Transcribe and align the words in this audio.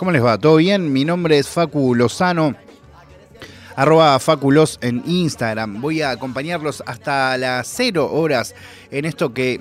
¿Cómo 0.00 0.12
les 0.12 0.24
va? 0.24 0.38
¿Todo 0.38 0.56
bien? 0.56 0.94
Mi 0.94 1.04
nombre 1.04 1.36
es 1.36 1.46
Facu 1.46 1.94
Lozano, 1.94 2.54
arroba 3.76 4.18
Faculos 4.18 4.78
en 4.80 5.02
Instagram. 5.04 5.82
Voy 5.82 6.00
a 6.00 6.08
acompañarlos 6.08 6.82
hasta 6.86 7.36
las 7.36 7.70
0 7.76 8.10
horas 8.10 8.54
en 8.90 9.04
esto 9.04 9.34
que 9.34 9.60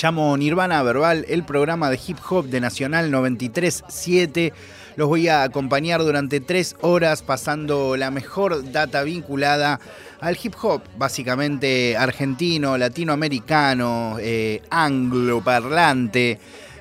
llamo 0.00 0.36
Nirvana 0.36 0.80
Verbal, 0.84 1.26
el 1.28 1.42
programa 1.42 1.90
de 1.90 1.98
hip 2.06 2.18
hop 2.30 2.46
de 2.46 2.60
Nacional 2.60 3.10
937. 3.10 4.52
Los 4.94 5.08
voy 5.08 5.26
a 5.26 5.42
acompañar 5.42 6.00
durante 6.00 6.38
tres 6.38 6.76
horas 6.80 7.22
pasando 7.22 7.96
la 7.96 8.12
mejor 8.12 8.70
data 8.70 9.02
vinculada 9.02 9.80
al 10.20 10.38
hip 10.40 10.54
hop, 10.62 10.82
básicamente 10.96 11.96
argentino, 11.96 12.78
latinoamericano, 12.78 14.16
eh, 14.20 14.62
angloparlante. 14.70 16.38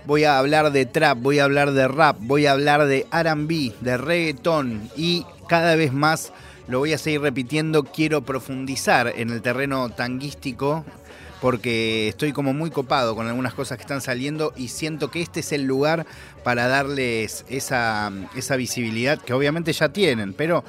Voy 0.10 0.24
a 0.24 0.40
hablar 0.40 0.72
de 0.72 0.88
trap, 0.88 1.20
voy 1.22 1.38
a 1.38 1.44
hablar 1.44 1.72
de 1.72 1.88
rap, 1.88 2.18
voy 2.20 2.48
a 2.48 2.54
hablar 2.54 2.88
de 2.88 3.06
RB, 3.12 3.80
de 3.80 3.96
reggaetón 3.96 4.90
y 4.98 5.24
cada 5.48 5.76
vez 5.76 5.94
más 5.94 6.34
lo 6.68 6.80
voy 6.80 6.94
a 6.94 6.98
seguir 6.98 7.22
repitiendo. 7.22 7.84
Quiero 7.84 8.24
profundizar 8.24 9.14
en 9.16 9.30
el 9.30 9.44
terreno 9.44 9.88
tanguístico 9.90 10.84
porque 11.42 12.08
estoy 12.08 12.34
como 12.34 12.54
muy 12.54 12.72
copado 12.72 13.16
con 13.16 13.28
algunas 13.28 13.54
cosas 13.54 13.78
que 13.78 13.84
están 13.84 14.02
saliendo 14.02 14.52
y 14.58 14.70
siento 14.70 15.12
que 15.12 15.22
este 15.22 15.42
es 15.42 15.52
el 15.52 15.66
lugar 15.66 16.08
para 16.44 16.68
darles 16.68 17.46
esa, 17.48 18.12
esa 18.36 18.56
visibilidad 18.56 19.22
que 19.22 19.34
obviamente 19.34 19.72
ya 19.74 19.90
tienen, 19.90 20.34
pero 20.34 20.64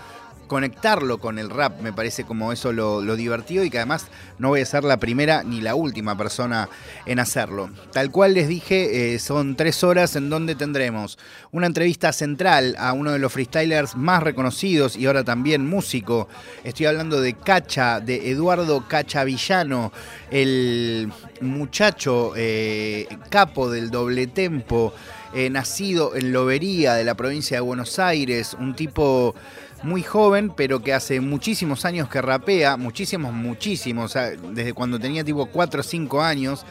conectarlo 0.50 1.18
con 1.18 1.38
el 1.38 1.48
rap 1.48 1.80
me 1.80 1.92
parece 1.92 2.24
como 2.24 2.50
eso 2.50 2.72
lo, 2.72 3.14
divertido 3.14 3.62
y 3.62 3.70
que 3.70 3.78
además 3.78 4.08
no 4.40 4.48
voy 4.48 4.62
a 4.62 4.66
ser 4.66 4.82
la 4.82 4.96
primera 4.96 5.44
ni 5.44 5.60
la 5.60 5.76
última 5.76 6.18
persona 6.18 6.68
en 7.06 7.20
hacerlo. 7.20 7.70
Tal 7.92 8.10
cual 8.10 8.34
les 8.34 8.48
dije, 8.48 9.14
eh, 9.14 9.20
son 9.20 9.54
tres 9.54 9.84
horas 9.84 10.16
en 10.16 10.28
donde 10.28 10.56
tendremos 10.56 11.20
una 11.52 11.68
entrevista 11.68 12.12
central 12.12 12.74
a 12.80 12.94
uno 12.94 13.12
de 13.12 13.20
los 13.20 13.32
freestylers 13.32 13.94
más 13.94 14.24
reconocidos 14.24 14.96
y 14.96 15.06
ahora 15.06 15.22
también 15.22 15.64
músico. 15.64 16.26
Estoy 16.64 16.86
hablando 16.86 17.20
de 17.20 17.34
Cacha, 17.34 18.00
de 18.00 18.32
Eduardo 18.32 18.88
Cacha 18.88 19.22
Villano, 19.22 19.92
el 20.32 21.12
muchacho 21.40 22.32
eh, 22.34 23.06
capo 23.28 23.70
del 23.70 23.92
doble 23.92 24.26
tempo. 24.26 24.92
Eh, 25.32 25.48
nacido 25.48 26.16
en 26.16 26.32
Lobería 26.32 26.94
de 26.94 27.04
la 27.04 27.14
provincia 27.14 27.56
de 27.56 27.60
Buenos 27.60 28.00
Aires, 28.00 28.56
un 28.58 28.74
tipo 28.74 29.36
muy 29.82 30.02
joven, 30.02 30.52
pero 30.54 30.82
que 30.82 30.92
hace 30.92 31.20
muchísimos 31.20 31.84
años 31.84 32.08
que 32.08 32.20
rapea, 32.20 32.76
muchísimos, 32.76 33.32
muchísimos, 33.32 34.14
desde 34.52 34.72
cuando 34.72 34.98
tenía 34.98 35.24
tipo 35.24 35.46
4 35.46 35.80
o 35.80 35.82
5 35.82 36.22
años. 36.22 36.64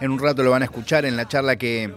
En 0.00 0.10
un 0.10 0.18
rato 0.18 0.42
lo 0.42 0.50
van 0.50 0.62
a 0.62 0.66
escuchar 0.66 1.04
en 1.04 1.16
la 1.16 1.28
charla 1.28 1.56
que, 1.56 1.94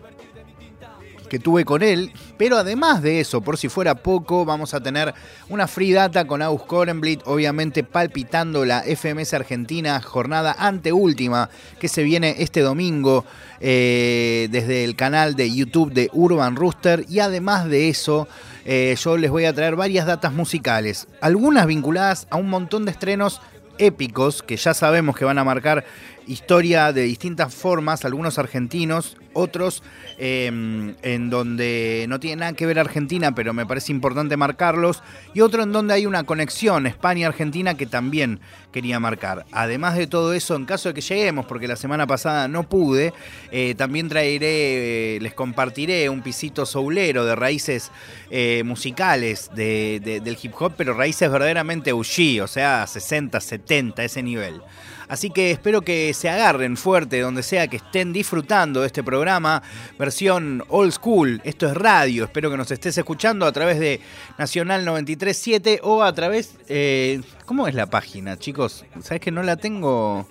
que 1.27 1.39
tuve 1.39 1.65
con 1.65 1.83
él. 1.83 2.11
Pero 2.37 2.57
además 2.57 3.01
de 3.01 3.19
eso, 3.19 3.41
por 3.41 3.57
si 3.57 3.69
fuera 3.69 3.95
poco, 3.95 4.45
vamos 4.45 4.73
a 4.73 4.79
tener 4.79 5.13
una 5.49 5.67
free 5.67 5.91
data 5.91 6.25
con 6.25 6.41
Aus 6.41 6.63
Korenblit, 6.63 7.21
obviamente 7.25 7.83
palpitando 7.83 8.65
la 8.65 8.83
FMS 8.83 9.33
Argentina, 9.33 10.01
jornada 10.01 10.55
anteúltima 10.57 11.49
que 11.79 11.87
se 11.87 12.03
viene 12.03 12.35
este 12.39 12.61
domingo 12.61 13.25
eh, 13.59 14.47
desde 14.51 14.83
el 14.83 14.95
canal 14.95 15.35
de 15.35 15.53
YouTube 15.53 15.93
de 15.93 16.09
Urban 16.13 16.55
Rooster. 16.55 17.05
Y 17.09 17.19
además 17.19 17.67
de 17.67 17.89
eso, 17.89 18.27
eh, 18.69 18.93
yo 18.99 19.15
les 19.15 19.31
voy 19.31 19.45
a 19.45 19.53
traer 19.53 19.77
varias 19.77 20.05
datas 20.05 20.33
musicales, 20.33 21.07
algunas 21.21 21.65
vinculadas 21.67 22.27
a 22.29 22.35
un 22.35 22.49
montón 22.49 22.83
de 22.83 22.91
estrenos 22.91 23.41
épicos 23.77 24.43
que 24.43 24.57
ya 24.57 24.73
sabemos 24.73 25.15
que 25.15 25.23
van 25.23 25.37
a 25.37 25.45
marcar 25.45 25.85
historia 26.27 26.91
de 26.93 27.03
distintas 27.03 27.53
formas, 27.53 28.05
algunos 28.05 28.37
argentinos, 28.37 29.17
otros 29.33 29.83
em, 30.17 30.95
en 31.03 31.29
donde 31.29 32.05
no 32.09 32.19
tiene 32.19 32.37
nada 32.37 32.53
que 32.53 32.65
ver 32.65 32.79
Argentina, 32.79 33.35
pero 33.35 33.53
me 33.53 33.65
parece 33.65 33.91
importante 33.91 34.35
marcarlos, 34.35 35.03
y 35.33 35.41
otro 35.41 35.63
en 35.63 35.71
donde 35.71 35.93
hay 35.93 36.05
una 36.05 36.23
conexión 36.23 36.87
España-Argentina 36.87 37.75
que 37.75 37.85
también 37.85 38.39
quería 38.71 38.99
marcar. 38.99 39.45
Además 39.51 39.95
de 39.95 40.07
todo 40.07 40.33
eso, 40.33 40.55
en 40.55 40.65
caso 40.65 40.89
de 40.89 40.95
que 40.95 41.01
lleguemos, 41.01 41.45
porque 41.45 41.67
la 41.67 41.75
semana 41.75 42.07
pasada 42.07 42.47
no 42.47 42.63
pude, 42.63 43.13
eh, 43.51 43.75
también 43.75 44.09
traeré, 44.09 45.15
eh, 45.15 45.19
les 45.21 45.33
compartiré 45.33 46.09
un 46.09 46.21
pisito 46.21 46.65
soulero 46.65 47.25
de 47.25 47.35
raíces 47.35 47.91
eh, 48.31 48.63
musicales 48.65 49.51
del 49.55 50.37
hip 50.41 50.53
hop, 50.59 50.73
pero 50.75 50.93
raíces 50.93 51.31
verdaderamente 51.31 51.93
UG, 51.93 52.41
o 52.41 52.47
sea, 52.47 52.85
60, 52.85 53.39
70, 53.39 54.03
ese 54.03 54.23
nivel. 54.23 54.61
Así 55.07 55.29
que 55.29 55.51
espero 55.51 55.81
que 55.81 56.13
se 56.13 56.29
agarren 56.29 56.75
fuerte 56.75 57.21
donde 57.21 57.43
sea 57.43 57.67
que 57.67 57.77
estén 57.77 58.11
disfrutando 58.11 58.81
de 58.81 58.87
este 58.87 59.03
programa, 59.03 59.63
versión 59.97 60.63
old 60.67 60.91
school. 60.91 61.41
Esto 61.43 61.67
es 61.67 61.75
radio, 61.75 62.25
espero 62.25 62.51
que 62.51 62.57
nos 62.57 62.71
estés 62.71 62.97
escuchando 62.97 63.45
a 63.45 63.51
través 63.51 63.79
de 63.79 64.01
Nacional 64.37 64.83
937 64.85 65.79
o 65.83 66.03
a 66.03 66.13
través... 66.13 66.55
Eh, 66.67 67.21
¿Cómo 67.45 67.67
es 67.67 67.75
la 67.75 67.85
página, 67.85 68.37
chicos? 68.37 68.85
¿Sabes 69.01 69.21
que 69.21 69.31
no 69.31 69.43
la 69.43 69.55
tengo? 69.55 70.27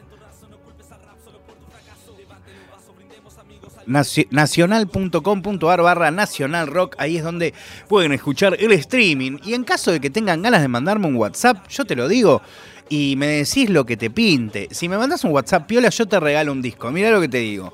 nacional.com.ar 3.87 5.83
barra 5.83 6.11
nacional 6.11 6.67
rock, 6.67 6.97
ahí 6.99 7.17
es 7.17 7.25
donde 7.25 7.55
pueden 7.89 8.13
escuchar 8.13 8.57
el 8.59 8.73
streaming. 8.73 9.39
Y 9.45 9.55
en 9.55 9.65
caso 9.65 9.93
de 9.93 10.01
que 10.01 10.11
tengan 10.11 10.43
ganas 10.43 10.61
de 10.61 10.69
mandarme 10.69 11.07
un 11.07 11.17
WhatsApp, 11.17 11.69
yo 11.69 11.85
te 11.85 11.95
lo 11.95 12.09
digo, 12.09 12.43
y 12.89 13.15
me 13.17 13.27
decís 13.27 13.71
lo 13.71 13.85
que 13.85 13.97
te 13.97 14.11
pinte. 14.11 14.69
Si 14.71 14.89
me 14.89 14.97
mandas 14.99 15.25
un 15.25 15.33
WhatsApp 15.33 15.67
piola, 15.67 15.89
yo 15.89 16.07
te 16.07 16.21
regalo 16.21 16.53
un 16.53 16.63
disco. 16.63 16.91
Mira 16.91 17.11
lo 17.11 17.21
que 17.21 17.29
te 17.29 17.39
digo. 17.39 17.73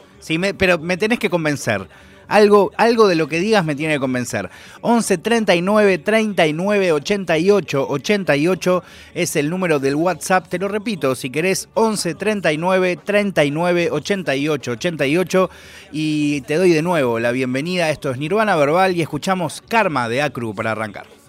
Pero 0.57 0.79
me 0.79 0.97
tenés 0.97 1.19
que 1.19 1.31
convencer. 1.31 1.87
Algo, 2.29 2.71
algo 2.79 3.09
de 3.09 3.15
lo 3.15 3.29
que 3.29 3.41
digas 3.41 3.63
me 3.65 3.75
tiene 3.75 3.95
que 3.95 4.01
convencer. 4.01 4.49
11 4.81 5.19
39 5.19 5.99
39 5.99 6.93
88 6.93 7.87
88 7.91 8.85
es 9.13 9.37
el 9.37 9.51
número 9.51 9.79
del 9.79 9.97
WhatsApp. 9.97 10.49
Te 10.49 10.59
lo 10.59 10.69
repito, 10.69 11.15
si 11.15 11.29
querés, 11.29 11.69
11 11.75 12.15
39 12.15 12.99
39 13.05 13.91
88 13.91 14.71
88. 14.71 15.51
Y 15.93 16.41
te 16.43 16.55
doy 16.55 16.71
de 16.71 16.81
nuevo 16.81 17.19
la 17.19 17.33
bienvenida. 17.33 17.91
Esto 17.91 18.11
es 18.11 18.17
Nirvana 18.17 18.57
Verbal 18.57 18.97
y 18.97 19.03
escuchamos 19.03 19.63
Karma 19.69 20.09
de 20.09 20.23
Acru 20.23 20.55
para 20.55 20.73
arrancar. 20.73 21.22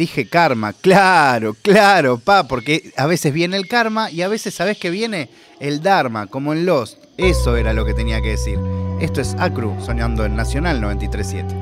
Dije 0.00 0.26
karma, 0.26 0.72
claro, 0.72 1.54
claro, 1.60 2.18
pa, 2.18 2.48
porque 2.48 2.90
a 2.96 3.04
veces 3.04 3.34
viene 3.34 3.58
el 3.58 3.68
karma 3.68 4.10
y 4.10 4.22
a 4.22 4.28
veces 4.28 4.54
sabes 4.54 4.78
que 4.78 4.88
viene 4.88 5.28
el 5.58 5.82
dharma, 5.82 6.26
como 6.26 6.54
en 6.54 6.64
Lost. 6.64 6.96
Eso 7.18 7.54
era 7.58 7.74
lo 7.74 7.84
que 7.84 7.92
tenía 7.92 8.22
que 8.22 8.30
decir. 8.30 8.58
Esto 8.98 9.20
es 9.20 9.34
Acru, 9.38 9.76
soñando 9.84 10.24
en 10.24 10.36
Nacional 10.36 10.80
937. 10.80 11.54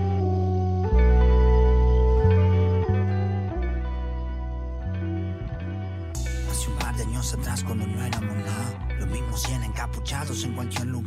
Hace 6.49 6.71
un 6.71 6.79
par 6.79 6.95
de 6.95 7.03
años 7.03 7.35
atrás 7.35 7.65
cuando 7.65 7.89
no 7.89 8.05
éramos 8.05 8.37
nada, 8.37 8.89
los 9.01 9.09
mismos 9.09 9.43
100 9.43 9.65
encapuchados 9.65 10.45
en 10.45 10.53
cualquier 10.53 10.87
lugar. 10.87 10.98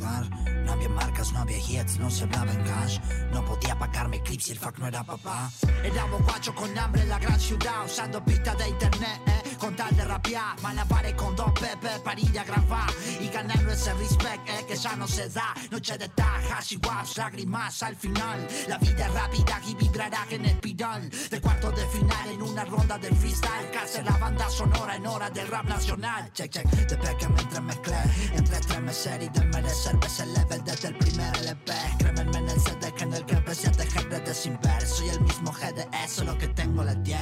No 0.71 0.77
había 0.77 0.87
marcas, 0.87 1.33
no 1.33 1.39
había 1.39 1.57
hits, 1.57 1.99
no 1.99 2.09
se 2.09 2.23
hablaba 2.23 2.49
en 2.49 2.63
cash. 2.63 2.97
No 3.33 3.43
podía 3.43 3.77
pagarme 3.77 4.21
clips 4.23 4.47
y 4.47 4.51
el 4.53 4.59
fuck 4.59 4.77
no 4.77 4.87
era 4.87 5.03
papá. 5.03 5.51
Era 5.83 6.05
guacho 6.05 6.55
con 6.55 6.77
hambre 6.77 7.01
en 7.01 7.09
la 7.09 7.19
gran 7.19 7.37
ciudad, 7.37 7.83
usando 7.85 8.23
pistas 8.23 8.57
de 8.57 8.69
internet, 8.69 9.19
eh, 9.27 9.57
con 9.59 9.75
tal 9.75 9.93
de 9.97 10.05
rapear. 10.05 10.61
Malabares 10.61 11.13
con 11.15 11.35
dos 11.35 11.51
pepe 11.59 11.89
para 12.05 12.17
ir 12.21 12.39
a 12.39 12.45
grabar 12.45 12.89
y 13.19 13.27
ganando 13.27 13.69
ese 13.69 13.93
respect 13.95 14.47
eh, 14.47 14.65
que 14.65 14.77
ya 14.77 14.95
no 14.95 15.09
se 15.09 15.27
da. 15.27 15.53
Noche 15.71 15.97
de 15.97 16.07
tajas 16.07 16.71
y 16.71 16.77
waps, 16.77 17.17
lágrimas 17.17 17.83
al 17.83 17.97
final. 17.97 18.47
La 18.69 18.77
vida 18.77 19.07
es 19.07 19.13
rápida 19.13 19.61
y 19.67 19.75
vibrará 19.75 20.25
en 20.29 20.45
espiral. 20.45 21.09
De 21.29 21.41
cuarto 21.41 21.69
de 21.71 21.85
final 21.87 22.29
en 22.29 22.41
una 22.43 22.63
ronda 22.63 22.97
de 22.97 23.13
freestyle. 23.13 23.71
Casi 23.73 24.01
la 24.03 24.15
banda 24.15 24.49
sonora 24.49 24.95
en 24.95 25.05
hora 25.05 25.29
del 25.29 25.49
rap 25.49 25.65
nacional. 25.65 26.31
Check, 26.31 26.49
check, 26.49 26.87
te 26.87 26.97
que 27.17 27.27
me 27.27 27.41
entremezclé 27.41 27.97
entre 28.35 28.57
estremecer 28.57 29.21
y 29.21 29.27
desmerecer. 29.27 29.97
Ves 29.97 30.19
el 30.21 30.60
desde 30.63 30.89
el 30.89 30.97
primer 30.97 31.35
LP 31.37 31.73
Crémenme 31.99 32.37
en 32.37 32.49
el 32.49 32.59
CD 32.59 32.91
que 32.93 33.03
en 33.03 33.13
el 33.13 33.25
que 33.25 33.35
empecé 33.35 33.67
a 33.69 33.71
tejer 33.71 34.09
redes 34.09 34.37
sin 34.37 34.59
ver. 34.61 34.85
Soy 34.85 35.09
el 35.09 35.21
mismo 35.21 35.51
GDE, 35.51 36.07
solo 36.07 36.37
que 36.37 36.47
tengo 36.49 36.83
la 36.83 36.95
10 36.95 37.19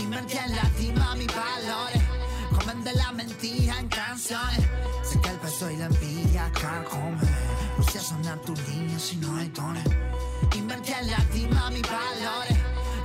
Y 0.00 0.06
me 0.06 0.18
entiende 0.18 0.58
cima 0.78 1.14
mis 1.16 1.28
valores. 1.28 2.02
Comen 2.56 2.84
de 2.84 2.92
la 2.92 3.12
mentira 3.12 3.78
en 3.78 3.88
canciones. 3.88 4.68
Sé 5.02 5.20
que 5.20 5.28
el 5.28 5.38
peso 5.38 5.70
y 5.70 5.76
la 5.76 5.86
envidia 5.86 6.50
carcome 6.52 7.18
No 7.76 7.84
sé 7.84 8.00
sonar 8.00 8.38
tus 8.40 8.58
líneas 8.68 9.02
si 9.02 9.16
no 9.16 9.36
hay 9.36 9.48
dones. 9.48 9.84
Invertí 10.54 10.92
en 10.92 11.10
la 11.10 11.20
cima 11.32 11.70
mis 11.70 11.82
valores. 11.82 12.58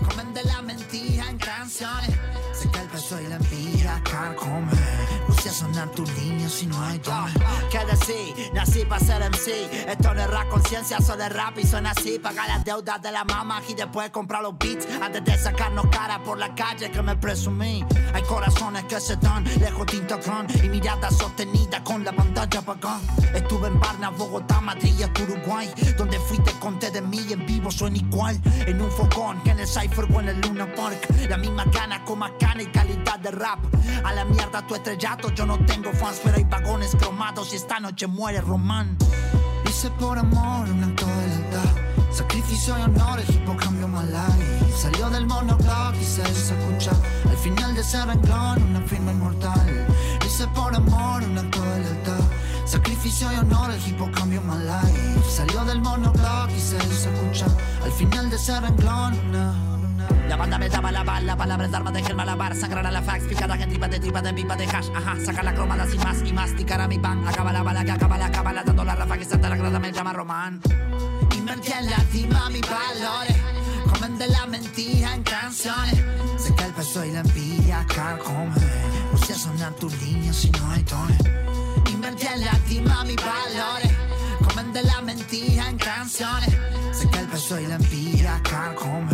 Comen 0.08 0.34
de 0.34 0.44
la 0.44 0.62
mentira 0.62 1.30
en 1.30 1.38
canciones. 1.38 2.16
Sé 2.54 2.70
que 2.70 2.80
el 2.80 2.88
peso 2.88 3.20
y 3.22 3.28
la 3.28 3.36
envidia 3.36 4.02
carcome. 4.04 4.72
Sonar 5.50 5.90
tus 5.90 6.10
líneas 6.16 6.52
si 6.52 6.68
no 6.68 6.80
hay 6.82 7.00
don. 7.00 7.26
Que 7.72 7.84
decir, 7.86 8.52
nací 8.54 8.86
para 8.86 9.04
ser 9.04 9.22
MC. 9.30 9.90
Esto 9.90 10.14
no 10.14 10.22
es 10.22 10.30
rap 10.30 10.48
conciencia, 10.50 11.02
solo 11.02 11.24
es 11.24 11.34
rap 11.34 11.58
y 11.58 11.66
suena 11.66 11.92
así. 11.92 12.20
Pagar 12.20 12.48
las 12.48 12.64
deudas 12.64 13.02
de 13.02 13.12
la 13.12 13.24
mamá 13.24 13.62
y 13.68 13.74
después 13.74 14.10
comprar 14.12 14.44
los 14.44 14.58
beats. 14.58 14.88
Antes 15.02 15.26
de 15.26 15.38
sacarnos 15.38 15.88
cara 15.88 16.24
por 16.24 16.38
la 16.38 16.54
calle 16.54 16.92
que 16.92 17.02
me 17.02 17.16
presumí. 17.16 17.84
Hay 18.14 18.22
corazones 18.24 18.84
que 18.86 19.00
se 19.00 19.16
dan 19.18 19.44
lejos 19.60 19.88
de 19.88 19.98
Instagram 19.98 20.48
y 20.64 20.70
miradas 20.70 21.18
sostenidas 21.18 21.82
con 21.82 22.04
la 22.04 22.12
pantalla 22.12 22.60
apagada. 22.60 23.00
Estuve 23.34 23.68
en 23.68 23.80
Barna, 23.80 24.12
Bogotá, 24.12 24.62
Madrid 24.62 24.94
y 25.00 25.04
hasta 25.04 25.24
Uruguay. 25.24 25.70
Donde 25.98 26.20
fui 26.20 26.38
te 26.40 26.52
conté 26.60 26.92
de 26.92 27.02
mí 27.02 27.26
en 27.32 27.46
vivo 27.46 27.72
suena 27.72 27.98
igual. 27.98 28.40
En 28.68 28.82
un 28.82 28.92
fogón, 28.92 29.42
que 29.44 29.52
en 29.52 29.60
el 29.60 29.68
Cypher 29.68 30.06
o 30.14 30.20
en 30.22 30.30
el 30.30 30.42
Luna 30.42 30.74
Park. 30.76 31.08
La 31.28 31.38
misma 31.38 31.66
gana 31.66 32.04
con 32.06 32.20
más 32.20 32.32
gana 32.40 32.62
y 32.62 32.68
calidad 32.68 33.20
de 33.20 33.32
rap. 33.32 33.60
A 34.04 34.14
la 34.14 34.26
mierda 34.26 34.66
tu 34.66 34.76
estrellato, 34.76 35.30
yo 35.40 35.46
no 35.46 35.58
tengo 35.60 35.94
fans, 35.94 36.20
pero 36.22 36.36
hay 36.36 36.44
vagones 36.44 36.94
cromados 36.98 37.54
y 37.54 37.56
esta 37.56 37.80
noche 37.80 38.08
muere 38.08 38.42
Román. 38.42 38.98
Hice 39.70 39.90
por 39.92 40.20
amor 40.20 40.70
un 40.70 40.84
acto 40.84 41.06
de 41.06 41.28
lealtad. 41.30 42.12
Sacrificio 42.12 42.78
y 42.78 42.82
honor, 42.82 43.22
el 43.22 43.34
hip 43.34 43.48
hop 43.48 43.56
cambió 43.56 43.88
my 43.88 44.04
life. 44.04 44.74
Salió 44.76 45.10
del 45.10 45.26
monoblog 45.26 45.96
y 45.96 46.04
se 46.04 46.24
hizo 46.24 46.54
escuchar. 46.56 46.98
Al 47.30 47.38
final 47.38 47.74
de 47.74 47.80
ese 47.80 48.06
renglón, 48.06 48.64
una 48.64 48.82
firma 48.82 49.14
inmortal. 49.14 49.88
Hice 50.28 50.46
por 50.48 50.76
amor 50.76 51.24
un 51.24 51.38
acto 51.38 51.62
de 51.62 51.80
lealtad. 51.84 52.20
Sacrificio 52.66 53.32
y 53.32 53.36
honor, 53.38 53.72
el 53.72 53.88
hip 53.88 54.02
hop 54.02 54.12
cambió 54.12 54.42
my 54.42 54.58
life. 54.58 55.24
Salió 55.32 55.64
del 55.64 55.80
monoblog 55.80 56.50
y 56.50 56.60
se 56.60 56.76
hizo 56.76 57.10
escuchar. 57.12 57.52
Al 57.86 57.92
final 57.94 58.30
de 58.30 58.36
ese 58.36 58.60
renglón, 58.60 59.18
una. 59.30 59.79
La 60.30 60.38
banda 60.38 60.60
me 60.60 60.70
daba 60.70 60.92
la 60.92 61.04
bala, 61.04 61.36
palabras 61.36 61.72
de 61.72 61.78
armas 61.78 61.94
de 61.94 62.04
gel 62.04 62.16
malabar 62.16 62.56
Sangrar 62.56 62.86
a 62.86 62.92
la 62.92 63.02
fax, 63.02 63.26
picada 63.26 63.56
en 63.56 63.70
tripa 63.70 63.88
de 63.88 64.00
tripa 64.00 64.22
de 64.22 64.34
pipa 64.34 64.56
de 64.56 64.66
hash 64.66 64.90
Ajá, 64.96 65.18
sacar 65.26 65.44
la 65.44 65.54
cromada 65.56 65.88
sin 65.88 66.02
más 66.04 66.22
y 66.24 66.32
masticar 66.32 66.80
a 66.80 66.88
mi 66.88 67.00
pan 67.00 67.28
Acaba 67.28 67.52
la 67.52 67.64
bala 67.64 67.84
que 67.84 67.92
acaba 67.92 68.18
la 68.18 68.32
cábala 68.32 68.64
Dando 68.64 68.86
la 68.86 68.96
rafa 68.96 69.18
que 69.18 69.26
salta 69.26 69.50
la 69.50 69.58
grada 69.58 69.80
me 69.80 69.92
llama 69.92 70.14
Román 70.14 70.62
Invertí 71.36 71.72
en 71.72 71.90
lastima 71.90 72.50
mis 72.52 72.62
valores. 72.62 73.38
Comen 73.92 74.18
de 74.20 74.28
la 74.28 74.46
mentira 74.46 75.16
en 75.16 75.24
canciones. 75.24 75.96
Sé 76.38 76.54
que 76.54 76.64
el 76.64 76.74
peso 76.74 77.04
y 77.06 77.12
la 77.12 77.22
envidia 77.22 77.86
carcome. 77.88 78.54
Puse 79.12 79.34
a 79.34 79.36
sonar 79.36 79.74
tus 79.74 80.00
líneas 80.02 80.36
si 80.36 80.52
no 80.52 80.72
hay 80.72 80.84
tones. 80.84 81.18
Invertí 81.92 82.28
en 82.28 82.46
lastima 82.46 83.04
mis 83.04 83.16
valores. 83.16 83.99
Comen 84.44 84.74
de 84.74 84.84
la 84.84 85.02
mentira 85.02 85.70
en 85.70 85.78
canciones. 85.78 86.50
Sé 86.92 87.10
que 87.10 87.20
el 87.20 87.28
peso 87.28 87.60
y 87.60 87.68
la 87.68 87.76
envidia 87.76 88.42
carcome. 88.44 89.12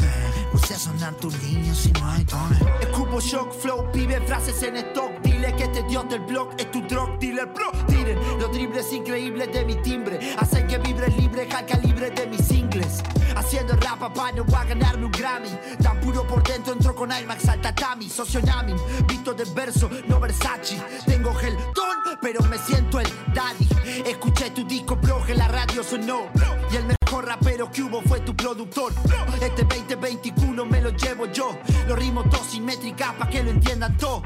Puse 0.52 0.74
a 0.76 0.80
sonar 0.80 1.14
tus 1.16 1.34
líneas 1.44 1.78
si 1.78 1.92
no 1.92 2.10
hay 2.10 2.24
tones. 2.26 2.60
Escupo 2.82 3.20
shock 3.20 3.54
flow, 3.54 3.92
pibe 3.92 4.22
frases 4.22 4.62
en 4.64 4.78
stock 4.78 5.12
Dile 5.22 5.54
que 5.56 5.64
este 5.64 5.84
dios 5.84 6.08
del 6.10 6.22
blog 6.22 6.50
es 6.58 6.72
tu 6.72 6.82
drug 6.82 7.20
dealer 7.20 7.48
Bro, 7.48 7.72
tiren 7.88 8.18
los 8.40 8.52
dribles 8.52 8.92
increíbles 8.94 9.52
de 9.52 9.66
mi 9.66 9.76
timbre 9.82 10.20
Hacen 10.38 10.68
que 10.68 10.78
vibre 10.78 11.08
libre 11.10 11.48
al 11.52 11.66
calibre 11.66 12.10
de 12.12 12.28
mis 12.28 12.46
singles 12.46 13.04
Haciendo 13.46 13.76
rap 13.76 14.00
papá 14.00 14.32
no 14.32 14.44
voy 14.44 14.56
a 14.56 14.64
ganarme 14.64 15.06
un 15.06 15.12
Grammy. 15.12 15.52
Tan 15.80 16.00
puro 16.00 16.26
por 16.26 16.42
dentro 16.42 16.74
entro 16.74 16.96
con 16.96 17.12
IMAX 17.12 17.48
al 17.48 17.62
tatami 17.62 18.10
Socionami, 18.10 18.74
visto 19.08 19.36
de 19.36 19.46
verso, 19.54 19.88
no 20.08 20.20
Versace. 20.20 20.82
Tengo 21.06 21.32
gel 21.36 21.56
ton, 21.76 22.18
pero 22.24 22.42
me 22.46 22.58
siento 22.58 23.00
el 23.00 23.08
daddy. 23.36 23.70
Escuché 24.04 24.50
tu 24.50 24.64
disco 24.64 24.96
bro, 24.96 25.24
que 25.24 25.36
la 25.36 25.48
radio 25.48 25.84
sonó. 25.84 26.24
Y 26.72 26.78
el 26.78 26.86
mejor 26.86 27.28
rapero 27.28 27.70
que 27.70 27.84
hubo 27.84 28.02
fue 28.02 28.20
tu 28.22 28.36
productor. 28.36 28.92
Este 29.40 29.64
2021 29.64 30.66
me 30.66 30.82
lo 30.82 30.90
llevo 30.90 31.28
yo. 31.28 31.56
Los 31.88 32.00
ritmos 32.00 32.28
dos 32.32 32.48
simétricas 32.48 33.14
pa' 33.14 33.30
que 33.30 33.44
lo 33.44 33.52
entiendan 33.52 33.96
todo. 33.96 34.24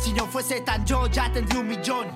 Si 0.00 0.12
no 0.12 0.26
fuese 0.26 0.62
tan 0.62 0.84
yo 0.84 1.06
ya 1.06 1.32
tendría 1.32 1.60
un 1.60 1.68
millón. 1.68 2.08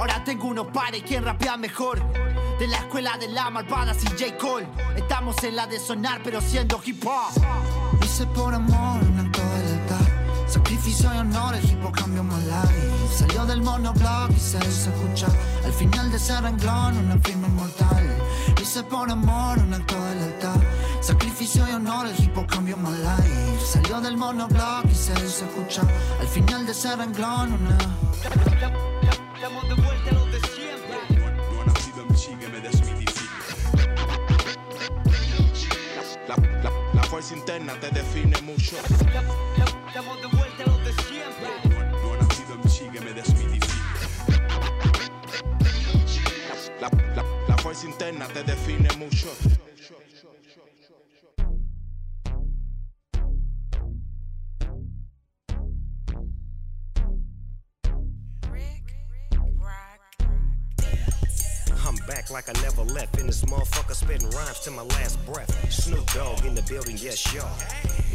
Ahora 0.00 0.24
tengo 0.24 0.48
unos 0.48 0.66
pares, 0.72 1.04
quien 1.04 1.24
rapea 1.24 1.56
mejor 1.56 2.33
De 2.58 2.68
la 2.68 2.78
escuela 2.78 3.16
de 3.18 3.28
la 3.28 3.50
malvada 3.50 3.94
sin 3.94 4.10
J. 4.10 4.36
Cole 4.38 4.68
Estamos 4.96 5.42
en 5.42 5.56
la 5.56 5.66
de 5.66 5.78
sonar 5.78 6.20
pero 6.22 6.40
siendo 6.40 6.80
hip 6.84 7.04
hop 7.06 7.42
Hice 8.04 8.26
por 8.26 8.54
amor 8.54 9.02
un 9.02 9.18
acto 9.18 9.40
de 9.40 9.64
lealtad. 9.64 10.24
Sacrificio 10.46 11.12
y 11.14 11.18
honor, 11.18 11.54
el 11.54 11.64
hip 11.64 11.84
hop 11.84 11.92
cambió 11.92 12.22
my 12.22 12.34
life. 12.44 13.14
Salió 13.16 13.44
del 13.44 13.62
monoblog 13.62 14.30
y 14.30 14.38
se 14.38 14.58
hizo 14.58 14.90
escuchar. 14.90 15.30
Al 15.64 15.72
final 15.72 16.10
de 16.10 16.16
ese 16.16 16.40
renglón, 16.40 16.98
una 16.98 17.18
firma 17.18 17.48
inmortal. 17.48 18.16
Hice 18.62 18.82
por 18.84 19.10
amor 19.10 19.58
un 19.58 19.74
acto 19.74 19.94
de. 19.94 20.34
Sacrificio 21.00 21.68
y 21.68 21.72
honor, 21.72 22.06
el 22.06 22.24
hip 22.24 22.36
hop 22.38 22.46
cambió 22.46 22.76
my 22.76 22.90
life. 22.90 23.66
Salió 23.66 24.00
del 24.00 24.16
monoblog 24.16 24.84
y 24.90 24.94
se 24.94 25.12
hizo 25.12 25.44
escuchar. 25.44 25.86
Al 26.20 26.28
final 26.28 26.64
de 26.64 26.72
ese 26.72 26.94
renglón, 26.96 27.52
una. 27.52 28.93
Fuerza 37.14 37.34
interna 37.36 37.78
te 37.78 37.90
define 37.90 38.36
mucho. 38.42 38.76
Estamos 39.86 40.20
de 40.20 40.26
vuelta 40.36 40.64
a 40.64 40.66
los 40.66 40.84
de 40.84 40.92
siempre 41.04 41.48
No 42.02 42.12
ha 42.12 42.16
nacido 42.16 42.54
en 42.54 42.68
Chile, 42.68 43.00
me 43.00 43.12
desmitifica. 43.12 43.74
La, 46.80 46.90
la, 47.14 47.24
la 47.46 47.58
fuerza 47.58 47.86
interna 47.86 48.26
te 48.26 48.42
define 48.42 48.88
mucho. 48.98 49.28
Back 62.14 62.30
like 62.30 62.48
I 62.48 62.52
never 62.62 62.82
left. 62.82 63.18
In 63.18 63.26
this 63.26 63.42
motherfucker 63.44 63.94
spitting 63.94 64.30
rhymes 64.30 64.60
to 64.60 64.70
my 64.70 64.82
last 64.82 65.24
breath. 65.26 65.50
Snoop 65.72 66.06
Dogg 66.12 66.44
in 66.44 66.54
the 66.54 66.62
building, 66.62 66.96
yes, 66.98 67.18
y'all. 67.34 67.50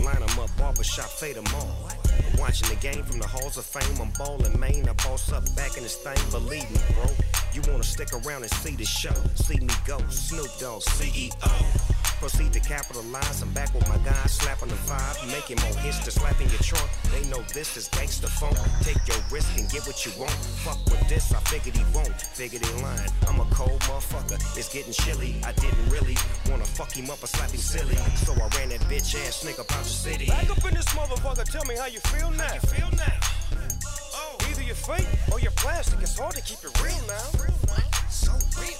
Line 0.05 0.23
'em 0.23 0.39
up, 0.39 0.49
barbershop, 0.57 1.09
fade 1.09 1.37
'em 1.37 1.47
all. 1.53 1.89
Watching 2.37 2.69
the 2.69 2.75
game 2.75 3.03
from 3.03 3.19
the 3.19 3.27
halls 3.27 3.57
of 3.57 3.65
fame. 3.65 3.99
I'm 3.99 4.11
ballin' 4.11 4.57
Maine. 4.57 4.87
I 4.87 4.93
boss 5.03 5.31
up 5.31 5.43
back 5.55 5.75
in 5.77 5.83
this 5.83 5.95
thing, 5.95 6.21
believe 6.31 6.69
me, 6.71 6.79
bro. 6.93 7.07
You 7.53 7.61
wanna 7.69 7.83
stick 7.83 8.13
around 8.13 8.43
and 8.43 8.53
see 8.63 8.75
the 8.75 8.85
show. 8.85 9.17
See 9.35 9.59
me 9.59 9.73
go, 9.85 9.97
Snoop 10.09 10.51
Dogg, 10.59 10.81
CEO. 10.81 11.98
Proceed 12.19 12.51
to 12.51 12.59
capitalize. 12.59 13.41
I'm 13.41 13.53
back 13.53 13.73
with 13.73 13.87
my 13.87 13.97
guys, 13.99 14.33
slapping 14.33 14.67
the 14.67 14.75
five, 14.75 15.15
making 15.31 15.55
more 15.63 15.73
hits 15.79 16.03
to 16.03 16.11
slap 16.11 16.39
in 16.41 16.49
your 16.49 16.59
trunk. 16.59 16.89
They 17.11 17.23
know 17.29 17.41
this 17.53 17.77
is 17.77 17.87
gangsta 17.87 18.27
funk. 18.27 18.57
Take 18.83 18.99
your 19.07 19.23
risk 19.31 19.57
and 19.57 19.69
get 19.69 19.87
what 19.87 20.05
you 20.05 20.11
want. 20.19 20.35
Fuck 20.67 20.83
with 20.91 21.07
this, 21.07 21.33
I 21.33 21.39
figured 21.47 21.77
he 21.77 21.85
won't. 21.95 22.11
Figured 22.19 22.65
he 22.65 22.83
lying. 22.83 23.09
I'm 23.25 23.39
a 23.39 23.45
cold 23.55 23.79
motherfucker. 23.87 24.35
It's 24.57 24.67
getting 24.67 24.91
chilly. 24.91 25.39
I 25.45 25.53
didn't 25.53 25.87
really 25.89 26.17
wanna 26.49 26.65
fuck 26.65 26.91
him 26.91 27.09
up 27.09 27.23
or 27.23 27.27
slap 27.27 27.51
him 27.51 27.61
silly. 27.61 27.95
So 28.27 28.33
I 28.33 28.47
ran 28.57 28.69
that 28.69 28.81
bitch 28.91 29.15
ass 29.15 29.45
nigga 29.45 29.61
out 29.61 29.67
the 29.67 29.83
city. 29.85 30.27
Back 30.27 30.49
up 30.49 30.65
in 30.67 30.73
this 30.73 30.89
motherfucker, 30.89 31.45
tell 31.45 31.63
me 31.63 31.77
how 31.77 31.87
you 31.87 32.01
feel 32.11 32.31
now. 32.31 32.47
How 32.47 32.53
you 32.55 32.59
feel 32.59 32.91
now? 32.99 33.15
Oh, 34.11 34.35
you're 34.69 34.75
fake 34.75 35.07
or 35.31 35.39
you're 35.39 35.51
plastic. 35.57 35.99
It's 35.99 36.15
hard 36.15 36.35
to 36.35 36.41
keep 36.43 36.59
it 36.63 36.69
real 36.83 37.01
now. 37.07 37.25
So 38.07 38.31
real. 38.61 38.77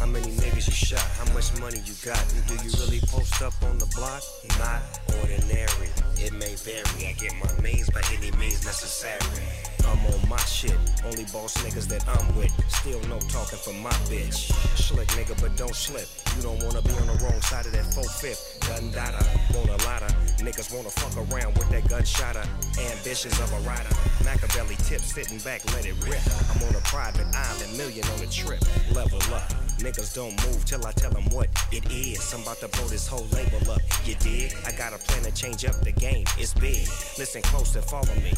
How 0.00 0.06
many 0.06 0.32
niggas 0.32 0.66
you 0.66 0.74
shot? 0.74 1.06
How 1.14 1.32
much 1.32 1.56
money 1.60 1.78
you 1.84 1.94
got? 2.04 2.18
And 2.34 2.44
do 2.48 2.54
you 2.66 2.72
really 2.82 2.98
post 3.06 3.40
up 3.40 3.54
on 3.62 3.78
the 3.78 3.86
block? 3.94 4.22
Not 4.58 4.82
ordinary. 5.20 5.90
It 6.18 6.32
may 6.32 6.56
vary. 6.56 7.06
I 7.06 7.12
get 7.12 7.34
my 7.38 7.62
means 7.62 7.88
by 7.90 8.02
any 8.18 8.32
means 8.36 8.64
necessary. 8.64 9.77
I'm 9.88 10.04
on 10.12 10.28
my 10.28 10.36
shit. 10.44 10.76
Only 11.04 11.24
boss 11.32 11.56
niggas 11.64 11.88
that 11.88 12.04
I'm 12.06 12.36
with. 12.36 12.52
Still 12.68 13.00
no 13.08 13.18
talking 13.32 13.58
for 13.58 13.72
my 13.72 13.92
bitch. 14.12 14.52
Slick 14.76 15.08
nigga, 15.16 15.40
but 15.40 15.56
don't 15.56 15.74
slip. 15.74 16.06
You 16.36 16.42
don't 16.42 16.62
wanna 16.62 16.82
be 16.82 16.92
on 17.00 17.06
the 17.06 17.16
wrong 17.24 17.40
side 17.40 17.64
of 17.64 17.72
that 17.72 17.86
4-5. 17.96 18.68
Gun 18.68 18.90
data, 18.92 19.24
want 19.54 19.70
a 19.70 19.78
lotta. 19.88 20.12
Niggas 20.44 20.74
wanna 20.74 20.90
fuck 20.90 21.16
around 21.16 21.56
with 21.56 21.70
that 21.70 21.84
gunshotter. 21.84 22.44
Uh. 22.44 22.96
Ambitions 22.98 23.38
of 23.40 23.50
a 23.52 23.60
rider. 23.68 23.94
Machiavelli 24.24 24.76
tip, 24.84 25.00
sitting 25.00 25.38
back, 25.38 25.64
let 25.72 25.86
it 25.86 25.96
rip. 26.04 26.20
I'm 26.52 26.62
on 26.68 26.74
a 26.76 26.84
private 26.84 27.26
island, 27.34 27.76
million 27.78 28.04
on 28.12 28.20
a 28.20 28.28
trip. 28.28 28.60
Level 28.92 29.22
up. 29.32 29.48
Niggas 29.78 30.12
don't 30.12 30.34
move 30.44 30.64
till 30.64 30.84
I 30.84 30.92
tell 30.92 31.12
them 31.12 31.24
what 31.30 31.48
it 31.72 31.90
is. 31.90 32.34
I'm 32.34 32.42
about 32.42 32.58
to 32.60 32.68
blow 32.68 32.88
this 32.88 33.06
whole 33.06 33.26
label 33.32 33.70
up. 33.70 33.80
You 34.04 34.16
dig? 34.16 34.52
I 34.66 34.72
got 34.72 34.92
a 34.92 34.98
plan 34.98 35.22
to 35.22 35.32
change 35.32 35.64
up 35.64 35.76
the 35.80 35.92
game. 35.92 36.24
It's 36.36 36.52
big. 36.52 36.88
Listen 37.16 37.42
close 37.42 37.74
and 37.76 37.84
follow 37.84 38.14
me. 38.16 38.32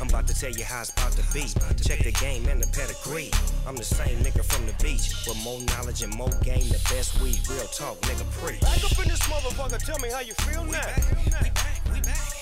I'm 0.00 0.08
about 0.08 0.26
to 0.28 0.34
tell 0.34 0.50
you 0.50 0.64
how 0.64 0.80
it's 0.80 0.90
about 0.96 1.12
to 1.12 1.24
be. 1.32 1.44
Check 1.82 2.04
the 2.04 2.12
game 2.20 2.46
and 2.48 2.62
the 2.62 2.66
pedigree. 2.68 3.30
I'm 3.66 3.76
the 3.76 3.84
same 3.84 4.18
nigga 4.18 4.44
from 4.44 4.66
the 4.66 4.74
beach 4.82 5.12
with 5.26 5.42
more 5.44 5.60
knowledge 5.76 6.02
and 6.02 6.14
more 6.16 6.30
game. 6.42 6.68
The 6.68 6.80
best 6.90 7.20
weed, 7.20 7.40
real 7.48 7.66
talk, 7.68 8.00
nigga 8.02 8.26
preach. 8.40 8.60
Back 8.60 8.84
up 8.84 8.98
in 9.02 9.08
this 9.08 9.22
motherfucker, 9.28 9.78
tell 9.84 9.98
me 9.98 10.08
how 10.10 10.20
you 10.20 10.34
feel 10.46 10.64
now. 10.64 10.86
We 11.22 11.30
back, 11.30 11.80
we 11.92 12.00
back. 12.00 12.32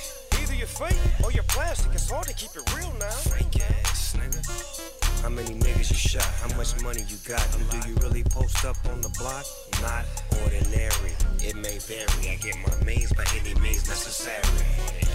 Either 0.40 0.54
you're 0.54 0.66
fake 0.66 0.96
or 1.22 1.32
you're 1.32 1.44
plastic. 1.44 1.92
It's 1.94 2.10
hard 2.10 2.26
to 2.26 2.34
keep 2.34 2.50
it 2.54 2.64
real 2.76 2.92
now. 2.98 3.10
Frank 3.10 3.60
ass 3.60 4.16
nigga. 4.16 5.22
How 5.22 5.30
many 5.30 5.54
niggas 5.54 5.90
you 5.90 5.96
shot? 5.96 6.28
How 6.42 6.54
much 6.56 6.80
money 6.82 7.02
you 7.08 7.16
got? 7.26 7.44
And 7.56 7.70
do 7.70 7.88
you 7.88 7.94
really 8.02 8.24
post 8.24 8.64
up 8.64 8.76
on 8.90 9.00
the 9.00 9.08
block? 9.18 9.46
Not 9.80 10.04
ordinary. 10.42 11.12
It 11.40 11.56
may 11.56 11.78
vary. 11.78 12.28
I 12.28 12.36
get 12.36 12.56
my 12.60 12.84
means 12.84 13.12
by 13.12 13.24
any 13.40 13.58
means 13.60 13.88
necessary. 13.88 15.13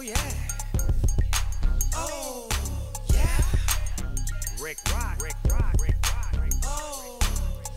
Oh 0.00 0.02
yeah. 0.02 0.16
Oh 1.94 2.48
yeah. 3.12 3.42
Rick 4.58 4.78
Rock. 4.94 5.20
Rick 5.20 5.34
Rock. 5.50 5.74
Rick 5.78 5.96
Rock. 6.02 6.42
Rick 6.42 6.52
Oh 6.64 7.18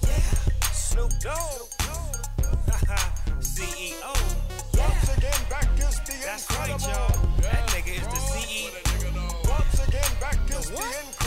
yeah. 0.03 0.71
Snoop 0.71 1.11
Dogg. 1.19 1.67
CEO. 3.43 4.13
Once 4.77 5.17
again, 5.17 5.41
back 5.49 5.67
is 5.77 5.99
the 5.99 6.13
That's 6.23 6.49
right, 6.51 6.69
y'all. 6.69 7.27
That 7.41 7.67
nigga 7.71 7.93
is 7.97 8.07
the 8.07 8.21
CEO. 8.31 9.49
Once 9.49 9.85
again, 9.85 10.11
back 10.21 10.39
is 10.49 10.69
the 10.69 10.75
what? 10.75 10.85
incredible. 10.85 11.22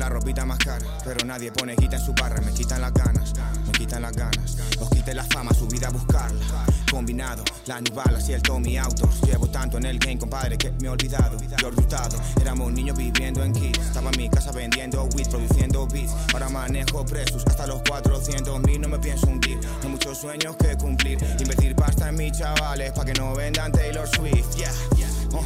La 0.00 0.08
ropita 0.08 0.46
más 0.46 0.58
cara, 0.58 0.84
pero 1.04 1.26
nadie 1.26 1.52
pone 1.52 1.76
quita 1.76 1.96
en 1.96 2.02
su 2.02 2.14
barra, 2.14 2.40
me 2.40 2.52
quitan 2.52 2.80
las 2.80 2.92
ganas, 2.94 3.34
me 3.66 3.72
quitan 3.72 4.00
las 4.00 4.16
ganas. 4.16 4.56
Os 4.80 4.88
quité 4.88 5.12
la 5.12 5.24
fama, 5.24 5.52
su 5.52 5.68
vida 5.68 5.88
a 5.88 5.90
buscarla. 5.90 6.40
Combinado, 6.90 7.44
las 7.66 7.82
New 7.82 7.94
Balance 7.94 8.32
y 8.32 8.34
el 8.34 8.42
Tommy 8.42 8.78
Autos. 8.78 9.20
Llevo 9.26 9.48
tanto 9.50 9.76
en 9.76 9.84
el 9.84 9.98
game, 9.98 10.18
compadre, 10.18 10.56
que 10.56 10.72
me 10.80 10.86
he 10.86 10.88
olvidado. 10.88 11.36
Yo 11.60 11.68
olvidado, 11.68 12.18
éramos 12.40 12.72
niños 12.72 12.96
viviendo 12.96 13.44
en 13.44 13.52
Kids. 13.52 13.78
Estaba 13.78 14.10
en 14.10 14.18
mi 14.18 14.30
casa 14.30 14.52
vendiendo 14.52 15.04
weed, 15.14 15.28
produciendo 15.28 15.86
beats. 15.86 16.12
Ahora 16.32 16.48
manejo 16.48 17.04
presos 17.04 17.44
hasta 17.46 17.66
los 17.66 17.82
400 17.86 18.58
mil, 18.60 18.80
no 18.80 18.88
me 18.88 18.98
pienso 18.98 19.26
hundir. 19.26 19.60
No 19.82 19.90
muchos 19.90 20.16
sueños 20.16 20.56
que 20.56 20.78
cumplir. 20.78 21.18
Invertir 21.38 21.76
pasta 21.76 22.08
en 22.08 22.16
mis 22.16 22.32
chavales, 22.32 22.92
pa' 22.92 23.04
que 23.04 23.12
no 23.12 23.34
vendan 23.34 23.70
Taylor 23.70 24.08
Swift, 24.08 24.56
yeah. 24.56 24.72
Oh. 25.32 25.44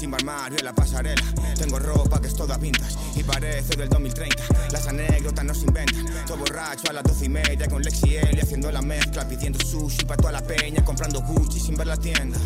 Sin 0.00 0.14
armario 0.14 0.58
en 0.58 0.64
la 0.64 0.72
pasarela 0.72 1.22
Tengo 1.58 1.78
ropa 1.78 2.18
que 2.22 2.28
es 2.28 2.34
toda 2.34 2.56
vintage 2.56 2.89
Y 3.16 3.22
parece 3.22 3.76
del 3.76 3.88
2030 3.88 4.42
Las 4.72 4.86
anécdotas 4.86 5.44
no 5.44 5.54
se 5.54 5.66
inventan. 5.66 6.06
Todo 6.26 6.38
borracho 6.38 6.90
a 6.90 6.92
las 6.92 7.04
doce 7.04 7.26
y 7.26 7.28
media 7.28 7.68
Con 7.68 7.82
Lexi 7.82 8.16
y 8.32 8.40
haciendo 8.40 8.70
la 8.70 8.82
mezcla 8.82 9.28
Pidiendo 9.28 9.58
sushi 9.64 10.04
pa' 10.04 10.16
toda 10.16 10.32
la 10.32 10.42
peña 10.42 10.84
Comprando 10.84 11.20
Gucci 11.22 11.60
sin 11.60 11.76
ver 11.76 11.86
la 11.86 11.96
tienda. 11.96 12.38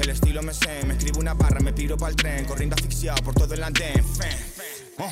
El 0.00 0.08
estilo 0.08 0.42
me 0.42 0.54
sé 0.54 0.84
Me 0.86 0.94
escribo 0.94 1.20
una 1.20 1.34
barra, 1.34 1.60
me 1.60 1.72
piro 1.72 1.96
pa'l 1.96 2.16
tren 2.16 2.44
Corriendo 2.44 2.76
asfixiado 2.76 3.22
por 3.22 3.34
todo 3.34 3.54
el 3.54 3.62
andén. 3.62 4.04
Fan. 4.04 4.60
Oh, 5.02 5.10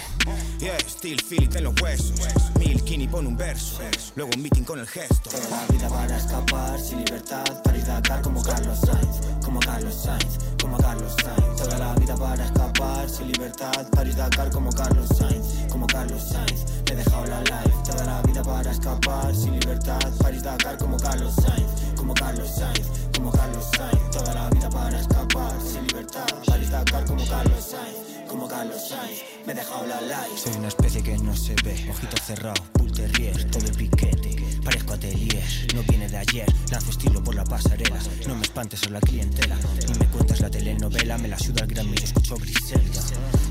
yeah, 0.58 0.76
still 0.86 1.18
feel 1.18 1.48
en 1.56 1.64
los 1.64 1.80
huesos. 1.80 2.12
Milkini 2.58 3.08
pone 3.08 3.28
un 3.28 3.36
verso 3.38 3.80
Luego 4.16 4.30
un 4.36 4.42
meeting 4.42 4.64
con 4.64 4.78
el 4.78 4.86
gesto. 4.86 5.30
Toda 5.30 5.48
la 5.48 5.66
vida 5.72 5.88
para 5.88 6.18
escapar, 6.18 6.78
sin 6.78 6.98
libertad, 6.98 7.62
para 7.62 7.78
ir 7.78 7.86
Dakar 7.86 8.20
como 8.20 8.42
Carlos 8.42 8.78
Sainz, 8.80 9.20
como 9.48 9.60
Carlos 9.60 9.94
Sainz, 9.94 10.38
como 10.60 10.76
Carlos 10.76 11.16
Sainz. 11.22 11.56
Toda 11.56 11.78
la 11.78 11.94
vida 11.94 12.14
para 12.16 12.44
escapar, 12.44 13.08
sin 13.08 13.32
libertad, 13.32 13.88
para 13.92 14.06
ir 14.06 14.14
Dakar 14.14 14.50
como 14.50 14.70
Carlos 14.70 15.08
Sainz, 15.16 15.46
como 15.72 15.86
Carlos 15.86 16.22
Sainz. 16.22 16.66
Me 16.84 16.92
he 16.92 16.96
dejado 16.96 17.24
la 17.24 17.40
life, 17.40 17.78
toda 17.86 18.04
la 18.04 18.20
vida 18.22 18.42
para 18.42 18.70
escapar, 18.70 19.34
sin 19.34 19.58
libertad, 19.58 20.12
para 20.18 20.36
ir 20.36 20.42
Dakar 20.42 20.76
como 20.76 20.98
Carlos 20.98 21.34
Sainz, 21.34 21.96
como 21.96 22.12
Carlos 22.12 22.50
Sainz, 22.50 22.86
como 23.16 23.32
Carlos 23.32 23.64
Sainz. 23.74 24.10
Toda 24.10 24.34
la 24.34 24.50
vida 24.50 24.68
para 24.68 25.00
escapar, 25.00 25.52
sin 25.62 25.86
libertad, 25.86 26.26
para 26.46 26.62
ir 26.62 26.70
Dakar 26.70 27.04
como 27.06 27.26
Carlos 27.26 27.64
Sainz, 27.64 28.28
como 28.28 28.48
Carlos 28.48 28.86
Sainz. 28.86 29.22
Me 29.46 29.52
he 29.52 29.56
dejado 29.56 29.86
la 29.86 30.00
life. 30.02 30.36
Soy 30.36 30.56
una 30.58 30.68
especie 30.68 31.02
que 31.02 31.16
no 31.16 31.34
se 31.34 31.54
ve, 31.64 31.88
ojito 31.90 32.18
cerrado, 32.22 32.62
bull 32.74 32.92
terrier, 32.92 33.50
todo 33.50 33.64
el 33.64 33.72
piquete. 33.72 34.27
Parezco 34.68 34.92
atelier, 34.92 35.42
no 35.74 35.82
viene 35.84 36.10
de 36.10 36.18
ayer, 36.18 36.46
lanzo 36.70 36.90
estilo 36.90 37.24
por 37.24 37.34
la 37.34 37.42
pasarela. 37.42 37.98
No 38.26 38.34
me 38.36 38.42
espantes 38.42 38.82
a 38.82 38.90
la 38.90 39.00
clientela, 39.00 39.56
ni 39.88 39.98
me 39.98 40.04
cuentas 40.08 40.40
la 40.40 40.50
telenovela, 40.50 41.16
me 41.16 41.28
la 41.28 41.38
suda 41.38 41.62
el 41.62 41.68
Grammy, 41.68 41.96
yo 41.96 42.04
escucho 42.04 42.36
Griselda. 42.36 43.00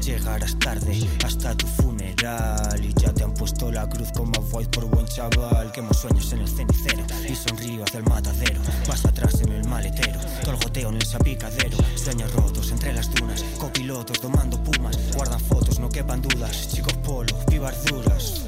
Llegarás 0.05 0.59
tarde 0.59 0.95
hasta 1.25 1.57
tu 1.57 1.65
funeral 1.65 2.85
y 2.85 2.93
ya 3.01 3.11
te 3.15 3.23
han 3.23 3.33
puesto 3.33 3.71
la 3.71 3.89
cruz 3.89 4.09
como 4.15 4.39
void 4.51 4.67
por 4.67 4.85
buen 4.85 5.07
chaval. 5.07 5.71
Quemo 5.71 5.91
sueños 5.91 6.31
en 6.33 6.41
el 6.41 6.47
cenicero 6.47 7.03
y 7.27 7.35
sonrío 7.35 7.83
hacia 7.83 7.97
el 7.97 8.05
matadero. 8.05 8.61
Más 8.87 9.03
atrás 9.03 9.41
en 9.41 9.53
el 9.53 9.67
maletero, 9.67 10.19
todo 10.43 10.51
el 10.51 10.59
goteo 10.59 10.89
en 10.89 10.97
el 10.97 11.05
sapicadero. 11.05 11.79
Sueños 11.95 12.31
rotos 12.33 12.69
entre 12.69 12.93
las 12.93 13.11
dunas, 13.15 13.43
copilotos 13.57 14.21
domando 14.21 14.63
pumas. 14.63 14.99
Guardan 15.15 15.39
fotos, 15.39 15.79
no 15.79 15.89
quepan 15.89 16.21
dudas. 16.21 16.69
Chicos 16.71 16.93
polo, 16.97 17.35
vivas 17.49 17.83
duras. 17.85 18.45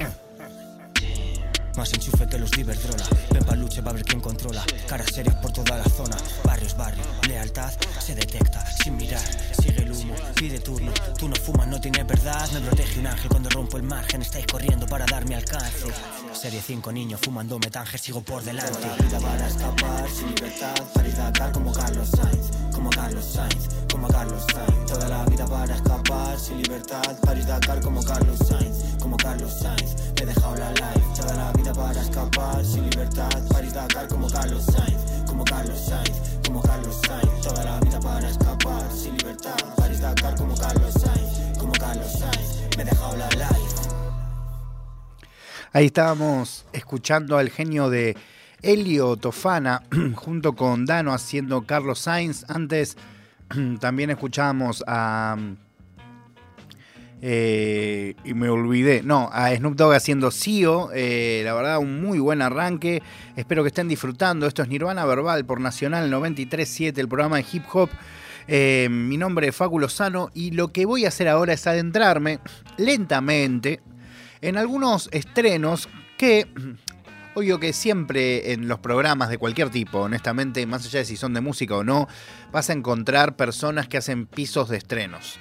Más 1.76 1.94
enchufe 1.94 2.28
que 2.28 2.38
los 2.38 2.52
de 2.52 2.62
Iberdrola. 2.62 3.06
Ven 3.32 3.44
pa' 3.46 3.56
luche, 3.56 3.82
va 3.82 3.92
a 3.92 3.94
ver 3.94 4.04
quién 4.04 4.22
controla. 4.22 4.64
Caras 4.88 5.08
serias 5.14 5.36
por 5.36 5.52
toda 5.52 5.78
la 5.78 5.86
zona. 5.86 6.18
Barrios, 6.44 6.76
barrio. 6.76 7.04
Lealtad 7.28 7.72
se 8.00 8.16
detecta 8.16 8.66
sin 8.84 8.98
mirar. 8.98 9.22
Sigue 9.62 9.84
el 9.84 9.92
humo, 9.92 10.14
pide 10.36 10.60
turno. 10.60 10.92
Tú 11.18 11.30
no 11.30 11.36
fumas, 11.36 11.68
no 11.68 11.80
tienes 11.80 12.06
verdad. 12.06 12.50
Me 12.52 12.62
protege 12.62 13.00
un 13.00 13.08
ángel 13.08 13.30
cuando 13.30 13.50
rompo 13.50 13.78
el 13.78 13.84
margen. 13.84 14.22
Estáis 14.22 14.46
corriendo 14.48 14.86
para 14.88 15.06
darme 15.06 15.36
alcance. 15.36 15.88
Serie 16.34 16.62
5 16.62 16.92
niños 16.92 17.20
fumando 17.22 17.60
metange, 17.60 17.98
sigo 17.98 18.22
por 18.22 18.44
delante. 18.44 18.72
Toda 18.72 18.88
la 18.88 19.04
vida 19.04 19.20
para 19.20 19.48
escapar, 19.48 20.10
sin 20.10 20.28
libertad, 20.36 20.84
para 20.94 21.10
Dakar 21.10 21.52
como 21.52 21.74
Carlos 21.74 22.10
Sainz, 22.10 22.52
como 22.74 22.90
Carlos 22.90 23.26
Sainz, 23.26 23.68
como 23.92 24.08
Carlos 24.08 24.44
Sainz. 24.54 24.86
Toda 24.86 25.10
la 25.10 25.26
vida 25.26 25.46
para 25.46 25.76
escapar, 25.76 26.40
sin 26.40 26.62
libertad, 26.62 27.20
para 27.22 27.40
Dakar 27.42 27.82
como 27.82 28.04
Carlos 28.04 28.40
Sainz, 28.48 28.78
como 29.00 29.18
Carlos 29.18 29.54
Sainz. 29.60 29.96
Me 30.16 30.22
he 30.22 30.26
dejado 30.28 30.56
la 30.56 30.72
life, 30.72 31.06
toda 31.16 31.34
la 31.34 31.52
vida 31.52 31.69
para 31.74 32.02
escapar, 32.02 32.66
sin 32.66 32.90
libertad, 32.90 33.48
para 33.50 33.66
ir 33.66 33.74
Dakar 33.74 34.08
como 34.08 34.28
Carlos 34.30 34.64
Sainz, 34.66 35.26
como 35.28 35.44
Carlos 35.44 35.80
Sainz, 35.80 36.40
como 36.46 36.62
Carlos 36.62 37.00
Sainz. 37.06 37.42
Toda 37.42 37.64
la 37.64 37.80
vida 37.80 38.00
para 38.00 38.30
escapar, 38.30 38.92
sin 38.92 39.18
libertad, 39.18 39.56
para 39.76 39.94
ir 39.94 40.00
Dakar 40.00 40.36
como 40.36 40.56
Carlos 40.56 40.94
Sainz, 40.94 41.58
como 41.58 41.72
Carlos 41.74 42.12
Sainz. 42.12 42.78
Me 42.78 42.84
he 42.84 42.86
dejado 42.86 43.18
la 43.18 43.30
life. 43.30 43.76
Ahí 45.74 45.86
estábamos 45.86 46.66
escuchando 46.74 47.38
al 47.38 47.50
genio 47.50 47.90
de 47.90 48.18
Elio 48.62 49.18
Tofana 49.18 49.84
junto 50.16 50.56
con 50.56 50.86
Dano 50.86 51.14
haciendo 51.14 51.62
Carlos 51.64 52.00
Sainz. 52.00 52.46
Antes 52.50 52.98
también 53.80 54.10
escuchábamos 54.10 54.84
a. 54.88 55.38
eh, 57.22 58.16
y 58.24 58.34
me 58.34 58.50
olvidé. 58.50 59.02
No, 59.04 59.30
a 59.32 59.54
Snoop 59.56 59.76
Dogg 59.76 59.94
haciendo 59.94 60.32
CEO. 60.32 60.92
eh, 60.94 61.42
la 61.44 61.54
verdad, 61.54 61.80
un 61.80 62.02
muy 62.02 62.20
buen 62.20 62.42
arranque. 62.42 63.02
Espero 63.36 63.64
que 63.64 63.68
estén 63.68 63.88
disfrutando. 63.88 64.48
Esto 64.48 64.64
es 64.64 64.70
Nirvana 64.70 65.06
Verbal 65.06 65.46
por 65.46 65.60
Nacional 65.60 66.12
93.7, 66.12 66.98
el 66.98 67.08
programa 67.08 67.38
de 67.38 67.46
hip 67.52 67.64
hop. 67.74 67.90
Eh, 68.48 68.88
mi 68.90 69.18
nombre 69.18 69.50
es 69.50 69.56
Facu 69.56 69.80
Lozano 69.80 70.32
y 70.34 70.52
lo 70.52 70.70
que 70.70 70.86
voy 70.86 71.06
a 71.06 71.10
hacer 71.10 71.28
ahora 71.28 71.54
es 71.54 71.68
adentrarme 71.68 72.40
lentamente 72.78 73.80
en 74.42 74.58
algunos 74.58 75.08
estrenos 75.12 75.88
que, 76.18 76.48
obvio 77.36 77.60
que 77.60 77.74
siempre 77.74 78.54
en 78.54 78.68
los 78.68 78.80
programas 78.80 79.30
de 79.30 79.38
cualquier 79.38 79.70
tipo, 79.70 80.00
honestamente, 80.00 80.66
más 80.66 80.84
allá 80.84 81.00
de 81.00 81.06
si 81.06 81.16
son 81.16 81.36
de 81.36 81.42
música 81.42 81.76
o 81.76 81.84
no, 81.84 82.08
vas 82.52 82.72
a 82.72 82.74
encontrar 82.74 83.36
personas 83.36 83.88
que 83.88 83.98
hacen 83.98 84.26
pisos 84.26 84.70
de 84.70 84.78
estrenos. 84.78 85.38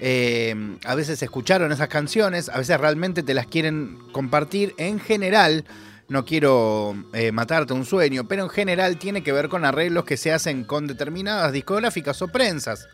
Eh, 0.00 0.54
a 0.84 0.94
veces 0.94 1.22
escucharon 1.22 1.72
esas 1.72 1.88
canciones, 1.88 2.48
a 2.48 2.58
veces 2.58 2.80
realmente 2.80 3.22
te 3.22 3.34
las 3.34 3.46
quieren 3.46 3.98
compartir. 4.12 4.74
En 4.78 4.98
general, 4.98 5.64
no 6.08 6.24
quiero 6.24 6.96
eh, 7.12 7.32
matarte 7.32 7.74
un 7.74 7.84
sueño, 7.84 8.26
pero 8.26 8.42
en 8.42 8.48
general 8.48 8.96
tiene 8.96 9.22
que 9.22 9.32
ver 9.32 9.48
con 9.48 9.64
arreglos 9.64 10.04
que 10.04 10.16
se 10.16 10.32
hacen 10.32 10.64
con 10.64 10.86
determinadas 10.86 11.52
discográficas 11.52 12.20
o 12.22 12.28
prensas. 12.28 12.88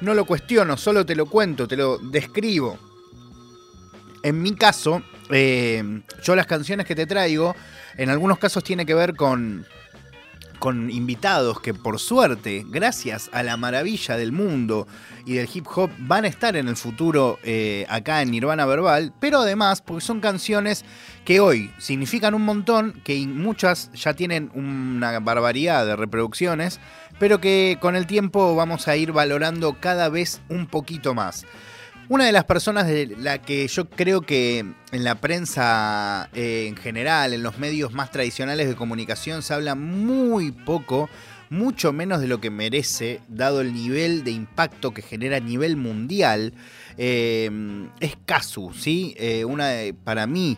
No 0.00 0.12
lo 0.12 0.26
cuestiono, 0.26 0.76
solo 0.76 1.06
te 1.06 1.16
lo 1.16 1.26
cuento, 1.26 1.66
te 1.66 1.76
lo 1.76 1.98
describo. 1.98 2.78
En 4.22 4.42
mi 4.42 4.54
caso, 4.54 5.02
eh, 5.30 6.02
yo 6.22 6.36
las 6.36 6.46
canciones 6.46 6.84
que 6.84 6.94
te 6.94 7.06
traigo, 7.06 7.54
en 7.96 8.10
algunos 8.10 8.38
casos 8.38 8.64
tiene 8.64 8.84
que 8.84 8.94
ver 8.94 9.14
con, 9.14 9.64
con 10.58 10.90
invitados 10.90 11.60
que 11.60 11.74
por 11.74 11.98
suerte, 11.98 12.64
gracias 12.68 13.30
a 13.32 13.42
la 13.42 13.56
maravilla 13.56 14.16
del 14.16 14.32
mundo 14.32 14.86
y 15.24 15.34
del 15.34 15.48
hip 15.52 15.66
hop, 15.74 15.90
van 15.98 16.24
a 16.24 16.28
estar 16.28 16.56
en 16.56 16.68
el 16.68 16.76
futuro 16.76 17.38
eh, 17.42 17.86
acá 17.88 18.22
en 18.22 18.30
Nirvana 18.30 18.66
Verbal, 18.66 19.12
pero 19.20 19.40
además 19.40 19.82
porque 19.82 20.04
son 20.04 20.20
canciones 20.20 20.84
que 21.24 21.40
hoy 21.40 21.70
significan 21.78 22.34
un 22.34 22.44
montón, 22.44 23.00
que 23.04 23.18
muchas 23.26 23.90
ya 23.92 24.14
tienen 24.14 24.50
una 24.54 25.18
barbaridad 25.20 25.86
de 25.86 25.96
reproducciones, 25.96 26.80
pero 27.18 27.40
que 27.40 27.78
con 27.80 27.96
el 27.96 28.06
tiempo 28.06 28.54
vamos 28.54 28.88
a 28.88 28.96
ir 28.96 29.12
valorando 29.12 29.76
cada 29.80 30.08
vez 30.08 30.40
un 30.48 30.66
poquito 30.66 31.14
más. 31.14 31.44
Una 32.10 32.24
de 32.24 32.32
las 32.32 32.44
personas 32.44 32.86
de 32.86 33.14
la 33.18 33.42
que 33.42 33.68
yo 33.68 33.90
creo 33.90 34.22
que 34.22 34.60
en 34.60 35.04
la 35.04 35.16
prensa 35.16 36.30
eh, 36.32 36.64
en 36.66 36.74
general, 36.74 37.34
en 37.34 37.42
los 37.42 37.58
medios 37.58 37.92
más 37.92 38.10
tradicionales 38.10 38.66
de 38.66 38.76
comunicación, 38.76 39.42
se 39.42 39.52
habla 39.52 39.74
muy 39.74 40.52
poco, 40.52 41.10
mucho 41.50 41.92
menos 41.92 42.22
de 42.22 42.26
lo 42.26 42.40
que 42.40 42.48
merece, 42.48 43.20
dado 43.28 43.60
el 43.60 43.74
nivel 43.74 44.24
de 44.24 44.30
impacto 44.30 44.94
que 44.94 45.02
genera 45.02 45.36
a 45.36 45.40
nivel 45.40 45.76
mundial, 45.76 46.54
eh, 46.96 47.50
es 48.00 48.16
Kazu, 48.24 48.72
¿sí? 48.72 49.14
Eh, 49.18 49.44
una 49.44 49.68
de, 49.68 49.92
para 49.92 50.26
mí 50.26 50.56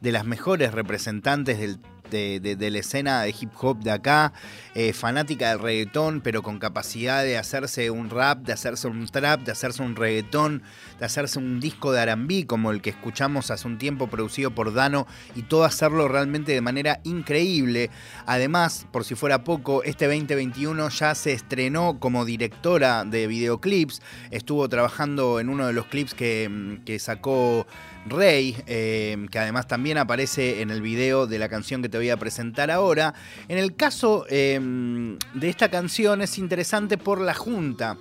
de 0.00 0.12
las 0.12 0.24
mejores 0.24 0.70
representantes 0.70 1.58
del 1.58 1.78
de, 2.12 2.70
la 2.70 2.78
escena 2.78 3.22
de 3.22 3.34
hip 3.38 3.50
hop 3.60 3.78
de 3.80 3.90
acá, 3.90 4.32
eh, 4.74 4.92
fanática 4.92 5.50
del 5.50 5.58
reggaetón, 5.58 6.20
pero 6.20 6.42
con 6.42 6.58
capacidad 6.58 7.22
de 7.24 7.38
hacerse 7.38 7.90
un 7.90 8.10
rap, 8.10 8.38
de 8.40 8.52
hacerse 8.52 8.86
un 8.88 9.06
trap, 9.06 9.40
de 9.40 9.52
hacerse 9.52 9.82
un 9.82 9.96
reggaetón, 9.96 10.62
de 10.98 11.06
hacerse 11.06 11.38
un 11.38 11.60
disco 11.60 11.92
de 11.92 12.04
RB 12.06 12.46
como 12.46 12.70
el 12.70 12.82
que 12.82 12.90
escuchamos 12.90 13.50
hace 13.50 13.66
un 13.66 13.78
tiempo 13.78 14.08
producido 14.08 14.50
por 14.50 14.72
Dano 14.72 15.06
y 15.34 15.42
todo 15.42 15.64
hacerlo 15.64 16.08
realmente 16.08 16.52
de 16.52 16.60
manera 16.60 17.00
increíble. 17.04 17.90
Además, 18.26 18.86
por 18.92 19.04
si 19.04 19.14
fuera 19.14 19.44
poco, 19.44 19.82
este 19.82 20.06
2021 20.06 20.88
ya 20.90 21.14
se 21.14 21.32
estrenó 21.32 21.98
como 21.98 22.24
directora 22.24 23.04
de 23.04 23.26
videoclips, 23.26 24.02
estuvo 24.30 24.68
trabajando 24.68 25.40
en 25.40 25.48
uno 25.48 25.66
de 25.66 25.72
los 25.72 25.86
clips 25.86 26.14
que, 26.14 26.78
que 26.84 26.98
sacó 26.98 27.66
Rey, 28.06 28.56
eh, 28.66 29.26
que 29.30 29.38
además 29.38 29.68
también 29.68 29.98
aparece 29.98 30.60
en 30.60 30.70
el 30.70 30.82
video 30.82 31.26
de 31.26 31.38
la 31.38 31.48
canción 31.48 31.82
que 31.82 31.88
te 31.88 31.98
voy 31.98 32.10
a 32.10 32.16
presentar 32.16 32.70
ahora. 32.70 33.14
En 33.48 33.58
el 33.58 33.76
caso 33.76 34.26
em, 34.28 35.18
de 35.34 35.48
esta 35.48 35.70
canción 35.70 36.22
es 36.22 36.38
interesante 36.38 36.98
por 36.98 37.20
la 37.20 37.34
junta. 37.34 37.96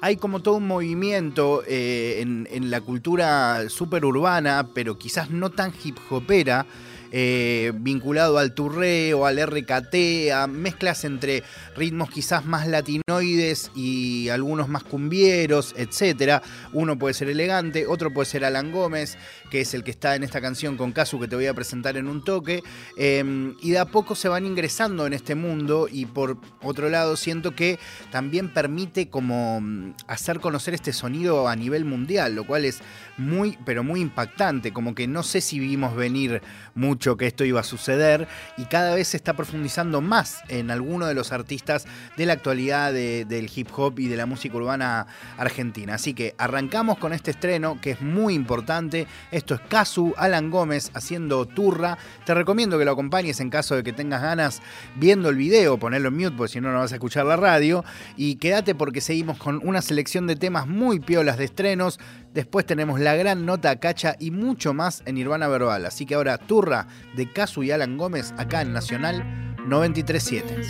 Hay 0.00 0.16
como 0.16 0.40
todo 0.40 0.54
un 0.54 0.66
movimiento 0.66 1.62
eh, 1.66 2.20
en, 2.20 2.48
en, 2.50 2.70
la 2.70 2.80
cultura 2.80 3.68
superurbana, 3.68 4.68
pero 4.74 4.98
quizás 4.98 5.30
no 5.30 5.50
tan 5.50 5.72
hip 5.84 5.98
hopera, 6.08 6.66
eh, 7.12 7.72
vinculado 7.74 8.38
al 8.38 8.54
turreo, 8.54 9.26
al 9.26 9.44
RKT, 9.44 10.30
a 10.32 10.46
mezclas 10.46 11.04
entre 11.04 11.42
ritmos 11.74 12.10
quizás 12.10 12.44
más 12.44 12.68
latinoides 12.68 13.70
y 13.74 14.28
algunos 14.28 14.68
más 14.68 14.84
cumbieros, 14.84 15.74
etc. 15.76 16.42
Uno 16.72 16.98
puede 16.98 17.14
ser 17.14 17.28
elegante, 17.28 17.86
otro 17.86 18.12
puede 18.12 18.26
ser 18.26 18.44
Alan 18.44 18.70
Gómez, 18.70 19.18
que 19.50 19.62
es 19.62 19.74
el 19.74 19.82
que 19.82 19.90
está 19.90 20.14
en 20.14 20.22
esta 20.22 20.40
canción 20.40 20.76
con 20.76 20.92
Casu 20.92 21.18
que 21.18 21.26
te 21.26 21.36
voy 21.36 21.46
a 21.46 21.54
presentar 21.54 21.96
en 21.96 22.06
un 22.06 22.22
toque. 22.22 22.62
Em, 22.96 23.56
y 23.60 23.70
de 23.70 23.78
a 23.78 23.86
poco 23.86 24.14
se 24.14 24.28
van 24.28 24.46
ingresando 24.46 25.06
en 25.06 25.12
este 25.12 25.34
mundo 25.34 25.88
y 25.90 26.06
por 26.06 26.38
otro 26.62 26.88
lado 26.88 27.16
siento 27.16 27.54
que 27.54 27.78
también 28.10 28.52
permite 28.52 29.08
como 29.08 29.60
mm, 29.60 29.94
hacer 30.06 30.40
conocer 30.40 30.74
este 30.74 30.92
sonido 30.92 31.48
a 31.48 31.56
nivel 31.56 31.84
mundial, 31.84 32.34
lo 32.34 32.46
cual 32.46 32.64
es 32.64 32.80
muy, 33.16 33.58
pero 33.64 33.82
muy 33.82 34.00
impactante, 34.00 34.72
como 34.72 34.94
que 34.94 35.06
no 35.06 35.22
sé 35.22 35.40
si 35.40 35.58
vimos 35.58 35.94
venir 35.94 36.40
mucho 36.74 36.99
que 37.00 37.26
esto 37.26 37.44
iba 37.44 37.60
a 37.60 37.64
suceder 37.64 38.28
y 38.58 38.66
cada 38.66 38.94
vez 38.94 39.08
se 39.08 39.16
está 39.16 39.34
profundizando 39.34 40.00
más 40.00 40.42
en 40.48 40.70
alguno 40.70 41.06
de 41.06 41.14
los 41.14 41.32
artistas 41.32 41.86
de 42.16 42.26
la 42.26 42.34
actualidad 42.34 42.92
del 42.92 43.50
hip 43.54 43.68
hop 43.74 43.98
y 43.98 44.08
de 44.08 44.16
la 44.16 44.26
música 44.26 44.56
urbana 44.56 45.06
argentina. 45.38 45.94
Así 45.94 46.12
que 46.12 46.34
arrancamos 46.36 46.98
con 46.98 47.12
este 47.12 47.30
estreno 47.30 47.80
que 47.80 47.92
es 47.92 48.02
muy 48.02 48.34
importante. 48.34 49.06
Esto 49.30 49.54
es 49.54 49.60
Casu, 49.62 50.14
Alan 50.18 50.50
Gómez 50.50 50.90
haciendo 50.92 51.46
turra. 51.46 51.96
Te 52.26 52.34
recomiendo 52.34 52.78
que 52.78 52.84
lo 52.84 52.92
acompañes 52.92 53.40
en 53.40 53.48
caso 53.48 53.76
de 53.76 53.82
que 53.82 53.92
tengas 53.92 54.20
ganas 54.20 54.60
viendo 54.96 55.30
el 55.30 55.36
video, 55.36 55.78
ponerlo 55.78 56.08
en 56.08 56.16
mute 56.16 56.36
porque 56.36 56.52
si 56.52 56.60
no 56.60 56.70
no 56.70 56.80
vas 56.80 56.92
a 56.92 56.96
escuchar 56.96 57.24
la 57.24 57.36
radio. 57.36 57.82
Y 58.16 58.36
quédate 58.36 58.74
porque 58.74 59.00
seguimos 59.00 59.38
con 59.38 59.66
una 59.66 59.80
selección 59.80 60.26
de 60.26 60.36
temas 60.36 60.66
muy 60.66 61.00
piolas 61.00 61.38
de 61.38 61.44
estrenos. 61.44 61.98
Después 62.34 62.66
tenemos 62.66 63.00
la 63.00 63.16
gran 63.16 63.46
nota 63.46 63.80
cacha 63.80 64.16
y 64.18 64.30
mucho 64.30 64.74
más 64.74 65.02
en 65.06 65.14
Nirvana 65.14 65.48
Verbal. 65.48 65.86
Así 65.86 66.06
que 66.06 66.14
ahora 66.14 66.38
turra 66.38 66.86
de 67.14 67.30
Casu 67.32 67.62
y 67.62 67.70
Alan 67.70 67.96
Gómez 67.96 68.34
acá 68.38 68.62
en 68.62 68.72
Nacional 68.72 69.24
937. 69.66 70.60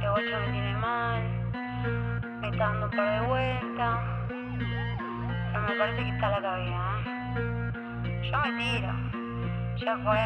Este 0.00 0.08
bocho 0.08 0.40
me 0.40 0.52
tiene 0.52 0.74
mal, 0.78 1.22
me 2.40 2.48
está 2.50 2.64
dando 2.64 2.86
un 2.86 2.92
par 2.92 3.20
de 3.20 3.26
vueltas, 3.26 3.98
pero 5.52 5.62
me 5.68 5.74
parece 5.76 6.02
que 6.02 6.10
está 6.10 6.28
la 6.30 6.40
cabeza. 6.40 6.80
¿eh? 7.00 7.50
Yo 8.30 8.38
me 8.38 8.50
tiro, 8.58 8.92
ya 9.76 9.92
fue, 10.04 10.22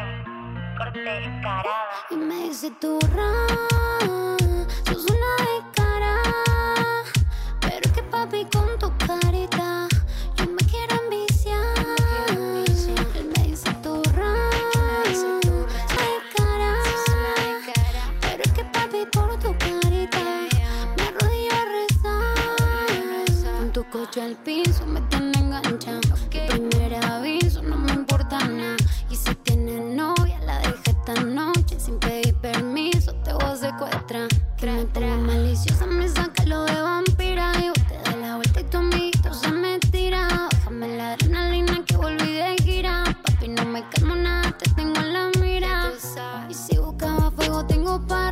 corte 0.77 0.99
descarada. 0.99 1.63
Y 2.09 2.15
me 2.15 2.35
dice 2.49 2.71
turra, 2.79 3.29
sos 4.85 5.05
una 5.09 5.31
descarada, 5.55 6.33
pero 7.61 7.93
que 7.93 8.03
papi 8.03 8.45
con 8.51 8.79
tu 8.79 8.89
carita. 9.05 9.54
Coche 24.15 24.27
al 24.27 24.35
piso 24.45 24.85
me 24.85 25.01
tiene 25.09 25.37
enganchado. 25.37 25.99
El 26.31 26.69
primer 26.69 27.03
aviso 27.03 27.61
no 27.61 27.75
me 27.75 27.91
importa 27.91 28.37
nada. 28.47 28.77
Y 29.09 29.15
si 29.17 29.35
tienes 29.43 29.81
novia 29.93 30.39
la 30.45 30.59
dejé 30.59 30.91
esta 30.91 31.15
noche 31.21 31.77
sin 31.77 31.99
pedir 31.99 32.33
permiso 32.35 33.13
te 33.25 33.33
voy 33.33 33.43
a 33.43 33.57
secuestrar. 33.57 34.29
Maliciosa 35.19 35.85
me 35.85 36.07
saca 36.07 36.45
lo 36.45 36.63
de 36.63 36.81
vampira 36.81 37.51
y 37.59 37.67
vos 37.67 37.87
te 37.89 37.95
das 38.05 38.17
la 38.17 38.37
vuelta 38.37 38.61
y 38.61 38.63
tu 38.63 38.77
amiguito 38.77 39.33
se 39.33 39.51
me 39.51 39.79
tira. 39.79 40.47
Déjame 40.49 40.95
la 40.95 41.13
adrenalina 41.13 41.83
que 41.85 41.97
volví 41.97 42.33
de 42.33 42.55
gira. 42.63 43.03
Papi 43.21 43.49
no 43.49 43.65
me 43.65 43.83
calmo 43.89 44.15
nada 44.15 44.55
te 44.57 44.69
tengo 44.75 44.97
en 45.01 45.13
la 45.13 45.29
mira. 45.41 45.91
Y 46.49 46.53
si 46.53 46.77
buscaba 46.77 47.31
fuego 47.31 47.65
tengo 47.65 47.99
para 48.07 48.24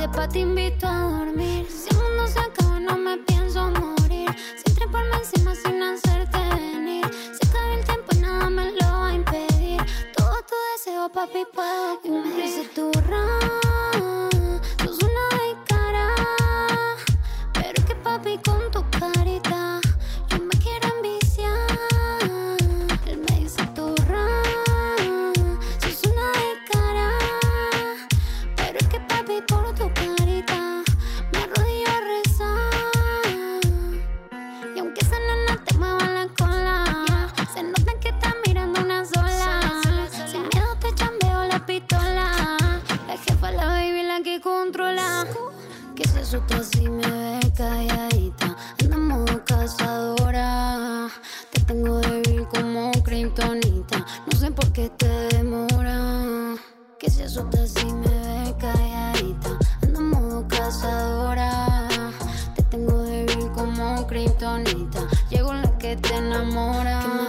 de 0.00 0.08
partirte 0.08 0.16
pa' 0.16 0.28
te 0.28 0.38
invito 0.38 0.86
a 0.86 1.00
dormir. 1.18 1.66
Si 1.68 1.88
el 1.90 1.96
mundo 1.96 2.26
se 2.26 2.38
acaba 2.38 2.80
no 2.80 2.96
me 2.96 3.18
pienso 3.18 3.70
morir. 3.70 4.30
Sin 4.64 4.74
treparme 4.74 5.16
encima 5.16 5.54
sin 5.54 5.82
hacerte 5.82 6.38
venir. 6.38 7.04
Se 7.36 7.46
acaba 7.46 7.74
el 7.74 7.84
tiempo 7.84 8.08
y 8.12 8.18
nada 8.18 8.50
me 8.50 8.72
lo 8.72 8.86
va 8.86 9.08
a 9.08 9.14
impedir. 9.14 9.80
Todo 10.16 10.36
tu 10.48 10.56
deseo 10.72 11.08
papi 11.10 11.44
puedo 11.52 12.00
cumplir. 12.00 12.34
Me 12.34 12.42
dice 12.42 12.64
turra, 12.74 13.22
sos 13.40 13.59
eso 46.30 46.40
tú 46.46 46.54
me 46.90 47.10
ves 47.10 47.52
calladita. 47.56 48.56
Andamos 48.80 49.28
cazadora. 49.44 51.08
Te 51.50 51.60
tengo 51.62 51.98
débil 51.98 52.46
como 52.46 52.92
kryptonita. 53.02 54.06
No 54.30 54.38
sé 54.38 54.52
por 54.52 54.70
qué 54.72 54.90
te 54.90 55.08
demora. 55.34 56.54
Que 57.00 57.10
si 57.10 57.22
eso 57.22 57.42
tú 57.50 57.58
así 57.60 57.84
me 57.84 58.06
ves 58.06 58.54
calladita. 58.60 59.58
Andamos 59.82 60.44
cazadora. 60.48 61.88
Te 62.54 62.62
tengo 62.62 63.02
débil 63.02 63.50
como 63.50 64.06
kryptonita. 64.06 65.00
Llego 65.30 65.52
la 65.52 65.78
que 65.78 65.96
te 65.96 66.14
enamora. 66.14 67.19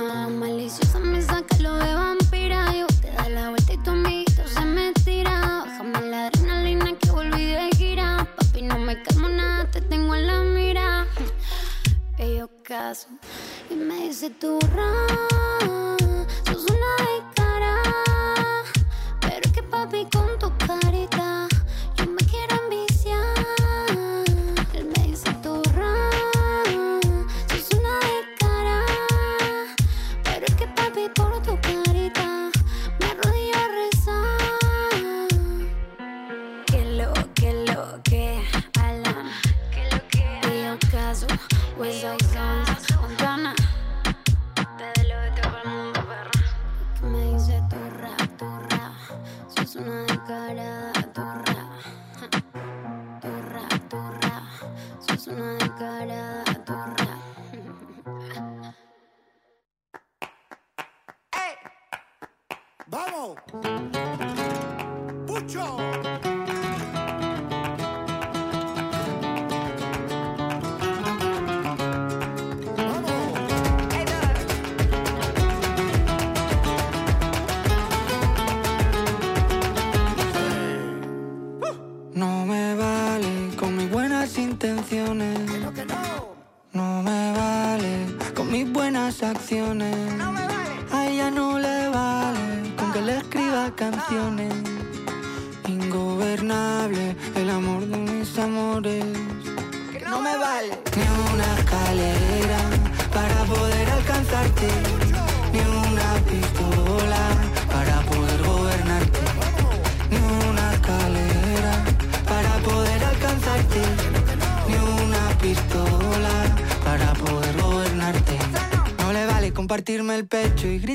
Y 13.69 13.75
me 13.75 14.07
dice 14.07 14.29
tu 14.29 14.57
ra, 14.73 14.93
sos 16.45 16.65
una 16.69 16.95
de 17.03 17.21
cara. 17.36 17.75
Pero 19.19 19.51
que 19.53 19.62
papi 19.62 20.07
con 20.10 20.39
tu 20.39 20.49
cara. 20.65 21.00
No 63.21 63.27
me 82.47 82.75
vale 82.75 83.55
con 83.55 83.77
mis 83.77 83.91
buenas 83.91 84.38
intenciones. 84.39 85.39
No 86.73 87.03
me 87.03 87.34
vale 87.34 88.17
con 88.34 88.51
mis 88.51 88.71
buenas 88.71 89.21
acciones. 89.21 90.11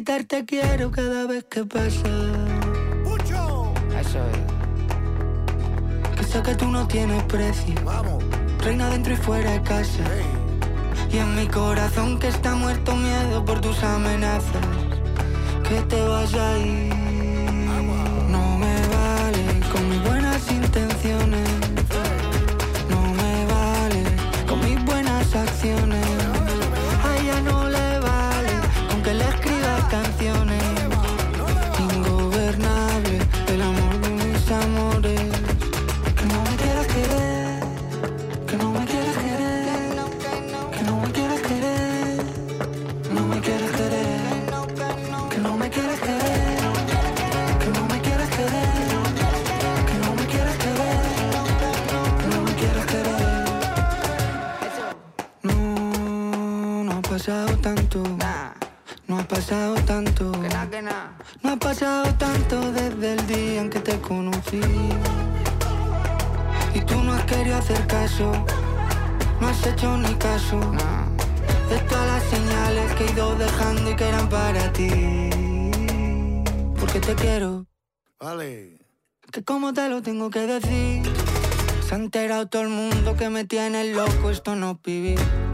te 0.03 0.45
quiero 0.45 0.91
cada 0.91 1.27
vez 1.27 1.45
que 1.45 1.65
pasa. 1.65 2.09
Eso 3.99 4.19
es. 4.19 4.39
Que 6.17 6.25
sé 6.25 6.43
que 6.43 6.55
tú 6.55 6.67
no 6.67 6.87
tienes 6.87 7.23
precio. 7.25 7.75
Vamos. 7.85 8.23
Reina 8.63 8.91
dentro 8.91 9.15
y 9.15 9.17
fuera 9.17 9.53
de 9.53 9.63
casa. 9.63 10.03
Hey. 10.15 10.27
Y 11.13 11.19
en 11.19 11.35
mi 11.35 11.47
corazón 11.47 12.19
que 12.19 12.29
está 12.29 12.55
muerto 12.55 12.95
miedo 12.95 13.45
por 13.45 13.61
tus 13.61 13.83
amenazas. 13.83 14.67
Que 15.69 15.81
te 15.83 16.01
vas 16.03 16.35
a 16.35 16.59
ir. 16.59 16.96
que 80.31 80.47
decir. 80.47 81.03
Se 81.87 81.95
ha 81.95 81.99
enterado 81.99 82.47
todo 82.47 82.63
el 82.63 82.69
mundo 82.69 83.17
que 83.17 83.31
me 83.31 83.45
tiene 83.45 83.93
loco, 83.93 84.31
esto 84.31 84.57
no 84.57 84.79
es. 84.83 85.46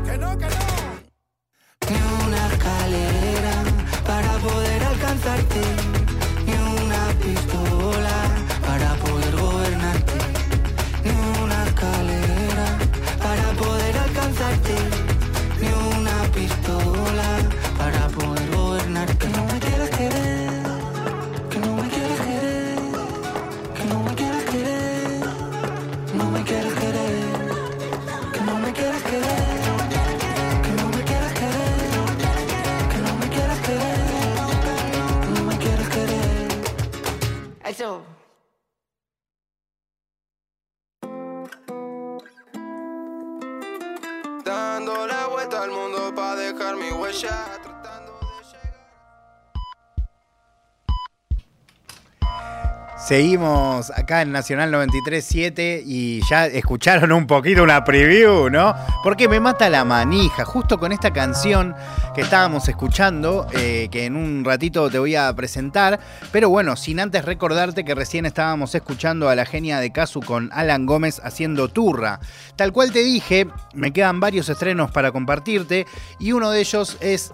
Seguimos 53.12 53.90
acá 53.90 54.22
en 54.22 54.32
Nacional 54.32 54.70
937 54.70 55.82
y 55.84 56.22
ya 56.30 56.46
escucharon 56.46 57.12
un 57.12 57.26
poquito 57.26 57.62
una 57.62 57.84
preview, 57.84 58.48
¿no? 58.48 58.74
Porque 59.04 59.28
me 59.28 59.38
mata 59.38 59.68
la 59.68 59.84
manija, 59.84 60.46
justo 60.46 60.78
con 60.78 60.92
esta 60.92 61.12
canción 61.12 61.74
que 62.14 62.22
estábamos 62.22 62.70
escuchando, 62.70 63.46
eh, 63.52 63.88
que 63.90 64.06
en 64.06 64.16
un 64.16 64.46
ratito 64.46 64.88
te 64.88 64.98
voy 64.98 65.14
a 65.14 65.30
presentar, 65.34 66.00
pero 66.32 66.48
bueno, 66.48 66.74
sin 66.74 67.00
antes 67.00 67.26
recordarte 67.26 67.84
que 67.84 67.94
recién 67.94 68.24
estábamos 68.24 68.74
escuchando 68.74 69.28
a 69.28 69.34
la 69.34 69.44
genia 69.44 69.78
de 69.78 69.92
Casu 69.92 70.20
con 70.20 70.48
Alan 70.50 70.86
Gómez 70.86 71.20
haciendo 71.22 71.68
turra. 71.68 72.18
Tal 72.56 72.72
cual 72.72 72.92
te 72.92 73.00
dije, 73.04 73.46
me 73.74 73.92
quedan 73.92 74.20
varios 74.20 74.48
estrenos 74.48 74.90
para 74.90 75.12
compartirte 75.12 75.84
y 76.18 76.32
uno 76.32 76.50
de 76.50 76.60
ellos 76.60 76.96
es 77.02 77.30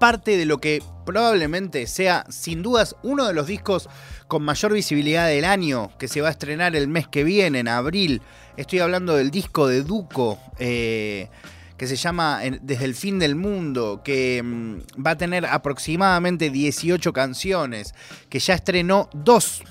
parte 0.00 0.36
de 0.36 0.44
lo 0.44 0.58
que 0.58 0.82
probablemente 1.04 1.86
sea 1.86 2.24
sin 2.28 2.62
dudas 2.62 2.96
uno 3.02 3.26
de 3.26 3.34
los 3.34 3.46
discos 3.46 3.88
con 4.28 4.42
mayor 4.42 4.72
visibilidad 4.72 5.28
del 5.28 5.44
año, 5.44 5.90
que 5.98 6.08
se 6.08 6.20
va 6.20 6.28
a 6.28 6.30
estrenar 6.30 6.74
el 6.76 6.88
mes 6.88 7.08
que 7.08 7.24
viene, 7.24 7.60
en 7.60 7.68
abril. 7.68 8.22
Estoy 8.56 8.80
hablando 8.80 9.14
del 9.16 9.30
disco 9.30 9.68
de 9.68 9.82
Duco. 9.82 10.38
Eh, 10.58 11.28
que 11.76 11.86
se 11.86 11.96
llama 11.96 12.40
Desde 12.62 12.84
el 12.84 12.94
fin 12.94 13.18
del 13.18 13.34
mundo, 13.34 14.00
que 14.04 14.42
mm, 14.42 15.04
va 15.04 15.12
a 15.12 15.18
tener 15.18 15.44
aproximadamente 15.44 16.50
18 16.50 17.12
canciones, 17.12 17.94
que 18.28 18.38
ya 18.38 18.54
estrenó 18.54 19.08
dos. 19.12 19.62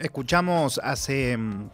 Escuchamos 0.00 0.80
hace... 0.82 1.36
Mm, 1.36 1.70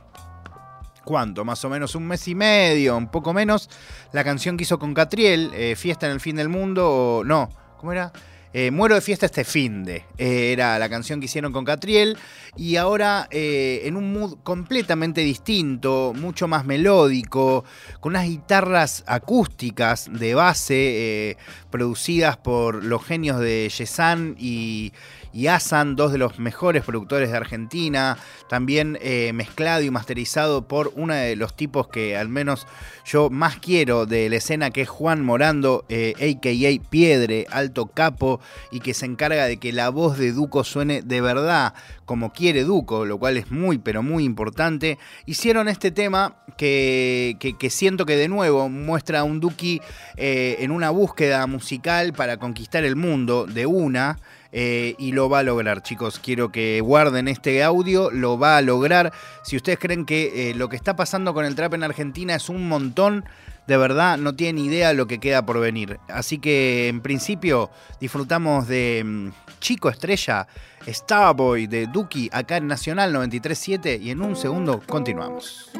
¿Cuánto? 1.04 1.42
Más 1.42 1.64
o 1.64 1.70
menos 1.70 1.94
un 1.94 2.06
mes 2.06 2.28
y 2.28 2.34
medio, 2.34 2.94
un 2.94 3.10
poco 3.10 3.32
menos, 3.32 3.70
la 4.12 4.24
canción 4.24 4.58
que 4.58 4.64
hizo 4.64 4.78
con 4.78 4.92
Catriel, 4.92 5.50
eh, 5.54 5.74
Fiesta 5.74 6.04
en 6.04 6.12
el 6.12 6.20
fin 6.20 6.36
del 6.36 6.50
mundo, 6.50 7.22
no, 7.24 7.48
¿cómo 7.78 7.92
era? 7.92 8.12
Eh, 8.60 8.72
Muero 8.72 8.96
de 8.96 9.00
fiesta 9.00 9.26
este 9.26 9.44
fin 9.44 9.84
de. 9.84 10.04
Eh, 10.18 10.50
era 10.52 10.80
la 10.80 10.88
canción 10.88 11.20
que 11.20 11.26
hicieron 11.26 11.52
con 11.52 11.64
Catriel. 11.64 12.18
Y 12.56 12.74
ahora 12.74 13.28
eh, 13.30 13.82
en 13.84 13.96
un 13.96 14.12
mood 14.12 14.38
completamente 14.42 15.20
distinto, 15.20 16.12
mucho 16.16 16.48
más 16.48 16.64
melódico, 16.64 17.64
con 18.00 18.14
unas 18.14 18.26
guitarras 18.26 19.04
acústicas 19.06 20.10
de 20.12 20.34
base, 20.34 21.36
producidas 21.70 22.36
por 22.36 22.82
los 22.82 23.04
genios 23.04 23.38
de 23.38 23.70
Yesan 23.72 24.34
y, 24.36 24.92
y 25.38 25.46
Asan, 25.46 25.94
dos 25.94 26.10
de 26.10 26.18
los 26.18 26.40
mejores 26.40 26.82
productores 26.84 27.30
de 27.30 27.36
Argentina, 27.36 28.18
también 28.48 28.98
eh, 29.00 29.30
mezclado 29.32 29.82
y 29.82 29.90
masterizado 29.90 30.66
por 30.66 30.90
uno 30.96 31.14
de 31.14 31.36
los 31.36 31.54
tipos 31.54 31.86
que 31.86 32.16
al 32.16 32.28
menos 32.28 32.66
yo 33.04 33.30
más 33.30 33.58
quiero 33.58 34.04
de 34.04 34.28
la 34.28 34.36
escena, 34.36 34.70
que 34.70 34.80
es 34.82 34.88
Juan 34.88 35.24
Morando, 35.24 35.84
eh, 35.88 36.14
a.k.a. 36.16 36.90
Piedre, 36.90 37.46
alto 37.50 37.86
capo, 37.86 38.40
y 38.72 38.80
que 38.80 38.94
se 38.94 39.06
encarga 39.06 39.44
de 39.46 39.58
que 39.58 39.72
la 39.72 39.90
voz 39.90 40.18
de 40.18 40.32
Duco 40.32 40.64
suene 40.64 41.02
de 41.02 41.20
verdad 41.20 41.72
como 42.04 42.32
quiere 42.32 42.64
Duco, 42.64 43.04
lo 43.04 43.18
cual 43.18 43.36
es 43.36 43.50
muy, 43.52 43.78
pero 43.78 44.02
muy 44.02 44.24
importante. 44.24 44.98
Hicieron 45.26 45.68
este 45.68 45.90
tema 45.92 46.36
que, 46.56 47.36
que- 47.38 47.56
que 47.56 47.70
siento 47.70 48.06
que 48.06 48.16
de 48.16 48.28
nuevo 48.28 48.68
muestra 48.68 49.20
a 49.20 49.24
un 49.24 49.40
Duki 49.40 49.80
eh, 50.16 50.56
en 50.60 50.70
una 50.72 50.90
búsqueda 50.90 51.46
musical 51.46 52.12
para 52.14 52.38
conquistar 52.38 52.82
el 52.84 52.96
mundo 52.96 53.46
de 53.46 53.66
una. 53.66 54.18
Eh, 54.52 54.94
y 54.98 55.12
lo 55.12 55.28
va 55.28 55.40
a 55.40 55.42
lograr, 55.42 55.82
chicos. 55.82 56.18
Quiero 56.18 56.50
que 56.50 56.80
guarden 56.80 57.28
este 57.28 57.62
audio, 57.62 58.10
lo 58.10 58.38
va 58.38 58.56
a 58.56 58.62
lograr. 58.62 59.12
Si 59.42 59.56
ustedes 59.56 59.78
creen 59.78 60.06
que 60.06 60.50
eh, 60.50 60.54
lo 60.54 60.68
que 60.68 60.76
está 60.76 60.96
pasando 60.96 61.34
con 61.34 61.44
el 61.44 61.54
trap 61.54 61.74
en 61.74 61.82
Argentina 61.82 62.34
es 62.34 62.48
un 62.48 62.68
montón, 62.68 63.24
de 63.66 63.76
verdad 63.76 64.16
no 64.16 64.34
tienen 64.34 64.64
idea 64.64 64.94
lo 64.94 65.06
que 65.06 65.20
queda 65.20 65.44
por 65.44 65.60
venir. 65.60 66.00
Así 66.08 66.38
que 66.38 66.88
en 66.88 67.02
principio 67.02 67.70
disfrutamos 68.00 68.66
de 68.66 69.02
mm, 69.04 69.28
Chico 69.60 69.90
Estrella, 69.90 70.48
Starboy 70.86 71.66
de 71.66 71.86
Duki 71.86 72.30
acá 72.32 72.56
en 72.56 72.66
Nacional 72.66 73.12
937 73.12 73.98
y 74.02 74.10
en 74.10 74.22
un 74.22 74.34
segundo 74.34 74.80
continuamos. 74.86 75.70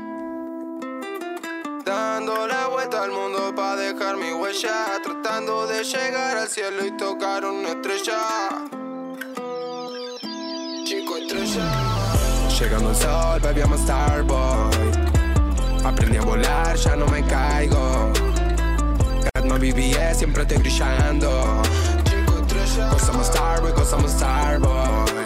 Dando 1.89 2.47
la 2.47 2.69
vuelta 2.69 3.03
al 3.03 3.11
mundo 3.11 3.55
para 3.57 3.77
dejar 3.77 4.19
mi 4.19 4.31
huella. 4.31 5.01
Tratando 5.03 5.67
de 5.67 5.83
llegar 5.83 6.37
al 6.37 6.47
cielo 6.47 6.85
y 6.85 6.95
tocar 6.99 7.47
una 7.47 7.71
estrella. 7.71 8.19
Chico 10.85 11.17
estrella. 11.17 11.65
Llegando 12.61 12.91
al 12.91 12.97
sol, 12.97 13.41
a 13.43 13.79
starboy. 13.79 14.71
Aprendí 15.83 16.19
a 16.19 16.21
volar, 16.21 16.77
ya 16.77 16.95
no 16.95 17.07
me 17.07 17.25
caigo. 17.25 18.13
My 19.45 19.59
BBS, 19.59 20.19
siempre 20.19 20.43
estoy 20.43 20.59
brillando. 20.59 21.63
Chico 22.05 22.39
estrella. 22.43 22.91
A 22.91 23.25
starboy, 23.25 23.73
a 23.73 24.09
starboy. 24.09 25.25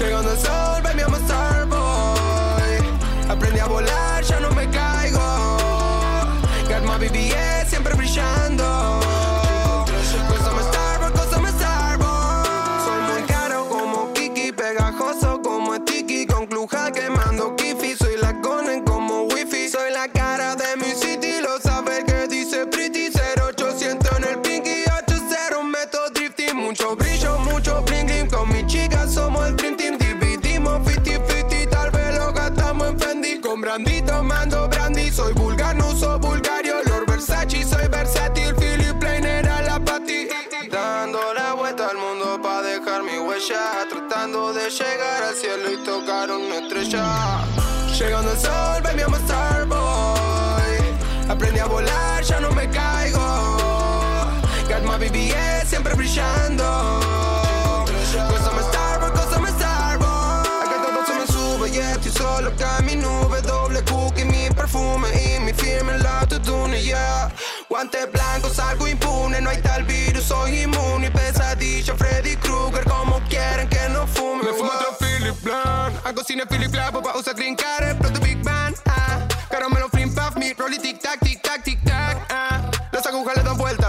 Llegando 0.00 0.30
al 0.30 0.38
sol, 0.38 0.84
a 0.84 1.18
starboy. 1.26 1.74
Aprendí 3.28 3.60
a 3.60 3.66
volar, 3.66 4.03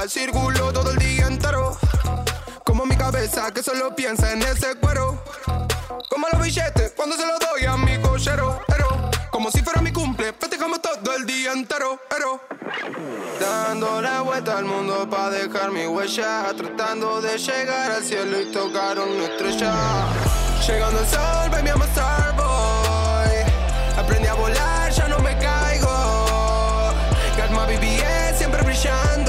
círculo 0.10 0.72
todo 0.72 0.92
el 0.92 0.98
día 0.98 1.28
entero. 1.28 1.78
Como 2.64 2.86
mi 2.86 2.96
cabeza 2.96 3.52
que 3.52 3.64
solo 3.64 3.96
piensa 3.96 4.32
en 4.34 4.42
ese 4.44 4.76
cuero. 4.76 5.22
Como 6.10 6.28
los 6.32 6.42
billetes 6.42 6.94
cuando 6.96 7.16
se 7.16 7.26
los 7.26 7.40
doy 7.40 7.66
a 7.66 7.78
mi 7.78 7.98
cochero. 8.00 8.62
Pero, 8.68 8.88
como 9.32 9.50
si 9.52 9.62
fuera 9.62 9.82
mi 9.82 9.92
cumple, 9.92 10.34
festejamos 10.34 10.82
todo 10.82 11.16
el 11.16 11.26
día 11.26 11.54
entero. 11.54 12.00
Pero, 12.10 12.42
dando 13.40 14.02
la 14.02 14.22
vuelta 14.22 14.58
al 14.58 14.66
mundo 14.66 15.10
para 15.10 15.32
dejar 15.32 15.72
mi 15.72 15.86
huella. 15.88 16.54
Tratando 16.56 17.22
de 17.22 17.38
llegar 17.38 17.92
al 17.92 18.04
cielo 18.04 18.40
y 18.42 18.52
tocar 18.52 19.00
una 19.00 19.26
estrella. 19.26 19.74
Llegando 20.68 21.00
al 21.00 21.08
sol, 21.08 21.50
baby, 21.52 21.70
I'm 21.70 21.82
a 21.82 21.88
starboy. 21.88 23.36
Aprendí 23.98 24.28
a 24.28 24.34
volar, 24.34 24.92
ya 24.92 25.08
no 25.08 25.20
me 25.20 25.38
caigo. 25.38 26.94
Got 27.38 27.52
my 27.52 27.66
BBS, 27.66 28.38
siempre 28.38 28.62
brillando. 28.62 29.25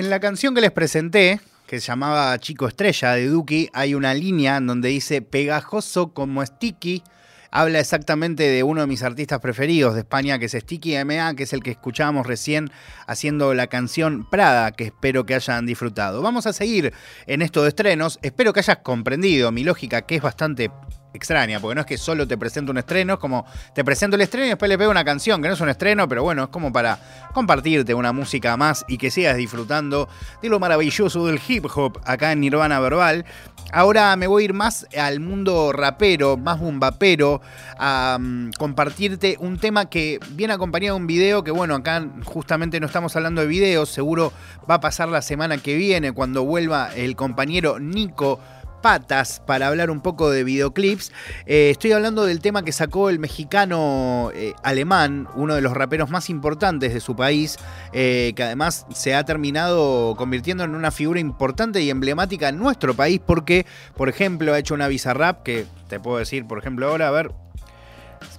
En 0.00 0.08
la 0.08 0.18
canción 0.18 0.54
que 0.54 0.62
les 0.62 0.70
presenté, 0.70 1.40
que 1.66 1.78
se 1.78 1.88
llamaba 1.88 2.38
Chico 2.38 2.66
Estrella 2.66 3.12
de 3.12 3.26
Duki, 3.26 3.68
hay 3.74 3.94
una 3.94 4.14
línea 4.14 4.56
en 4.56 4.66
donde 4.66 4.88
dice 4.88 5.20
pegajoso 5.20 6.14
como 6.14 6.42
sticky. 6.42 7.02
Habla 7.50 7.80
exactamente 7.80 8.44
de 8.44 8.62
uno 8.62 8.80
de 8.80 8.86
mis 8.86 9.02
artistas 9.02 9.40
preferidos 9.40 9.92
de 9.92 10.00
España, 10.00 10.38
que 10.38 10.46
es 10.46 10.52
Sticky 10.52 11.04
MA, 11.04 11.34
que 11.34 11.42
es 11.42 11.52
el 11.52 11.62
que 11.62 11.72
escuchábamos 11.72 12.26
recién 12.26 12.70
haciendo 13.06 13.52
la 13.52 13.66
canción 13.66 14.26
Prada, 14.30 14.72
que 14.72 14.84
espero 14.84 15.26
que 15.26 15.34
hayan 15.34 15.66
disfrutado. 15.66 16.22
Vamos 16.22 16.46
a 16.46 16.54
seguir 16.54 16.94
en 17.26 17.42
estos 17.42 17.68
estrenos. 17.68 18.18
Espero 18.22 18.54
que 18.54 18.60
hayas 18.60 18.78
comprendido 18.78 19.52
mi 19.52 19.64
lógica, 19.64 20.00
que 20.06 20.16
es 20.16 20.22
bastante 20.22 20.70
extraña, 21.12 21.60
porque 21.60 21.74
no 21.74 21.80
es 21.80 21.86
que 21.86 21.98
solo 21.98 22.26
te 22.26 22.38
presento 22.38 22.72
un 22.72 22.78
estreno, 22.78 23.14
es 23.14 23.18
como 23.18 23.44
te 23.74 23.84
presento 23.84 24.16
el 24.16 24.22
estreno 24.22 24.46
y 24.46 24.50
después 24.50 24.68
le 24.68 24.78
pego 24.78 24.90
una 24.90 25.04
canción, 25.04 25.42
que 25.42 25.48
no 25.48 25.54
es 25.54 25.60
un 25.60 25.68
estreno, 25.68 26.08
pero 26.08 26.22
bueno, 26.22 26.44
es 26.44 26.48
como 26.50 26.72
para 26.72 26.98
compartirte 27.32 27.94
una 27.94 28.12
música 28.12 28.56
más 28.56 28.84
y 28.88 28.98
que 28.98 29.10
sigas 29.10 29.36
disfrutando 29.36 30.08
de 30.42 30.48
lo 30.48 30.60
maravilloso 30.60 31.26
del 31.26 31.40
hip 31.46 31.66
hop 31.74 32.00
acá 32.04 32.32
en 32.32 32.40
Nirvana 32.40 32.80
Verbal. 32.80 33.24
Ahora 33.72 34.16
me 34.16 34.26
voy 34.26 34.42
a 34.42 34.44
ir 34.46 34.52
más 34.52 34.86
al 34.98 35.20
mundo 35.20 35.72
rapero, 35.72 36.36
más 36.36 36.58
bumbapero, 36.58 37.40
a 37.78 38.18
mm, 38.20 38.52
compartirte 38.58 39.36
un 39.38 39.58
tema 39.58 39.88
que 39.88 40.18
viene 40.30 40.54
acompañado 40.54 40.96
de 40.96 41.02
un 41.02 41.06
video 41.06 41.44
que, 41.44 41.50
bueno, 41.50 41.76
acá 41.76 42.04
justamente 42.24 42.80
no 42.80 42.86
estamos 42.86 43.14
hablando 43.14 43.40
de 43.40 43.46
videos, 43.46 43.88
seguro 43.88 44.32
va 44.68 44.76
a 44.76 44.80
pasar 44.80 45.08
la 45.08 45.22
semana 45.22 45.58
que 45.58 45.76
viene 45.76 46.12
cuando 46.12 46.44
vuelva 46.44 46.90
el 46.94 47.14
compañero 47.14 47.78
Nico 47.78 48.40
patas 48.80 49.42
para 49.46 49.68
hablar 49.68 49.90
un 49.90 50.00
poco 50.00 50.30
de 50.30 50.44
videoclips. 50.44 51.12
Eh, 51.46 51.70
estoy 51.70 51.92
hablando 51.92 52.24
del 52.24 52.40
tema 52.40 52.64
que 52.64 52.72
sacó 52.72 53.10
el 53.10 53.18
mexicano 53.18 54.30
eh, 54.34 54.54
alemán, 54.62 55.28
uno 55.34 55.54
de 55.54 55.60
los 55.60 55.72
raperos 55.72 56.10
más 56.10 56.30
importantes 56.30 56.94
de 56.94 57.00
su 57.00 57.16
país, 57.16 57.58
eh, 57.92 58.32
que 58.36 58.42
además 58.42 58.86
se 58.92 59.14
ha 59.14 59.24
terminado 59.24 60.14
convirtiendo 60.16 60.64
en 60.64 60.74
una 60.74 60.90
figura 60.90 61.20
importante 61.20 61.82
y 61.82 61.90
emblemática 61.90 62.48
en 62.48 62.58
nuestro 62.58 62.94
país 62.94 63.20
porque, 63.24 63.66
por 63.96 64.08
ejemplo, 64.08 64.52
ha 64.52 64.58
hecho 64.58 64.74
una 64.74 64.88
bizarrap 64.88 65.42
que 65.42 65.66
te 65.88 66.00
puedo 66.00 66.18
decir, 66.18 66.46
por 66.46 66.58
ejemplo, 66.58 66.88
ahora, 66.88 67.08
a 67.08 67.10
ver, 67.10 67.32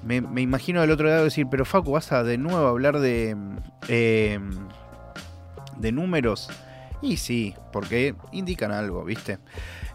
me, 0.03 0.41
imagino 0.41 0.81
del 0.81 0.91
otro 0.91 1.07
lado 1.07 1.23
decir, 1.25 1.47
pero 1.49 1.65
Facu, 1.65 1.91
vas 1.91 2.11
a 2.11 2.23
de 2.23 2.37
nuevo 2.37 2.67
hablar 2.67 2.99
de, 2.99 3.35
eh, 3.87 4.39
de 5.77 5.91
números. 5.91 6.49
Y 7.01 7.17
sí, 7.17 7.55
porque 7.71 8.15
indican 8.31 8.71
algo, 8.71 9.03
¿viste? 9.03 9.39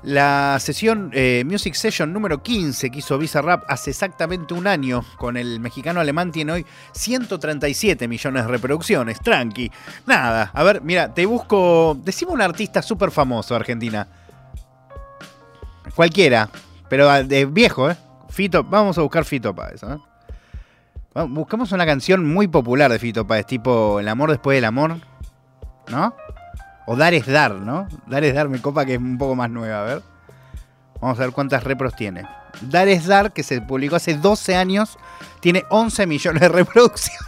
La 0.06 0.56
sesión 0.60 1.10
eh, 1.14 1.42
Music 1.44 1.74
Session 1.74 2.12
número 2.12 2.40
15 2.40 2.92
que 2.92 3.00
hizo 3.00 3.18
Visa 3.18 3.42
Rap 3.42 3.64
hace 3.66 3.90
exactamente 3.90 4.54
un 4.54 4.68
año 4.68 5.04
con 5.16 5.36
el 5.36 5.58
mexicano 5.58 5.98
alemán 5.98 6.30
tiene 6.30 6.52
hoy 6.52 6.66
137 6.92 8.06
millones 8.06 8.44
de 8.44 8.48
reproducciones. 8.48 9.18
Tranqui. 9.18 9.68
Nada. 10.06 10.52
A 10.54 10.62
ver, 10.62 10.80
mira, 10.80 11.12
te 11.12 11.26
busco. 11.26 11.98
Decime 12.04 12.30
un 12.30 12.40
artista 12.40 12.82
súper 12.82 13.10
famoso 13.10 13.54
de 13.54 13.58
Argentina. 13.58 14.06
Cualquiera. 15.96 16.50
Pero 16.88 17.24
de 17.24 17.44
viejo, 17.46 17.90
¿eh? 17.90 17.96
Fito. 18.28 18.62
Vamos 18.62 18.96
a 18.98 19.02
buscar 19.02 19.24
Fito 19.24 19.56
Páez, 19.56 19.82
¿eh? 19.82 19.96
Buscamos 21.30 21.72
una 21.72 21.84
canción 21.84 22.24
muy 22.24 22.46
popular 22.46 22.92
de 22.92 23.00
Fito 23.00 23.26
Páez, 23.26 23.46
tipo 23.46 23.98
El 23.98 24.06
amor 24.06 24.30
después 24.30 24.56
del 24.56 24.66
amor. 24.66 24.98
¿No? 25.88 26.14
O 26.86 26.96
Dar 26.96 27.14
es 27.14 27.26
Dar, 27.26 27.52
¿no? 27.54 27.88
Dar 28.06 28.24
es 28.24 28.34
Dar, 28.34 28.48
mi 28.48 28.58
copa 28.58 28.84
que 28.86 28.94
es 28.94 28.98
un 28.98 29.18
poco 29.18 29.34
más 29.34 29.50
nueva, 29.50 29.80
a 29.80 29.84
ver. 29.84 30.02
Vamos 31.00 31.18
a 31.18 31.22
ver 31.22 31.32
cuántas 31.32 31.64
repros 31.64 31.94
tiene. 31.94 32.26
Dar 32.62 32.88
es 32.88 33.06
Dar, 33.06 33.32
que 33.32 33.42
se 33.42 33.60
publicó 33.60 33.96
hace 33.96 34.14
12 34.14 34.56
años, 34.56 34.96
tiene 35.40 35.64
11 35.68 36.06
millones 36.06 36.40
de 36.40 36.48
reproducciones. 36.48 37.20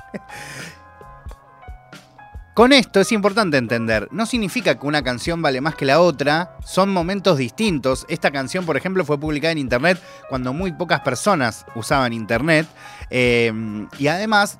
Con 2.58 2.72
esto 2.72 2.98
es 2.98 3.12
importante 3.12 3.56
entender, 3.56 4.08
no 4.10 4.26
significa 4.26 4.76
que 4.76 4.84
una 4.84 5.02
canción 5.02 5.40
vale 5.40 5.60
más 5.60 5.76
que 5.76 5.84
la 5.84 6.00
otra, 6.00 6.56
son 6.64 6.92
momentos 6.92 7.38
distintos. 7.38 8.04
Esta 8.08 8.32
canción, 8.32 8.66
por 8.66 8.76
ejemplo, 8.76 9.04
fue 9.04 9.16
publicada 9.16 9.52
en 9.52 9.58
Internet 9.58 10.02
cuando 10.28 10.52
muy 10.52 10.72
pocas 10.72 10.98
personas 11.02 11.64
usaban 11.76 12.12
Internet. 12.12 12.66
Eh, 13.10 13.52
y 14.00 14.08
además, 14.08 14.58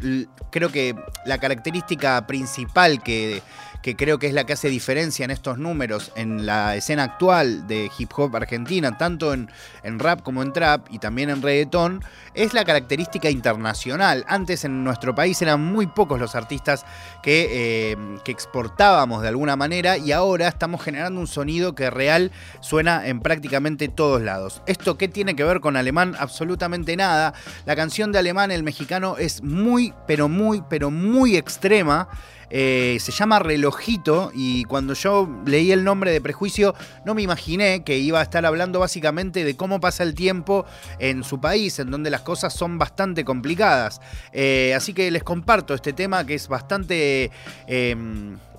creo 0.52 0.70
que 0.70 0.94
la 1.26 1.38
característica 1.38 2.24
principal 2.28 3.02
que, 3.02 3.42
que 3.82 3.96
creo 3.96 4.18
que 4.18 4.26
es 4.26 4.34
la 4.34 4.44
que 4.44 4.54
hace 4.54 4.68
diferencia 4.68 5.24
en 5.24 5.30
estos 5.30 5.58
números 5.58 6.12
en 6.16 6.46
la 6.46 6.76
escena 6.76 7.04
actual 7.04 7.66
de 7.66 7.90
hip 7.98 8.10
hop 8.16 8.36
argentina, 8.36 8.96
tanto 8.96 9.32
en, 9.32 9.50
en 9.82 9.98
rap 9.98 10.22
como 10.22 10.42
en 10.42 10.52
trap 10.52 10.86
y 10.90 10.98
también 10.98 11.30
en 11.30 11.42
reggaetón, 11.42 12.02
es 12.34 12.54
la 12.54 12.64
característica 12.64 13.30
internacional. 13.30 14.24
Antes 14.28 14.64
en 14.64 14.84
nuestro 14.84 15.14
país 15.14 15.40
eran 15.42 15.60
muy 15.60 15.86
pocos 15.86 16.18
los 16.18 16.34
artistas 16.34 16.84
que, 17.22 17.92
eh, 17.92 17.96
que 18.24 18.32
exportábamos 18.32 19.22
de 19.22 19.28
alguna 19.28 19.56
manera 19.56 19.96
y 19.96 20.12
ahora 20.12 20.48
estamos 20.48 20.82
generando 20.82 21.20
un 21.20 21.26
sonido 21.26 21.74
que 21.74 21.90
real 21.90 22.32
suena 22.60 23.06
en 23.06 23.20
prácticamente 23.20 23.88
todos 23.88 24.22
lados. 24.22 24.62
¿Esto 24.66 24.98
qué 24.98 25.08
tiene 25.08 25.36
que 25.36 25.44
ver 25.44 25.60
con 25.60 25.76
alemán? 25.76 26.14
Absolutamente 26.18 26.96
nada. 26.96 27.34
La 27.64 27.76
canción 27.76 28.12
de 28.12 28.18
alemán, 28.18 28.50
el 28.50 28.62
mexicano, 28.62 29.16
es 29.18 29.42
muy, 29.42 29.94
pero 30.06 30.28
muy, 30.28 30.62
pero 30.68 30.90
muy 30.90 31.36
extrema. 31.36 32.08
Eh, 32.50 32.98
se 33.00 33.12
llama 33.12 33.38
Relojito 33.38 34.30
y 34.34 34.64
cuando 34.64 34.94
yo 34.94 35.28
leí 35.46 35.72
el 35.72 35.84
nombre 35.84 36.10
de 36.12 36.20
Prejuicio 36.20 36.74
no 37.04 37.14
me 37.14 37.22
imaginé 37.22 37.84
que 37.84 37.98
iba 37.98 38.20
a 38.20 38.22
estar 38.22 38.44
hablando 38.46 38.80
básicamente 38.80 39.44
de 39.44 39.56
cómo 39.56 39.80
pasa 39.80 40.02
el 40.02 40.14
tiempo 40.14 40.64
en 40.98 41.24
su 41.24 41.40
país, 41.40 41.78
en 41.78 41.90
donde 41.90 42.10
las 42.10 42.22
cosas 42.22 42.54
son 42.54 42.78
bastante 42.78 43.24
complicadas. 43.24 44.00
Eh, 44.32 44.72
así 44.74 44.94
que 44.94 45.10
les 45.10 45.22
comparto 45.22 45.74
este 45.74 45.92
tema 45.92 46.24
que 46.26 46.34
es 46.34 46.48
bastante... 46.48 47.30
eh, 47.66 47.96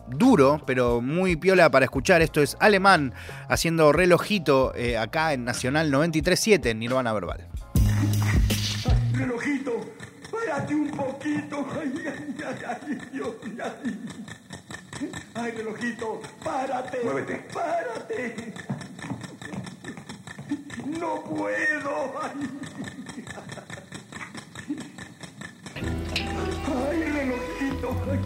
duro, 0.09 0.61
pero 0.65 1.01
muy 1.01 1.35
piola 1.35 1.69
para 1.69 1.85
escuchar. 1.85 2.21
Esto 2.21 2.41
es 2.41 2.57
Alemán 2.59 3.13
haciendo 3.47 3.91
relojito 3.91 4.73
eh, 4.75 4.97
acá 4.97 5.33
en 5.33 5.45
Nacional 5.45 5.91
93.7 5.91 6.65
en 6.67 6.79
Nirvana 6.79 7.13
Verbal. 7.13 7.47
Relojito, 9.13 9.78
Espérate 10.59 10.75
un 10.75 10.91
poquito. 10.91 11.65
Ay, 11.79 11.93
ay, 12.05 12.35
ay, 12.45 12.57
ay, 12.67 12.99
Dios, 13.13 13.35
ay. 13.63 13.99
Ay, 15.35 15.51
relojito, 15.51 16.21
párate. 16.43 16.99
Muévete. 17.01 17.35
Párate. 17.53 18.53
No 20.99 21.23
puedo. 21.23 22.19
Ay, 22.21 22.33
ay 26.67 27.03
relojito. 27.03 27.89
Ay. 28.11 28.19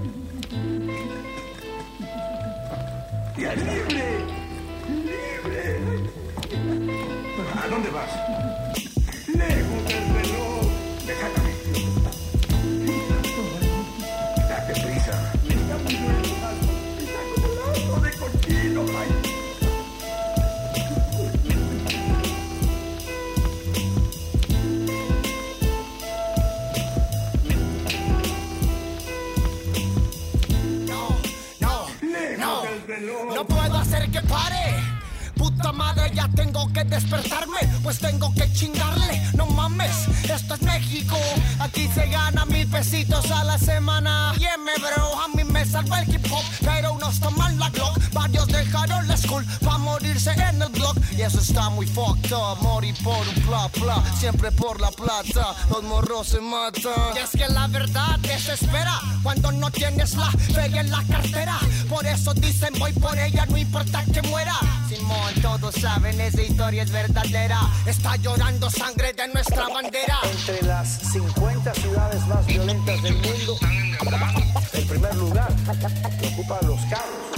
Libre! 3.55 4.05
¡Libre! 4.89 5.63
¿A 7.61 7.67
dónde 7.67 7.89
vas? 7.91 8.52
party. 34.34 34.82
Tengo 36.36 36.72
que 36.74 36.84
despertarme, 36.84 37.59
pues 37.82 37.99
tengo 37.99 38.34
que 38.34 38.51
chingarle. 38.53 39.22
No 39.36 39.45
mames, 39.45 40.07
esto 40.24 40.55
es 40.55 40.61
México. 40.61 41.18
Aquí 41.59 41.88
se 41.93 42.07
gana 42.07 42.45
mil 42.45 42.68
pesitos 42.68 43.30
a 43.32 43.43
la 43.43 43.57
semana. 43.57 44.34
Yeah, 44.38 44.57
me 44.57 44.74
bro, 44.78 45.22
a 45.22 45.28
mí 45.30 45.43
me 45.43 45.66
salva 45.66 46.01
el 46.01 46.14
hip 46.14 46.26
hop, 46.32 46.43
pero 46.64 46.93
unos 46.93 47.20
toman 47.20 47.57
la 47.59 47.70
Glock. 47.70 47.97
Varios 48.14 48.47
dejaron 48.47 49.07
la 49.07 49.18
school 49.18 49.45
pa' 49.64 49.78
morirse 49.78 50.32
en 50.32 50.61
el 50.61 50.70
blog. 50.70 50.95
Y 51.18 51.22
eso 51.22 51.39
está 51.39 51.70
muy 51.70 51.88
fucked 51.88 52.32
up. 52.34 52.61
Morir 52.61 52.95
por 53.03 53.28
un 53.28 53.45
bla, 53.82 54.03
siempre 54.20 54.51
por 54.51 54.80
la 54.80 54.91
plata. 54.91 55.55
Los 55.70 55.84
morros 55.84 56.28
se 56.28 56.41
matan. 56.41 57.16
Y 57.16 57.20
es 57.20 57.30
que 57.32 57.47
la 57.47 57.68
verdad 57.68 58.20
desespera 58.20 58.99
cuando 59.22 59.51
no 59.51 59.70
tienes 59.72 60.16
la 60.16 60.32
fe 60.32 60.66
en 60.66 60.89
la 60.89 61.03
cartera. 61.03 61.57
Por 61.89 62.05
eso 62.05 62.34
dicen 62.34 62.74
voy 62.80 62.93
por 62.93 63.18
ella, 63.18 63.45
no 63.45 63.57
importa 63.57 64.03
que 64.11 64.22
muera. 64.24 64.55
Simón, 64.89 65.34
todos 65.59 65.75
saben, 65.75 66.19
esa 66.19 66.41
historia 66.41 66.83
es 66.83 66.91
verdadera. 66.91 67.59
Está 67.85 68.15
llorando 68.17 68.69
sangre 68.69 69.13
de 69.13 69.27
nuestra 69.27 69.67
bandera. 69.67 70.19
Entre 70.23 70.61
las 70.63 70.87
50 71.11 71.73
ciudades 71.75 72.27
más 72.27 72.45
violentas 72.45 73.01
del 73.03 73.13
mundo, 73.15 73.57
el 74.73 74.85
primer 74.85 75.15
lugar 75.15 75.53
lo 76.21 76.27
ocupan 76.27 76.59
los 76.63 76.79
cabos. 76.85 77.33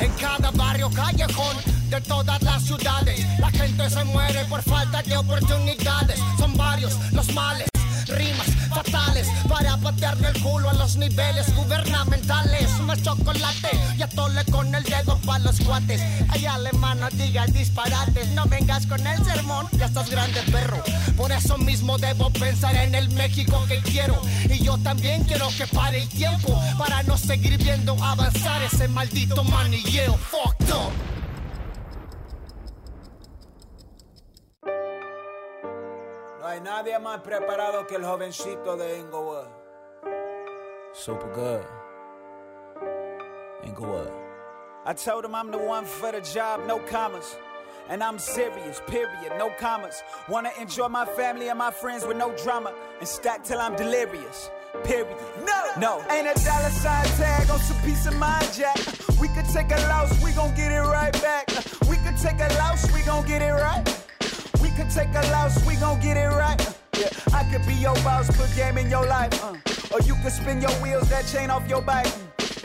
En 0.00 0.12
cada 0.12 0.50
barrio, 0.50 0.90
callejón 0.90 1.56
de 1.90 2.00
todas 2.00 2.42
las 2.42 2.62
ciudades, 2.62 3.26
la 3.38 3.50
gente 3.50 3.90
se 3.90 4.04
muere 4.04 4.44
por 4.46 4.62
falta 4.62 5.02
de 5.02 5.16
oportunidades. 5.16 6.18
Son 6.38 6.56
varios 6.56 6.96
los 7.12 7.32
males, 7.32 7.68
rimas 8.06 8.57
fatales 8.68 9.28
para 9.48 9.76
patearle 9.76 10.28
el 10.28 10.42
culo 10.42 10.70
a 10.70 10.74
los 10.74 10.96
niveles 10.96 11.54
gubernamentales. 11.54 12.70
Más 12.80 13.02
chocolate 13.02 13.70
y 13.96 14.02
atole 14.02 14.44
con 14.46 14.74
el 14.74 14.84
dedo 14.84 15.18
pa' 15.26 15.38
los 15.38 15.60
cuates. 15.60 16.00
Ay, 16.28 16.46
alemán, 16.46 17.00
no 17.00 17.08
digas 17.10 17.52
disparates, 17.52 18.28
no 18.30 18.44
vengas 18.46 18.86
con 18.86 19.06
el 19.06 19.24
sermón, 19.24 19.66
ya 19.72 19.86
estás 19.86 20.10
grande, 20.10 20.40
perro. 20.52 20.82
Por 21.16 21.32
eso 21.32 21.58
mismo 21.58 21.98
debo 21.98 22.30
pensar 22.30 22.74
en 22.76 22.94
el 22.94 23.08
México 23.10 23.64
que 23.66 23.80
quiero. 23.80 24.20
Y 24.48 24.62
yo 24.62 24.78
también 24.78 25.24
quiero 25.24 25.48
que 25.56 25.66
pare 25.66 26.02
el 26.02 26.08
tiempo 26.08 26.60
para 26.78 27.02
no 27.02 27.16
seguir 27.16 27.58
viendo 27.58 27.92
avanzar 28.02 28.62
ese 28.62 28.88
maldito 28.88 29.44
manilleo. 29.44 30.16
Fucked 30.16 30.70
up. 30.72 31.17
Nadie 36.68 36.98
más 36.98 37.22
preparado 37.22 37.86
que 37.86 37.96
el 37.96 38.04
jovencito 38.04 38.76
de 38.76 38.98
Inglewood. 38.98 39.48
Super 40.92 41.32
good. 41.34 41.64
Inglewood. 43.64 44.12
I 44.84 44.92
told 44.92 45.24
him 45.24 45.34
I'm 45.34 45.50
the 45.50 45.58
one 45.58 45.86
for 45.86 46.12
the 46.12 46.20
job, 46.20 46.66
no 46.66 46.78
commas. 46.78 47.36
And 47.88 48.02
I'm 48.02 48.18
serious, 48.18 48.82
period, 48.86 49.32
no 49.38 49.48
commas. 49.58 50.02
Wanna 50.28 50.50
enjoy 50.60 50.88
my 50.88 51.06
family 51.06 51.48
and 51.48 51.58
my 51.58 51.70
friends 51.70 52.06
with 52.06 52.18
no 52.18 52.36
drama. 52.36 52.74
And 52.98 53.08
stack 53.08 53.44
till 53.44 53.60
I'm 53.60 53.74
delirious, 53.74 54.50
period. 54.84 55.16
No, 55.46 55.70
no. 55.78 56.04
Ain't 56.10 56.28
a 56.28 56.34
dollar 56.44 56.70
sign 56.70 57.06
tag 57.16 57.48
on 57.50 57.60
some 57.60 57.80
peace 57.80 58.06
of 58.06 58.14
mind, 58.16 58.52
Jack. 58.52 58.76
We 59.18 59.28
could 59.28 59.46
take 59.46 59.70
a 59.70 59.80
loss, 59.88 60.22
we 60.22 60.32
gon' 60.32 60.54
get 60.54 60.70
it 60.70 60.82
right 60.82 61.14
back. 61.22 61.48
We 61.88 61.96
could 61.96 62.18
take 62.18 62.40
a 62.40 62.52
loss, 62.58 62.92
we 62.92 63.00
gon' 63.02 63.26
get 63.26 63.40
it 63.40 63.52
right. 63.52 63.97
Could 64.78 64.90
take 64.90 65.08
a 65.08 65.26
loss, 65.32 65.66
we 65.66 65.74
gon' 65.74 65.98
get 65.98 66.16
it 66.16 66.28
right. 66.28 66.56
Yeah, 66.96 67.08
I 67.34 67.42
could 67.50 67.66
be 67.66 67.74
your 67.74 67.94
boss, 67.96 68.30
put 68.36 68.54
game 68.54 68.78
in 68.78 68.88
your 68.88 69.04
life. 69.04 69.34
Uh. 69.42 69.56
Or 69.92 70.00
you 70.02 70.14
could 70.22 70.30
spin 70.30 70.60
your 70.60 70.70
wheels, 70.80 71.08
that 71.08 71.26
chain 71.26 71.50
off 71.50 71.68
your 71.68 71.82
bike. 71.82 72.06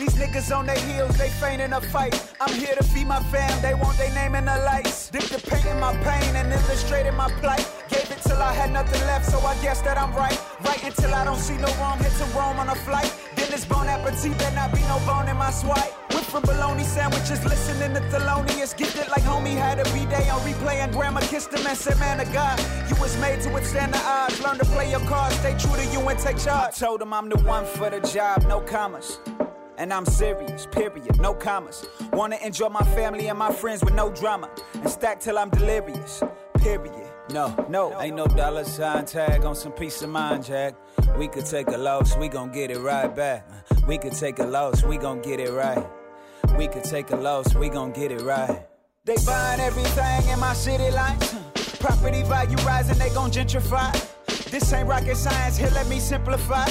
These 0.04 0.16
niggas 0.16 0.54
on 0.54 0.66
their 0.66 0.80
heels, 0.80 1.18
they 1.18 1.30
faint 1.30 1.62
in 1.62 1.72
a 1.72 1.80
fight. 1.80 2.14
I'm 2.42 2.54
here 2.54 2.76
to 2.76 2.84
feed 2.84 3.08
my 3.08 3.24
fam, 3.32 3.62
they 3.62 3.74
want 3.74 3.98
their 3.98 4.14
name 4.14 4.36
in 4.36 4.44
the 4.44 4.58
lights. 4.66 5.10
Dip 5.10 5.24
the 5.24 5.40
paint 5.40 5.64
in 5.64 5.80
my 5.80 5.96
pain 6.04 6.36
and 6.36 6.52
illustrated 6.52 7.14
my 7.14 7.32
plight. 7.40 7.66
Gave 7.88 8.12
it 8.12 8.20
till 8.22 8.36
I 8.36 8.52
had 8.52 8.74
nothing 8.74 9.00
left, 9.08 9.32
so 9.32 9.40
I 9.40 9.56
guess 9.62 9.80
that 9.84 9.98
I'm 9.98 10.14
right. 10.14 10.38
Right 10.60 10.84
until 10.84 11.16
I 11.16 11.24
don't 11.24 11.40
see 11.40 11.56
no 11.56 11.72
wrong, 11.80 12.00
hit 12.00 12.12
to 12.18 12.26
Rome 12.38 12.60
on 12.60 12.68
a 12.68 12.76
flight. 12.76 13.14
Then 13.38 13.50
this 13.50 13.64
bon 13.64 13.88
appetit, 13.88 14.38
there 14.40 14.52
not 14.52 14.74
be 14.74 14.82
no 14.92 15.00
bone 15.08 15.30
in 15.30 15.38
my 15.38 15.52
swipe. 15.52 15.94
Went 16.14 16.26
from 16.26 16.44
bologna 16.44 16.84
sandwiches, 16.84 17.42
listening 17.46 17.94
to 17.94 18.02
Thelonious. 18.12 18.76
Gifted 18.76 19.08
like 19.08 19.24
homie 19.24 19.56
had 19.56 19.80
a 19.80 19.86
B-day 19.94 20.28
on 20.28 20.42
replay, 20.42 20.84
and 20.84 20.92
grandma 20.92 21.22
kissed 21.22 21.54
him 21.54 21.66
and 21.66 21.78
said, 21.78 21.98
Man 22.00 22.20
of 22.20 22.30
God, 22.34 22.60
you 22.90 22.96
was 23.00 23.18
made 23.22 23.40
to 23.44 23.50
withstand 23.52 23.94
the 23.94 24.00
odds. 24.00 24.42
Learn 24.42 24.58
to 24.58 24.66
play 24.66 24.92
your 24.92 25.06
cards, 25.08 25.38
stay 25.38 25.58
true 25.58 25.78
to 25.78 25.86
you 25.94 26.02
and 26.10 26.20
take 26.20 26.40
charge. 26.40 26.76
I 26.76 26.86
told 26.86 27.02
him 27.02 27.14
I'm 27.14 27.30
the 27.30 27.38
one 27.38 27.66
for 27.66 27.90
the 27.90 28.02
job, 28.02 28.44
no 28.50 28.60
commas. 28.60 29.20
And 29.78 29.92
I'm 29.92 30.06
serious, 30.06 30.68
period, 30.68 31.20
no 31.20 31.34
commas. 31.34 31.86
Wanna 32.12 32.38
enjoy 32.44 32.70
my 32.70 32.84
family 32.96 33.28
and 33.28 33.38
my 33.38 33.52
friends 33.52 33.84
with 33.84 33.94
no 33.94 34.12
drama. 34.12 34.50
And 34.74 34.90
stack 34.90 35.20
till 35.20 35.38
I'm 35.38 35.50
delirious, 35.50 36.22
period. 36.58 37.10
No, 37.32 37.56
no, 37.70 38.00
ain't 38.02 38.16
no 38.16 38.28
dollar 38.28 38.66
sign 38.66 39.06
tag 39.06 39.46
on 39.46 39.56
some 39.56 39.72
peace 39.72 40.02
of 40.02 40.10
mind, 40.10 40.46
Jack. 40.46 40.76
We 41.18 41.28
could 41.28 41.46
take 41.46 41.68
a 41.70 41.78
loss, 41.78 42.16
we 42.18 42.28
gon' 42.28 42.52
get 42.52 42.70
it 42.70 42.80
right 42.80 43.14
back. 43.14 43.48
We 43.88 43.98
could 43.98 44.14
take 44.14 44.40
a 44.40 44.46
loss, 44.46 44.84
we 44.84 44.98
gon' 44.98 45.22
get 45.22 45.40
it 45.40 45.52
right. 45.52 45.86
We 46.58 46.68
could 46.68 46.84
take 46.84 47.12
a 47.12 47.16
loss, 47.16 47.56
we 47.56 47.70
gon' 47.70 47.92
get 47.92 48.12
it 48.12 48.22
right. 48.22 48.68
They 49.06 49.16
buying 49.26 49.60
everything 49.62 50.30
in 50.30 50.40
my 50.40 50.54
city 50.54 50.92
lights. 50.92 51.34
Property 51.80 52.24
value 52.24 52.58
rising, 52.58 52.98
they 53.00 53.10
gon' 53.10 53.32
gentrify. 53.32 54.13
This 54.54 54.72
ain't 54.72 54.88
rocket 54.88 55.18
science, 55.18 55.58
here 55.58 55.72
let 55.74 55.88
me 55.88 55.98
simplify. 55.98 56.68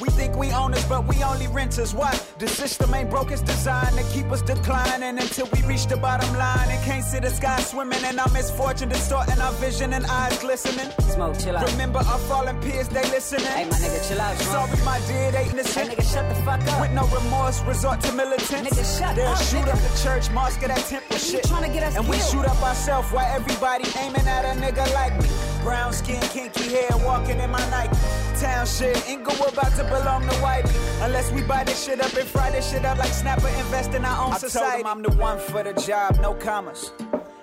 We 0.00 0.10
think 0.10 0.36
we 0.36 0.52
owners, 0.52 0.84
but 0.84 1.08
we 1.08 1.24
only 1.24 1.48
renters. 1.48 1.92
Why? 1.92 2.16
The 2.38 2.46
system 2.46 2.94
ain't 2.94 3.10
broke, 3.10 3.32
it's 3.32 3.42
designed 3.42 3.96
to 3.96 4.04
keep 4.14 4.30
us 4.30 4.42
declining 4.42 5.18
until 5.18 5.48
we 5.52 5.60
reach 5.62 5.86
the 5.88 5.96
bottom 5.96 6.32
line 6.38 6.68
and 6.70 6.80
can't 6.84 7.04
see 7.04 7.18
the 7.18 7.30
sky 7.30 7.58
swimming. 7.62 7.98
And 8.04 8.20
our 8.20 8.28
misfortune 8.28 8.90
distorting 8.90 9.40
our 9.40 9.50
vision 9.54 9.92
and 9.92 10.06
eyes 10.06 10.38
glistening. 10.38 10.88
Smoke, 11.00 11.36
chill 11.40 11.56
out. 11.56 11.68
Remember 11.72 11.98
our 11.98 12.18
fallen 12.30 12.60
peers, 12.60 12.86
they 12.90 13.02
listening. 13.10 13.46
Hey, 13.46 13.64
my 13.64 13.76
nigga, 13.76 14.08
chill 14.08 14.20
out, 14.20 14.36
Smoke. 14.36 14.68
Sorry, 14.68 14.84
my 14.84 15.00
dear, 15.08 15.32
they 15.32 15.48
innocent. 15.50 15.88
Hey, 15.88 15.96
nigga, 15.96 16.12
shut 16.12 16.28
the 16.28 16.40
fuck 16.42 16.60
up. 16.68 16.80
With 16.80 16.92
no 16.92 17.08
remorse, 17.08 17.60
resort 17.62 18.00
to 18.02 18.12
militants. 18.12 18.70
Nigga, 18.70 18.98
shut 19.00 19.16
They'll 19.16 19.26
up, 19.30 19.42
shoot 19.42 19.66
nigga. 19.66 19.74
up 19.74 19.80
the 19.80 20.00
church, 20.00 20.30
mosque, 20.30 20.60
that 20.60 20.78
temple 20.86 21.16
shit. 21.16 21.42
tryna 21.42 21.72
get 21.72 21.82
us 21.82 21.96
and 21.96 22.08
we 22.08 22.18
shoot 22.18 22.46
up 22.46 22.62
ourselves 22.62 23.10
while 23.10 23.26
everybody 23.34 23.84
aiming 23.98 24.28
at 24.28 24.44
a 24.44 24.54
nigga 24.60 24.86
like 24.94 25.20
me. 25.20 25.28
Brown 25.64 25.92
skin, 25.92 26.20
kinky 26.30 26.68
hair, 26.70 26.90
walking 27.16 27.40
in 27.40 27.50
my 27.50 27.70
Nike. 27.70 27.96
Town 28.40 28.66
shit, 28.66 29.08
Inglewood 29.08 29.52
about 29.52 29.74
to 29.76 29.84
belong 29.84 30.22
to 30.22 30.34
Whitey. 30.36 31.04
Unless 31.04 31.32
we 31.32 31.42
buy 31.42 31.64
this 31.64 31.84
shit 31.84 32.00
up 32.00 32.12
and 32.14 32.28
fry 32.28 32.50
this 32.50 32.70
shit 32.70 32.84
up 32.84 32.98
like 32.98 33.12
Snapper, 33.12 33.48
invest 33.48 33.94
in 33.94 34.04
our 34.04 34.26
own 34.26 34.32
I 34.32 34.38
society. 34.38 34.82
told 34.82 34.86
I'm 34.86 35.02
the 35.02 35.12
one 35.12 35.38
for 35.38 35.62
the 35.62 35.72
job, 35.72 36.18
no 36.20 36.34
commas. 36.34 36.92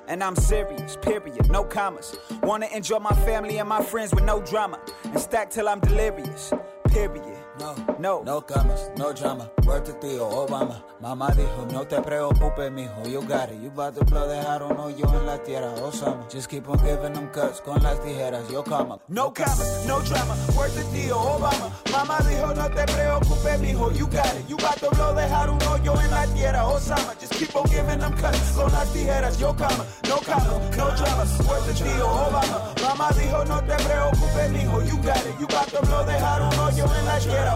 And 0.08 0.24
I'm 0.24 0.36
serious, 0.36 0.98
period, 1.02 1.50
no 1.50 1.64
commas. 1.64 2.16
Wanna 2.44 2.68
enjoy 2.74 3.00
my 3.00 3.16
family 3.26 3.58
and 3.58 3.70
my 3.70 3.82
friends 3.82 4.14
with 4.14 4.26
no 4.26 4.42
drama. 4.42 4.80
And 5.06 5.20
stack 5.20 5.50
till 5.50 5.68
I'm 5.68 5.80
delirious, 5.80 6.54
period. 6.90 7.33
No, 7.64 7.76
no, 7.98 8.24
no 8.26 8.42
commas, 8.42 8.92
no 8.98 9.14
drama. 9.14 9.50
Word 9.66 9.86
to 9.86 9.94
tío 9.94 10.28
Obama. 10.28 10.84
Mamá 11.00 11.30
dijo, 11.32 11.66
no 11.72 11.86
te 11.88 12.02
preocupes, 12.02 12.70
mijo, 12.72 13.04
you 13.10 13.22
got 13.22 13.50
it. 13.50 13.62
You 13.62 13.70
about 13.70 13.96
to 13.96 14.04
blow, 14.04 14.28
dejar 14.28 14.64
un 14.64 14.78
hoyo 14.78 15.06
en 15.14 15.26
la 15.26 15.38
tierra, 15.38 15.74
Osama. 15.82 16.28
Just 16.30 16.50
keep 16.50 16.68
on 16.68 16.78
giving 16.80 17.14
them 17.14 17.30
cuts 17.32 17.62
con 17.62 17.82
las 17.82 18.00
tijeras, 18.02 18.50
yo 18.50 18.64
comma. 18.64 19.00
No 19.08 19.34
commas, 19.34 19.86
no 19.88 20.02
drama. 20.02 20.36
Word 20.58 20.74
to 20.74 20.84
tío 20.92 21.18
Obama. 21.18 21.72
Mamá 21.92 22.18
dijo, 22.28 22.54
no 22.54 22.70
te 22.70 22.84
preocupes, 22.84 23.60
mijo, 23.62 23.92
you 23.92 24.08
got 24.08 24.36
it. 24.36 24.50
You 24.50 24.58
about 24.58 24.80
to 24.80 24.90
blow, 24.92 25.14
dejar 25.16 25.50
un 25.50 25.60
hoyo 25.62 25.94
en 26.02 26.12
la 26.12 26.26
tierra, 26.34 26.68
Osama. 26.68 27.16
Just 27.20 27.34
keep 27.36 27.56
on 27.56 27.64
giving 27.70 28.00
them 28.00 28.14
cuts 28.18 28.52
con 28.58 28.70
las 28.74 28.92
tijeras, 28.92 29.38
yo 29.38 29.54
comma. 29.56 29.86
No 30.10 30.18
commas, 30.18 30.76
no 30.76 30.92
drama. 30.98 31.24
Word 31.48 31.64
to 31.66 31.84
tío 31.84 32.08
Obama. 32.08 32.74
Mamá 32.82 33.10
dijo, 33.12 33.46
no 33.46 33.62
te 33.64 33.76
preocupes, 33.86 34.52
mijo, 34.52 34.82
you 34.84 34.98
got 34.98 35.18
it. 35.26 35.40
You 35.40 35.46
about 35.48 35.68
to 35.72 35.82
blow, 35.82 36.04
dejar 36.06 36.42
un 36.42 36.60
hoyo 36.60 36.86
en 37.00 37.06
la 37.06 37.20
tierra, 37.20 37.53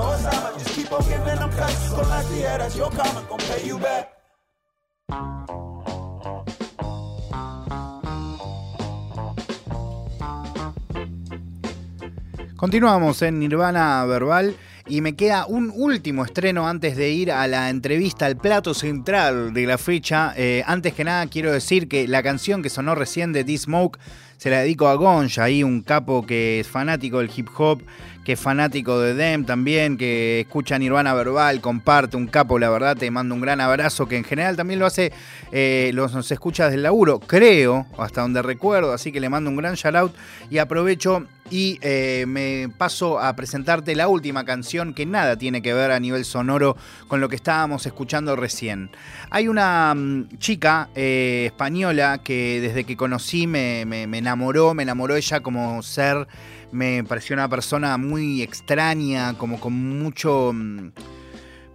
Continuamos 12.57 13.21
en 13.21 13.37
Nirvana 13.37 14.03
Verbal 14.05 14.55
y 14.87 15.01
me 15.01 15.15
queda 15.15 15.45
un 15.45 15.71
último 15.75 16.25
estreno 16.25 16.67
antes 16.67 16.95
de 16.95 17.11
ir 17.11 17.31
a 17.31 17.47
la 17.47 17.69
entrevista 17.69 18.25
al 18.25 18.35
plato 18.35 18.73
central 18.73 19.53
de 19.53 19.67
la 19.67 19.77
fecha. 19.77 20.33
Eh, 20.35 20.63
antes 20.65 20.93
que 20.93 21.03
nada 21.03 21.27
quiero 21.27 21.51
decir 21.51 21.87
que 21.87 22.07
la 22.07 22.23
canción 22.23 22.63
que 22.63 22.69
sonó 22.69 22.95
recién 22.95 23.31
de 23.31 23.43
D-Smoke 23.43 23.99
se 24.37 24.49
la 24.49 24.61
dedico 24.61 24.87
a 24.87 24.95
Gonja, 24.95 25.43
ahí 25.43 25.63
un 25.63 25.81
capo 25.81 26.25
que 26.25 26.59
es 26.59 26.67
fanático 26.67 27.19
del 27.19 27.31
hip 27.35 27.49
hop, 27.57 27.81
que 28.23 28.33
es 28.33 28.39
fanático 28.39 28.99
de 28.99 29.13
Dem 29.13 29.45
también, 29.45 29.97
que 29.97 30.41
escucha 30.41 30.77
Nirvana 30.77 31.13
Verbal, 31.13 31.59
comparte, 31.59 32.17
un 32.17 32.27
capo, 32.27 32.59
la 32.59 32.69
verdad, 32.69 32.95
te 32.95 33.09
mando 33.09 33.33
un 33.33 33.41
gran 33.41 33.61
abrazo, 33.61 34.07
que 34.07 34.17
en 34.17 34.23
general 34.23 34.55
también 34.55 34.79
lo 34.79 34.85
hace, 34.85 35.11
eh, 35.51 35.91
los, 35.93 36.13
nos 36.13 36.29
escucha 36.31 36.65
desde 36.65 36.75
el 36.75 36.83
laburo, 36.83 37.19
creo, 37.19 37.87
hasta 37.97 38.21
donde 38.21 38.41
recuerdo, 38.41 38.93
así 38.93 39.11
que 39.11 39.19
le 39.19 39.29
mando 39.29 39.49
un 39.49 39.55
gran 39.55 39.75
shout 39.75 39.95
out 39.95 40.15
y 40.49 40.59
aprovecho 40.59 41.25
y 41.49 41.79
eh, 41.81 42.25
me 42.27 42.69
paso 42.77 43.19
a 43.19 43.33
presentarte 43.35 43.95
la 43.95 44.07
última 44.07 44.43
canción 44.43 44.93
que 44.93 45.05
nada 45.05 45.37
tiene 45.37 45.61
que 45.61 45.73
ver 45.73 45.91
a 45.91 45.99
nivel 45.99 46.25
sonoro 46.25 46.75
con 47.07 47.21
lo 47.21 47.29
que 47.29 47.35
estábamos 47.37 47.85
escuchando 47.85 48.35
recién. 48.35 48.89
Hay 49.29 49.47
una 49.47 49.93
mm, 49.95 50.37
chica 50.39 50.89
eh, 50.95 51.43
española 51.47 52.19
que 52.23 52.59
desde 52.61 52.83
que 52.83 52.97
conocí 52.97 53.47
me, 53.47 53.85
me- 53.85 54.03
enamoró, 54.17 54.73
me 54.73 54.83
enamoró 54.83 55.15
ella 55.15 55.39
como 55.39 55.81
ser, 55.83 56.27
me 56.71 57.03
pareció 57.05 57.33
una 57.35 57.47
persona 57.47 57.97
muy 57.97 58.41
extraña, 58.41 59.33
como 59.35 59.59
con 59.59 59.73
mucho 59.99 60.51
mm, 60.53 60.89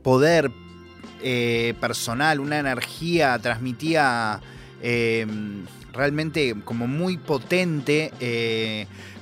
poder 0.02 0.50
eh, 1.22 1.74
personal, 1.80 2.40
una 2.40 2.58
energía, 2.58 3.38
transmitía 3.38 4.40
eh, 4.82 5.26
realmente 5.92 6.56
como 6.64 6.86
muy 6.86 7.16
potente, 7.16 8.10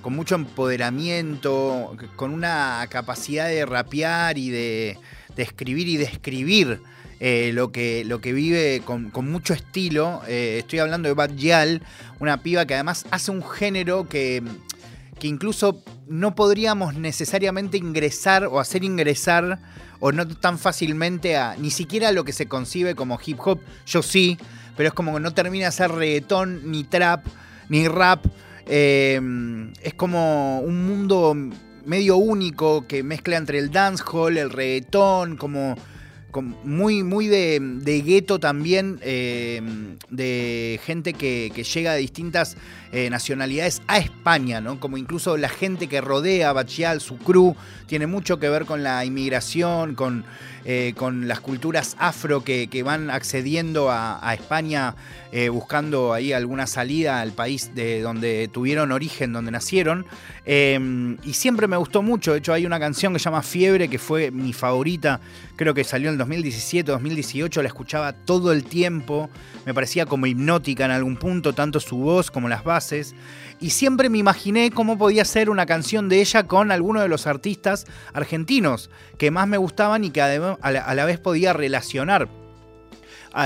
con 0.03 0.14
mucho 0.14 0.34
empoderamiento, 0.34 1.96
con 2.16 2.32
una 2.32 2.86
capacidad 2.90 3.48
de 3.48 3.66
rapear 3.66 4.38
y 4.38 4.51
de, 4.51 4.98
de 5.36 5.42
escribir 5.42 5.88
y 5.88 5.96
describir 5.96 6.80
eh, 7.22 7.51
lo, 7.53 7.70
que, 7.70 8.03
lo 8.07 8.22
que 8.22 8.32
vive 8.32 8.82
con, 8.84 9.12
mucho 9.30 9.53
estilo. 9.53 10.22
Eh, 10.26 10.57
estoy 10.61 10.78
hablando 10.78 11.09
de 11.09 11.14
Bad 11.14 11.32
Gyal, 11.36 11.82
una 12.18 12.42
piba 12.42 12.64
que 12.64 12.74
además 12.74 13.05
hace 13.11 13.30
un 13.30 13.42
género 13.42 14.09
que, 14.09 14.42
que 15.18 15.28
incluso 15.28 15.82
no 16.09 16.34
podríamos 16.34 16.94
necesariamente 16.94 17.76
ingresar 17.76 18.46
o 18.46 18.59
hacer 18.59 18.84
ingresar 18.84 19.59
o 20.01 20.12
no 20.12 20.26
tan 20.26 20.59
fácilmente 20.59 21.36
a 21.36 21.57
ni 21.59 21.70
siquiera 21.70 22.09
a 22.09 22.12
lo 22.12 22.24
que 22.24 22.32
se 22.32 22.48
concibe 22.48 22.94
como 22.94 23.20
hip 23.24 23.38
hop. 23.44 23.61
Yo 23.86 24.03
sí, 24.03 24.38
pero 24.78 24.88
es 24.88 24.94
como 24.94 25.12
que 25.12 25.20
no 25.20 25.34
termina 25.34 25.66
de 25.66 25.72
ser 25.72 25.92
reggaetón, 25.92 26.70
ni 26.70 26.84
trap, 26.84 27.26
ni 27.68 27.86
rap. 27.86 28.24
Eh, 28.72 29.20
es 29.82 29.94
como 29.94 30.60
un 30.60 30.86
mundo 30.86 31.34
medio 31.84 32.16
único 32.18 32.86
que 32.86 33.02
mezcla 33.02 33.36
entre 33.36 33.58
el 33.58 33.72
dancehall, 33.72 34.38
el 34.38 34.50
reggaetón, 34.50 35.36
como, 35.36 35.74
muy, 36.62 37.02
muy 37.02 37.26
de, 37.26 37.58
de 37.60 38.02
gueto 38.02 38.38
también, 38.38 39.00
eh, 39.02 39.60
de 40.08 40.80
gente 40.84 41.14
que, 41.14 41.50
que 41.52 41.64
llega 41.64 41.94
de 41.94 41.98
distintas 41.98 42.56
eh, 42.92 43.10
nacionalidades 43.10 43.82
a 43.88 43.98
España, 43.98 44.60
¿no? 44.60 44.78
Como 44.78 44.96
incluso 44.96 45.36
la 45.36 45.48
gente 45.48 45.88
que 45.88 46.00
rodea 46.00 46.50
a 46.50 46.52
Bachial, 46.52 47.00
su 47.00 47.18
crew, 47.18 47.56
tiene 47.86 48.06
mucho 48.06 48.38
que 48.38 48.48
ver 48.48 48.66
con 48.66 48.84
la 48.84 49.04
inmigración, 49.04 49.96
con, 49.96 50.24
eh, 50.64 50.92
con 50.96 51.26
las 51.26 51.40
culturas 51.40 51.96
afro 51.98 52.44
que, 52.44 52.68
van 52.84 53.11
accediendo 53.11 53.90
a, 53.90 54.34
España 54.34 54.94
eh, 55.32 55.48
buscando 55.48 56.12
ahí 56.12 56.32
alguna 56.32 56.66
salida 56.66 57.20
al 57.20 57.32
país 57.32 57.74
de 57.74 58.00
donde 58.00 58.48
tuvieron 58.48 58.92
origen, 58.92 59.32
donde 59.32 59.50
nacieron. 59.50 60.06
Eh, 60.44 61.16
y 61.24 61.32
siempre 61.34 61.66
me 61.66 61.76
gustó 61.76 62.02
mucho. 62.02 62.32
De 62.32 62.38
hecho, 62.38 62.52
hay 62.52 62.66
una 62.66 62.80
canción 62.80 63.12
que 63.12 63.18
se 63.18 63.24
llama 63.24 63.42
Fiebre, 63.42 63.88
que 63.88 63.98
fue 63.98 64.30
mi 64.30 64.52
favorita. 64.52 65.20
Creo 65.56 65.74
que 65.74 65.84
salió 65.84 66.08
en 66.08 66.14
el 66.14 66.18
2017, 66.18 66.90
2018. 66.90 67.62
La 67.62 67.68
escuchaba 67.68 68.12
todo 68.12 68.52
el 68.52 68.64
tiempo. 68.64 69.30
Me 69.66 69.74
parecía 69.74 70.06
como 70.06 70.26
hipnótica 70.26 70.84
en 70.84 70.90
algún 70.90 71.16
punto, 71.16 71.52
tanto 71.52 71.80
su 71.80 71.98
voz 71.98 72.30
como 72.30 72.48
las 72.48 72.64
bases. 72.64 73.14
Y 73.61 73.70
siempre 73.70 74.08
me 74.08 74.18
imaginé 74.18 74.70
cómo 74.70 74.96
podía 74.96 75.24
ser 75.24 75.50
una 75.50 75.66
canción 75.66 76.08
de 76.08 76.20
ella 76.20 76.46
con 76.46 76.72
alguno 76.72 77.02
de 77.02 77.08
los 77.08 77.26
artistas 77.26 77.86
argentinos 78.14 78.90
que 79.18 79.30
más 79.30 79.46
me 79.46 79.58
gustaban 79.58 80.02
y 80.02 80.11
que 80.11 80.22
a 80.62 80.70
la- 80.72 81.05
vez 81.05 81.18
podía 81.18 81.53
relacionar 81.53 82.28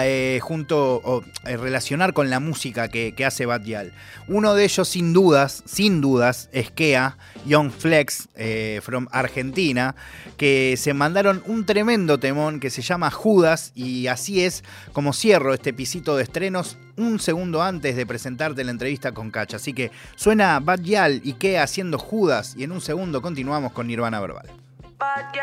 eh, 0.01 0.39
junto 0.43 0.97
o 1.05 1.23
eh, 1.45 1.59
relacionar 1.59 2.15
con 2.15 2.31
la 2.31 2.41
música 2.41 2.89
que, 2.89 3.15
hace 3.25 3.45
Bad 3.45 3.65
Gyal. 3.65 3.93
Uno 4.29 4.55
de 4.55 4.65
ellos, 4.65 4.89
sin 4.89 5.13
dudas, 5.13 5.63
sin 5.67 6.01
dudas, 6.01 6.49
es 6.53 6.71
Kea, 6.71 7.19
Young 7.45 7.71
Flex, 7.71 8.29
eh, 8.35 8.81
from 8.83 9.09
Argentina, 9.13 9.95
que 10.39 10.77
se 10.79 10.95
mandaron 10.95 11.43
un 11.47 11.67
tremendo 11.67 12.19
temón 12.19 12.61
que 12.61 12.71
se 12.71 12.81
llama 12.81 13.11
Judas, 13.11 13.73
y 13.75 14.07
así 14.07 14.43
es 14.43 14.65
como 14.95 15.13
cierro 15.13 15.53
este 15.53 15.75
pisito 15.75 16.17
de 16.17 16.23
estrenos 16.23 16.79
un 16.97 17.19
segundo 17.21 17.63
antes 17.63 17.95
de 17.95 18.07
presentarte 18.07 18.65
la 18.65 18.71
entrevista 18.71 19.13
con 19.13 19.31
Cacha. 19.31 19.57
Así 19.57 19.75
que 19.75 19.91
suena 20.17 20.61
Bad 20.61 20.81
Gyal 20.81 21.21
y 21.25 21.35
Kea 21.35 21.63
haciendo 21.63 21.99
Judas, 21.99 22.55
y 22.57 22.65
en 22.65 22.73
un 22.73 22.81
segundo 22.81 23.21
continuamos 23.21 23.73
con 23.73 23.87
Nirvana 23.87 24.19
Verbal. 24.19 24.47
Sé 24.47 25.39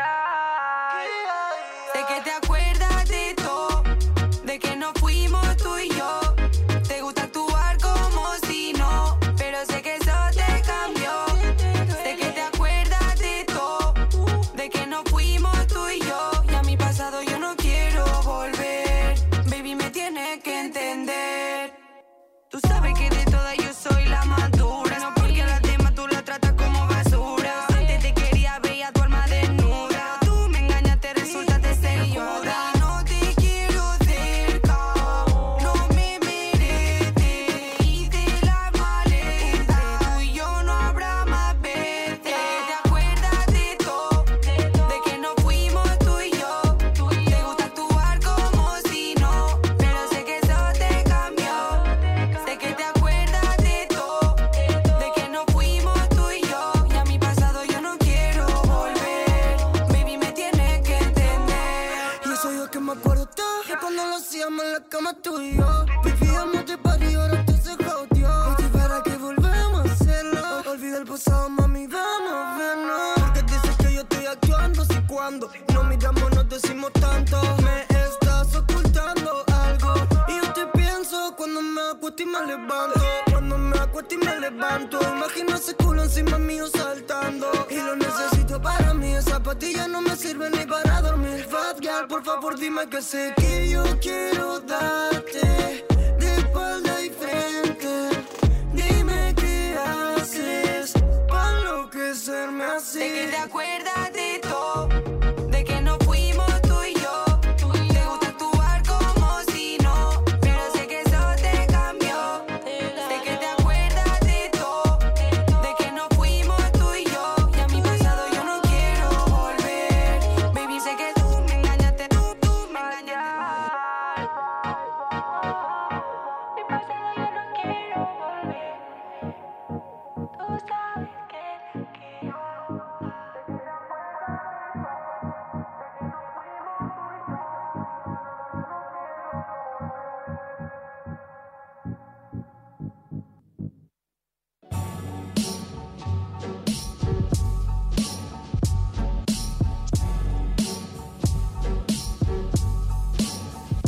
decimos 76.62 76.92
tanto. 76.92 77.40
Me 77.62 77.82
estás 78.04 78.54
ocultando 78.54 79.44
algo. 79.52 79.94
Y 80.28 80.36
yo 80.40 80.52
te 80.52 80.66
pienso 80.78 81.34
cuando 81.36 81.60
me 81.60 81.80
acuesto 81.92 82.22
y 82.22 82.26
me 82.26 82.46
levanto. 82.46 83.00
Cuando 83.30 83.58
me 83.58 83.78
acuesto 83.78 84.14
y 84.14 84.18
me 84.18 84.40
levanto 84.40 84.98
Imagino 85.16 85.56
ese 85.56 85.74
culo 85.74 86.04
encima 86.04 86.38
mío 86.38 86.66
saltando. 86.68 87.50
Y 87.70 87.76
lo 87.76 87.96
necesito 87.96 88.60
para 88.60 88.94
mí 88.94 89.14
Esa 89.14 89.42
patilla 89.42 89.88
no 89.88 90.00
me 90.00 90.16
sirve 90.16 90.50
ni 90.50 90.64
para 90.66 91.00
dormir. 91.02 91.46
Fat 91.50 91.78
por 92.08 92.24
favor 92.24 92.58
dime 92.58 92.88
que 92.88 93.02
sé 93.02 93.34
que 93.36 93.68
yo 93.70 93.82
quiero 94.00 94.60
darte. 94.60 95.84
De 96.18 96.36
espalda 96.38 97.02
y 97.02 97.10
frente 97.10 98.24
Dime 98.72 99.34
qué 99.36 99.76
haces. 99.78 100.92
Para 101.28 101.58
enloquecerme 101.58 102.64
así 102.64 102.98
que 102.98 103.28
te 103.30 103.36
acuerdas 103.36 104.12
de 104.12 104.40
todo, 104.42 104.88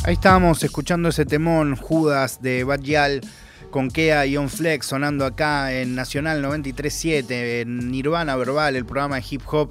Ahí 0.06 0.12
estábamos 0.12 0.62
escuchando 0.62 1.08
ese 1.08 1.24
temón 1.24 1.76
Judas 1.76 2.42
de 2.42 2.62
Bad 2.62 2.82
con 3.70 3.90
Kea 3.90 4.26
y 4.26 4.36
On 4.36 4.50
Flex 4.50 4.84
sonando 4.84 5.24
acá 5.24 5.72
en 5.72 5.94
Nacional 5.94 6.42
937 6.42 7.62
en 7.62 7.90
Nirvana 7.90 8.36
Verbal, 8.36 8.76
el 8.76 8.84
programa 8.84 9.16
de 9.16 9.24
hip 9.30 9.40
hop. 9.50 9.70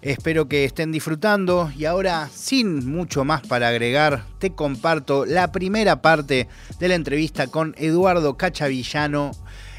Espero 0.00 0.46
que 0.46 0.64
estén 0.64 0.92
disfrutando 0.92 1.72
y 1.76 1.86
ahora 1.86 2.28
sin 2.32 2.88
mucho 2.88 3.24
más 3.24 3.42
para 3.42 3.66
agregar, 3.66 4.24
te 4.38 4.52
comparto 4.52 5.26
la 5.26 5.50
primera 5.50 6.00
parte 6.00 6.46
de 6.78 6.88
la 6.88 6.94
entrevista 6.94 7.48
con 7.48 7.74
Eduardo 7.76 8.36
Cachavillano, 8.36 9.32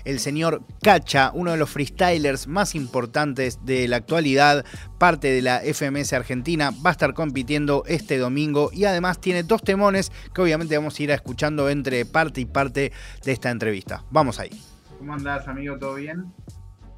el 0.06 0.20
señor 0.20 0.62
Cacha, 0.82 1.32
uno 1.34 1.51
de 1.51 1.58
los 1.58 1.70
freestylers 1.70 2.47
más 2.47 2.76
importantes 2.76 3.66
de 3.66 3.88
la 3.88 3.97
actualidad, 3.97 4.66
parte 4.97 5.30
de 5.30 5.41
la 5.41 5.62
FMS 5.62 6.14
Argentina, 6.14 6.72
va 6.86 6.89
a 6.89 6.93
estar 6.93 7.14
compitiendo 7.14 7.84
este 7.88 8.18
domingo 8.18 8.70
y 8.74 8.86
además 8.86 9.20
tiene 9.20 9.43
dos 9.43 9.64
temones 9.64 10.12
que 10.34 10.41
obviamente 10.41 10.78
vamos 10.78 10.99
a 10.99 11.04
ir 11.04 11.12
escuchando 11.12 11.70
entre 11.70 12.06
parte 12.06 12.41
y 12.41 12.45
parte 12.45 12.91
de 13.24 13.32
esta 13.32 13.49
entrevista. 13.49 14.04
Vamos 14.12 14.39
ahí. 14.39 14.51
¿Cómo 14.97 15.14
andás, 15.14 15.47
amigo? 15.47 15.78
¿Todo 15.78 15.95
bien? 15.95 16.34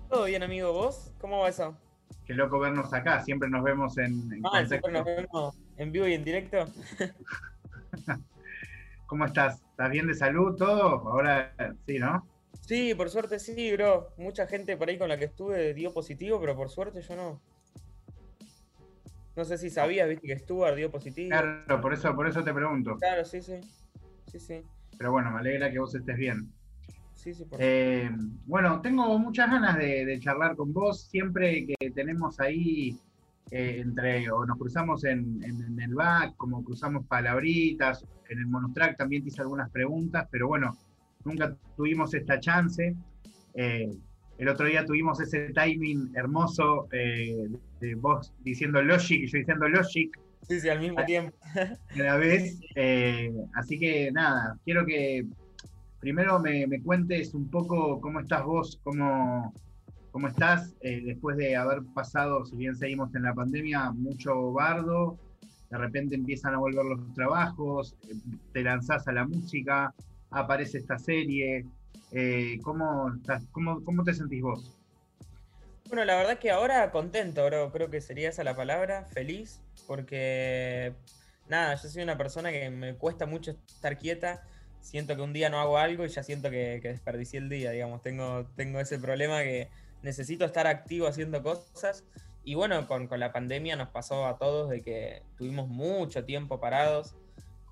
Todo 0.09 0.25
bien, 0.25 0.43
amigo. 0.43 0.73
¿Vos? 0.73 1.11
¿Cómo 1.19 1.39
va 1.39 1.49
eso? 1.49 1.75
Qué 2.25 2.33
loco 2.33 2.59
vernos 2.59 2.91
acá, 2.91 3.23
siempre 3.23 3.49
nos 3.49 3.63
vemos 3.63 3.97
en, 3.99 4.33
en 4.33 4.41
Ah, 4.51 4.65
siempre 4.65 4.91
nos 4.91 5.05
vemos 5.05 5.55
en 5.77 5.91
vivo 5.91 6.07
y 6.07 6.13
en 6.13 6.23
directo. 6.23 6.65
¿Cómo 9.05 9.25
estás? 9.25 9.61
¿Estás 9.69 9.91
bien 9.91 10.07
de 10.07 10.15
salud 10.15 10.55
todo? 10.55 11.07
Ahora 11.07 11.53
sí, 11.85 11.99
¿no? 11.99 12.25
Sí, 12.61 12.95
por 12.95 13.09
suerte 13.09 13.39
sí, 13.39 13.71
bro. 13.73 14.09
Mucha 14.17 14.47
gente 14.47 14.75
por 14.77 14.89
ahí 14.89 14.97
con 14.97 15.09
la 15.09 15.17
que 15.17 15.25
estuve 15.25 15.73
dio 15.73 15.93
positivo, 15.93 16.39
pero 16.39 16.55
por 16.55 16.69
suerte 16.69 17.01
yo 17.01 17.15
no. 17.15 17.41
No 19.35 19.43
sé 19.43 19.57
si 19.57 19.69
sabías, 19.69 20.07
viste, 20.07 20.27
que 20.27 20.39
Stuart 20.39 20.75
dio 20.75 20.89
positivo. 20.91 21.29
Claro, 21.29 21.81
por 21.81 21.93
eso, 21.93 22.15
por 22.15 22.27
eso 22.27 22.43
te 22.43 22.53
pregunto. 22.53 22.95
Claro, 22.97 23.25
sí, 23.25 23.41
sí. 23.41 23.59
Sí, 24.31 24.39
sí. 24.39 24.63
Pero 24.97 25.11
bueno, 25.11 25.31
me 25.31 25.39
alegra 25.39 25.71
que 25.71 25.79
vos 25.79 25.93
estés 25.93 26.15
bien. 26.17 26.51
Sí, 27.15 27.33
sí, 27.33 27.45
por 27.45 27.61
Eh, 27.61 28.09
bueno, 28.45 28.81
tengo 28.81 29.17
muchas 29.19 29.49
ganas 29.49 29.77
de, 29.77 30.05
de 30.05 30.19
charlar 30.19 30.55
con 30.55 30.71
vos. 30.73 31.01
Siempre 31.09 31.65
que 31.65 31.91
tenemos 31.91 32.39
ahí 32.39 32.97
eh, 33.51 33.79
entre, 33.81 34.29
o 34.31 34.45
nos 34.45 34.57
cruzamos 34.57 35.03
en, 35.03 35.43
en- 35.43 35.61
en 35.63 35.79
el 35.81 35.93
back, 35.95 36.35
como 36.37 36.63
cruzamos 36.63 37.05
palabritas, 37.07 38.05
en 38.29 38.39
el 38.39 38.47
monotrack 38.47 38.97
también 38.97 39.23
te 39.23 39.29
hice 39.29 39.41
algunas 39.41 39.69
preguntas, 39.71 40.27
pero 40.31 40.47
bueno, 40.47 40.77
nunca 41.25 41.55
tuvimos 41.75 42.13
esta 42.13 42.39
chance. 42.39 42.95
Eh, 43.53 43.89
el 44.37 44.49
otro 44.49 44.67
día 44.67 44.85
tuvimos 44.85 45.19
ese 45.19 45.51
timing 45.53 46.11
hermoso 46.15 46.87
eh, 46.91 47.47
de 47.79 47.95
vos 47.95 48.33
diciendo 48.43 48.81
Logic 48.81 49.23
y 49.23 49.27
yo 49.27 49.37
diciendo 49.37 49.67
Logic 49.69 50.17
Sí, 50.47 50.59
sí, 50.59 50.69
al 50.69 50.79
mismo 50.79 51.03
tiempo. 51.05 51.35
a 51.55 51.97
la 51.97 52.17
vez. 52.17 52.59
Eh, 52.75 53.33
así 53.55 53.79
que 53.79 54.11
nada, 54.11 54.57
quiero 54.63 54.85
que 54.85 55.25
primero 55.99 56.39
me, 56.39 56.67
me 56.67 56.81
cuentes 56.81 57.33
un 57.33 57.49
poco 57.49 57.99
cómo 57.99 58.19
estás 58.19 58.43
vos, 58.43 58.79
cómo, 58.83 59.53
cómo 60.11 60.27
estás 60.27 60.75
eh, 60.81 61.01
después 61.03 61.35
de 61.37 61.55
haber 61.55 61.83
pasado, 61.95 62.45
si 62.45 62.55
bien 62.57 62.75
seguimos 62.75 63.13
en 63.15 63.23
la 63.23 63.33
pandemia, 63.33 63.91
mucho 63.91 64.51
bardo. 64.51 65.17
De 65.71 65.77
repente 65.79 66.13
empiezan 66.13 66.53
a 66.53 66.59
volver 66.59 66.85
los 66.85 67.13
trabajos, 67.13 67.95
te 68.53 68.61
lanzás 68.61 69.07
a 69.07 69.13
la 69.13 69.25
música, 69.25 69.95
aparece 70.35 70.79
esta 70.79 70.99
serie. 70.99 71.65
eh, 72.11 72.59
¿cómo, 72.63 73.11
estás- 73.15 73.43
cómo, 73.51 73.83
¿Cómo 73.83 74.03
te 74.03 74.13
sentís 74.13 74.41
vos? 74.41 74.71
Bueno, 75.87 76.05
la 76.05 76.15
verdad 76.15 76.39
que 76.39 76.51
ahora 76.51 76.91
contento, 76.91 77.45
bro. 77.45 77.71
Creo 77.71 77.89
que 77.89 78.01
sería 78.01 78.29
esa 78.29 78.43
la 78.43 78.55
palabra, 78.55 79.05
feliz, 79.05 79.61
porque 79.87 80.93
nada, 81.47 81.75
yo 81.75 81.89
soy 81.89 82.03
una 82.03 82.17
persona 82.17 82.51
que 82.51 82.69
me 82.69 82.95
cuesta 82.95 83.25
mucho 83.25 83.51
estar 83.51 83.97
quieta. 83.97 84.43
Siento 84.81 85.15
que 85.15 85.21
un 85.21 85.33
día 85.33 85.49
no 85.49 85.59
hago 85.59 85.77
algo 85.77 86.05
y 86.05 86.09
ya 86.09 86.21
siento 86.23 86.49
que, 86.49 86.79
que 86.81 86.89
desperdicié 86.89 87.39
el 87.39 87.49
día, 87.49 87.71
digamos. 87.71 88.01
Tengo, 88.01 88.45
tengo 88.55 88.79
ese 88.79 88.99
problema 88.99 89.41
que 89.41 89.69
necesito 90.03 90.45
estar 90.45 90.67
activo 90.67 91.07
haciendo 91.07 91.41
cosas. 91.41 92.03
Y 92.43 92.53
bueno, 92.55 92.87
con, 92.87 93.07
con 93.07 93.19
la 93.19 93.31
pandemia 93.33 93.75
nos 93.75 93.89
pasó 93.89 94.27
a 94.27 94.37
todos 94.37 94.69
de 94.69 94.81
que 94.83 95.23
tuvimos 95.37 95.67
mucho 95.67 96.23
tiempo 96.25 96.59
parados. 96.59 97.15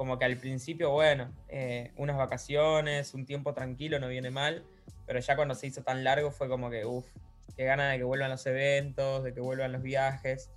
Como 0.04 0.20
que 0.20 0.26
al 0.26 0.36
principio, 0.36 0.90
bueno, 0.90 1.32
eh, 1.48 1.94
unas 1.96 2.18
vacaciones, 2.18 3.14
un 3.14 3.26
tiempo 3.26 3.54
tranquilo 3.54 4.02
no 4.02 4.10
viene 4.10 4.32
mal, 4.32 4.66
pero 5.06 5.22
ya 5.22 5.38
cuando 5.38 5.56
se 5.56 5.68
hizo 5.68 5.82
tan 5.82 6.04
largo 6.04 6.30
fue 6.30 6.50
como 6.50 6.70
que, 6.70 6.86
uff, 6.86 7.08
qué 7.56 7.64
gana 7.64 7.90
de 7.90 8.00
que 8.00 8.04
vuelvan 8.04 8.30
los 8.30 8.46
eventos, 8.46 9.24
de 9.24 9.34
que 9.34 9.40
vuelvan 9.40 9.72
los 9.72 9.82
viajes. 9.82 10.52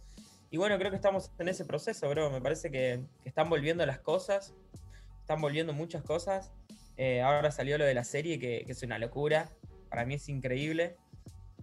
Y 0.51 0.57
bueno, 0.57 0.77
creo 0.79 0.91
que 0.91 0.97
estamos 0.97 1.31
en 1.39 1.49
ese 1.49 1.65
proceso, 1.65 2.09
bro. 2.09 2.29
Me 2.29 2.41
parece 2.41 2.73
que, 2.73 3.05
están 3.25 3.49
volviendo 3.49 3.87
las 3.87 4.01
cosas, 4.01 4.53
están 5.21 5.41
volviendo 5.41 5.73
muchas 5.73 6.03
cosas. 6.03 6.51
Eh, 6.97 7.23
ahora 7.23 7.53
salió 7.53 7.79
lo 7.79 7.85
de 7.85 7.95
la 7.95 8.03
serie, 8.03 8.41
que, 8.41 8.65
es 8.67 8.83
una 8.83 8.99
locura. 8.99 9.49
Para 9.91 10.05
mí 10.05 10.15
es 10.15 10.29
increíble. 10.29 10.97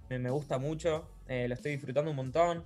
Me, 0.07 0.19
me 0.19 0.29
gusta 0.29 0.57
mucho, 0.57 1.11
eh, 1.27 1.49
lo 1.49 1.53
estoy 1.53 1.73
disfrutando 1.73 2.11
un 2.11 2.15
montón. 2.15 2.63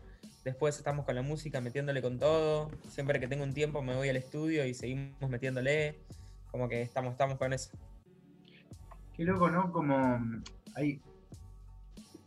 Después 0.47 0.77
estamos 0.77 1.03
con 1.03 1.13
la 1.13 1.21
música, 1.21 1.59
metiéndole 1.59 2.01
con 2.01 2.19
todo. 2.19 2.71
Siempre 2.87 3.19
que 3.19 3.27
tengo 3.27 3.43
un 3.43 3.53
tiempo 3.53 3.81
me 3.81 3.97
voy 3.97 4.07
al 4.07 4.15
estudio 4.15 4.65
y 4.65 4.73
seguimos 4.73 5.29
metiéndole. 5.29 5.99
Como 6.51 6.69
que 6.69 6.81
estamos, 6.81 7.11
estamos 7.11 7.37
con 7.37 7.51
eso. 7.51 7.77
Qué 9.13 9.25
loco, 9.25 9.49
¿no? 9.49 9.69
Como 9.73 10.21
hay, 10.75 11.01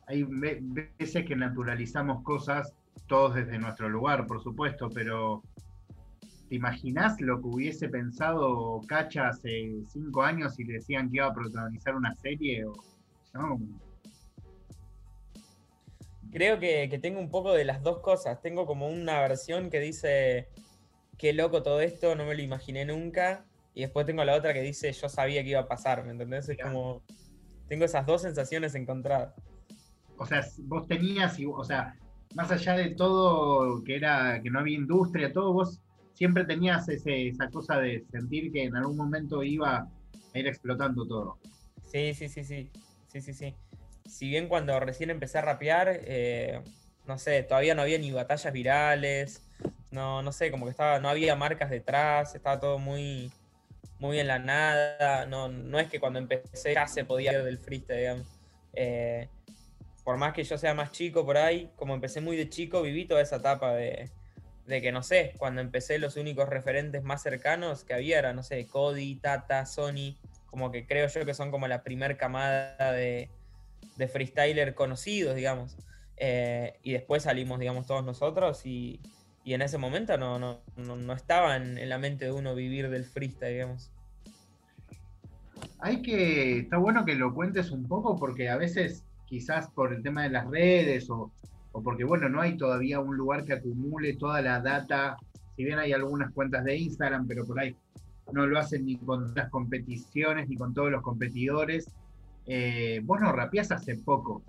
hay 0.06 0.24
ve- 0.24 0.58
veces 0.98 1.24
que 1.24 1.34
naturalizamos 1.34 2.22
cosas, 2.22 2.74
todos 3.06 3.36
desde 3.36 3.58
nuestro 3.58 3.88
lugar, 3.88 4.26
por 4.26 4.42
supuesto, 4.42 4.90
pero 4.90 5.42
¿te 6.50 6.56
imaginás 6.56 7.18
lo 7.22 7.40
que 7.40 7.46
hubiese 7.46 7.88
pensado 7.88 8.82
Cacha 8.86 9.28
hace 9.28 9.72
cinco 9.88 10.22
años 10.22 10.56
si 10.56 10.64
le 10.64 10.74
decían 10.74 11.08
que 11.08 11.16
iba 11.16 11.26
a 11.28 11.32
protagonizar 11.32 11.94
una 11.94 12.14
serie? 12.16 12.66
O, 12.66 12.74
¿no? 13.32 13.58
Creo 16.32 16.58
que, 16.58 16.88
que 16.88 16.98
tengo 16.98 17.20
un 17.20 17.30
poco 17.30 17.52
de 17.52 17.64
las 17.64 17.82
dos 17.82 18.00
cosas. 18.00 18.40
Tengo 18.40 18.66
como 18.66 18.88
una 18.88 19.20
versión 19.20 19.70
que 19.70 19.80
dice, 19.80 20.48
qué 21.18 21.32
loco 21.32 21.62
todo 21.62 21.80
esto, 21.80 22.14
no 22.14 22.24
me 22.24 22.34
lo 22.34 22.42
imaginé 22.42 22.84
nunca. 22.84 23.44
Y 23.74 23.82
después 23.82 24.06
tengo 24.06 24.24
la 24.24 24.34
otra 24.34 24.52
que 24.52 24.62
dice, 24.62 24.92
yo 24.92 25.08
sabía 25.08 25.42
que 25.42 25.50
iba 25.50 25.60
a 25.60 25.68
pasar, 25.68 26.04
¿me 26.04 26.12
entendés? 26.12 26.48
Es 26.48 26.58
como, 26.58 27.02
tengo 27.68 27.84
esas 27.84 28.06
dos 28.06 28.22
sensaciones 28.22 28.74
encontradas. 28.74 29.34
O 30.16 30.26
sea, 30.26 30.44
vos 30.64 30.86
tenías, 30.86 31.38
o 31.46 31.64
sea, 31.64 31.94
más 32.34 32.50
allá 32.50 32.74
de 32.74 32.90
todo 32.94 33.82
que 33.84 33.96
era, 33.96 34.40
que 34.42 34.50
no 34.50 34.60
había 34.60 34.76
industria, 34.76 35.32
todo, 35.32 35.52
vos 35.52 35.80
siempre 36.14 36.44
tenías 36.44 36.88
ese, 36.88 37.28
esa 37.28 37.48
cosa 37.48 37.78
de 37.78 38.04
sentir 38.10 38.52
que 38.52 38.64
en 38.64 38.76
algún 38.76 38.96
momento 38.96 39.42
iba 39.42 39.78
a 40.34 40.38
ir 40.38 40.46
explotando 40.46 41.06
todo. 41.06 41.38
Sí, 41.84 42.14
sí, 42.14 42.28
sí, 42.28 42.44
sí. 42.44 42.70
Sí, 43.08 43.20
sí, 43.20 43.34
sí. 43.34 43.54
Si 44.10 44.28
bien 44.28 44.48
cuando 44.48 44.78
recién 44.80 45.10
empecé 45.10 45.38
a 45.38 45.42
rapear, 45.42 46.00
eh, 46.04 46.60
no 47.06 47.18
sé, 47.18 47.42
todavía 47.42 47.74
no 47.74 47.82
había 47.82 47.98
ni 47.98 48.10
batallas 48.10 48.52
virales. 48.52 49.42
No, 49.90 50.22
no 50.22 50.32
sé, 50.32 50.50
como 50.50 50.66
que 50.66 50.70
estaba, 50.70 50.98
no 50.98 51.08
había 51.08 51.36
marcas 51.36 51.70
detrás, 51.70 52.34
estaba 52.34 52.58
todo 52.58 52.78
muy, 52.78 53.30
muy 53.98 54.18
en 54.18 54.26
la 54.26 54.38
nada. 54.38 55.26
No, 55.26 55.48
no 55.48 55.78
es 55.78 55.88
que 55.88 56.00
cuando 56.00 56.18
empecé 56.18 56.74
ya 56.74 56.86
se 56.86 57.04
podía 57.04 57.32
ir 57.32 57.44
del 57.44 57.58
freestyle, 57.58 57.98
digamos. 57.98 58.26
Eh, 58.72 59.28
por 60.04 60.16
más 60.16 60.32
que 60.32 60.42
yo 60.44 60.58
sea 60.58 60.74
más 60.74 60.90
chico 60.90 61.24
por 61.24 61.36
ahí, 61.36 61.70
como 61.76 61.94
empecé 61.94 62.20
muy 62.20 62.36
de 62.36 62.48
chico, 62.48 62.82
viví 62.82 63.06
toda 63.06 63.20
esa 63.20 63.36
etapa 63.36 63.74
de, 63.74 64.10
de 64.66 64.80
que, 64.80 64.92
no 64.92 65.02
sé, 65.02 65.34
cuando 65.38 65.60
empecé 65.60 65.98
los 65.98 66.16
únicos 66.16 66.48
referentes 66.48 67.02
más 67.02 67.22
cercanos 67.22 67.84
que 67.84 67.94
había 67.94 68.18
era, 68.18 68.32
no 68.32 68.42
sé, 68.42 68.66
Cody, 68.66 69.16
Tata, 69.16 69.66
Sony, 69.66 70.16
como 70.46 70.72
que 70.72 70.86
creo 70.86 71.06
yo 71.06 71.24
que 71.24 71.34
son 71.34 71.50
como 71.50 71.68
la 71.68 71.82
primer 71.82 72.16
camada 72.16 72.92
de, 72.92 73.30
de 73.96 74.08
freestyler 74.08 74.74
conocidos, 74.74 75.36
digamos. 75.36 75.76
Eh, 76.16 76.78
y 76.82 76.92
después 76.92 77.22
salimos, 77.22 77.58
digamos, 77.58 77.86
todos 77.86 78.04
nosotros 78.04 78.66
y, 78.66 79.00
y 79.44 79.54
en 79.54 79.62
ese 79.62 79.78
momento 79.78 80.18
no, 80.18 80.38
no, 80.38 80.60
no, 80.76 80.96
no 80.96 81.12
estaba 81.12 81.56
en, 81.56 81.88
la 81.88 81.98
mente 81.98 82.26
de 82.26 82.32
uno 82.32 82.54
vivir 82.54 82.90
del 82.90 83.04
freestyle, 83.04 83.52
digamos. 83.52 83.90
Hay 85.78 86.02
que, 86.02 86.60
está 86.60 86.76
bueno 86.76 87.04
que 87.04 87.14
lo 87.14 87.34
cuentes 87.34 87.70
un 87.70 87.86
poco 87.86 88.18
porque 88.18 88.50
a 88.50 88.56
veces 88.56 89.04
quizás 89.24 89.68
por 89.70 89.94
el 89.94 90.02
tema 90.02 90.24
de 90.24 90.30
las 90.30 90.46
redes 90.46 91.08
o, 91.08 91.30
o 91.72 91.82
porque 91.82 92.04
bueno, 92.04 92.28
no 92.28 92.40
hay 92.40 92.56
todavía 92.56 93.00
un 93.00 93.16
lugar 93.16 93.44
que 93.44 93.54
acumule 93.54 94.16
toda 94.16 94.42
la 94.42 94.60
data, 94.60 95.16
si 95.56 95.64
bien 95.64 95.78
hay 95.78 95.92
algunas 95.92 96.32
cuentas 96.32 96.64
de 96.64 96.76
Instagram, 96.76 97.26
pero 97.26 97.46
por 97.46 97.60
ahí 97.60 97.74
no 98.32 98.46
lo 98.46 98.58
hacen 98.58 98.84
ni 98.84 98.96
con 98.96 99.34
las 99.34 99.48
competiciones 99.50 100.48
ni 100.48 100.56
con 100.56 100.74
todos 100.74 100.90
los 100.90 101.02
competidores. 101.02 101.90
Eh, 102.46 103.00
vos 103.04 103.20
no 103.20 103.32
rapeás 103.32 103.70
hace 103.70 103.96
poco, 103.96 104.42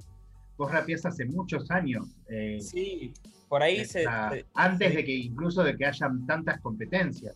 vos 0.57 0.71
rapeás 0.71 1.05
hace 1.05 1.25
muchos 1.25 1.69
años. 1.71 2.07
eh, 2.29 2.59
Sí, 2.61 3.13
por 3.49 3.61
ahí 3.61 3.83
se- 3.85 4.05
antes 4.53 4.89
se- 4.89 4.95
de 4.95 5.03
que 5.03 5.13
incluso 5.13 5.63
de 5.63 5.75
que 5.77 5.85
hayan 5.85 6.25
tantas 6.25 6.59
competencias. 6.61 7.35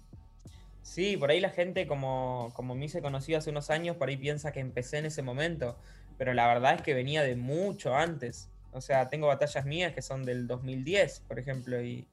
Sí, 0.82 1.18
por 1.18 1.32
ahí 1.32 1.40
la 1.40 1.50
gente, 1.50 1.88
como, 1.88 2.52
como 2.54 2.76
me 2.76 2.86
hice 2.86 3.02
conocido 3.02 3.40
hace 3.40 3.50
unos 3.50 3.70
años, 3.70 3.98
por 3.98 4.10
ahí 4.10 4.18
piensa 4.18 4.52
que 4.52 4.60
empecé 4.60 5.00
en 5.00 5.06
ese 5.08 5.24
momento, 5.24 5.78
pero 6.18 6.34
la 6.34 6.48
verdad 6.48 6.76
es 6.76 6.82
que 6.84 6.94
venía 6.94 7.24
de 7.24 7.36
mucho 7.36 7.96
antes. 7.96 8.50
O 8.72 8.82
sea, 8.82 9.08
tengo 9.10 9.28
batallas 9.28 9.66
mías 9.66 9.94
que 9.94 10.02
son 10.02 10.24
del 10.26 10.48
2010, 10.48 11.22
por 11.28 11.40
ejemplo, 11.40 11.82
y, 11.82 12.08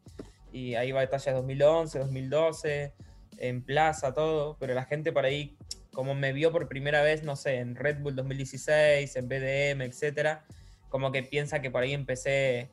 y 0.52 0.74
hay 0.74 0.90
batallas 0.92 1.34
2011, 1.34 1.98
2012, 1.98 2.92
en 3.38 3.62
plaza, 3.62 4.14
todo, 4.14 4.56
pero 4.58 4.72
la 4.74 4.84
gente 4.84 5.12
por 5.12 5.24
ahí, 5.26 5.56
como 5.92 6.14
me 6.14 6.32
vio 6.32 6.52
por 6.52 6.68
primera 6.68 7.02
vez, 7.02 7.22
no 7.22 7.36
sé, 7.36 7.58
en 7.58 7.76
Red 7.76 8.00
Bull 8.00 8.16
2016, 8.16 9.16
en 9.16 9.28
BDM, 9.28 9.82
etcétera, 9.82 10.44
como 10.88 11.12
que 11.12 11.22
piensa 11.22 11.60
que 11.60 11.70
por 11.70 11.82
ahí 11.82 11.92
empecé 11.92 12.70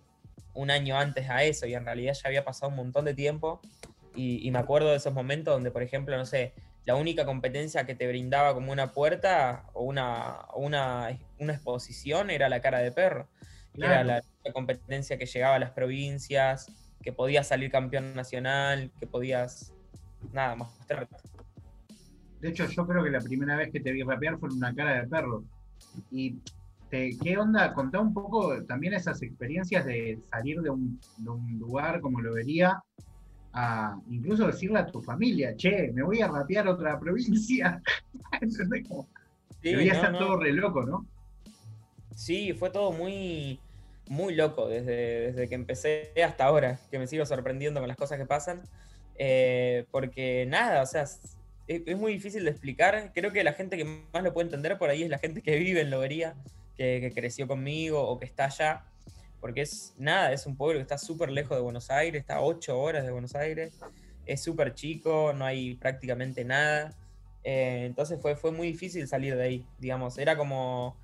un 0.54 0.72
año 0.72 0.98
antes 0.98 1.30
a 1.30 1.44
eso 1.44 1.68
y 1.68 1.74
en 1.74 1.86
realidad 1.86 2.14
ya 2.14 2.28
había 2.28 2.44
pasado 2.44 2.70
un 2.70 2.76
montón 2.76 3.06
de 3.06 3.14
tiempo 3.14 3.62
y, 4.16 4.46
y 4.46 4.52
me 4.52 4.60
acuerdo 4.60 4.90
de 4.90 4.98
esos 4.98 5.14
momentos 5.14 5.54
donde, 5.54 5.72
por 5.72 5.84
ejemplo, 5.84 6.18
no 6.18 6.26
sé, 6.26 6.54
la 6.90 6.96
única 6.96 7.24
competencia 7.24 7.86
que 7.86 7.94
te 7.94 8.08
brindaba 8.08 8.54
como 8.56 8.72
una 8.72 8.94
puerta 8.94 9.66
o 9.74 9.84
una, 9.84 10.40
una, 10.56 11.20
una 11.38 11.54
exposición 11.54 12.32
era 12.32 12.50
la 12.50 12.62
cara 12.62 12.80
de 12.80 12.92
perro. 12.92 13.28
Era 13.76 14.04
la 14.04 14.24
única 14.24 14.54
competencia 14.54 15.18
que 15.20 15.28
llegaba 15.28 15.56
a 15.56 15.60
las 15.60 15.70
provincias, 15.70 16.68
que 17.04 17.14
podías 17.14 17.48
salir 17.48 17.70
campeón 17.70 18.16
nacional, 18.16 18.92
que 19.00 19.06
podías, 19.06 19.72
nada, 20.34 20.56
mostrarte. 20.56 21.16
De 22.42 22.50
hecho, 22.50 22.66
yo 22.68 22.88
creo 22.88 23.04
que 23.04 23.12
la 23.12 23.20
primera 23.20 23.56
vez 23.56 23.72
que 23.72 23.80
te 23.80 23.92
vi 23.92 24.04
rapear 24.04 24.38
fue 24.40 24.50
en 24.50 24.58
una 24.58 24.74
cara 24.74 25.02
de 25.02 25.08
perro. 25.08 25.44
Y 26.12 26.36
te- 26.90 27.18
¿qué 27.22 27.38
onda? 27.38 27.74
Contá 27.74 28.00
un 28.00 28.14
poco 28.14 28.64
también 28.64 28.94
esas 28.94 29.22
experiencias 29.22 29.86
de 29.86 30.20
salir 30.32 30.62
de 30.62 30.70
un, 30.70 31.00
de 31.18 31.30
un 31.30 31.60
lugar 31.60 32.00
como 32.02 32.22
lo 32.22 32.34
vería 32.34 32.82
a 33.54 34.00
incluso 34.10 34.46
decirle 34.48 34.80
a 34.80 34.86
tu 34.86 35.02
familia, 35.02 35.56
che, 35.56 35.92
me 35.92 36.04
voy 36.04 36.22
a 36.22 36.28
rapear 36.28 36.68
a 36.68 36.72
otra 36.72 37.00
provincia. 37.00 37.82
¿Entendés? 38.42 38.88
Como, 38.88 39.08
Sí, 39.62 39.72
debería 39.72 39.94
no, 39.96 40.02
ser 40.02 40.12
no. 40.14 40.20
todo 40.20 40.38
re 40.38 40.54
loco, 40.54 40.86
¿no? 40.86 41.06
Sí, 42.16 42.54
fue 42.54 42.70
todo 42.70 42.92
muy, 42.94 43.60
muy 44.08 44.36
loco 44.36 44.68
desde, 44.70 45.32
desde 45.32 45.50
que 45.50 45.56
empecé 45.56 46.14
hasta 46.26 46.46
ahora, 46.46 46.80
que 46.90 47.00
me 47.00 47.08
sigo 47.08 47.26
sorprendiendo 47.26 47.80
con 47.82 47.88
las 47.90 47.98
cosas 47.98 48.18
que 48.18 48.26
pasan. 48.26 48.62
Eh, 49.18 49.86
porque 49.92 50.46
nada, 50.48 50.82
o 50.82 50.86
sea, 50.86 51.06
es, 51.70 51.98
muy 51.98 52.14
difícil 52.14 52.44
de 52.44 52.50
explicar. 52.50 53.12
Creo 53.14 53.32
que 53.32 53.44
la 53.44 53.54
gente 53.54 53.78
que 53.78 53.86
más 53.86 54.24
lo 54.24 54.34
puede 54.34 54.48
entender 54.48 54.78
por 54.78 54.90
ahí 54.90 55.04
es 55.04 55.10
la 55.10 55.20
gente 55.20 55.42
que 55.42 55.56
vive 55.58 55.82
en 55.82 55.92
Lobería, 55.92 56.36
que, 56.76 57.12
creció 57.14 57.48
conmigo 57.48 58.02
o 58.02 58.18
que 58.18 58.26
está 58.26 58.46
allá. 58.46 58.86
Porque 59.40 59.62
es 59.62 59.94
nada, 59.98 60.34
es 60.34 60.46
un 60.48 60.58
pueblo 60.58 60.80
que 60.80 60.82
está 60.82 60.98
súper 60.98 61.30
lejos 61.30 61.56
de 61.56 61.62
Buenos 61.62 61.92
Aires, 61.92 62.20
está 62.20 62.38
a 62.38 62.42
8 62.42 62.78
horas 62.78 63.06
de 63.06 63.12
Buenos 63.12 63.36
Aires, 63.36 63.74
es 64.26 64.44
súper 64.44 64.74
chico, 64.74 65.32
no 65.34 65.46
hay 65.46 65.76
prácticamente 65.76 66.44
nada. 66.44 66.98
Eh, 67.44 67.84
entonces 67.86 68.20
fue, 68.20 68.36
fue 68.36 68.52
muy 68.52 68.68
difícil 68.68 69.08
salir 69.08 69.36
de 69.38 69.44
ahí, 69.44 69.66
digamos. 69.78 70.18
Era 70.18 70.36
como, 70.36 70.98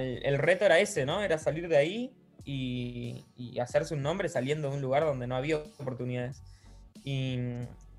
el 0.00 0.38
reto 0.38 0.66
era 0.66 0.78
ese, 0.80 1.06
¿no? 1.06 1.22
Era 1.22 1.38
salir 1.38 1.68
de 1.68 1.76
ahí 1.76 2.12
y, 2.44 3.24
y 3.36 3.60
hacerse 3.60 3.94
un 3.94 4.02
nombre 4.02 4.28
saliendo 4.28 4.68
de 4.68 4.76
un 4.76 4.82
lugar 4.82 5.04
donde 5.04 5.28
no 5.28 5.36
había 5.36 5.56
oportunidades. 5.56 6.42
Y, 7.04 7.38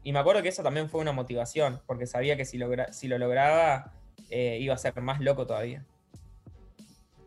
y 0.04 0.12
me 0.14 0.20
acuerdo 0.20 0.42
que 0.42 0.50
eso 0.50 0.64
también 0.64 0.90
fue 0.90 1.02
una 1.02 1.12
motivación, 1.12 1.80
porque 1.86 2.06
sabía 2.08 2.38
que 2.38 2.46
si, 2.46 2.58
logra- 2.58 2.92
si 2.92 3.08
lo 3.08 3.18
lograba 3.18 3.92
eh, 4.30 4.58
iba 4.62 4.74
a 4.74 4.78
ser 4.78 5.00
más 5.02 5.20
loco 5.20 5.46
todavía. 5.46 5.84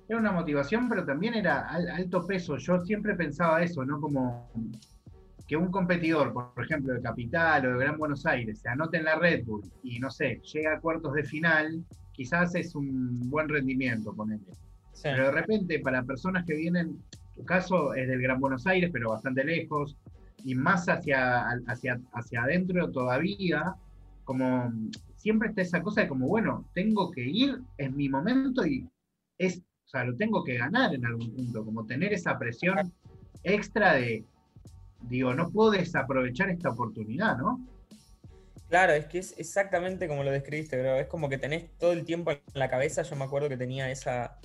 Era 0.09 0.19
una 0.19 0.33
motivación, 0.33 0.89
pero 0.89 1.05
también 1.05 1.35
era 1.35 1.69
al- 1.69 1.89
alto 1.89 2.27
peso. 2.27 2.57
Yo 2.59 2.81
siempre 2.81 3.15
pensaba 3.15 3.63
eso, 3.63 3.85
¿no? 3.85 4.01
Como 4.01 4.51
que 5.47 5.57
un 5.57 5.71
competidor, 5.71 6.33
por 6.33 6.53
ejemplo, 6.65 6.95
de 6.95 7.01
Capital 7.01 7.67
o 7.67 7.73
de 7.79 7.85
Gran 7.85 7.99
Buenos 7.99 8.25
Aires, 8.27 8.61
se 8.61 8.69
anote 8.69 8.99
en 8.99 9.05
la 9.05 9.17
Red 9.17 9.45
Bull 9.45 9.63
y 9.83 9.99
no 9.99 10.11
sé, 10.11 10.41
llega 10.53 10.75
a 10.75 10.81
cuartos 10.81 11.13
de 11.15 11.25
final, 11.25 11.85
quizás 12.13 12.55
es 12.55 12.75
un 12.75 13.29
buen 13.31 13.49
rendimiento, 13.49 14.15
ponele. 14.15 14.45
Pero 15.03 15.27
de 15.27 15.31
repente, 15.33 15.81
para 15.81 16.03
personas 16.05 16.45
que 16.47 16.55
vienen, 16.55 16.97
tu 17.35 17.45
caso 17.45 17.95
es 17.95 18.07
del 18.09 18.21
Gran 18.23 18.39
Buenos 18.41 18.67
Aires, 18.67 18.91
pero 18.93 19.11
bastante 19.11 19.45
lejos, 19.45 19.97
y 20.45 20.55
más 20.55 20.89
hacia, 20.89 21.49
hacia, 21.67 22.01
hacia 22.13 22.43
adentro 22.43 22.91
todavía, 22.91 23.75
como 24.25 24.73
siempre 25.17 25.49
está 25.49 25.63
esa 25.63 25.83
cosa 25.83 26.03
de 26.03 26.09
como, 26.09 26.27
bueno, 26.27 26.65
tengo 26.75 27.11
que 27.11 27.23
ir, 27.23 27.61
es 27.79 27.93
mi 27.93 28.09
momento 28.09 28.67
y 28.67 28.89
es, 29.39 29.59
o 29.59 29.89
sea, 29.89 30.05
lo 30.05 30.17
tengo 30.17 30.43
que 30.45 30.59
ganar 30.59 30.95
en 30.95 31.05
algún 31.07 31.35
punto, 31.35 31.65
como 31.65 31.87
tener 31.87 32.13
esa 32.13 32.39
presión 32.39 32.93
extra 33.43 33.95
de, 33.95 34.25
digo, 35.09 35.35
no 35.35 35.51
puedo 35.51 35.73
desaprovechar 35.73 36.51
esta 36.51 36.71
oportunidad, 36.71 37.39
¿no? 37.39 37.61
Claro, 38.69 38.95
es 38.95 39.05
que 39.05 39.19
es 39.19 39.39
exactamente 39.39 40.09
como 40.09 40.25
lo 40.25 40.31
describiste, 40.31 40.81
bro. 40.81 40.97
Es 40.97 41.07
como 41.07 41.29
que 41.29 41.37
tenés 41.37 41.71
todo 41.79 41.93
el 41.93 42.07
tiempo 42.07 42.31
en 42.31 42.41
la 42.55 42.71
cabeza. 42.71 43.03
Yo 43.03 43.17
me 43.17 43.25
acuerdo 43.25 43.51
que 43.51 43.59
tenía 43.59 43.91
esa, 43.91 44.39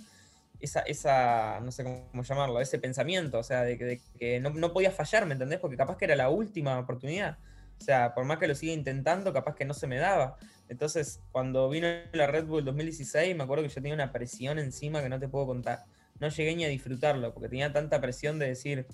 esa, 0.59 0.81
esa 0.81 1.59
no 1.61 1.71
sé 1.71 1.83
cómo 1.83 2.23
llamarlo, 2.23 2.59
ese 2.59 2.79
pensamiento, 2.79 3.39
o 3.39 3.43
sea, 3.43 3.63
de, 3.63 3.77
de 3.77 4.01
que 4.19 4.39
no, 4.39 4.49
no 4.51 4.73
podía 4.73 4.91
fallar, 4.91 5.25
¿me 5.25 5.33
entendés? 5.33 5.59
Porque 5.59 5.77
capaz 5.77 5.97
que 5.97 6.05
era 6.05 6.15
la 6.15 6.29
última 6.29 6.79
oportunidad. 6.79 7.37
O 7.79 7.83
sea, 7.83 8.13
por 8.13 8.25
más 8.25 8.39
que 8.39 8.47
lo 8.47 8.55
siga 8.55 8.73
intentando, 8.73 9.33
capaz 9.33 9.55
que 9.55 9.65
no 9.65 9.73
se 9.73 9.87
me 9.87 9.97
daba. 9.97 10.37
Entonces, 10.67 11.21
cuando 11.31 11.69
vino 11.69 11.87
la 12.11 12.27
Red 12.27 12.45
Bull 12.45 12.65
2016, 12.65 13.35
me 13.35 13.43
acuerdo 13.43 13.63
que 13.63 13.69
yo 13.69 13.75
tenía 13.75 13.93
una 13.93 14.11
presión 14.11 14.59
encima 14.59 15.01
que 15.01 15.09
no 15.09 15.19
te 15.19 15.27
puedo 15.27 15.45
contar. 15.45 15.85
No 16.19 16.29
llegué 16.29 16.55
ni 16.55 16.65
a 16.65 16.69
disfrutarlo, 16.69 17.33
porque 17.33 17.49
tenía 17.49 17.71
tanta 17.71 18.01
presión 18.01 18.39
de 18.39 18.47
decir, 18.47 18.87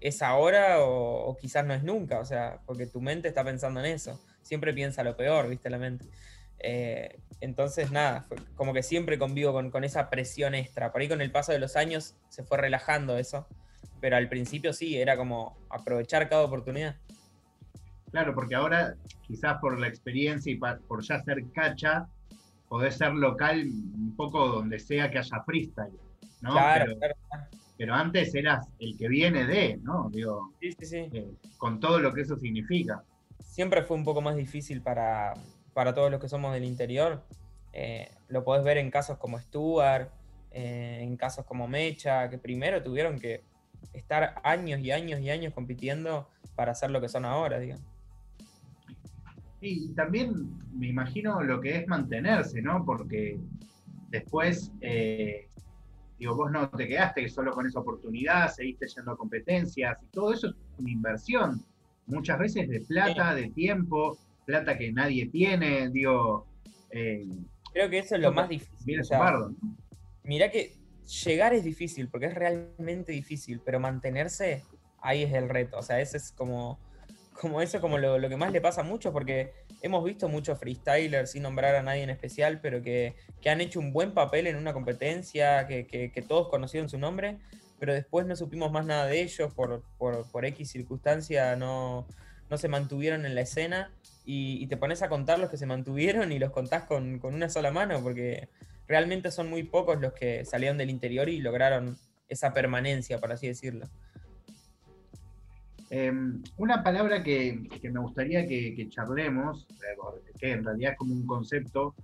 es 0.00 0.22
ahora 0.22 0.76
o 0.80 1.36
quizás 1.40 1.64
no 1.64 1.72
es 1.72 1.82
nunca, 1.82 2.20
o 2.20 2.24
sea, 2.24 2.60
porque 2.66 2.86
tu 2.86 3.00
mente 3.00 3.28
está 3.28 3.42
pensando 3.42 3.80
en 3.80 3.86
eso. 3.86 4.20
Siempre 4.42 4.72
piensa 4.74 5.02
lo 5.02 5.16
peor, 5.16 5.48
viste, 5.48 5.70
la 5.70 5.78
mente. 5.78 6.04
Eh, 6.60 7.18
entonces, 7.40 7.90
nada, 7.92 8.22
fue 8.22 8.38
como 8.54 8.72
que 8.72 8.82
siempre 8.82 9.18
convivo 9.18 9.52
con, 9.52 9.70
con 9.70 9.84
esa 9.84 10.08
presión 10.10 10.54
extra. 10.54 10.92
Por 10.92 11.00
ahí 11.02 11.08
con 11.08 11.20
el 11.20 11.30
paso 11.30 11.52
de 11.52 11.58
los 11.58 11.76
años 11.76 12.14
se 12.28 12.42
fue 12.44 12.58
relajando 12.58 13.18
eso, 13.18 13.46
pero 14.00 14.16
al 14.16 14.28
principio 14.28 14.72
sí, 14.72 14.96
era 14.98 15.16
como 15.16 15.56
aprovechar 15.70 16.28
cada 16.28 16.42
oportunidad. 16.44 16.96
Claro, 18.10 18.34
porque 18.34 18.54
ahora, 18.54 18.94
quizás 19.26 19.58
por 19.60 19.78
la 19.78 19.88
experiencia 19.88 20.50
y 20.52 20.56
por 20.56 21.02
ya 21.02 21.20
ser 21.22 21.42
cacha, 21.52 22.06
podés 22.68 22.96
ser 22.96 23.12
local 23.12 23.66
un 23.66 24.14
poco 24.16 24.48
donde 24.48 24.78
sea 24.78 25.10
que 25.10 25.18
haya 25.18 25.42
freestyle, 25.44 25.92
¿no? 26.40 26.52
Claro, 26.52 26.94
pero, 26.98 27.14
claro. 27.28 27.46
pero 27.76 27.94
antes 27.94 28.34
eras 28.34 28.66
el 28.78 28.96
que 28.96 29.08
viene 29.08 29.44
de, 29.46 29.78
¿no? 29.82 30.08
Digo, 30.10 30.54
Sí, 30.60 30.72
sí, 30.72 30.86
sí. 30.86 30.96
eh, 31.12 31.28
con 31.58 31.78
todo 31.80 31.98
lo 32.00 32.14
que 32.14 32.22
eso 32.22 32.36
significa. 32.36 33.02
siempre 33.42 33.82
fue 33.82 33.96
un 33.96 34.04
poco 34.04 34.22
más 34.22 34.36
difícil 34.36 34.80
para, 34.82 35.34
para 35.76 35.92
todos 35.92 36.10
los 36.10 36.18
que 36.18 36.28
somos 36.30 36.54
del 36.54 36.64
interior. 36.64 37.22
Eh, 37.74 38.08
lo 38.28 38.42
podés 38.44 38.64
ver 38.64 38.78
en 38.78 38.90
casos 38.90 39.18
como 39.18 39.38
Stuart, 39.38 40.08
eh, 40.50 41.00
en 41.02 41.18
casos 41.18 41.44
como 41.44 41.68
Mecha, 41.68 42.30
que 42.30 42.38
primero 42.38 42.82
tuvieron 42.82 43.18
que 43.18 43.44
estar 43.92 44.40
años 44.42 44.80
y 44.80 44.90
años 44.90 45.20
y 45.20 45.28
años 45.28 45.52
compitiendo 45.52 46.30
para 46.54 46.74
ser 46.74 46.92
lo 46.92 47.02
que 47.02 47.10
son 47.10 47.26
ahora, 47.26 47.58
digamos. 47.58 47.84
Y 49.60 49.92
también 49.92 50.50
me 50.72 50.86
imagino 50.88 51.42
lo 51.42 51.60
que 51.60 51.76
es 51.76 51.86
mantenerse, 51.86 52.62
¿no? 52.62 52.82
Porque 52.86 53.38
después, 54.08 54.72
eh, 54.80 55.46
digo, 56.18 56.36
vos 56.36 56.50
no 56.50 56.70
te 56.70 56.88
quedaste 56.88 57.28
solo 57.28 57.52
con 57.52 57.66
esa 57.66 57.80
oportunidad, 57.80 58.48
seguiste 58.48 58.86
yendo 58.86 59.12
a 59.12 59.16
competencias 59.18 59.98
y 60.02 60.06
todo 60.06 60.32
eso 60.32 60.46
es 60.46 60.54
una 60.78 60.90
inversión. 60.90 61.60
Muchas 62.06 62.38
veces 62.38 62.66
de 62.66 62.80
plata, 62.80 63.34
de 63.34 63.50
tiempo, 63.50 64.16
plata 64.46 64.78
que 64.78 64.90
nadie 64.92 65.26
tiene, 65.26 65.90
digo. 65.90 66.46
eh, 66.90 67.26
Creo 67.72 67.90
que 67.90 67.98
eso 67.98 68.14
es 68.14 68.22
lo 68.22 68.32
más 68.32 68.48
difícil. 68.48 69.00
O 69.00 69.04
sea, 69.04 69.18
sumardo, 69.18 69.50
¿no? 69.50 69.76
Mirá 70.24 70.50
que 70.50 70.72
llegar 71.24 71.52
es 71.52 71.62
difícil, 71.64 72.08
porque 72.08 72.26
es 72.26 72.34
realmente 72.34 73.12
difícil, 73.12 73.60
pero 73.64 73.78
mantenerse, 73.78 74.64
ahí 75.02 75.22
es 75.24 75.32
el 75.34 75.48
reto. 75.48 75.76
O 75.78 75.82
sea, 75.82 76.00
ese 76.00 76.16
es 76.16 76.32
como, 76.32 76.78
como 77.32 77.60
eso, 77.60 77.80
como 77.80 77.98
lo, 77.98 78.18
lo 78.18 78.28
que 78.28 78.36
más 78.36 78.50
le 78.52 78.60
pasa 78.60 78.80
a 78.80 78.84
muchos, 78.84 79.12
porque 79.12 79.52
hemos 79.82 80.02
visto 80.04 80.28
muchos 80.28 80.58
freestylers, 80.58 81.32
sin 81.32 81.42
nombrar 81.42 81.74
a 81.74 81.82
nadie 81.82 82.02
en 82.02 82.10
especial, 82.10 82.60
pero 82.60 82.82
que, 82.82 83.14
que 83.42 83.50
han 83.50 83.60
hecho 83.60 83.78
un 83.78 83.92
buen 83.92 84.14
papel 84.14 84.46
en 84.46 84.56
una 84.56 84.72
competencia, 84.72 85.66
que, 85.66 85.86
que- 85.86 86.10
que 86.10 86.22
todos 86.22 86.48
conocieron 86.48 86.88
su 86.88 86.98
nombre, 86.98 87.38
pero 87.78 87.92
después 87.92 88.26
no 88.26 88.34
supimos 88.36 88.72
más 88.72 88.86
nada 88.86 89.06
de 89.06 89.20
ellos, 89.20 89.52
por, 89.54 89.84
por, 89.98 90.28
por 90.30 90.44
X 90.46 90.70
circunstancia 90.70 91.54
no, 91.56 92.06
no 92.48 92.56
se 92.58 92.68
mantuvieron 92.68 93.26
en 93.26 93.34
la 93.34 93.42
escena. 93.42 93.92
Y, 94.28 94.66
te 94.66 94.76
pones 94.76 95.02
a 95.02 95.08
contar 95.08 95.38
los 95.38 95.50
que 95.50 95.56
se 95.56 95.66
mantuvieron 95.66 96.32
y 96.32 96.40
los 96.40 96.50
contás 96.50 96.82
con, 96.84 97.20
con 97.20 97.34
una 97.34 97.48
sola 97.48 97.70
mano, 97.70 98.02
porque 98.02 98.48
realmente 98.88 99.30
son 99.30 99.48
muy 99.48 99.62
pocos 99.62 100.00
los 100.00 100.12
que 100.12 100.44
salieron 100.44 100.76
del 100.76 100.90
interior 100.90 101.28
y 101.28 101.40
lograron 101.40 101.96
esa 102.28 102.52
permanencia, 102.52 103.20
por 103.20 103.30
así 103.30 103.46
decirlo. 103.46 103.86
Eh, 105.90 106.12
una 106.56 106.82
palabra 106.82 107.22
que, 107.22 107.68
que 107.80 107.90
me 107.90 108.00
gustaría 108.00 108.46
que, 108.46 108.74
que 108.74 108.88
charlemos, 108.88 109.68
eh, 109.70 110.32
que 110.38 110.50
en 110.50 110.64
realidad 110.64 110.92
es 110.92 110.98
como 110.98 111.14
un 111.14 111.26
concepto, 111.26 111.94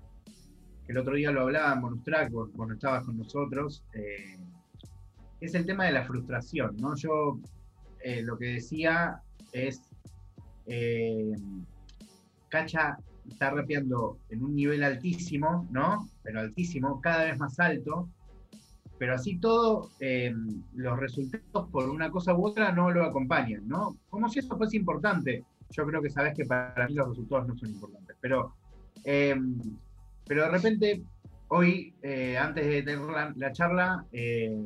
que 0.86 0.92
el 0.92 0.98
otro 0.98 1.14
día 1.14 1.30
lo 1.32 1.42
hablaba 1.42 1.74
en 1.74 1.80
no 1.80 2.74
estabas 2.74 3.04
con 3.04 3.18
nosotros, 3.18 3.84
eh, 3.94 4.38
es 5.40 5.54
el 5.54 5.66
tema 5.66 5.86
de 5.86 5.92
la 5.92 6.04
frustración, 6.04 6.76
¿no? 6.76 6.94
Yo 6.94 7.40
eh, 8.00 8.22
lo 8.22 8.38
que 8.38 8.46
decía 8.46 9.20
es, 9.52 9.82
Cacha 12.52 12.98
está 13.26 13.48
rapeando 13.50 14.18
en 14.28 14.44
un 14.44 14.54
nivel 14.54 14.84
altísimo, 14.84 15.66
¿no? 15.70 16.06
Pero 16.22 16.40
altísimo, 16.40 17.00
cada 17.00 17.24
vez 17.24 17.38
más 17.38 17.58
alto, 17.58 18.10
pero 18.98 19.14
así 19.14 19.38
todo, 19.38 19.88
eh, 20.00 20.34
los 20.74 20.98
resultados 20.98 21.70
por 21.70 21.88
una 21.88 22.10
cosa 22.10 22.34
u 22.34 22.46
otra 22.46 22.70
no 22.70 22.90
lo 22.90 23.06
acompañan, 23.06 23.66
¿no? 23.66 23.96
Como 24.10 24.28
si 24.28 24.40
eso 24.40 24.58
fuese 24.58 24.76
importante. 24.76 25.44
yo 25.70 25.86
creo 25.86 26.02
que 26.02 26.10
sabes 26.10 26.34
que 26.34 26.44
para 26.44 26.86
mí 26.86 26.92
los 26.92 27.08
resultados 27.08 27.48
no 27.48 27.56
son 27.56 27.70
importantes. 27.70 28.14
Pero, 28.20 28.54
eh, 29.04 29.34
pero 30.26 30.42
de 30.42 30.48
repente, 30.50 31.02
hoy, 31.48 31.94
eh, 32.02 32.36
antes 32.36 32.66
de 32.66 32.82
tener 32.82 33.00
la, 33.00 33.32
la 33.34 33.52
charla, 33.52 34.04
eh, 34.12 34.62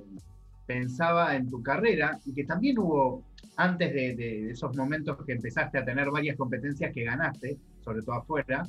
pensaba 0.67 1.37
en 1.37 1.49
tu 1.49 1.63
carrera 1.63 2.19
y 2.27 2.35
que 2.35 2.43
también 2.43 2.81
hubo, 2.81 3.23
antes 3.57 3.95
de 3.95 4.51
esos 4.51 4.77
momentos 4.77 5.17
que 5.25 5.35
empezaste 5.35 5.79
a 5.79 5.85
tener 5.85 6.11
varias 6.11 6.37
competencias 6.37 6.93
que 6.93 7.05
ganaste, 7.05 7.57
sobre 7.87 8.03
todo 8.03 8.17
afuera, 8.17 8.67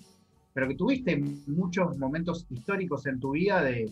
pero 0.54 0.68
que 0.68 0.76
tuviste 0.76 1.18
muchos 1.48 1.98
momentos 1.98 2.46
históricos 2.52 3.06
en 3.08 3.20
tu 3.20 3.32
vida 3.32 3.64
de, 3.64 3.92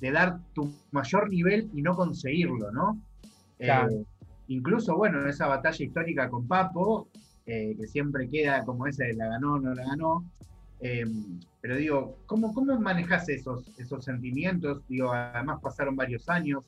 de 0.00 0.10
dar 0.12 0.38
tu 0.54 0.72
mayor 0.92 1.28
nivel 1.28 1.68
y 1.74 1.82
no 1.82 1.96
conseguirlo, 1.96 2.70
¿no? 2.70 2.98
Claro. 3.58 3.90
Eh, 3.90 4.04
incluso, 4.48 4.96
bueno, 4.96 5.26
esa 5.28 5.46
batalla 5.48 5.84
histórica 5.84 6.30
con 6.30 6.46
Papo, 6.46 7.08
eh, 7.46 7.74
que 7.76 7.86
siempre 7.88 8.28
queda 8.28 8.64
como 8.64 8.86
ese 8.86 9.06
de 9.06 9.14
la 9.14 9.26
ganó, 9.26 9.58
no 9.58 9.74
la 9.74 9.84
ganó. 9.84 10.24
eh, 10.80 11.04
pero 11.60 11.76
digo, 11.76 12.18
¿cómo, 12.26 12.52
cómo 12.52 12.78
manejas 12.80 13.28
esos, 13.28 13.70
esos 13.78 14.04
sentimientos? 14.04 14.82
Digo, 14.88 15.12
además 15.12 15.60
pasaron 15.60 15.94
varios 15.94 16.28
años, 16.28 16.64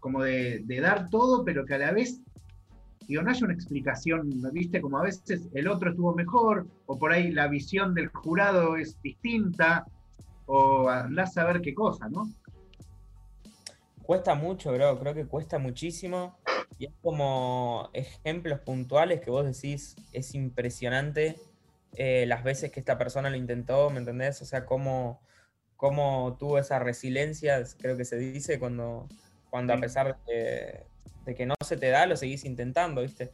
como 0.00 0.22
de, 0.22 0.62
de 0.66 0.80
dar 0.80 1.08
todo, 1.08 1.44
pero 1.44 1.64
que 1.64 1.74
a 1.74 1.78
la 1.78 1.92
vez, 1.92 2.20
digo, 3.06 3.22
no 3.22 3.30
haya 3.30 3.44
una 3.44 3.54
explicación. 3.54 4.30
¿viste? 4.52 4.80
Como 4.80 4.98
a 4.98 5.02
veces 5.02 5.48
el 5.54 5.68
otro 5.68 5.90
estuvo 5.90 6.14
mejor, 6.14 6.66
o 6.86 6.98
por 6.98 7.12
ahí 7.12 7.30
la 7.30 7.48
visión 7.48 7.94
del 7.94 8.08
jurado 8.08 8.76
es 8.76 9.00
distinta, 9.02 9.86
o 10.46 10.88
andás 10.88 11.36
a 11.38 11.44
ver 11.44 11.60
qué 11.60 11.74
cosa, 11.74 12.08
¿no? 12.08 12.30
Cuesta 14.02 14.34
mucho, 14.34 14.72
bro, 14.72 14.98
creo 14.98 15.14
que 15.14 15.26
cuesta 15.26 15.58
muchísimo. 15.58 16.36
Y 16.78 16.86
es 16.86 16.92
como 17.02 17.88
ejemplos 17.92 18.60
puntuales 18.60 19.20
que 19.20 19.30
vos 19.30 19.44
decís, 19.44 19.96
es 20.12 20.34
impresionante 20.34 21.36
eh, 21.96 22.26
las 22.26 22.42
veces 22.42 22.72
que 22.72 22.80
esta 22.80 22.98
persona 22.98 23.30
lo 23.30 23.36
intentó, 23.36 23.88
¿me 23.90 23.98
entendés? 23.98 24.42
O 24.42 24.44
sea, 24.44 24.66
cómo, 24.66 25.20
cómo 25.76 26.36
tuvo 26.38 26.58
esa 26.58 26.78
resiliencia, 26.78 27.62
creo 27.78 27.96
que 27.96 28.04
se 28.04 28.16
dice, 28.16 28.58
cuando, 28.58 29.08
cuando 29.50 29.72
a 29.72 29.78
pesar 29.78 30.18
de, 30.26 30.84
de 31.24 31.34
que 31.34 31.46
no 31.46 31.54
se 31.64 31.76
te 31.76 31.88
da, 31.90 32.06
lo 32.06 32.16
seguís 32.16 32.44
intentando, 32.44 33.02
¿viste? 33.02 33.30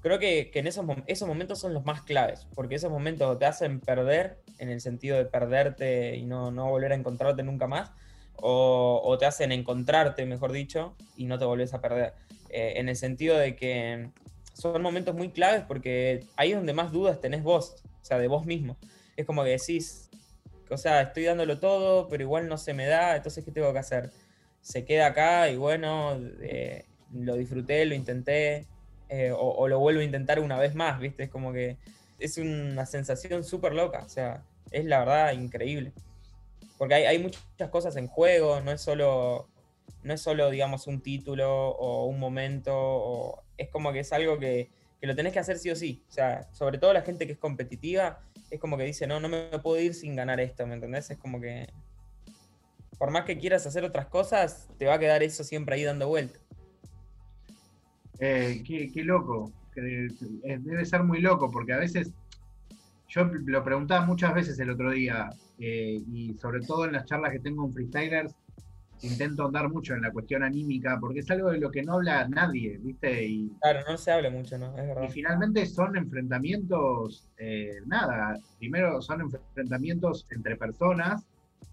Creo 0.00 0.18
que, 0.18 0.50
que 0.50 0.58
en 0.58 0.66
esos, 0.66 0.84
esos 1.06 1.28
momentos 1.28 1.58
son 1.58 1.74
los 1.74 1.84
más 1.84 2.02
claves, 2.02 2.46
porque 2.54 2.74
esos 2.74 2.90
momentos 2.90 3.38
te 3.38 3.46
hacen 3.46 3.80
perder, 3.80 4.38
en 4.58 4.68
el 4.68 4.80
sentido 4.80 5.16
de 5.16 5.24
perderte 5.24 6.16
y 6.16 6.24
no, 6.26 6.50
no 6.50 6.70
volver 6.70 6.92
a 6.92 6.94
encontrarte 6.94 7.42
nunca 7.42 7.66
más, 7.66 7.92
o, 8.36 9.00
o 9.04 9.18
te 9.18 9.26
hacen 9.26 9.52
encontrarte, 9.52 10.26
mejor 10.26 10.52
dicho, 10.52 10.96
y 11.16 11.26
no 11.26 11.38
te 11.38 11.44
volvés 11.44 11.74
a 11.74 11.80
perder. 11.80 12.14
Eh, 12.52 12.74
en 12.76 12.90
el 12.90 12.96
sentido 12.96 13.38
de 13.38 13.56
que 13.56 14.10
son 14.52 14.82
momentos 14.82 15.14
muy 15.14 15.30
claves 15.30 15.64
porque 15.66 16.26
ahí 16.36 16.50
es 16.50 16.56
donde 16.56 16.74
más 16.74 16.92
dudas 16.92 17.18
tenés 17.18 17.42
vos, 17.42 17.76
o 18.02 18.04
sea, 18.04 18.18
de 18.18 18.28
vos 18.28 18.44
mismo. 18.44 18.76
Es 19.16 19.24
como 19.24 19.42
que 19.42 19.50
decís, 19.50 20.10
o 20.68 20.76
sea, 20.76 21.00
estoy 21.00 21.24
dándolo 21.24 21.58
todo, 21.58 22.08
pero 22.08 22.22
igual 22.22 22.48
no 22.48 22.58
se 22.58 22.74
me 22.74 22.86
da, 22.86 23.16
entonces, 23.16 23.42
¿qué 23.42 23.50
tengo 23.52 23.72
que 23.72 23.78
hacer? 23.78 24.10
Se 24.60 24.84
queda 24.84 25.06
acá 25.06 25.48
y 25.48 25.56
bueno, 25.56 26.18
eh, 26.42 26.84
lo 27.12 27.36
disfruté, 27.36 27.84
lo 27.86 27.94
intenté, 27.94 28.66
eh, 29.08 29.32
o, 29.36 29.68
lo 29.68 29.78
vuelvo 29.78 30.00
a 30.00 30.04
intentar 30.04 30.40
una 30.40 30.58
vez 30.58 30.74
más, 30.74 31.00
¿viste? 31.00 31.24
Es 31.24 31.30
como 31.30 31.52
que 31.52 31.76
es 32.18 32.38
una 32.38 32.86
sensación 32.86 33.44
súper 33.44 33.74
loca, 33.74 34.02
o 34.04 34.08
sea, 34.08 34.44
es 34.70 34.84
la 34.84 35.00
verdad 35.00 35.32
increíble. 35.32 35.92
Porque 36.78 36.94
hay, 36.94 37.18
muchas 37.18 37.70
cosas 37.70 37.96
en 37.96 38.08
juego, 38.08 38.60
no 38.60 38.72
es 38.72 38.80
solo, 38.80 39.48
no 40.02 40.14
es 40.14 40.20
solo, 40.20 40.50
digamos, 40.50 40.86
un 40.86 41.00
título 41.02 41.70
o 41.70 42.06
un 42.06 42.18
momento, 42.18 43.42
es 43.56 43.68
como 43.68 43.92
que 43.92 44.00
es 44.00 44.12
algo 44.12 44.38
que, 44.38 44.70
que 45.00 45.06
lo 45.06 45.14
tenés 45.14 45.32
que 45.32 45.38
hacer 45.38 45.58
sí 45.58 45.70
o 45.70 45.76
sí. 45.76 46.02
O 46.08 46.12
sea, 46.12 46.48
sobre 46.52 46.78
todo 46.78 46.92
la 46.92 47.02
gente 47.02 47.26
que 47.26 47.32
es 47.32 47.38
competitiva, 47.38 48.20
es 48.50 48.58
como 48.58 48.76
que 48.76 48.84
dice, 48.84 49.06
no, 49.06 49.20
no 49.20 49.28
me 49.28 49.58
puedo 49.60 49.80
ir 49.80 49.94
sin 49.94 50.16
ganar 50.16 50.40
esto, 50.40 50.66
¿me 50.66 50.74
entendés? 50.74 51.10
Es 51.10 51.18
como 51.18 51.40
que 51.40 51.68
por 53.02 53.10
más 53.10 53.24
que 53.24 53.36
quieras 53.36 53.66
hacer 53.66 53.84
otras 53.84 54.06
cosas, 54.06 54.68
te 54.78 54.86
va 54.86 54.94
a 54.94 54.98
quedar 55.00 55.24
eso 55.24 55.42
siempre 55.42 55.74
ahí 55.74 55.82
dando 55.82 56.06
vuelta. 56.06 56.38
Eh, 58.18 58.62
qué, 58.66 58.90
qué 58.92 59.04
loco. 59.04 59.52
eh, 59.76 60.08
Debe 60.60 60.84
ser 60.84 61.02
muy 61.02 61.20
loco, 61.20 61.50
porque 61.50 61.72
a 61.72 61.78
veces, 61.78 62.12
yo 63.08 63.24
lo 63.24 63.64
preguntaba 63.64 64.04
muchas 64.06 64.34
veces 64.34 64.58
el 64.60 64.70
otro 64.70 64.90
día, 64.90 65.28
eh, 65.58 66.00
y 66.12 66.34
sobre 66.34 66.60
todo 66.60 66.84
en 66.84 66.92
las 66.92 67.04
charlas 67.06 67.32
que 67.32 67.40
tengo 67.40 67.66
en 67.66 67.72
freestylers, 67.72 68.34
intento 69.02 69.46
andar 69.46 69.68
mucho 69.68 69.94
en 69.94 70.02
la 70.02 70.12
cuestión 70.12 70.42
anímica, 70.42 70.98
porque 71.00 71.20
es 71.20 71.30
algo 71.30 71.50
de 71.50 71.58
lo 71.58 71.70
que 71.70 71.82
no 71.82 71.94
habla 71.94 72.28
nadie, 72.28 72.78
¿viste? 72.78 73.24
Y, 73.24 73.50
Claro, 73.60 73.80
no 73.88 73.96
se 73.96 74.12
habla 74.12 74.30
mucho, 74.30 74.58
¿no? 74.58 74.76
Es 74.76 75.10
y 75.10 75.12
finalmente 75.12 75.66
son 75.66 75.96
enfrentamientos, 75.96 77.28
eh, 77.38 77.80
nada, 77.86 78.38
primero 78.58 79.02
son 79.02 79.22
enfrentamientos 79.22 80.26
entre 80.30 80.56
personas, 80.56 81.24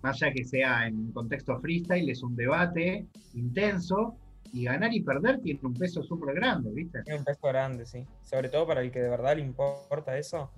más 0.02 0.22
allá 0.22 0.34
que 0.34 0.44
sea 0.44 0.88
en 0.88 1.12
contexto 1.12 1.60
freestyle, 1.60 2.10
es 2.10 2.24
un 2.24 2.36
debate 2.36 3.06
intenso, 3.34 4.16
y 4.54 4.64
ganar 4.66 4.94
y 4.94 5.02
perder 5.02 5.40
tiene 5.42 5.60
un 5.64 5.74
peso 5.74 6.02
súper 6.04 6.36
grande, 6.36 6.72
¿viste? 6.72 7.02
Tiene 7.04 7.20
un 7.20 7.26
peso 7.26 7.48
grande, 7.48 7.86
sí. 7.86 8.06
Sobre 8.24 8.50
todo 8.50 8.66
para 8.68 8.82
el 8.82 8.92
que 8.92 9.00
de 9.02 9.10
verdad 9.10 9.36
le 9.36 9.42
importa 9.44 10.18
eso. 10.18 10.52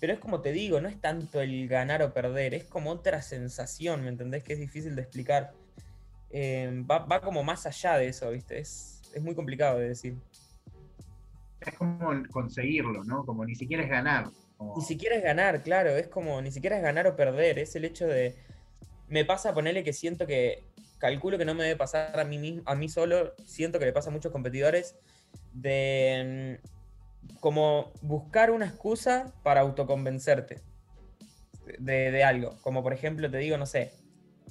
Pero 0.00 0.12
es 0.12 0.18
como 0.18 0.40
te 0.40 0.52
digo, 0.52 0.80
no 0.80 0.88
es 0.88 1.00
tanto 1.00 1.40
el 1.40 1.68
ganar 1.68 2.02
o 2.02 2.12
perder, 2.12 2.54
es 2.54 2.64
como 2.64 2.90
otra 2.90 3.22
sensación, 3.22 4.02
¿me 4.02 4.08
entendés? 4.08 4.42
Que 4.42 4.54
es 4.54 4.58
difícil 4.58 4.96
de 4.96 5.02
explicar. 5.02 5.52
Eh, 6.30 6.82
va, 6.90 7.00
va 7.00 7.20
como 7.20 7.42
más 7.44 7.66
allá 7.66 7.98
de 7.98 8.08
eso, 8.08 8.30
¿viste? 8.30 8.58
Es, 8.58 9.02
es 9.14 9.22
muy 9.22 9.34
complicado 9.34 9.78
de 9.78 9.88
decir. 9.88 10.16
es 11.60 11.74
como 11.76 11.98
conseguirlo, 12.30 13.04
¿no? 13.04 13.24
Como 13.24 13.44
ni 13.44 13.54
siquiera 13.54 13.82
es 13.84 13.88
ganar. 13.90 14.24
como- 14.56 14.76
Ni 14.76 14.82
siquiera 14.82 15.14
es 15.16 15.22
ganar, 15.22 15.62
claro, 15.62 15.90
es 15.90 16.08
como, 16.08 16.40
ni 16.42 16.50
siquiera 16.50 16.76
es 16.76 16.82
ganar 16.82 17.06
o 17.06 17.14
perder, 17.16 17.58
es 17.58 17.76
el 17.76 17.84
hecho 17.84 18.06
de, 18.06 18.34
me 19.08 19.24
pasa 19.24 19.52
ponerle 19.54 19.84
que 19.84 19.92
siento 19.92 20.26
que, 20.26 20.64
calculo 21.02 21.36
que 21.36 21.44
no 21.44 21.54
me 21.54 21.64
debe 21.64 21.76
pasar 21.76 22.18
a 22.18 22.24
mí, 22.24 22.38
mismo, 22.38 22.62
a 22.64 22.74
mí 22.74 22.88
solo, 22.88 23.34
siento 23.44 23.78
que 23.78 23.84
le 23.84 23.92
pasa 23.92 24.08
a 24.08 24.12
muchos 24.12 24.32
competidores, 24.32 24.96
de 25.52 26.58
mm, 26.62 27.38
como 27.40 27.92
buscar 28.00 28.50
una 28.50 28.66
excusa 28.66 29.34
para 29.42 29.60
autoconvencerte 29.60 30.62
de, 31.78 32.10
de 32.10 32.24
algo, 32.24 32.56
como 32.62 32.82
por 32.82 32.92
ejemplo, 32.92 33.30
te 33.30 33.36
digo, 33.38 33.58
no 33.58 33.66
sé, 33.66 33.92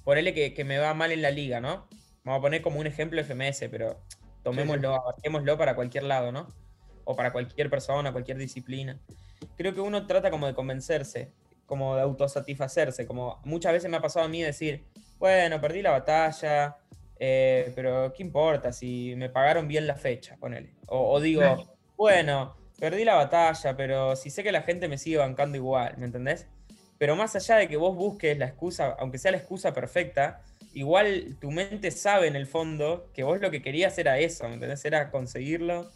ponerle 0.03 0.33
que, 0.33 0.53
que 0.53 0.63
me 0.63 0.77
va 0.77 0.93
mal 0.93 1.11
en 1.11 1.21
la 1.21 1.31
liga, 1.31 1.59
¿no? 1.59 1.87
Vamos 2.23 2.39
a 2.39 2.41
poner 2.41 2.61
como 2.61 2.79
un 2.79 2.85
ejemplo 2.85 3.19
FMS, 3.19 3.69
pero 3.71 3.99
tomémoslo, 4.43 4.93
abarquémoslo 4.93 5.57
para 5.57 5.75
cualquier 5.75 6.03
lado, 6.03 6.31
¿no? 6.31 6.53
O 7.05 7.15
para 7.15 7.31
cualquier 7.31 7.69
persona, 7.69 8.11
cualquier 8.11 8.37
disciplina 8.37 8.99
creo 9.57 9.73
que 9.73 9.81
uno 9.81 10.07
trata 10.07 10.31
como 10.31 10.47
de 10.47 10.53
convencerse, 10.53 11.31
como 11.65 11.95
de 11.95 12.01
autosatisfacerse, 12.01 13.05
como 13.05 13.39
muchas 13.45 13.73
veces 13.73 13.89
me 13.89 13.97
ha 13.97 14.01
pasado 14.01 14.25
a 14.25 14.29
mí 14.29 14.41
decir, 14.41 14.85
bueno, 15.21 15.61
perdí 15.61 15.83
la 15.83 15.91
batalla, 15.91 16.77
eh, 17.19 17.71
pero 17.75 18.11
¿qué 18.11 18.23
importa 18.23 18.73
si 18.73 19.13
me 19.15 19.29
pagaron 19.29 19.67
bien 19.67 19.85
la 19.85 19.95
fecha, 19.95 20.35
ponele? 20.37 20.73
O, 20.87 21.13
o 21.13 21.19
digo, 21.21 21.41
Claro. 21.41 21.75
bueno, 21.95 22.55
perdí 22.79 23.05
la 23.05 23.13
batalla, 23.13 23.77
pero 23.77 24.15
si 24.15 24.31
sé 24.31 24.41
que 24.43 24.51
la 24.51 24.63
gente 24.63 24.87
me 24.87 24.97
sigue 24.97 25.17
bancando 25.17 25.55
igual, 25.57 25.95
¿me 25.99 26.05
entendés? 26.07 26.47
Pero 26.97 27.15
más 27.15 27.35
allá 27.35 27.57
de 27.57 27.67
que 27.67 27.77
vos 27.77 27.95
busques 27.95 28.35
la 28.37 28.47
excusa, 28.47 28.95
aunque 28.99 29.19
sea 29.19 29.31
la 29.31 29.37
excusa 29.37 29.73
perfecta, 29.73 30.41
igual 30.73 31.37
tu 31.39 31.51
mente 31.51 31.91
sabe 31.91 32.25
en 32.27 32.35
el 32.35 32.47
fondo 32.47 33.11
que 33.13 33.23
vos 33.23 33.39
lo 33.39 33.51
que 33.51 33.61
querías 33.61 33.95
era 33.99 34.17
eso, 34.17 34.47
¿me 34.47 34.55
entendés? 34.55 34.83
Era 34.85 35.11
conseguirlo. 35.11 35.91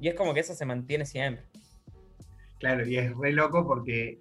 Y 0.00 0.08
es 0.08 0.14
como 0.14 0.32
que 0.32 0.40
eso 0.40 0.54
se 0.54 0.64
mantiene 0.64 1.04
siempre. 1.04 1.44
Claro, 2.58 2.86
y 2.86 2.96
es 2.96 3.14
re 3.16 3.32
loco 3.32 3.66
porque 3.66 4.18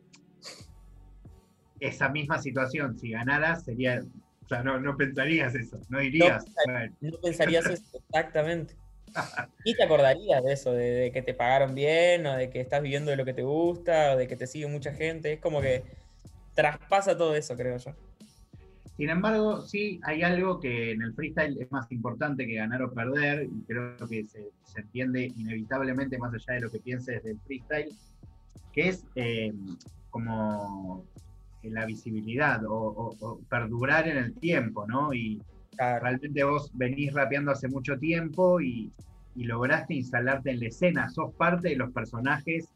esa 1.81 2.07
misma 2.09 2.41
situación, 2.41 2.97
si 2.97 3.11
ganaras, 3.11 3.65
sería. 3.65 4.01
O 4.45 4.47
sea, 4.47 4.63
no, 4.63 4.79
no 4.79 4.95
pensarías 4.95 5.55
eso, 5.55 5.79
no 5.89 5.99
dirías. 5.99 6.45
No, 6.45 6.73
bueno, 6.73 6.95
No 7.01 7.17
pensarías 7.21 7.65
eso 7.65 7.83
exactamente. 8.09 8.75
Y 9.65 9.75
te 9.75 9.83
acordarías 9.83 10.41
de 10.41 10.53
eso, 10.53 10.71
de, 10.71 10.89
de 10.91 11.11
que 11.11 11.21
te 11.21 11.33
pagaron 11.33 11.75
bien, 11.75 12.25
o 12.25 12.37
de 12.37 12.49
que 12.49 12.61
estás 12.61 12.81
viviendo 12.81 13.11
de 13.11 13.17
lo 13.17 13.25
que 13.25 13.33
te 13.33 13.43
gusta, 13.43 14.13
o 14.13 14.17
de 14.17 14.27
que 14.27 14.37
te 14.37 14.47
sigue 14.47 14.67
mucha 14.67 14.93
gente. 14.93 15.33
Es 15.33 15.41
como 15.41 15.59
que 15.59 15.83
traspasa 16.55 17.17
todo 17.17 17.35
eso, 17.35 17.57
creo 17.57 17.77
yo. 17.77 17.93
Sin 18.95 19.09
embargo, 19.09 19.61
sí 19.61 19.99
hay 20.03 20.21
algo 20.21 20.59
que 20.59 20.91
en 20.91 21.01
el 21.01 21.13
freestyle 21.13 21.59
es 21.59 21.71
más 21.71 21.91
importante 21.91 22.45
que 22.45 22.55
ganar 22.55 22.83
o 22.83 22.93
perder, 22.93 23.43
y 23.43 23.63
creo 23.63 23.97
que 24.07 24.23
se, 24.25 24.49
se 24.63 24.81
entiende 24.81 25.31
inevitablemente 25.35 26.17
más 26.17 26.33
allá 26.33 26.53
de 26.53 26.61
lo 26.61 26.71
que 26.71 26.79
pienses 26.79 27.23
del 27.23 27.39
freestyle, 27.39 27.89
que 28.71 28.89
es 28.89 29.03
eh, 29.15 29.51
como 30.11 31.05
la 31.63 31.85
visibilidad 31.85 32.63
o, 32.65 32.73
o- 32.73 33.15
o 33.19 33.39
perdurar 33.49 34.07
en 34.07 34.17
el 34.17 34.33
tiempo, 34.33 34.85
¿no? 34.87 35.13
Y 35.13 35.41
realmente 35.77 36.43
vos 36.43 36.69
venís 36.73 37.13
rapeando 37.13 37.51
hace 37.51 37.67
mucho 37.67 37.97
tiempo 37.97 38.59
y, 38.61 38.91
y 39.35 39.43
lograste 39.45 39.93
instalarte 39.95 40.51
en 40.51 40.59
la 40.59 40.67
escena, 40.67 41.09
sos 41.09 41.33
parte 41.35 41.69
de 41.69 41.75
los 41.75 41.91
personajes 41.91 42.69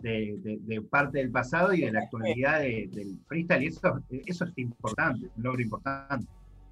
de, 0.00 0.36
de- 0.38 0.58
de 0.62 0.80
parte 0.82 1.18
del 1.18 1.30
pasado 1.30 1.72
y 1.74 1.80
de 1.82 1.92
la 1.92 2.00
actualidad 2.00 2.60
de- 2.60 2.88
del 2.92 3.18
freestyle, 3.26 3.62
y 3.64 3.66
eso, 3.66 4.00
eso 4.26 4.44
es 4.44 4.58
importante, 4.58 5.28
un 5.36 5.42
logro 5.42 5.60
importante. 5.62 6.26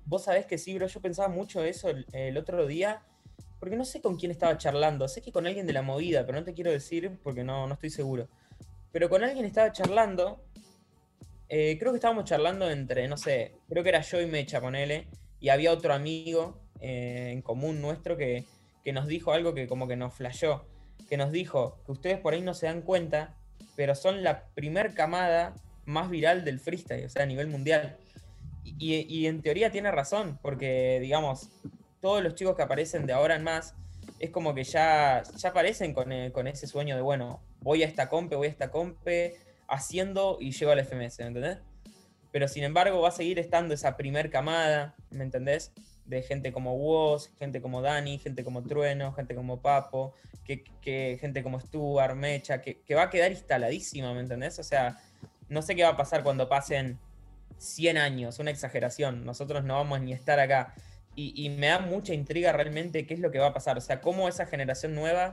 Vos 0.06 0.24
sabés 0.24 0.46
que 0.46 0.58
sí, 0.58 0.74
bro, 0.76 0.86
yo 0.86 1.00
pensaba 1.00 1.28
mucho 1.28 1.62
eso 1.64 1.88
el, 1.90 2.06
el 2.12 2.36
otro 2.38 2.66
día 2.66 3.02
porque 3.58 3.76
no 3.76 3.84
sé 3.84 4.00
con 4.00 4.16
quién 4.16 4.30
estaba 4.30 4.56
charlando, 4.58 5.08
sé 5.08 5.22
que 5.22 5.32
con 5.32 5.46
alguien 5.46 5.66
de 5.66 5.72
la 5.72 5.82
movida, 5.82 6.24
pero 6.26 6.38
no 6.38 6.44
te 6.44 6.54
quiero 6.54 6.70
decir 6.70 7.10
porque 7.22 7.42
no, 7.42 7.66
no 7.66 7.74
estoy 7.74 7.90
seguro. 7.90 8.28
Pero 8.92 9.08
con 9.08 9.24
alguien 9.24 9.44
estaba 9.44 9.72
charlando, 9.72 10.40
eh, 11.48 11.76
creo 11.78 11.92
que 11.92 11.96
estábamos 11.96 12.24
charlando 12.24 12.70
entre, 12.70 13.08
no 13.08 13.16
sé, 13.16 13.56
creo 13.68 13.82
que 13.82 13.90
era 13.90 14.00
yo 14.00 14.20
y 14.20 14.26
Mecha, 14.26 14.60
ponele, 14.60 15.08
y 15.40 15.48
había 15.48 15.72
otro 15.72 15.92
amigo 15.92 16.60
eh, 16.80 17.30
en 17.32 17.42
común 17.42 17.80
nuestro 17.80 18.16
que, 18.16 18.44
que 18.84 18.92
nos 18.92 19.06
dijo 19.06 19.32
algo 19.32 19.54
que 19.54 19.66
como 19.66 19.88
que 19.88 19.96
nos 19.96 20.14
flashó, 20.14 20.66
que 21.08 21.16
nos 21.16 21.32
dijo 21.32 21.78
que 21.86 21.92
ustedes 21.92 22.18
por 22.18 22.34
ahí 22.34 22.42
no 22.42 22.54
se 22.54 22.66
dan 22.66 22.82
cuenta, 22.82 23.34
pero 23.76 23.94
son 23.94 24.22
la 24.22 24.44
primer 24.54 24.94
camada 24.94 25.54
más 25.84 26.10
viral 26.10 26.44
del 26.44 26.58
freestyle, 26.58 27.04
o 27.04 27.08
sea, 27.08 27.22
a 27.22 27.26
nivel 27.26 27.46
mundial. 27.46 27.96
Y, 28.64 29.06
y 29.08 29.26
en 29.26 29.42
teoría 29.42 29.70
tiene 29.70 29.92
razón, 29.92 30.38
porque 30.42 30.98
digamos, 31.00 31.50
todos 32.00 32.22
los 32.22 32.34
chicos 32.34 32.56
que 32.56 32.62
aparecen 32.62 33.06
de 33.06 33.12
ahora 33.12 33.36
en 33.36 33.44
más, 33.44 33.74
es 34.18 34.30
como 34.30 34.54
que 34.54 34.64
ya, 34.64 35.22
ya 35.36 35.48
aparecen 35.50 35.92
con, 35.92 36.12
eh, 36.12 36.32
con 36.32 36.46
ese 36.46 36.66
sueño 36.66 36.96
de, 36.96 37.02
bueno, 37.02 37.40
voy 37.60 37.82
a 37.82 37.86
esta 37.86 38.08
compe, 38.08 38.36
voy 38.36 38.46
a 38.46 38.50
esta 38.50 38.70
compe, 38.70 39.36
haciendo 39.68 40.38
y 40.40 40.52
llego 40.52 40.72
al 40.72 40.80
FMS, 40.80 41.18
¿me 41.20 41.26
entendés? 41.26 41.58
Pero 42.32 42.48
sin 42.48 42.64
embargo 42.64 43.00
va 43.00 43.08
a 43.08 43.12
seguir 43.12 43.38
estando 43.38 43.74
esa 43.74 43.96
primer 43.96 44.30
camada, 44.30 44.94
¿me 45.10 45.24
entendés? 45.24 45.72
De 46.04 46.22
gente 46.22 46.52
como 46.52 46.74
Woz, 46.76 47.30
gente 47.38 47.60
como 47.60 47.82
Dani, 47.82 48.18
gente 48.18 48.44
como 48.44 48.62
Trueno, 48.62 49.12
gente 49.12 49.34
como 49.34 49.62
Papo, 49.62 50.14
que, 50.44 51.18
gente 51.20 51.42
como 51.42 51.58
Stuart, 51.60 52.14
Mecha, 52.14 52.60
que, 52.60 52.94
va 52.94 53.04
a 53.04 53.10
quedar 53.10 53.32
instaladísima, 53.32 54.12
¿me 54.14 54.20
entendés? 54.20 54.58
O 54.58 54.62
sea, 54.62 54.98
no 55.48 55.62
sé 55.62 55.74
qué 55.74 55.82
va 55.82 55.90
a 55.90 55.96
pasar 55.96 56.22
cuando 56.22 56.48
pasen 56.48 56.98
100 57.58 57.96
años, 57.96 58.38
una 58.38 58.50
exageración, 58.50 59.24
nosotros 59.24 59.64
no 59.64 59.74
vamos 59.74 60.00
ni 60.00 60.12
a 60.12 60.16
estar 60.16 60.38
acá. 60.38 60.74
Y, 61.14 61.32
y 61.42 61.48
me 61.48 61.68
da 61.68 61.78
mucha 61.78 62.12
intriga 62.12 62.52
realmente 62.52 63.06
qué 63.06 63.14
es 63.14 63.20
lo 63.20 63.30
que 63.30 63.38
va 63.38 63.46
a 63.46 63.54
pasar, 63.54 63.78
o 63.78 63.80
sea, 63.80 64.00
cómo 64.00 64.28
esa 64.28 64.46
generación 64.46 64.94
nueva 64.94 65.32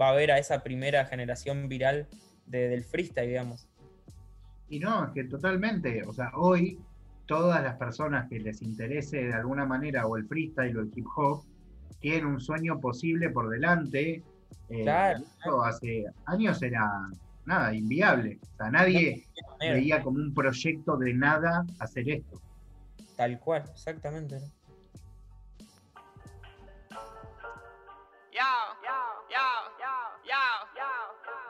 va 0.00 0.10
a 0.10 0.12
ver 0.12 0.30
a 0.30 0.38
esa 0.38 0.62
primera 0.62 1.04
generación 1.06 1.68
viral 1.68 2.06
de- 2.46 2.68
del 2.68 2.84
freestyle, 2.84 3.28
digamos. 3.28 3.66
Y 4.74 4.80
no, 4.80 5.04
es 5.04 5.12
que 5.12 5.22
totalmente, 5.22 6.02
o 6.04 6.12
sea, 6.12 6.32
hoy 6.34 6.80
todas 7.26 7.62
las 7.62 7.76
personas 7.76 8.28
que 8.28 8.40
les 8.40 8.60
interese 8.60 9.18
de 9.18 9.32
alguna 9.32 9.64
manera 9.64 10.04
o 10.08 10.16
el 10.16 10.26
freestyle 10.26 10.76
o 10.76 10.80
el 10.80 10.90
hip 10.92 11.06
hop 11.14 11.44
tienen 12.00 12.26
un 12.26 12.40
sueño 12.40 12.80
posible 12.80 13.30
por 13.30 13.48
delante. 13.50 14.20
eh, 14.70 14.82
Claro, 14.82 15.20
esto 15.20 15.62
hace 15.62 16.06
años 16.26 16.60
era 16.60 16.90
nada, 17.46 17.72
inviable. 17.72 18.40
O 18.42 18.56
sea, 18.56 18.68
nadie 18.72 19.24
veía 19.60 20.02
como 20.02 20.18
un 20.18 20.34
proyecto 20.34 20.96
de 20.96 21.14
nada 21.14 21.64
hacer 21.78 22.08
esto. 22.08 22.42
Tal 23.16 23.38
cual, 23.38 23.62
exactamente. 23.70 24.40
Yo, 28.32 28.50
yo, 28.82 28.98
yo, 29.30 29.46
yo, 29.78 29.94
yo, 30.26 30.40
yo. 30.74 31.43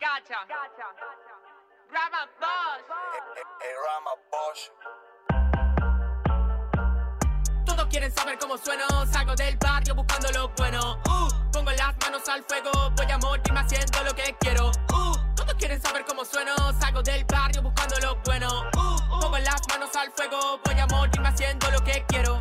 Gotcha. 0.00 0.38
Gotcha. 0.48 0.86
Rama 1.92 2.26
Bosch. 4.30 4.70
Todos 7.64 7.86
quieren 7.86 8.12
saber 8.12 8.38
cómo 8.38 8.58
sueno, 8.58 8.86
salgo 9.06 9.34
del 9.34 9.56
barrio 9.56 9.94
buscando 9.94 10.28
lo 10.32 10.48
bueno. 10.56 11.00
Uh, 11.06 11.28
pongo 11.52 11.70
las 11.70 11.96
manos 12.02 12.28
al 12.28 12.42
fuego, 12.44 12.70
voy 12.96 13.10
a 13.10 13.18
morirme 13.18 13.60
haciendo 13.60 14.02
lo 14.04 14.14
que 14.14 14.36
quiero. 14.40 14.70
Uh, 14.92 15.34
todos 15.34 15.54
quieren 15.54 15.80
saber 15.80 16.04
cómo 16.04 16.24
sueno, 16.24 16.54
salgo 16.80 17.02
del 17.02 17.24
barrio 17.24 17.62
buscando 17.62 17.96
lo 18.00 18.16
bueno. 18.24 18.48
Uh, 18.76 19.20
pongo 19.20 19.38
las 19.38 19.60
manos 19.68 19.94
al 19.96 20.10
fuego, 20.12 20.60
voy 20.64 20.78
a 20.78 20.86
morirme 20.86 21.28
haciendo 21.28 21.70
lo 21.70 21.80
que 21.84 22.04
quiero. 22.08 22.38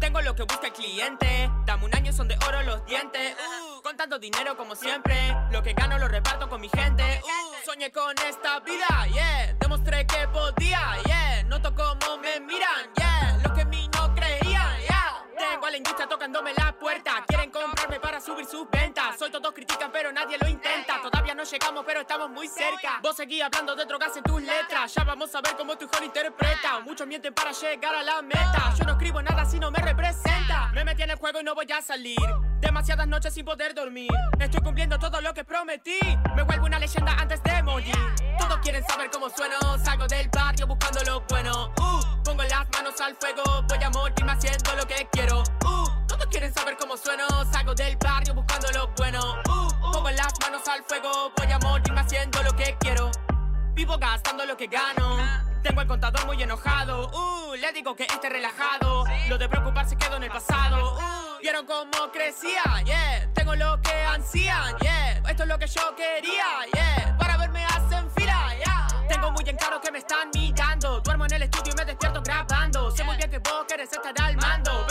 Tengo 0.00 0.22
lo 0.22 0.34
que 0.34 0.42
busca 0.44 0.66
el 0.68 0.72
cliente. 0.72 1.50
Dame 1.66 1.84
un 1.84 1.94
año, 1.94 2.12
son 2.12 2.26
de 2.26 2.36
oro 2.48 2.62
los 2.62 2.84
dientes. 2.86 3.36
Uh, 3.36 3.82
contando 3.82 4.18
dinero 4.18 4.56
como 4.56 4.74
siempre. 4.74 5.14
Lo 5.52 5.62
que 5.62 5.74
gano 5.74 5.98
lo 5.98 6.08
reparto 6.08 6.48
con 6.48 6.60
mi 6.60 6.70
gente. 6.70 7.20
Uh, 7.22 7.66
soñé 7.66 7.92
con 7.92 8.14
esta 8.26 8.60
vida, 8.60 9.06
yeah. 9.12 9.54
Demostré 9.60 10.06
que 10.06 10.26
podía, 10.28 10.96
yeah. 11.04 11.42
Noto 11.44 11.74
cómo 11.74 12.16
me 12.18 12.40
miran, 12.40 12.90
yeah. 12.96 13.38
Los 13.44 13.52
que 13.52 13.60
en 13.60 13.68
mí 13.68 13.90
no 13.94 14.14
creían, 14.14 14.80
yeah. 14.80 15.22
Tengo 15.38 15.66
a 15.66 15.70
la 15.70 15.76
industria 15.76 16.08
tocándome 16.08 16.54
la 16.54 16.72
puerta. 16.78 17.24
Comprarme 17.52 17.98
para 17.98 18.20
subir 18.20 18.46
sus 18.46 18.70
ventas. 18.70 19.18
Soy 19.18 19.30
todos 19.30 19.52
critican, 19.52 19.90
pero 19.90 20.12
nadie 20.12 20.38
lo 20.38 20.48
intenta. 20.48 21.00
Todavía 21.02 21.34
no 21.34 21.42
llegamos, 21.42 21.84
pero 21.84 22.00
estamos 22.00 22.30
muy 22.30 22.46
cerca. 22.46 23.00
Vos 23.02 23.16
seguí 23.16 23.40
hablando 23.40 23.74
de 23.74 23.84
drogas 23.86 24.16
en 24.16 24.22
tus 24.22 24.40
letras. 24.40 24.94
Ya 24.94 25.04
vamos 25.04 25.34
a 25.34 25.40
ver 25.40 25.56
cómo 25.56 25.76
tu 25.76 25.86
hijo 25.86 26.04
interpreta. 26.04 26.80
Muchos 26.80 27.06
mienten 27.06 27.34
para 27.34 27.50
llegar 27.52 27.94
a 27.94 28.02
la 28.02 28.22
meta. 28.22 28.72
Yo 28.78 28.84
no 28.84 28.92
escribo 28.92 29.20
nada 29.20 29.44
si 29.44 29.58
no 29.58 29.70
me 29.70 29.78
representa. 29.78 30.70
Me 30.72 30.84
metí 30.84 31.02
en 31.02 31.10
el 31.10 31.16
juego 31.16 31.40
y 31.40 31.44
no 31.44 31.54
voy 31.54 31.70
a 31.72 31.82
salir. 31.82 32.18
Demasiadas 32.60 33.08
noches 33.08 33.34
sin 33.34 33.44
poder 33.44 33.74
dormir. 33.74 34.10
Estoy 34.38 34.60
cumpliendo 34.60 34.98
todo 34.98 35.20
lo 35.20 35.34
que 35.34 35.44
prometí. 35.44 35.98
Me 36.36 36.42
vuelvo 36.42 36.66
una 36.66 36.78
leyenda 36.78 37.16
antes 37.18 37.42
de 37.42 37.62
morir. 37.62 37.96
Todos 38.38 38.58
quieren 38.58 38.84
saber 38.86 39.10
cómo 39.10 39.28
sueno. 39.28 39.56
Salgo 39.84 40.06
del 40.06 40.28
barrio 40.28 40.66
buscando 40.66 41.02
lo 41.04 41.20
bueno. 41.22 41.72
Uh, 41.78 42.22
pongo 42.22 42.44
las 42.44 42.68
manos 42.70 43.00
al 43.00 43.16
fuego. 43.16 43.42
Voy 43.68 43.82
a 43.82 43.90
morirme 43.90 44.32
haciendo 44.32 44.76
lo 44.76 44.86
que 44.86 45.08
quiero. 45.10 45.42
Uh, 45.64 45.99
todos 46.20 46.30
quieren 46.30 46.52
saber 46.52 46.76
cómo 46.78 46.96
sueno. 46.96 47.26
Salgo 47.50 47.74
del 47.74 47.96
barrio 47.96 48.34
buscando 48.34 48.70
lo 48.72 48.88
bueno. 48.96 49.20
Uh, 49.48 49.92
pongo 49.92 50.10
las 50.10 50.32
manos 50.40 50.66
al 50.68 50.84
fuego. 50.84 51.32
Voy 51.36 51.50
a 51.50 51.58
morirme 51.58 52.00
haciendo 52.00 52.42
lo 52.42 52.54
que 52.54 52.76
quiero. 52.80 53.10
Vivo 53.72 53.96
gastando 53.98 54.44
lo 54.44 54.56
que 54.56 54.66
gano. 54.66 55.16
Tengo 55.62 55.80
el 55.80 55.86
contador 55.86 56.26
muy 56.26 56.42
enojado. 56.42 57.10
Uh, 57.10 57.54
le 57.54 57.72
digo 57.72 57.96
que 57.96 58.04
esté 58.04 58.28
relajado. 58.28 59.04
Lo 59.28 59.38
de 59.38 59.48
preocuparse 59.48 59.96
quedó 59.96 60.16
en 60.16 60.24
el 60.24 60.30
pasado. 60.30 60.96
Uh, 60.96 61.40
vieron 61.40 61.64
cómo 61.66 62.12
crecía, 62.12 62.62
yeah. 62.84 63.26
Tengo 63.34 63.54
lo 63.54 63.80
que 63.80 63.92
ansían, 64.04 64.76
yeah. 64.78 65.22
Esto 65.28 65.42
es 65.44 65.48
lo 65.48 65.58
que 65.58 65.66
yo 65.66 65.94
quería, 65.96 66.44
yeah. 66.74 67.16
Para 67.18 67.36
verme 67.38 67.64
hacen 67.64 68.10
fila, 68.12 68.54
yeah. 68.56 68.86
Tengo 69.08 69.32
muy 69.32 69.48
en 69.48 69.56
claro 69.56 69.80
que 69.80 69.90
me 69.90 69.98
están 69.98 70.30
mirando. 70.34 71.00
Duermo 71.00 71.26
en 71.26 71.34
el 71.34 71.42
estudio 71.42 71.72
y 71.72 71.76
me 71.76 71.84
despierto 71.84 72.22
grabando. 72.22 72.90
Sé 72.90 73.04
muy 73.04 73.16
bien 73.16 73.30
que 73.30 73.38
vos 73.38 73.64
querés 73.66 73.90
estar 73.92 74.14
al 74.20 74.36
mando. 74.36 74.86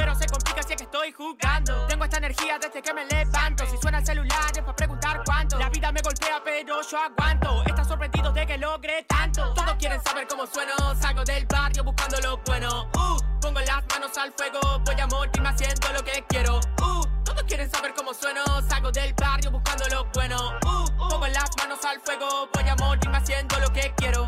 Estoy 0.99 1.11
jugando. 1.13 1.85
Tengo 1.87 2.03
esta 2.03 2.17
energía 2.17 2.59
desde 2.59 2.81
que 2.81 2.93
me 2.93 3.05
levanto. 3.05 3.65
Si 3.65 3.77
suena 3.77 3.99
el 3.99 4.05
celular 4.05 4.51
es 4.53 4.61
para 4.61 4.75
preguntar 4.75 5.21
cuánto. 5.25 5.57
La 5.57 5.69
vida 5.69 5.91
me 5.91 6.01
golpea, 6.01 6.41
pero 6.43 6.81
yo 6.81 6.97
aguanto. 6.97 7.63
Están 7.65 7.85
sorprendidos 7.85 8.33
de 8.33 8.45
que 8.45 8.57
logré 8.57 9.03
tanto. 9.03 9.53
Todos 9.53 9.75
quieren 9.75 10.01
saber 10.03 10.27
cómo 10.27 10.45
sueno. 10.45 10.73
Salgo 10.99 11.23
del 11.23 11.45
barrio 11.45 11.83
buscando 11.83 12.19
lo 12.21 12.37
bueno. 12.45 12.89
Uh, 12.95 13.17
pongo 13.39 13.59
las 13.61 13.83
manos 13.89 14.17
al 14.17 14.33
fuego. 14.33 14.59
Voy 14.85 14.99
a 14.99 15.07
morirme 15.07 15.49
haciendo 15.49 15.93
lo 15.93 16.03
que 16.03 16.23
quiero. 16.27 16.59
Uh, 16.81 17.05
todos 17.23 17.43
quieren 17.43 17.69
saber 17.69 17.93
cómo 17.95 18.13
sueno. 18.13 18.43
Salgo 18.67 18.91
del 18.91 19.13
barrio 19.13 19.51
buscando 19.51 19.85
lo 19.89 20.05
bueno. 20.13 20.37
Uh, 20.65 21.09
pongo 21.09 21.27
las 21.27 21.49
manos 21.57 21.79
al 21.85 21.99
fuego. 22.01 22.49
Voy 22.53 22.67
a 22.67 22.75
morirme 22.75 23.17
haciendo 23.17 23.57
lo 23.59 23.71
que 23.71 23.93
quiero. 23.95 24.27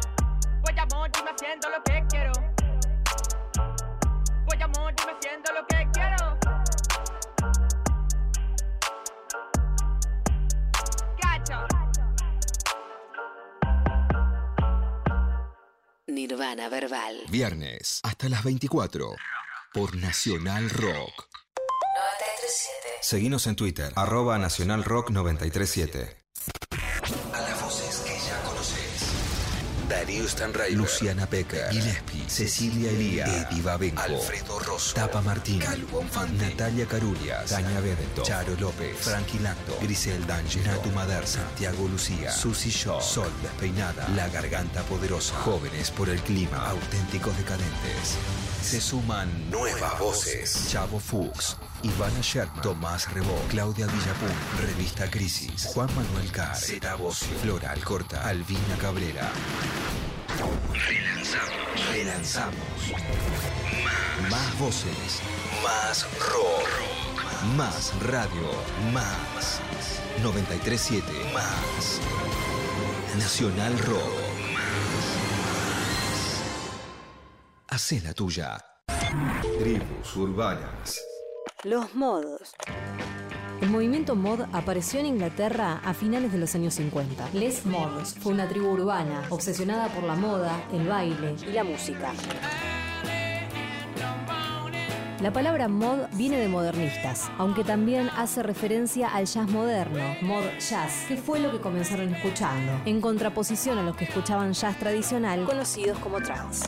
Voy 0.61 0.80
a 0.80 0.86
morirme 0.86 1.32
haciendo 1.32 1.69
lo 1.69 1.84
que 1.84 2.05
quiero. 2.09 2.32
Voy 4.45 4.61
a 4.61 4.67
morirme 4.67 5.13
haciendo 5.19 5.51
lo 5.53 5.67
que 5.67 5.88
quiero. 5.91 6.30
Nirvana 16.12 16.68
Verbal. 16.68 17.18
Viernes 17.30 18.01
hasta 18.03 18.28
las 18.28 18.43
24 18.43 19.16
por 19.74 19.95
Nacional 19.95 20.70
Rock. 20.70 21.30
937. 21.32 22.89
Seguinos 23.01 23.47
en 23.47 23.55
Twitter, 23.55 23.93
arroba 23.95 24.38
Nacional 24.38 24.84
Rock 24.84 25.12
937. 25.12 26.20
Darío 30.12 30.78
Luciana 30.78 31.26
Pecker, 31.26 31.72
Gillespie, 31.72 32.24
Cecilia 32.28 32.91
Elía, 32.91 33.26
Eddie 33.26 33.62
Babenco, 33.62 34.01
Alfredo 34.01 34.59
Rosso, 34.59 34.93
Tapa 34.93 35.22
Martín, 35.22 35.59
Calvo 35.59 36.01
Infante, 36.01 36.49
Natalia 36.49 36.86
Carurias, 36.86 37.49
Tania 37.49 37.80
Bebeto, 37.80 38.22
Charo 38.22 38.55
López, 38.59 38.97
Frankie 38.97 39.39
Lacto, 39.39 39.78
Grisel 39.82 40.26
D'Angelo, 40.28 40.66
Natu 40.66 40.89
Mader, 40.91 41.26
Santiago 41.26 41.88
Lucía, 41.88 42.32
Susi 42.32 42.70
Shaw, 42.70 43.01
Sol 43.01 43.32
Despeinada, 43.41 44.07
La 44.09 44.28
Garganta 44.28 44.82
Poderosa, 44.84 45.36
Jóvenes 45.36 45.91
por 45.91 46.09
el 46.09 46.20
Clima, 46.22 46.70
Auténticos 46.70 47.38
Decadentes. 47.38 48.18
Se 48.62 48.80
suman 48.80 49.49
nuevas 49.49 49.99
voces. 49.99 50.68
Chavo 50.70 50.99
Fuchs, 50.99 51.57
Ivana 51.84 52.22
Sherman, 52.22 52.62
Tomás 52.62 53.12
Rebó, 53.12 53.38
Claudia 53.49 53.88
Villapun, 53.88 54.30
Revista 54.66 55.09
Crisis, 55.09 55.66
Juan 55.74 55.89
Manuel 55.95 56.32
Carr, 56.32 56.55
Zeta 56.55 56.95
Bocio, 56.95 57.36
Flora 57.41 57.72
Alcorta, 57.72 58.28
Albina 58.28 58.78
Cabrera. 58.80 59.30
Relanzamos. 60.74 61.91
Relanzamos. 61.91 62.55
Más, 64.22 64.32
más 64.32 64.59
voces. 64.59 65.22
Más 65.64 66.07
rock. 66.20 66.91
Más 67.57 67.91
radio. 68.01 68.51
Más. 68.93 69.59
937. 70.22 71.03
Más. 71.34 71.99
Nacional 73.18 73.78
Rock. 73.80 74.30
Hacé 77.74 78.01
la 78.01 78.13
tuya. 78.13 78.57
Tribus 79.57 80.17
urbanas. 80.17 81.01
Los 81.63 81.95
modos. 81.95 82.51
El 83.61 83.69
movimiento 83.69 84.13
mod 84.13 84.41
apareció 84.51 84.99
en 84.99 85.05
Inglaterra 85.05 85.80
a 85.86 85.93
finales 85.93 86.34
de 86.34 86.38
los 86.38 86.53
años 86.53 86.74
50. 86.74 87.30
Les 87.32 87.65
Mods 87.65 88.15
fue 88.15 88.34
una 88.34 88.49
tribu 88.49 88.72
urbana 88.72 89.26
obsesionada 89.30 89.88
por 89.88 90.03
la 90.03 90.15
moda, 90.15 90.61
el 90.74 90.86
baile 90.86 91.38
y 91.47 91.53
la 91.53 91.63
música. 91.63 92.11
La 95.22 95.32
palabra 95.32 95.67
mod 95.67 95.99
viene 96.13 96.38
de 96.38 96.47
modernistas, 96.47 97.30
aunque 97.38 97.63
también 97.63 98.09
hace 98.17 98.41
referencia 98.41 99.07
al 99.07 99.28
jazz 99.28 99.47
moderno, 99.47 100.15
mod 100.24 100.41
jazz, 100.57 101.05
que 101.07 101.15
fue 101.15 101.39
lo 101.39 101.51
que 101.51 101.59
comenzaron 101.59 102.11
escuchando, 102.11 102.82
en 102.86 102.99
contraposición 102.99 103.78
a 103.78 103.84
los 103.84 103.95
que 103.95 104.05
escuchaban 104.05 104.53
jazz 104.53 104.80
tradicional, 104.80 105.45
conocidos 105.45 105.99
como 105.99 106.22
trance. 106.22 106.65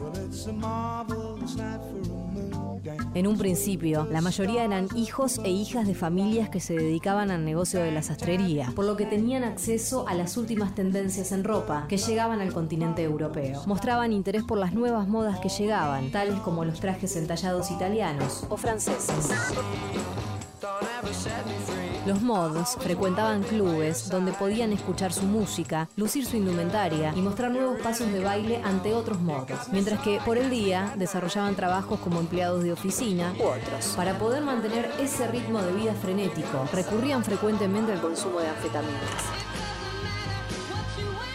En 3.14 3.28
un 3.28 3.38
principio, 3.38 4.08
la 4.12 4.22
mayoría 4.22 4.64
eran 4.64 4.88
hijos 4.96 5.40
e 5.44 5.50
hijas 5.50 5.88
de 5.88 5.96
familias 5.96 6.50
que 6.50 6.60
se 6.60 6.74
dedicaban 6.74 7.32
al 7.32 7.46
negocio 7.46 7.82
de 7.82 7.92
la 7.92 8.02
sastrería, 8.02 8.72
por 8.76 8.86
lo 8.86 8.98
que 8.98 9.06
tenían 9.06 9.44
acceso 9.44 10.08
a 10.08 10.14
las 10.14 10.36
últimas 10.38 10.76
tendencias 10.76 11.32
en 11.32 11.44
ropa 11.44 11.86
que 11.88 11.98
llegaban 11.98 12.42
al 12.42 12.52
continente 12.52 13.04
europeo. 13.04 13.62
Mostraban 13.66 14.12
interés 14.12 14.44
por 14.44 14.58
las 14.58 14.74
nuevas 14.74 15.08
modas 15.08 15.40
que 15.40 15.50
llegaban, 15.50 16.12
tales 16.12 16.40
como 16.42 16.66
los 16.66 16.80
trajes 16.80 17.16
entallados 17.16 17.72
italianos 17.72 18.46
o 18.50 18.58
franceses. 18.58 19.30
Los 22.06 22.22
mods 22.22 22.78
frecuentaban 22.80 23.44
clubes 23.44 24.10
donde 24.10 24.32
podían 24.32 24.72
escuchar 24.72 25.12
su 25.12 25.24
música, 25.24 25.90
lucir 25.96 26.26
su 26.26 26.38
indumentaria 26.38 27.14
y 27.16 27.22
mostrar 27.22 27.52
nuevos 27.52 27.82
pasos 27.82 28.12
de 28.12 28.24
baile 28.24 28.62
ante 28.64 28.94
otros 28.94 29.20
mods, 29.20 29.70
mientras 29.72 30.00
que 30.02 30.20
por 30.26 30.38
el 30.38 30.50
día 30.50 30.94
desarrollaban 30.98 31.56
trabajos 31.56 32.00
como 32.00 32.20
empleados 32.20 32.64
de 32.64 32.72
oficina 32.72 33.34
u 33.40 33.44
otros. 33.44 33.94
Para 33.96 34.18
poder 34.18 34.44
mantener 34.44 34.90
ese 35.00 35.28
ritmo 35.28 35.62
de 35.62 35.74
vida 35.74 35.94
frenético, 35.94 36.66
recurrían 36.72 37.24
frecuentemente 37.24 37.92
al 37.92 38.02
consumo 38.02 38.40
de 38.40 38.50
anfetaminas. 38.50 39.53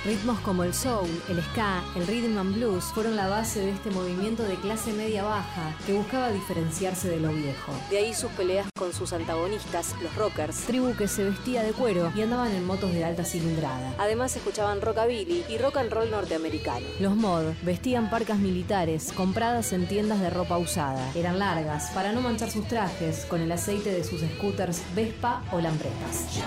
Ritmos 0.08 0.40
como 0.40 0.64
el 0.64 0.72
soul, 0.72 1.06
el 1.28 1.42
ska, 1.42 1.84
el 1.94 2.06
rhythm 2.06 2.38
and 2.38 2.54
blues 2.54 2.84
fueron 2.94 3.14
la 3.14 3.28
base 3.28 3.60
de 3.60 3.72
este 3.72 3.90
movimiento 3.90 4.42
de 4.42 4.54
clase 4.54 4.90
media-baja 4.94 5.76
que 5.84 5.92
buscaba 5.92 6.30
diferenciarse 6.30 7.10
de 7.10 7.20
lo 7.20 7.30
viejo. 7.30 7.74
De 7.90 7.98
ahí 7.98 8.14
sus 8.14 8.30
peleas 8.30 8.66
con 8.74 8.94
sus 8.94 9.12
antagonistas, 9.12 9.94
los 10.02 10.14
rockers, 10.16 10.64
tribu 10.64 10.96
que 10.96 11.08
se 11.08 11.24
vestía 11.24 11.62
de 11.62 11.74
cuero 11.74 12.10
y 12.16 12.22
andaban 12.22 12.52
en 12.52 12.64
motos 12.64 12.90
de 12.94 13.04
alta 13.04 13.22
cilindrada. 13.22 13.92
Además 13.98 14.34
escuchaban 14.34 14.80
rockabilly 14.80 15.44
y 15.46 15.58
rock 15.58 15.76
and 15.76 15.92
roll 15.92 16.10
norteamericano. 16.10 16.86
Los 17.00 17.14
mod 17.14 17.44
vestían 17.60 18.08
parcas 18.08 18.38
militares 18.38 19.12
compradas 19.14 19.74
en 19.74 19.86
tiendas 19.88 20.22
de 20.22 20.30
ropa 20.30 20.56
usada. 20.56 21.06
Eran 21.16 21.38
largas 21.38 21.90
para 21.90 22.12
no 22.12 22.22
manchar 22.22 22.50
sus 22.50 22.66
trajes 22.66 23.26
con 23.26 23.42
el 23.42 23.52
aceite 23.52 23.90
de 23.90 24.02
sus 24.02 24.22
scooters 24.22 24.80
Vespa 24.94 25.42
o 25.52 25.60
Lambretas. 25.60 26.40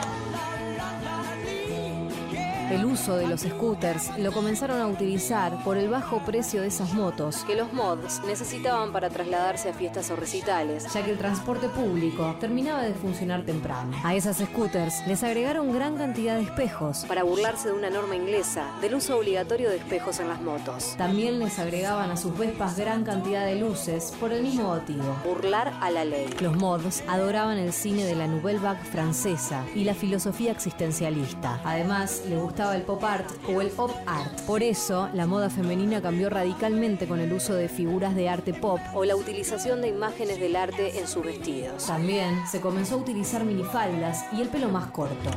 El 2.71 2.85
uso 2.85 3.17
de 3.17 3.27
los 3.27 3.41
scooters 3.41 4.17
lo 4.17 4.31
comenzaron 4.31 4.79
a 4.79 4.87
utilizar 4.87 5.61
por 5.65 5.75
el 5.75 5.89
bajo 5.89 6.19
precio 6.19 6.61
de 6.61 6.69
esas 6.69 6.93
motos 6.93 7.43
que 7.43 7.57
los 7.57 7.73
mods 7.73 8.21
necesitaban 8.25 8.93
para 8.93 9.09
trasladarse 9.09 9.67
a 9.67 9.73
fiestas 9.73 10.09
o 10.09 10.15
recitales, 10.15 10.87
ya 10.93 11.03
que 11.03 11.11
el 11.11 11.17
transporte 11.17 11.67
público 11.67 12.33
terminaba 12.39 12.83
de 12.83 12.93
funcionar 12.93 13.43
temprano. 13.43 13.91
A 14.05 14.15
esas 14.15 14.37
scooters 14.37 15.05
les 15.05 15.21
agregaron 15.21 15.73
gran 15.73 15.97
cantidad 15.97 16.37
de 16.37 16.43
espejos 16.43 17.03
para 17.09 17.23
burlarse 17.23 17.67
de 17.67 17.73
una 17.73 17.89
norma 17.89 18.15
inglesa 18.15 18.71
del 18.79 18.95
uso 18.95 19.17
obligatorio 19.17 19.69
de 19.69 19.75
espejos 19.75 20.21
en 20.21 20.29
las 20.29 20.39
motos. 20.39 20.95
También 20.97 21.39
les 21.39 21.59
agregaban 21.59 22.09
a 22.09 22.15
sus 22.15 22.37
Vespas 22.37 22.77
gran 22.77 23.03
cantidad 23.03 23.45
de 23.45 23.55
luces 23.55 24.13
por 24.17 24.31
el 24.31 24.43
mismo 24.43 24.69
motivo, 24.69 25.17
burlar 25.25 25.73
a 25.81 25.91
la 25.91 26.05
ley. 26.05 26.29
Los 26.39 26.55
mods 26.55 27.03
adoraban 27.09 27.57
el 27.57 27.73
cine 27.73 28.05
de 28.05 28.15
la 28.15 28.27
Nouvelle 28.27 28.59
Vague 28.59 28.85
francesa 28.85 29.65
y 29.75 29.83
la 29.83 29.93
filosofía 29.93 30.53
existencialista. 30.53 31.59
Además, 31.65 32.23
le 32.29 32.37
gustaba 32.37 32.60
el 32.69 32.83
pop 32.83 33.03
art 33.03 33.27
o 33.49 33.61
el 33.61 33.69
pop 33.69 33.91
art. 34.05 34.41
Por 34.41 34.61
eso, 34.61 35.09
la 35.13 35.25
moda 35.25 35.49
femenina 35.49 36.01
cambió 36.01 36.29
radicalmente 36.29 37.07
con 37.07 37.19
el 37.19 37.33
uso 37.33 37.55
de 37.55 37.67
figuras 37.67 38.15
de 38.15 38.29
arte 38.29 38.53
pop 38.53 38.79
o 38.93 39.03
la 39.03 39.15
utilización 39.15 39.81
de 39.81 39.87
imágenes 39.87 40.39
del 40.39 40.55
arte 40.55 40.99
en 40.99 41.07
sus 41.07 41.25
vestidos. 41.25 41.87
También 41.87 42.35
se 42.47 42.61
comenzó 42.61 42.95
a 42.95 42.97
utilizar 42.99 43.43
minifaldas 43.43 44.25
y 44.31 44.41
el 44.41 44.49
pelo 44.49 44.69
más 44.69 44.91
corto. 44.91 45.31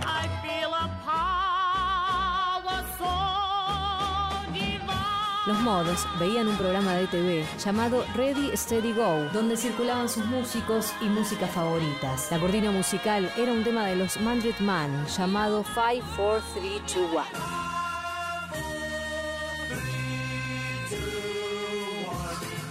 Los 5.46 5.60
mods 5.60 6.06
veían 6.18 6.48
un 6.48 6.56
programa 6.56 6.94
de 6.94 7.06
TV 7.06 7.44
llamado 7.62 8.02
Ready 8.14 8.56
Steady 8.56 8.94
Go, 8.94 9.28
donde 9.34 9.58
circulaban 9.58 10.08
sus 10.08 10.24
músicos 10.24 10.94
y 11.02 11.04
músicas 11.04 11.50
favoritas. 11.50 12.30
La 12.30 12.38
cortina 12.38 12.70
musical 12.70 13.30
era 13.36 13.52
un 13.52 13.62
tema 13.62 13.86
de 13.86 13.96
los 13.96 14.18
Mandrit 14.20 14.58
Man 14.60 15.06
llamado 15.06 15.62
5, 15.62 16.06
4, 16.16 16.42
3, 16.54 16.96
2, 16.96 17.12
1. 17.12 17.24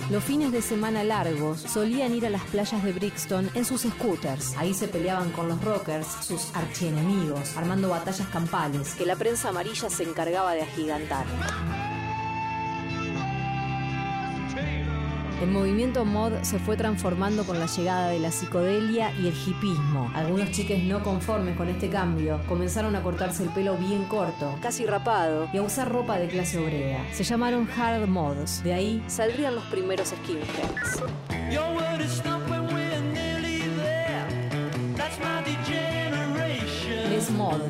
Los 0.09 0.24
fines 0.24 0.51
de 0.51 0.63
semana 0.63 1.03
largos 1.03 1.59
solían 1.59 2.15
ir 2.15 2.26
a 2.26 2.32
las 2.32 2.43
playas 2.45 2.84
de 2.84 2.91
Brixton 2.91 3.51
en 3.53 3.65
sus 3.65 3.82
scooters. 3.82 4.57
Ahí 4.57 4.74
se 4.74 4.88
peleaban 4.88 5.32
con 5.32 5.47
los 5.47 5.63
rockers, 5.63 6.07
sus 6.21 6.55
archienemigos, 6.55 7.55
armando 7.55 7.89
batallas 7.89 8.28
campales 8.30 8.95
que 8.95 9.05
la 9.05 9.15
prensa 9.15 9.49
amarilla 9.49 9.91
se 9.91 10.03
encargaba 10.03 10.53
de 10.53 10.63
agigantar. 10.63 11.26
El 15.41 15.51
movimiento 15.51 16.06
mod 16.06 16.32
se 16.43 16.58
fue 16.58 16.78
transformando 16.78 17.43
con 17.43 17.60
la 17.60 17.65
llegada 17.65 18.07
de 18.07 18.19
la 18.19 18.32
psicodelia 18.32 19.11
y 19.19 19.27
el 19.27 19.34
hipismo. 19.34 20.10
Algunos 20.15 20.52
chiques 20.52 20.82
no 20.82 21.03
conformes 21.03 21.57
con 21.57 21.68
este 21.68 21.90
cambio 21.90 22.40
comenzaron 22.48 22.95
a 22.95 23.02
cortarse 23.02 23.44
el 23.44 23.49
pelo 23.49 23.76
bien 23.76 24.06
corto, 24.06 24.56
casi 24.61 24.86
rapado, 24.86 25.49
y 25.52 25.57
a 25.57 25.61
usar 25.61 25.91
ropa 25.91 26.18
de 26.18 26.30
clase 26.30 26.60
obrera. 26.60 27.03
Se 27.11 27.26
llamaron 27.26 27.68
hard 27.77 28.07
mods. 28.07 28.64
De 28.64 28.73
ahí 28.73 29.03
saldrían 29.07 29.56
los 29.56 29.65
primeros 29.65 30.10
skinheads. 30.10 31.03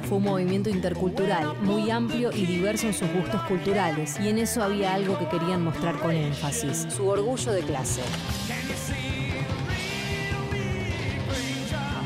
Fue 0.08 0.18
un 0.18 0.24
movimiento 0.24 0.70
intercultural 0.70 1.58
muy 1.62 1.90
amplio 1.90 2.32
y 2.32 2.46
diverso 2.46 2.88
en 2.88 2.94
sus 2.94 3.12
gustos 3.12 3.42
culturales, 3.44 4.20
y 4.20 4.30
en 4.30 4.38
eso 4.38 4.64
había 4.64 4.94
algo 4.94 5.18
que 5.18 5.28
querían 5.28 5.64
mostrar 5.64 6.00
con 6.00 6.12
énfasis, 6.12 6.88
su 6.90 7.08
orgullo 7.08 7.52
de 7.52 7.62
clase. 7.62 8.02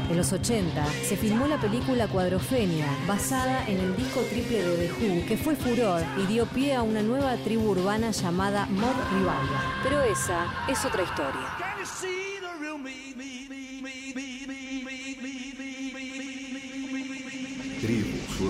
En 0.09 0.15
los 0.15 0.31
80 0.31 0.85
se 1.03 1.17
filmó 1.17 1.47
la 1.47 1.57
película 1.57 2.07
Cuadrofenia, 2.07 2.87
basada 3.05 3.67
en 3.67 3.77
el 3.77 3.95
disco 3.97 4.21
triple 4.29 4.63
de 4.63 4.87
The 4.87 4.93
Who, 4.93 5.27
que 5.27 5.37
fue 5.37 5.55
furor 5.55 6.01
y 6.17 6.25
dio 6.27 6.45
pie 6.45 6.75
a 6.75 6.81
una 6.81 7.01
nueva 7.01 7.35
tribu 7.37 7.71
urbana 7.71 8.11
llamada 8.11 8.67
Mod 8.67 8.95
Revival. 9.11 9.45
Pero 9.83 10.01
esa 10.01 10.45
es 10.69 10.85
otra 10.85 11.03
historia. 11.03 12.26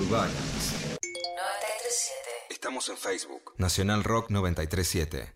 Urbanas. 0.07 0.88
937. 1.01 2.19
Estamos 2.49 2.89
en 2.89 2.97
Facebook. 2.97 3.53
Nacional 3.57 4.03
Rock 4.03 4.29
937. 4.29 5.34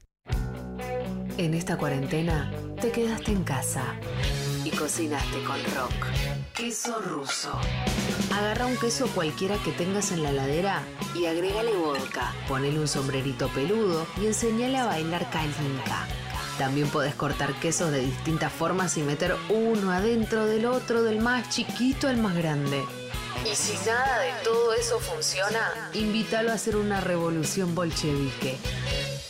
En 1.38 1.53
esta 1.53 1.77
cuarentena 1.77 2.52
te 2.80 2.91
quedaste 2.91 3.31
en 3.31 3.43
casa 3.43 3.95
y 4.64 4.72
cocinaste 4.72 5.43
con 5.43 5.57
rock. 5.76 5.93
Queso 6.56 7.02
ruso. 7.02 7.52
Agarra 8.34 8.65
un 8.65 8.77
queso 8.77 9.07
cualquiera 9.14 9.57
que 9.64 9.72
tengas 9.72 10.11
en 10.11 10.23
la 10.23 10.31
ladera 10.31 10.84
y 11.15 11.26
agrégale 11.26 11.76
vodka. 11.76 12.34
Ponele 12.48 12.80
un 12.80 12.88
sombrerito 12.88 13.49
peludo 13.49 14.06
y 14.22 14.27
enseñale 14.27 14.77
a 14.77 14.85
bailar 14.85 15.30
calinca. 15.31 16.07
También 16.57 16.88
podés 16.89 17.15
cortar 17.15 17.53
quesos 17.60 17.91
de 17.91 18.02
distintas 18.02 18.53
formas 18.53 18.98
y 18.98 19.02
meter 19.02 19.35
uno 19.49 19.91
adentro 19.91 20.45
del 20.45 20.65
otro, 20.65 21.02
del 21.03 21.19
más 21.19 21.49
chiquito 21.49 22.07
al 22.07 22.18
más 22.18 22.35
grande. 22.35 22.84
Y 23.49 23.56
si 23.56 23.74
nada 23.86 24.20
de 24.20 24.32
todo 24.44 24.74
eso 24.74 24.99
funciona, 24.99 25.90
invítalo 25.94 26.52
a 26.52 26.53
hacer 26.53 26.76
una 26.76 27.02
revolución 27.02 27.76
bolchevique. 27.76 28.58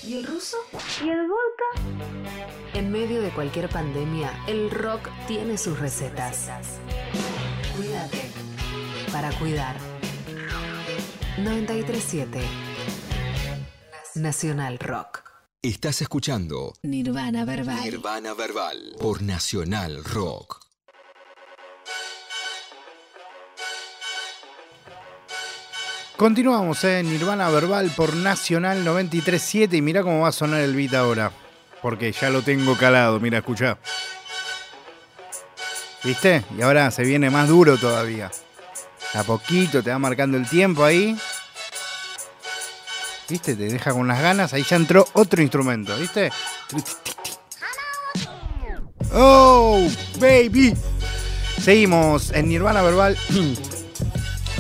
¿Y 0.04 0.16
el 0.16 0.26
ruso? 0.26 0.58
¿Y 1.04 1.10
el 1.10 1.28
vodka? 1.28 2.00
En 2.74 2.92
medio 2.92 3.22
de 3.22 3.30
cualquier 3.30 3.70
pandemia, 3.70 4.32
el 4.48 4.70
rock 4.72 5.10
tiene 5.28 5.58
sus 5.58 5.80
recetas. 5.80 6.50
Cuídate. 7.78 8.32
Para 9.12 9.32
cuidar. 9.40 9.76
937 11.38 12.42
Nacional 14.16 14.78
Rock. 14.80 15.24
Estás 15.62 16.02
escuchando 16.02 16.74
Nirvana 16.84 17.46
Verbal. 17.46 17.84
Nirvana 17.84 18.34
Verbal 18.34 18.96
por 19.00 19.22
Nacional 19.22 20.04
Rock. 20.04 20.60
Continuamos 26.22 26.84
en 26.84 27.10
Nirvana 27.10 27.50
Verbal 27.50 27.90
por 27.96 28.16
Nacional 28.16 28.86
937 28.86 29.76
y 29.76 29.82
mira 29.82 30.04
cómo 30.04 30.20
va 30.20 30.28
a 30.28 30.32
sonar 30.32 30.62
el 30.62 30.76
beat 30.76 30.94
ahora. 30.94 31.32
Porque 31.82 32.12
ya 32.12 32.30
lo 32.30 32.44
tengo 32.44 32.78
calado, 32.78 33.20
mira, 33.20 33.40
escucha. 33.40 33.80
¿Viste? 36.04 36.44
Y 36.56 36.62
ahora 36.62 36.92
se 36.92 37.02
viene 37.06 37.32
más 37.32 37.48
duro 37.48 37.76
todavía. 37.76 38.30
A 39.16 39.24
poquito 39.24 39.82
te 39.82 39.90
va 39.90 39.98
marcando 39.98 40.38
el 40.38 40.48
tiempo 40.48 40.84
ahí. 40.84 41.18
¿Viste? 43.28 43.56
Te 43.56 43.66
deja 43.66 43.92
con 43.92 44.08
las 44.08 44.22
ganas. 44.22 44.54
Ahí 44.54 44.62
ya 44.62 44.76
entró 44.76 45.08
otro 45.14 45.42
instrumento, 45.42 45.98
¿viste? 45.98 46.32
¡Oh, 49.12 49.90
baby! 50.20 50.76
Seguimos 51.60 52.30
en 52.30 52.48
Nirvana 52.48 52.84
Verbal 52.84 53.18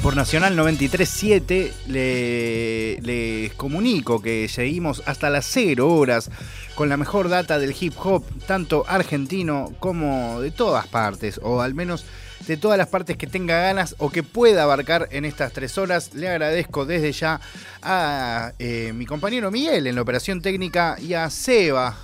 por 0.02 0.16
Nacional 0.16 0.58
93.7. 0.58 1.72
Le- 1.88 3.00
Les 3.02 3.54
comunico 3.54 4.22
que 4.22 4.48
seguimos 4.50 5.04
hasta 5.06 5.30
las 5.30 5.46
0 5.46 5.88
horas 5.94 6.30
con 6.76 6.90
la 6.90 6.98
mejor 6.98 7.30
data 7.30 7.60
del 7.60 7.76
hip 7.80 7.94
hop, 8.04 8.24
tanto 8.48 8.86
argentino 8.88 9.74
como 9.80 10.42
de 10.42 10.52
todas 10.52 10.88
partes, 10.88 11.40
o 11.44 11.62
al 11.62 11.74
menos 11.74 12.06
de 12.48 12.58
todas 12.58 12.78
las 12.78 12.88
partes 12.88 13.18
que 13.18 13.28
tenga 13.28 13.60
ganas 13.62 13.94
o 14.00 14.10
que 14.10 14.24
pueda 14.24 14.64
abarcar 14.64 15.08
en 15.12 15.26
estas 15.26 15.54
tres 15.54 15.78
horas. 15.78 16.14
Le 16.16 16.28
agradezco 16.30 16.86
desde 16.86 17.12
ya 17.12 17.40
a 17.84 18.54
eh, 18.58 18.94
mi 18.96 19.06
compañero 19.06 19.52
Miguel 19.52 19.86
en 19.86 19.96
la 19.96 20.02
operación 20.02 20.42
técnica 20.42 20.98
y 21.00 21.14
a 21.14 21.30
Seba 21.30 21.96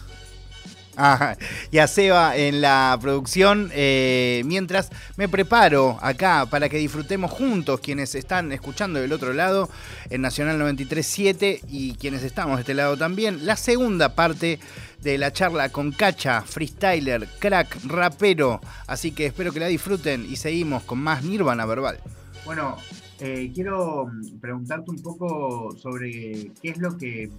Ah, 0.99 1.37
y 1.69 1.77
a 1.77 1.87
Seba 1.87 2.35
en 2.35 2.59
la 2.59 2.97
producción. 2.99 3.69
eh, 3.71 4.41
mientras 4.45 4.89
me 5.15 5.29
preparo 5.29 5.99
acá 6.01 6.47
para 6.49 6.69
que 6.69 6.77
disfrutemos 6.77 7.29
juntos 7.29 7.79
quienes 7.81 8.15
están 8.15 8.51
escuchando 8.51 8.99
del 8.99 9.13
otro 9.13 9.31
lado 9.33 9.69
en 10.09 10.21
Nacional 10.21 10.59
93.7 10.59 11.61
y 11.69 11.93
quienes 11.93 12.23
estamos 12.23 12.57
de 12.57 12.61
este 12.61 12.73
lado 12.73 12.97
también. 12.97 13.45
La 13.45 13.55
segunda 13.55 14.15
parte 14.15 14.59
de 15.01 15.17
la 15.19 15.31
charla 15.31 15.69
con 15.69 15.91
Cacha, 15.91 16.41
freestyler, 16.41 17.27
crack, 17.39 17.77
rapero. 17.85 18.59
Así 18.87 19.11
que 19.11 19.27
espero 19.27 19.53
que 19.53 19.59
la 19.59 19.67
disfruten 19.67 20.25
y 20.27 20.35
seguimos 20.35 20.81
con 20.83 20.99
más 20.99 21.23
Nirvana 21.23 21.67
Verbal. 21.67 21.99
Bueno, 22.43 22.77
eh, 23.19 23.51
quiero 23.53 24.09
preguntarte 24.41 24.89
un 24.89 25.01
poco 25.01 25.75
sobre 25.77 26.51
qué 26.61 26.69
es 26.69 26.77
lo 26.77 26.97
que 26.97 27.29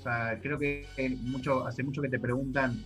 o 0.00 0.02
sea, 0.02 0.38
creo 0.40 0.58
que 0.58 0.86
mucho, 1.24 1.66
hace 1.66 1.82
mucho 1.82 2.00
que 2.00 2.08
te 2.08 2.18
preguntan 2.18 2.82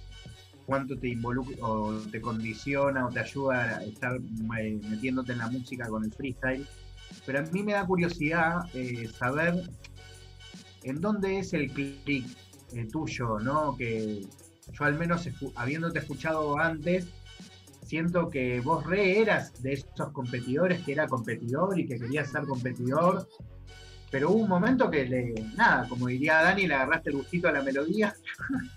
cuánto 0.66 0.98
te 0.98 1.08
involucra 1.08 1.56
o 1.60 2.00
te 2.10 2.20
condiciona 2.20 3.06
o 3.06 3.10
te 3.10 3.20
ayuda 3.20 3.78
a 3.78 3.84
estar 3.84 4.16
eh, 4.16 4.80
metiéndote 4.88 5.32
en 5.32 5.38
la 5.38 5.48
música 5.48 5.86
con 5.88 6.04
el 6.04 6.12
freestyle. 6.12 6.66
Pero 7.24 7.38
a 7.38 7.42
mí 7.42 7.62
me 7.62 7.72
da 7.72 7.86
curiosidad 7.86 8.64
eh, 8.74 9.08
saber 9.16 9.62
en 10.82 11.00
dónde 11.00 11.38
es 11.38 11.52
el 11.52 11.70
clic 11.70 12.26
eh, 12.72 12.88
tuyo, 12.90 13.38
¿no? 13.38 13.76
Que 13.76 14.26
yo 14.72 14.84
al 14.84 14.98
menos 14.98 15.28
habiéndote 15.54 16.00
escuchado 16.00 16.58
antes, 16.58 17.06
siento 17.82 18.28
que 18.28 18.60
vos 18.60 18.84
re 18.84 19.20
eras 19.20 19.62
de 19.62 19.74
esos 19.74 20.10
competidores 20.12 20.82
que 20.82 20.92
era 20.92 21.06
competidor 21.06 21.78
y 21.78 21.86
que 21.86 21.96
quería 21.96 22.24
ser 22.24 22.42
competidor, 22.44 23.28
pero 24.10 24.30
hubo 24.30 24.42
un 24.44 24.48
momento 24.48 24.90
que 24.90 25.04
le, 25.04 25.34
nada, 25.56 25.88
como 25.88 26.06
diría 26.08 26.42
Dani, 26.42 26.66
le 26.66 26.74
agarraste 26.74 27.10
el 27.10 27.16
gustito 27.16 27.48
a 27.48 27.52
la 27.52 27.62
melodía. 27.62 28.14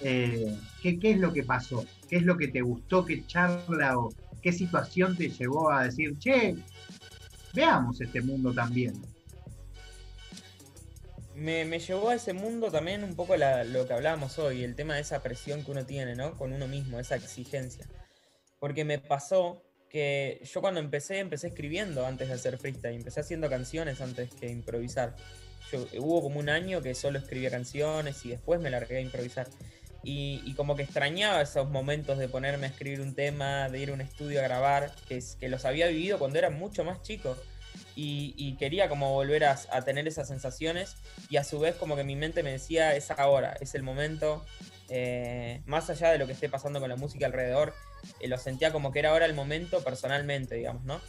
Eh, 0.00 0.56
¿qué, 0.80 0.96
qué 1.00 1.10
es 1.10 1.18
lo 1.18 1.32
que 1.32 1.42
pasó? 1.42 1.84
¿Qué 2.08 2.18
es 2.18 2.22
lo 2.22 2.36
que 2.36 2.46
te 2.46 2.60
gustó? 2.60 3.04
¿Qué 3.04 3.26
charla 3.26 3.98
o 3.98 4.14
qué 4.40 4.52
situación 4.52 5.16
te 5.16 5.28
llevó 5.28 5.72
a 5.72 5.82
decir, 5.82 6.16
che, 6.20 6.54
veamos 7.52 8.00
este 8.00 8.20
mundo 8.20 8.52
también? 8.54 8.92
Me, 11.34 11.64
me 11.64 11.78
llevó 11.78 12.10
a 12.10 12.14
ese 12.14 12.32
mundo 12.32 12.70
también 12.70 13.04
un 13.04 13.14
poco 13.14 13.36
la- 13.36 13.64
lo 13.64 13.86
que 13.86 13.92
hablábamos 13.92 14.38
hoy, 14.38 14.64
el 14.64 14.74
tema 14.74 14.94
de 14.94 15.00
esa 15.00 15.20
presión 15.22 15.64
que 15.64 15.70
uno 15.70 15.84
tiene, 15.84 16.14
¿no? 16.14 16.34
Con 16.36 16.52
uno 16.52 16.66
mismo, 16.66 16.98
esa 16.98 17.16
exigencia. 17.16 17.86
Porque 18.60 18.84
me 18.84 18.98
pasó 18.98 19.62
que 19.88 20.40
yo 20.44 20.60
cuando 20.60 20.80
empecé, 20.80 21.18
empecé 21.18 21.48
escribiendo 21.48 22.06
antes 22.06 22.28
de 22.28 22.34
hacer 22.34 22.58
freestyle, 22.58 22.94
empecé 22.94 23.20
haciendo 23.20 23.48
canciones 23.48 24.00
antes 24.00 24.30
que 24.34 24.48
improvisar. 24.48 25.16
Yo, 25.72 25.86
hubo 25.98 26.22
como 26.22 26.40
un 26.40 26.48
año 26.48 26.82
que 26.82 26.94
solo 26.94 27.18
escribía 27.18 27.50
canciones 27.50 28.24
y 28.24 28.30
después 28.30 28.60
me 28.60 28.70
largué 28.70 28.98
a 28.98 29.00
improvisar. 29.00 29.48
Y, 30.04 30.54
como 30.54 30.74
que 30.74 30.84
extrañaba 30.84 31.42
esos 31.42 31.68
momentos 31.68 32.18
de 32.18 32.28
ponerme 32.28 32.66
a 32.66 32.70
escribir 32.70 33.00
un 33.00 33.14
tema, 33.14 33.68
de 33.68 33.78
ir 33.80 33.90
a 33.90 33.92
un 33.92 34.00
estudio 34.00 34.40
a 34.40 34.42
grabar, 34.42 34.92
que, 35.06 35.20
los 35.48 35.64
había 35.64 35.88
vivido 35.88 36.18
cuando 36.18 36.38
era 36.38 36.50
mucho 36.50 36.84
más 36.84 37.02
chico. 37.02 37.36
Y, 37.94 38.56
quería 38.58 38.88
como 38.88 39.12
volver 39.12 39.44
a, 39.44 39.58
a 39.70 39.82
tener 39.82 40.06
esas 40.06 40.28
sensaciones 40.28 40.96
y 41.28 41.36
a 41.36 41.44
su 41.44 41.58
vez 41.58 41.74
como 41.74 41.96
que 41.96 42.04
mi 42.04 42.16
mente 42.16 42.42
me 42.42 42.52
decía 42.52 42.94
es 42.94 43.10
ahora, 43.10 43.56
es 43.60 43.74
el 43.74 43.82
momento, 43.82 44.44
eh, 44.88 45.60
más 45.66 45.90
allá 45.90 46.10
de 46.10 46.18
lo 46.18 46.26
que 46.26 46.32
esté 46.32 46.48
pasando 46.48 46.80
con 46.80 46.88
la 46.88 46.96
música 46.96 47.26
alrededor, 47.26 47.74
eh, 48.20 48.28
lo 48.28 48.38
sentía 48.38 48.72
como 48.72 48.92
que 48.92 49.00
era 49.00 49.10
ahora 49.10 49.26
el 49.26 49.34
momento 49.34 49.82
personalmente, 49.82 50.56
digamos, 50.56 50.84
¿no? 50.84 51.00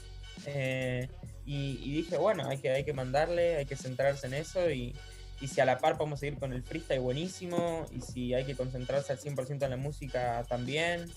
Eh, 0.45 1.10
y, 1.45 1.94
dije, 1.94 2.18
bueno, 2.18 2.48
hay 2.48 2.60
que, 2.60 2.70
hay 2.70 2.84
que 2.84 2.94
mandarle, 2.94 3.56
hay 3.57 3.66
que 3.66 3.76
centrarse 3.76 4.28
en 4.28 4.36
eso 4.36 4.70
y, 4.70 4.95
y 5.41 5.48
si 5.48 5.61
a 5.61 5.66
la 5.66 5.80
par 5.80 5.98
podemos 5.98 6.20
seguir 6.20 6.38
con 6.38 6.53
el 6.53 6.61
freestyle 6.61 6.99
buenísimo 6.99 7.88
y 7.91 8.02
si 8.02 8.34
hay 8.36 8.45
que 8.45 8.56
concentrarse 8.56 9.14
al 9.14 9.20
100% 9.20 9.64
en 9.64 9.70
la 9.70 9.78
música 9.78 10.45
también, 10.48 11.10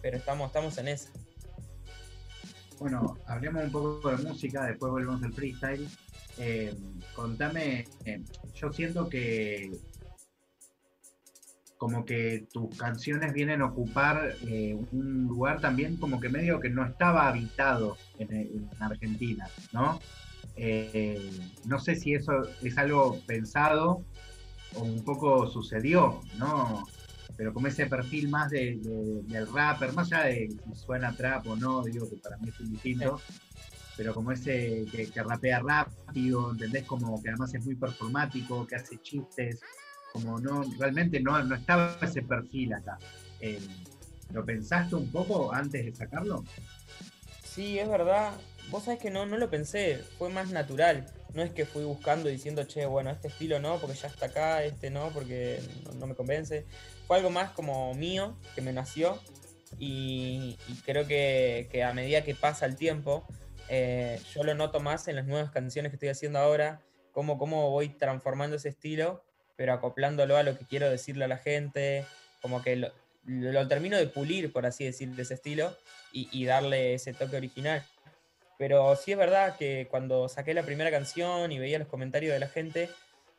pero 0.00 0.16
estamos, 0.16 0.46
estamos 0.46 0.78
en 0.78 0.88
eso. 0.88 1.08
Bueno, 2.78 3.18
hablemos 3.26 3.64
un 3.64 3.72
poco 3.72 4.10
de 4.10 4.16
música, 4.16 4.64
después 4.66 4.90
volvemos 4.90 5.22
al 5.22 5.32
freestyle. 5.32 5.86
Eh, 6.38 6.74
contame, 7.14 7.86
yo 8.54 8.72
siento 8.72 9.08
que 9.08 9.70
como 11.84 12.02
que 12.06 12.48
tus 12.50 12.74
canciones 12.78 13.34
vienen 13.34 13.60
a 13.60 13.66
ocupar 13.66 14.38
eh, 14.40 14.74
un 14.74 15.24
lugar 15.26 15.60
también 15.60 15.98
como 15.98 16.18
que 16.18 16.30
medio 16.30 16.58
que 16.58 16.70
no 16.70 16.82
estaba 16.86 17.28
habitado 17.28 18.00
en, 18.16 18.32
en 18.34 18.70
Argentina, 18.80 19.52
¿no? 19.70 20.02
Eh, 20.56 21.20
no 21.64 21.78
sé 21.78 21.94
si 21.96 22.14
eso 22.14 22.32
es 22.62 22.78
algo 22.78 23.22
pensado 23.26 24.06
o 24.72 24.84
un 24.84 25.04
poco 25.04 25.46
sucedió, 25.46 26.26
¿no? 26.34 26.92
Pero 27.36 27.52
como 27.54 27.68
ese 27.68 27.86
perfil 27.86 28.30
más 28.30 28.50
de, 28.50 28.78
de- 28.82 29.22
del 29.24 29.46
rapper, 29.52 29.92
más 29.92 30.12
allá 30.12 30.26
de 30.26 30.48
si 30.64 30.74
suena 30.74 31.14
trap 31.16 31.46
o 31.48 31.56
no, 31.56 31.84
digo 31.84 32.08
que 32.10 32.16
para 32.18 32.38
mí 32.38 32.48
es 32.50 32.60
indistinto, 32.60 33.26
pero 33.96 34.14
como 34.14 34.32
ese 34.32 34.88
que, 34.90 35.10
que 35.12 35.22
rapea 35.22 35.60
rápido, 35.60 36.52
¿entendés? 36.52 36.86
Como 36.86 37.22
que 37.22 37.30
además 37.30 37.54
es 37.54 37.64
muy 37.64 37.76
performático, 37.76 38.66
que 38.66 38.76
hace 38.76 38.98
chistes, 39.00 39.66
como 40.14 40.38
no, 40.38 40.62
realmente 40.78 41.20
no, 41.20 41.42
no 41.42 41.56
estaba 41.56 41.98
ese 42.00 42.22
perfil 42.22 42.72
acá. 42.72 42.98
Eh, 43.40 43.58
¿Lo 44.32 44.44
pensaste 44.44 44.94
un 44.94 45.10
poco 45.10 45.52
antes 45.52 45.84
de 45.84 45.92
sacarlo? 45.92 46.44
Sí, 47.42 47.80
es 47.80 47.88
verdad. 47.88 48.32
Vos 48.70 48.84
sabés 48.84 49.00
que 49.00 49.10
no, 49.10 49.26
no 49.26 49.36
lo 49.36 49.50
pensé, 49.50 49.98
fue 50.16 50.30
más 50.30 50.50
natural. 50.50 51.06
No 51.34 51.42
es 51.42 51.50
que 51.50 51.66
fui 51.66 51.82
buscando 51.82 52.28
diciendo, 52.28 52.62
che, 52.62 52.86
bueno, 52.86 53.10
este 53.10 53.26
estilo 53.26 53.58
no, 53.58 53.78
porque 53.78 53.96
ya 53.96 54.06
está 54.06 54.26
acá, 54.26 54.62
este 54.62 54.88
no, 54.88 55.10
porque 55.12 55.60
no, 55.98 56.06
me 56.06 56.14
convence. 56.14 56.64
Fue 57.08 57.16
algo 57.16 57.30
más 57.30 57.50
como 57.50 57.92
mío, 57.94 58.36
que 58.54 58.62
me 58.62 58.72
nació. 58.72 59.18
Y, 59.80 60.56
y 60.68 60.74
creo 60.84 61.08
que, 61.08 61.68
que 61.72 61.82
a 61.82 61.92
medida 61.92 62.22
que 62.22 62.36
pasa 62.36 62.66
el 62.66 62.76
tiempo, 62.76 63.26
eh, 63.68 64.20
yo 64.32 64.44
lo 64.44 64.54
noto 64.54 64.78
más 64.78 65.08
en 65.08 65.16
las 65.16 65.26
nuevas 65.26 65.50
canciones 65.50 65.90
que 65.90 65.96
estoy 65.96 66.10
haciendo 66.10 66.38
ahora, 66.38 66.80
cómo, 67.10 67.36
cómo 67.36 67.70
voy 67.70 67.88
transformando 67.88 68.54
ese 68.56 68.68
estilo, 68.68 69.24
pero 69.56 69.72
acoplándolo 69.72 70.36
a 70.36 70.42
lo 70.42 70.58
que 70.58 70.64
quiero 70.66 70.90
decirle 70.90 71.24
a 71.24 71.28
la 71.28 71.38
gente, 71.38 72.04
como 72.42 72.62
que 72.62 72.76
lo, 72.76 73.68
termino 73.68 73.96
de 73.96 74.06
pulir, 74.06 74.52
por 74.52 74.66
así 74.66 74.84
decir, 74.84 75.08
de 75.10 75.22
ese 75.22 75.34
estilo, 75.34 75.76
y, 76.12 76.28
y 76.32 76.44
darle 76.44 76.94
ese 76.94 77.14
toque 77.14 77.36
original. 77.36 77.82
Pero 78.58 78.94
sí 78.96 79.12
es 79.12 79.18
verdad 79.18 79.56
que 79.56 79.88
cuando 79.90 80.28
saqué 80.28 80.54
la 80.54 80.62
primera 80.62 80.90
canción 80.90 81.50
y 81.50 81.58
veía 81.58 81.78
los 81.78 81.88
comentarios 81.88 82.32
de 82.32 82.38
la 82.38 82.48
gente, 82.48 82.88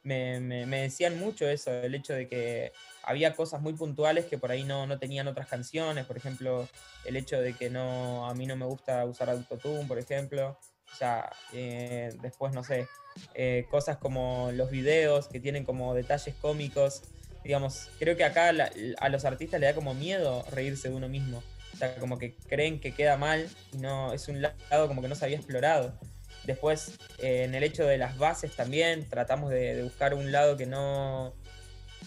me, 0.03 0.39
me- 0.39 0.65
me 0.65 0.81
decían 0.81 1.17
mucho 1.19 1.47
eso, 1.47 1.71
el 1.71 1.95
hecho 1.95 2.13
de 2.13 2.27
que 2.27 2.71
había 3.03 3.33
cosas 3.33 3.61
muy 3.61 3.73
puntuales 3.73 4.25
que 4.25 4.37
por 4.37 4.51
ahí 4.51 4.63
no, 4.63 4.87
no 4.87 4.99
tenían 4.99 5.27
otras 5.27 5.47
canciones, 5.47 6.05
por 6.05 6.17
ejemplo, 6.17 6.67
el 7.05 7.15
hecho 7.15 7.39
de 7.39 7.53
que 7.53 7.69
no, 7.69 8.27
a 8.27 8.33
mí 8.33 8.45
no 8.45 8.55
me 8.55 8.65
gusta 8.65 9.05
usar 9.05 9.29
autotune, 9.29 9.85
por 9.87 9.97
ejemplo, 9.99 10.57
o 10.95 10.97
sea, 10.97 11.29
eh, 11.51 12.13
después, 12.21 12.53
no 12.53 12.63
sé, 12.63 12.87
eh, 13.33 13.65
cosas 13.69 13.97
como 13.97 14.49
los 14.53 14.71
videos 14.71 15.27
que 15.27 15.41
tienen 15.41 15.65
como 15.65 15.93
detalles 15.93 16.33
cómicos, 16.35 17.01
digamos, 17.43 17.89
creo 17.99 18.15
que 18.15 18.23
acá 18.23 18.53
a 18.99 19.09
los 19.09 19.25
artistas 19.25 19.59
le 19.59 19.65
da 19.65 19.75
como 19.75 19.93
miedo 19.93 20.45
reírse 20.51 20.87
de 20.87 20.95
uno 20.95 21.09
mismo. 21.09 21.43
O 21.73 21.77
sea, 21.77 21.95
como 21.97 22.17
que 22.17 22.33
creen 22.47 22.79
que 22.79 22.93
queda 22.93 23.17
mal 23.17 23.49
y 23.73 23.77
no 23.77 24.13
es 24.13 24.29
un 24.29 24.41
lado 24.41 24.87
como 24.87 25.01
que 25.01 25.09
no 25.09 25.15
se 25.15 25.25
había 25.25 25.35
explorado. 25.35 25.99
Después, 26.45 26.93
eh, 27.19 27.43
en 27.43 27.55
el 27.55 27.63
hecho 27.63 27.85
de 27.85 27.97
las 27.97 28.17
bases 28.17 28.55
también, 28.55 29.05
tratamos 29.09 29.49
de, 29.49 29.83
buscar 29.83 30.13
un 30.13 30.31
lado 30.31 30.55
que 30.55 30.65
no, 30.65 31.35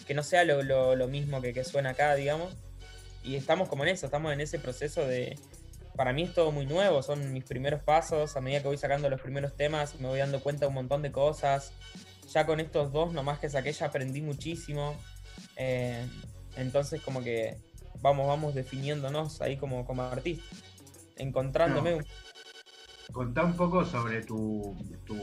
que 0.07 0.15
no 0.15 0.23
sea 0.23 0.45
lo 0.45 1.09
mismo 1.09 1.43
que, 1.43 1.53
que 1.53 1.63
suena 1.63 1.91
acá, 1.91 2.15
digamos. 2.15 2.55
Y 3.23 3.37
estamos 3.37 3.69
como 3.69 3.83
en 3.83 3.91
eso, 3.91 4.07
estamos 4.07 4.33
en 4.33 4.41
ese 4.41 4.59
proceso 4.59 5.07
de... 5.07 5.39
Para 5.99 6.13
mí 6.13 6.23
es 6.23 6.33
todo 6.33 6.53
muy 6.53 6.65
nuevo, 6.65 7.03
son 7.03 7.33
mis 7.33 7.43
primeros 7.45 7.83
pasos. 7.83 8.37
A 8.37 8.41
medida 8.41 8.63
que 8.63 8.69
voy 8.69 8.79
sacando 8.79 9.11
los 9.11 9.21
primeros 9.21 9.57
temas, 9.57 9.99
me 9.99 10.07
voy 10.07 10.21
dando 10.21 10.41
cuenta 10.41 10.61
de 10.61 10.69
un 10.69 10.75
montón 10.75 11.03
de 11.03 11.11
cosas. 11.11 11.73
Ya 12.33 12.47
con 12.47 12.61
estos 12.61 12.93
dos 12.93 13.13
nomás 13.13 13.41
que 13.41 13.51
saqué, 13.51 13.73
ya 13.73 13.87
aprendí 13.87 14.23
muchísimo. 14.23 14.95
Eh, 15.57 16.07
entonces, 16.57 17.01
como 17.03 17.21
que 17.25 17.57
vamos, 18.01 18.29
vamos 18.29 18.55
definiéndonos 18.55 19.41
ahí 19.43 19.57
como, 19.57 19.85
como 19.85 20.03
artistas, 20.03 20.47
encontrándome. 21.17 21.91
No. 21.91 21.97
un- 21.99 22.07
Contá 23.13 23.43
un 23.43 23.57
poco 23.57 23.85
sobre 23.85 24.23
tu, 24.23 24.77
tu 25.05 25.17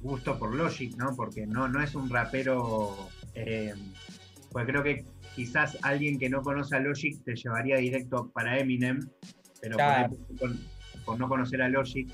gusto 0.00 0.38
por 0.38 0.54
Logic, 0.54 0.94
¿no? 0.96 1.16
Porque 1.16 1.46
no, 1.46 1.66
no 1.68 1.82
es 1.82 1.96
un 1.96 2.08
rapero. 2.10 3.08
eh, 3.34 3.74
pues 4.52 4.66
creo 4.66 4.82
que 4.84 5.04
quizás 5.36 5.76
alguien 5.82 6.18
que 6.18 6.28
no 6.28 6.42
conoce 6.42 6.74
a 6.74 6.80
Logic 6.80 7.22
te 7.24 7.36
llevaría 7.36 7.76
directo 7.76 8.30
para 8.34 8.58
Eminem, 8.58 9.08
pero 9.60 9.76
Claro. 9.76 10.16
por, 10.38 10.50
por 11.04 11.18
no 11.18 11.28
conocer 11.28 11.62
a 11.62 11.68
Logic. 11.68 12.08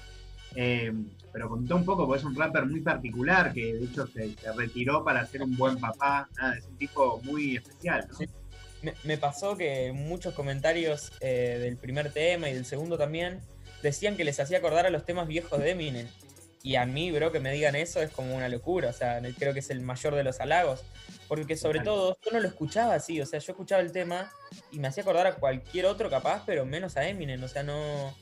eh, 0.56 0.92
pero 1.32 1.48
contá 1.48 1.74
un 1.76 1.84
poco, 1.86 2.06
porque 2.06 2.18
es 2.20 2.26
un 2.26 2.34
rapper 2.36 2.66
muy 2.66 2.82
particular 2.82 3.54
que 3.54 3.72
de 3.72 3.84
hecho 3.86 4.06
se, 4.06 4.34
se 4.34 4.52
retiró 4.52 5.02
para 5.02 5.24
ser 5.24 5.42
un 5.42 5.56
buen 5.56 5.78
papá. 5.78 6.28
Nada, 6.36 6.58
es 6.58 6.66
un 6.66 6.76
tipo 6.76 7.22
muy 7.24 7.56
especial, 7.56 8.06
¿no? 8.10 8.18
me, 8.82 8.92
me 9.04 9.16
pasó 9.16 9.56
que 9.56 9.92
muchos 9.94 10.34
comentarios 10.34 11.10
eh, 11.20 11.56
del 11.58 11.78
primer 11.78 12.12
tema 12.12 12.50
y 12.50 12.54
del 12.54 12.66
segundo 12.66 12.98
también 12.98 13.40
decían 13.82 14.14
que 14.16 14.24
les 14.24 14.38
hacía 14.40 14.58
acordar 14.58 14.84
a 14.84 14.90
los 14.90 15.06
temas 15.06 15.26
viejos 15.26 15.58
de 15.58 15.70
Eminem. 15.70 16.06
Y 16.62 16.76
a 16.76 16.86
mí, 16.86 17.10
bro, 17.10 17.32
que 17.32 17.40
me 17.40 17.52
digan 17.52 17.74
eso 17.74 18.00
es 18.02 18.10
como 18.10 18.34
una 18.36 18.48
locura. 18.48 18.88
O 18.90 18.92
sea, 18.92 19.20
creo 19.38 19.52
que 19.52 19.60
es 19.60 19.70
el 19.70 19.80
mayor 19.80 20.14
de 20.14 20.22
los 20.24 20.40
halagos. 20.40 20.82
Porque 21.28 21.56
sobre 21.56 21.80
Total. 21.80 21.84
todo, 21.94 22.18
yo 22.24 22.30
no 22.32 22.40
lo 22.40 22.48
escuchaba 22.48 22.94
así. 22.94 23.20
O 23.20 23.26
sea, 23.26 23.38
yo 23.40 23.52
escuchaba 23.52 23.82
el 23.82 23.90
tema 23.92 24.30
y 24.70 24.78
me 24.78 24.88
hacía 24.88 25.02
acordar 25.02 25.26
a 25.26 25.34
cualquier 25.36 25.86
otro 25.86 26.08
capaz, 26.10 26.42
pero 26.46 26.64
menos 26.64 26.96
a 26.96 27.08
Eminem. 27.08 27.42
O 27.42 27.48
sea, 27.48 27.62
no. 27.62 28.14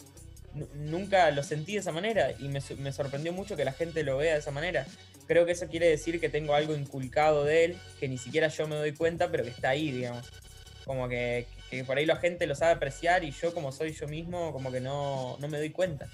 nu- 0.54 0.68
Nunca 0.74 1.30
lo 1.32 1.42
sentí 1.42 1.74
de 1.74 1.80
esa 1.80 1.92
manera 1.92 2.32
y 2.38 2.48
me 2.48 2.92
sorprendió 2.92 3.32
mucho 3.32 3.56
que 3.56 3.64
la 3.64 3.72
gente 3.72 4.02
lo 4.04 4.16
vea 4.16 4.34
de 4.34 4.38
esa 4.40 4.50
manera. 4.52 4.86
Creo 5.26 5.44
que 5.46 5.52
eso 5.52 5.68
quiere 5.68 5.88
decir 5.88 6.18
que 6.20 6.28
tengo 6.28 6.54
algo 6.54 6.74
inculcado 6.74 7.44
de 7.44 7.64
él, 7.66 7.78
que 8.00 8.08
ni 8.08 8.18
siquiera 8.18 8.48
yo 8.48 8.66
me 8.66 8.74
doy 8.76 8.92
cuenta, 8.92 9.30
pero 9.30 9.44
que 9.44 9.50
está 9.50 9.68
ahí, 9.70 9.90
digamos 9.92 10.28
como 10.86 11.08
que, 11.08 11.46
que 11.70 11.84
por 11.84 11.98
ahí 11.98 12.06
la 12.06 12.16
gente 12.16 12.48
lo 12.48 12.56
sabe 12.56 12.72
apreciar 12.72 13.22
y 13.22 13.30
yo 13.30 13.54
como 13.54 13.70
soy 13.70 13.92
yo 13.92 14.08
mismo 14.08 14.52
como 14.52 14.72
que 14.72 14.80
no, 14.80 15.36
no 15.38 15.46
me 15.46 15.58
doy 15.58 15.70
cuenta. 15.70 16.08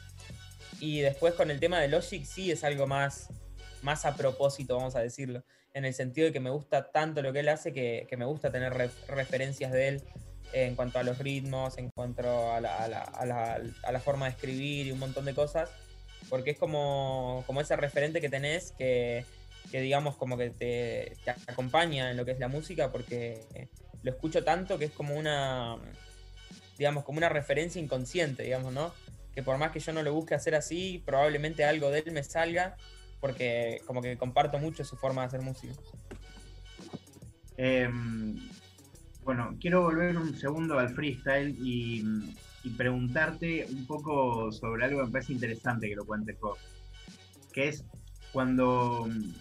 Y 0.80 1.00
después 1.00 1.34
con 1.34 1.50
el 1.50 1.58
tema 1.60 1.80
de 1.80 1.88
Logic 1.88 2.24
sí 2.24 2.50
es 2.50 2.64
algo 2.64 2.86
más, 2.86 3.28
más 3.82 4.04
a 4.04 4.14
propósito, 4.16 4.76
vamos 4.76 4.96
a 4.96 5.00
decirlo, 5.00 5.42
en 5.74 5.84
el 5.84 5.94
sentido 5.94 6.26
de 6.26 6.32
que 6.32 6.40
me 6.40 6.50
gusta 6.50 6.90
tanto 6.90 7.22
lo 7.22 7.32
que 7.32 7.40
él 7.40 7.48
hace 7.48 7.72
que, 7.72 8.06
que 8.08 8.16
me 8.16 8.24
gusta 8.24 8.50
tener 8.50 8.72
ref- 8.72 9.06
referencias 9.08 9.72
de 9.72 9.88
él 9.88 10.02
en 10.52 10.74
cuanto 10.74 10.98
a 10.98 11.02
los 11.02 11.18
ritmos, 11.18 11.76
en 11.78 11.90
cuanto 11.94 12.52
a 12.52 12.60
la, 12.60 12.76
a 12.84 12.88
la- 12.88 13.02
a 13.02 13.26
la- 13.26 13.60
a 13.82 13.92
la 13.92 14.00
forma 14.00 14.26
de 14.26 14.32
escribir 14.32 14.86
y 14.86 14.92
un 14.92 14.98
montón 14.98 15.24
de 15.24 15.34
cosas, 15.34 15.70
porque 16.28 16.50
es 16.52 16.58
como, 16.58 17.42
como 17.46 17.60
ese 17.60 17.76
referente 17.76 18.20
que 18.20 18.28
tenés 18.28 18.72
que, 18.72 19.24
que 19.70 19.80
digamos 19.80 20.16
como 20.16 20.36
que 20.38 20.50
te, 20.50 21.16
te 21.24 21.30
acompaña 21.46 22.10
en 22.10 22.16
lo 22.16 22.24
que 22.24 22.30
es 22.32 22.38
la 22.38 22.48
música 22.48 22.90
porque 22.92 23.68
lo 24.02 24.10
escucho 24.12 24.44
tanto 24.44 24.78
que 24.78 24.86
es 24.86 24.92
como 24.92 25.14
una 25.16 25.76
digamos 26.78 27.04
como 27.04 27.18
una 27.18 27.28
referencia 27.28 27.80
inconsciente 27.80 28.44
digamos 28.44 28.72
no 28.72 28.92
que 29.36 29.42
por 29.42 29.58
más 29.58 29.70
que 29.70 29.80
yo 29.80 29.92
no 29.92 30.02
lo 30.02 30.14
busque 30.14 30.34
hacer 30.34 30.54
así 30.54 31.02
probablemente 31.04 31.62
algo 31.62 31.90
de 31.90 31.98
él 31.98 32.10
me 32.10 32.24
salga 32.24 32.74
porque 33.20 33.82
como 33.86 34.00
que 34.00 34.16
comparto 34.16 34.58
mucho 34.58 34.82
su 34.82 34.96
forma 34.96 35.20
de 35.20 35.26
hacer 35.26 35.42
música 35.42 35.74
Eh, 37.58 37.88
bueno, 39.24 39.54
quiero 39.60 39.82
volver 39.82 40.16
un 40.16 40.34
segundo 40.36 40.78
al 40.78 40.88
freestyle 40.88 41.54
y, 41.60 42.02
y 42.64 42.70
preguntarte 42.70 43.66
un 43.70 43.86
poco 43.86 44.50
sobre 44.52 44.84
algo 44.84 45.00
que 45.00 45.06
me 45.06 45.12
parece 45.12 45.32
interesante 45.32 45.88
que 45.88 45.96
lo 45.96 46.04
cuentes 46.06 46.38
vos. 46.38 46.58
Que 47.52 47.68
es 47.68 47.84
cuando 48.32 49.06
mm, 49.08 49.32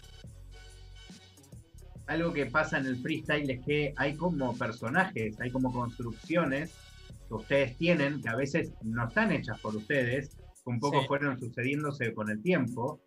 algo 2.07 2.33
que 2.33 2.47
pasa 2.47 2.79
en 2.79 2.87
el 2.87 2.97
freestyle 2.97 3.49
es 3.49 3.65
que 3.65 3.93
hay 3.97 4.15
como 4.15 4.57
personajes, 4.57 5.39
hay 5.39 5.51
como 5.51 5.71
construcciones 5.71 6.73
que 7.27 7.33
ustedes 7.33 7.77
tienen, 7.77 8.21
que 8.21 8.29
a 8.29 8.35
veces 8.35 8.71
no 8.81 9.07
están 9.07 9.31
hechas 9.31 9.59
por 9.59 9.75
ustedes, 9.75 10.29
que 10.29 10.69
un 10.69 10.79
poco 10.79 11.01
Sí. 11.01 11.07
fueron 11.07 11.39
sucediéndose 11.39 12.13
con 12.13 12.29
el 12.29 12.41
tiempo. 12.41 12.99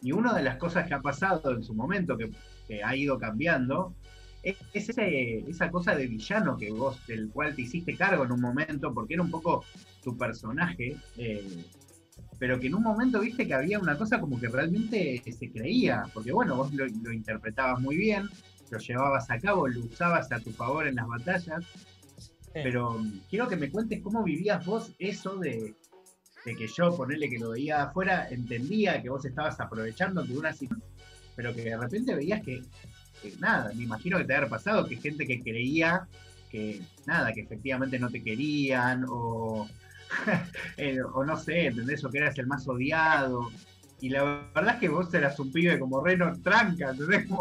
Y 0.00 0.12
una 0.12 0.34
de 0.34 0.42
las 0.42 0.56
cosas 0.56 0.86
que 0.88 0.94
ha 0.94 1.00
pasado 1.00 1.52
en 1.52 1.62
su 1.62 1.74
momento, 1.74 2.16
que, 2.16 2.30
que 2.66 2.82
ha 2.82 2.96
ido 2.96 3.18
cambiando, 3.18 3.94
es, 4.42 4.56
es 4.72 4.88
ese- 4.88 5.44
esa 5.48 5.70
cosa 5.70 5.94
de 5.94 6.08
villano 6.08 6.56
que 6.56 6.70
vos, 6.72 6.98
del 7.06 7.30
cual 7.30 7.54
te 7.54 7.62
hiciste 7.62 7.96
cargo 7.96 8.24
en 8.24 8.32
un 8.32 8.40
momento, 8.40 8.92
porque 8.92 9.14
era 9.14 9.22
un 9.22 9.30
poco 9.30 9.64
tu 10.02 10.16
personaje, 10.18 10.96
eh, 11.16 11.64
pero 12.40 12.58
que 12.58 12.66
en 12.66 12.74
un 12.74 12.82
momento 12.82 13.20
viste 13.20 13.46
que 13.46 13.54
había 13.54 13.78
una 13.78 13.96
cosa 13.96 14.18
como 14.20 14.40
que 14.40 14.48
realmente 14.48 15.22
se 15.30 15.52
creía, 15.52 16.02
porque 16.12 16.32
bueno, 16.32 16.56
vos 16.56 16.72
lo, 16.74 16.86
lo 16.86 17.12
interpretabas 17.12 17.80
muy 17.80 17.96
bien, 17.96 18.28
lo 18.70 18.78
llevabas 18.78 19.30
a 19.30 19.38
cabo, 19.38 19.68
lo 19.68 19.84
usabas 19.84 20.32
a 20.32 20.40
tu 20.40 20.50
favor 20.50 20.88
en 20.88 20.96
las 20.96 21.06
batallas, 21.06 21.64
pero 22.52 22.98
mm, 22.98 23.20
quiero 23.30 23.48
que 23.48 23.56
me 23.56 23.70
cuentes 23.70 24.00
cómo 24.02 24.22
vivías 24.22 24.64
vos 24.64 24.92
eso 24.98 25.36
de, 25.36 25.74
de 26.44 26.56
que 26.56 26.66
yo, 26.66 26.96
ponerle 26.96 27.30
que 27.30 27.38
lo 27.38 27.50
veía 27.50 27.84
afuera, 27.84 28.28
entendía 28.30 29.00
que 29.00 29.08
vos 29.08 29.24
estabas 29.24 29.60
aprovechando 29.60 30.22
de 30.22 30.36
una 30.36 30.52
situación, 30.52 30.88
pero 31.36 31.54
que 31.54 31.62
de 31.62 31.76
repente 31.76 32.14
veías 32.14 32.42
que, 32.42 32.62
nada, 33.38 33.72
me 33.74 33.84
imagino 33.84 34.18
que 34.18 34.24
te 34.24 34.34
haber 34.34 34.48
pasado, 34.48 34.86
que 34.86 34.96
gente 34.96 35.26
que 35.26 35.40
creía 35.40 36.08
que 36.50 36.82
nada, 37.06 37.32
que 37.32 37.40
efectivamente 37.40 37.98
no 37.98 38.10
te 38.10 38.22
querían, 38.22 39.06
o, 39.08 39.66
eh, 40.76 41.00
o 41.00 41.24
no 41.24 41.36
sé, 41.36 41.66
¿entendés? 41.66 42.04
O 42.04 42.10
que 42.10 42.18
eras 42.18 42.38
el 42.38 42.46
más 42.46 42.68
odiado. 42.68 43.50
Y 44.00 44.10
la 44.10 44.50
verdad 44.54 44.74
es 44.74 44.80
que 44.80 44.88
vos 44.90 45.14
eras 45.14 45.38
un 45.40 45.50
pibe 45.50 45.78
como 45.78 46.04
reno 46.04 46.38
tranca, 46.42 46.90
¿entendés? 46.90 47.26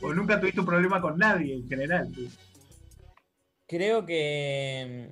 O 0.00 0.12
nunca 0.12 0.40
tuviste 0.40 0.60
un 0.60 0.66
problema 0.66 1.00
con 1.00 1.18
nadie 1.18 1.54
en 1.54 1.68
general. 1.68 2.12
Creo 3.68 4.06
que, 4.06 5.10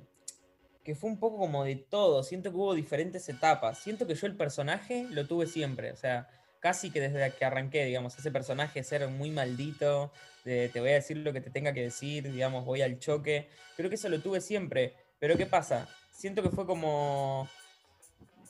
que 0.83 0.95
fue 0.95 1.09
un 1.09 1.19
poco 1.19 1.37
como 1.37 1.63
de 1.63 1.75
todo. 1.75 2.23
Siento 2.23 2.49
que 2.51 2.57
hubo 2.57 2.73
diferentes 2.73 3.29
etapas. 3.29 3.77
Siento 3.79 4.07
que 4.07 4.15
yo 4.15 4.27
el 4.27 4.35
personaje 4.35 5.07
lo 5.09 5.27
tuve 5.27 5.47
siempre. 5.47 5.91
O 5.91 5.95
sea, 5.95 6.27
casi 6.59 6.91
que 6.91 6.99
desde 6.99 7.31
que 7.37 7.45
arranqué, 7.45 7.85
digamos, 7.85 8.17
ese 8.17 8.31
personaje 8.31 8.83
ser 8.83 9.07
muy 9.07 9.29
maldito, 9.31 10.11
de 10.43 10.69
te 10.69 10.79
voy 10.79 10.89
a 10.91 10.95
decir 10.95 11.17
lo 11.17 11.33
que 11.33 11.41
te 11.41 11.49
tenga 11.51 11.73
que 11.73 11.83
decir, 11.83 12.31
digamos, 12.31 12.65
voy 12.65 12.81
al 12.81 12.99
choque. 12.99 13.47
Creo 13.75 13.89
que 13.89 13.95
eso 13.95 14.09
lo 14.09 14.19
tuve 14.19 14.41
siempre. 14.41 14.93
Pero 15.19 15.37
¿qué 15.37 15.45
pasa? 15.45 15.87
Siento 16.11 16.41
que 16.43 16.49
fue 16.49 16.65
como... 16.65 17.47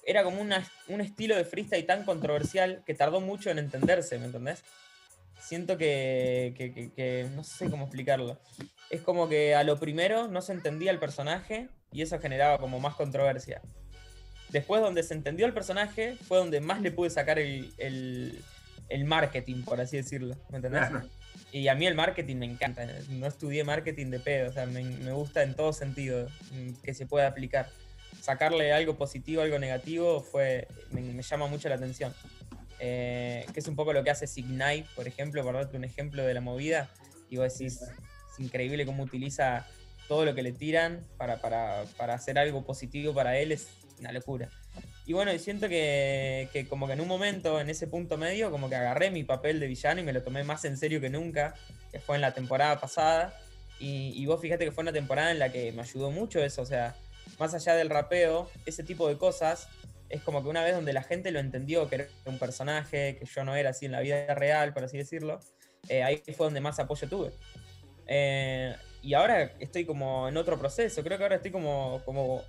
Era 0.05 0.23
como 0.23 0.41
una- 0.41 0.65
un 0.87 1.01
estilo 1.01 1.35
de 1.35 1.43
freestyle 1.43 1.85
tan 1.85 2.05
controversial 2.05 2.81
que 2.85 2.93
tardó 2.93 3.19
mucho 3.19 3.49
en 3.49 3.59
entenderse, 3.59 4.17
¿me 4.17 4.25
entendés? 4.27 4.63
Siento 5.39 5.77
que, 5.77 6.53
que- 6.57 6.73
que- 6.73 6.91
que 6.93 7.29
no 7.35 7.43
sé 7.43 7.69
cómo 7.69 7.85
explicarlo. 7.85 8.39
Es 8.89 9.01
como 9.01 9.27
que 9.29 9.55
a 9.55 9.63
lo 9.63 9.79
primero 9.79 10.27
no 10.27 10.41
se 10.41 10.53
entendía 10.53 10.91
el 10.91 10.99
personaje 10.99 11.69
y 11.91 12.01
eso 12.01 12.19
generaba 12.19 12.57
como 12.57 12.79
más 12.79 12.95
controversia. 12.95 13.61
Después 14.49 14.81
donde 14.81 15.03
se 15.03 15.13
entendió 15.13 15.45
el 15.45 15.53
personaje 15.53 16.15
fue 16.27 16.37
donde 16.37 16.61
más 16.61 16.81
le 16.81 16.91
pude 16.91 17.09
sacar 17.09 17.37
el, 17.39 17.73
el- 17.77 18.41
el 18.89 19.03
marketing, 19.05 19.63
por 19.63 19.81
así 19.81 19.97
decirlo. 19.97 20.35
¿Me 20.49 20.57
entendés? 20.57 20.87
Claro. 20.89 21.07
Y 21.51 21.67
a 21.67 21.75
mí 21.75 21.85
el 21.85 21.95
marketing 21.95 22.37
me 22.37 22.45
encanta. 22.45 22.85
No 23.09 23.27
estudié 23.27 23.63
marketing 23.63 24.07
de 24.07 24.19
pedo. 24.19 24.49
O 24.49 24.53
sea, 24.53 24.65
me, 24.65 24.83
me 24.83 25.11
gusta 25.11 25.43
en 25.43 25.53
todo 25.55 25.73
sentido 25.73 26.27
que 26.83 26.93
se 26.93 27.05
pueda 27.05 27.27
aplicar. 27.27 27.69
Sacarle 28.21 28.71
algo 28.73 28.97
positivo, 28.97 29.41
algo 29.41 29.59
negativo, 29.59 30.21
fue 30.21 30.67
me, 30.91 31.01
me 31.01 31.21
llama 31.23 31.47
mucho 31.47 31.67
la 31.69 31.75
atención. 31.75 32.13
Eh, 32.79 33.45
que 33.53 33.59
es 33.59 33.67
un 33.67 33.75
poco 33.75 33.93
lo 33.93 34.03
que 34.03 34.11
hace 34.11 34.27
Signite, 34.27 34.85
por 34.95 35.07
ejemplo, 35.07 35.43
por 35.43 35.55
darte 35.55 35.77
un 35.77 35.83
ejemplo 35.83 36.23
de 36.25 36.33
la 36.33 36.41
movida. 36.41 36.89
Y 37.29 37.37
vos 37.37 37.51
decís, 37.51 37.81
es 37.81 38.39
increíble 38.39 38.85
cómo 38.85 39.03
utiliza 39.03 39.65
todo 40.07 40.25
lo 40.25 40.35
que 40.35 40.43
le 40.43 40.53
tiran 40.53 41.05
para, 41.17 41.41
para, 41.41 41.83
para 41.97 42.13
hacer 42.13 42.37
algo 42.37 42.63
positivo 42.65 43.13
para 43.13 43.37
él. 43.37 43.51
Es 43.51 43.67
una 43.99 44.11
locura. 44.11 44.49
Y 45.05 45.13
bueno, 45.13 45.33
y 45.33 45.39
siento 45.39 45.69
que, 45.69 46.49
que 46.51 46.67
como 46.67 46.85
que 46.85 46.93
en 46.93 47.01
un 47.01 47.07
momento, 47.07 47.59
en 47.59 47.69
ese 47.69 47.87
punto 47.87 48.17
medio, 48.17 48.51
como 48.51 48.69
que 48.69 48.75
agarré 48.75 49.09
mi 49.09 49.23
papel 49.23 49.59
de 49.59 49.67
villano 49.67 50.01
y 50.01 50.03
me 50.03 50.13
lo 50.13 50.21
tomé 50.21 50.43
más 50.43 50.65
en 50.65 50.77
serio 50.77 51.01
que 51.01 51.09
nunca, 51.09 51.55
que 51.91 51.99
fue 51.99 52.15
en 52.15 52.21
la 52.21 52.33
temporada 52.33 52.79
pasada. 52.79 53.33
Y, 53.79 54.11
y 54.15 54.25
vos 54.25 54.41
fíjate 54.41 54.65
que 54.65 54.71
fue 54.71 54.81
una 54.81 54.93
temporada 54.93 55.31
en 55.31 55.39
la 55.39 55.51
que 55.51 55.71
me 55.71 55.81
ayudó 55.81 56.11
mucho 56.11 56.43
eso, 56.43 56.61
o 56.61 56.65
sea, 56.65 56.95
más 57.39 57.53
allá 57.53 57.75
del 57.75 57.89
rapeo, 57.89 58.49
ese 58.65 58.83
tipo 58.83 59.07
de 59.07 59.17
cosas, 59.17 59.67
es 60.09 60.21
como 60.21 60.43
que 60.43 60.49
una 60.49 60.63
vez 60.63 60.73
donde 60.73 60.93
la 60.93 61.03
gente 61.03 61.31
lo 61.31 61.39
entendió, 61.39 61.89
que 61.89 61.95
era 61.95 62.07
un 62.25 62.39
personaje, 62.39 63.17
que 63.19 63.25
yo 63.25 63.43
no 63.43 63.55
era 63.55 63.71
así 63.71 63.85
en 63.85 63.91
la 63.91 64.01
vida 64.01 64.33
real, 64.35 64.73
por 64.73 64.83
así 64.83 64.97
decirlo, 64.97 65.39
eh, 65.89 66.03
ahí 66.03 66.21
fue 66.35 66.45
donde 66.45 66.61
más 66.61 66.79
apoyo 66.79 67.07
tuve. 67.07 67.31
Eh, 68.07 68.75
y 69.01 69.13
ahora 69.13 69.51
estoy 69.59 69.85
como 69.85 70.27
en 70.27 70.37
otro 70.37 70.57
proceso, 70.57 71.03
creo 71.03 71.17
que 71.17 71.23
ahora 71.23 71.35
estoy 71.37 71.51
como, 71.51 72.01
como, 72.05 72.43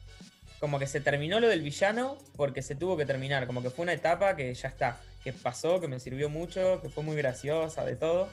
como 0.61 0.79
que 0.79 0.87
se 0.87 1.01
terminó 1.01 1.41
lo 1.41 1.49
del 1.49 1.63
villano 1.63 2.19
porque 2.37 2.63
se 2.63 2.75
tuvo 2.75 2.97
que 2.97 3.07
terminar, 3.07 3.47
como 3.47 3.63
que 3.63 3.71
fue 3.71 3.83
una 3.83 3.93
etapa 3.93 4.37
que 4.37 4.53
ya 4.55 4.69
está, 4.69 5.01
que 5.23 5.33
pasó, 5.33 5.81
que 5.81 5.89
me 5.89 6.01
sirvió 6.01 6.29
mucho, 6.29 6.81
que 6.81 6.89
fue 6.89 7.03
muy 7.03 7.17
graciosa, 7.17 7.85
de 7.85 7.97
todo. 7.97 8.29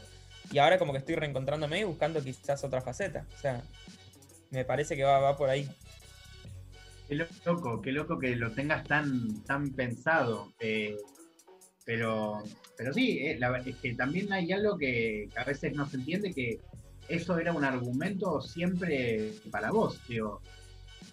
Y 0.51 0.59
ahora 0.59 0.77
como 0.77 0.91
que 0.91 0.99
estoy 0.99 1.15
reencontrándome 1.15 1.79
y 1.79 1.83
buscando 1.83 2.23
quizás 2.23 2.63
otra 2.63 2.81
faceta. 2.81 3.25
O 3.35 3.41
sea, 3.41 3.61
me 4.51 4.63
parece 4.63 4.95
que 4.95 5.03
va, 5.03 5.19
va 5.19 5.37
por 5.37 5.49
ahí. 5.49 5.67
Qué 7.07 7.15
loco, 7.45 7.81
qué 7.81 7.91
loco 7.91 8.17
que 8.17 8.35
lo 8.35 8.51
tengas 8.51 8.83
tan, 8.85 9.43
tan 9.43 9.71
pensado. 9.71 10.53
eh, 10.59 10.95
pero, 11.85 12.41
pero 12.77 12.93
sí, 12.93 13.19
eh, 13.19 13.37
la 13.39 13.59
es 13.59 13.75
que 13.77 13.93
también 13.93 14.33
hay 14.33 14.51
algo 14.51 14.75
que 14.77 15.29
a 15.37 15.43
veces 15.43 15.73
no 15.75 15.85
se 15.85 15.97
entiende, 15.97 16.33
que 16.33 16.59
eso 17.07 17.37
era 17.37 17.53
un 17.53 17.63
argumento 17.63 18.41
siempre 18.41 19.33
para 19.51 19.71
vos, 19.71 20.01
digo. 20.07 20.41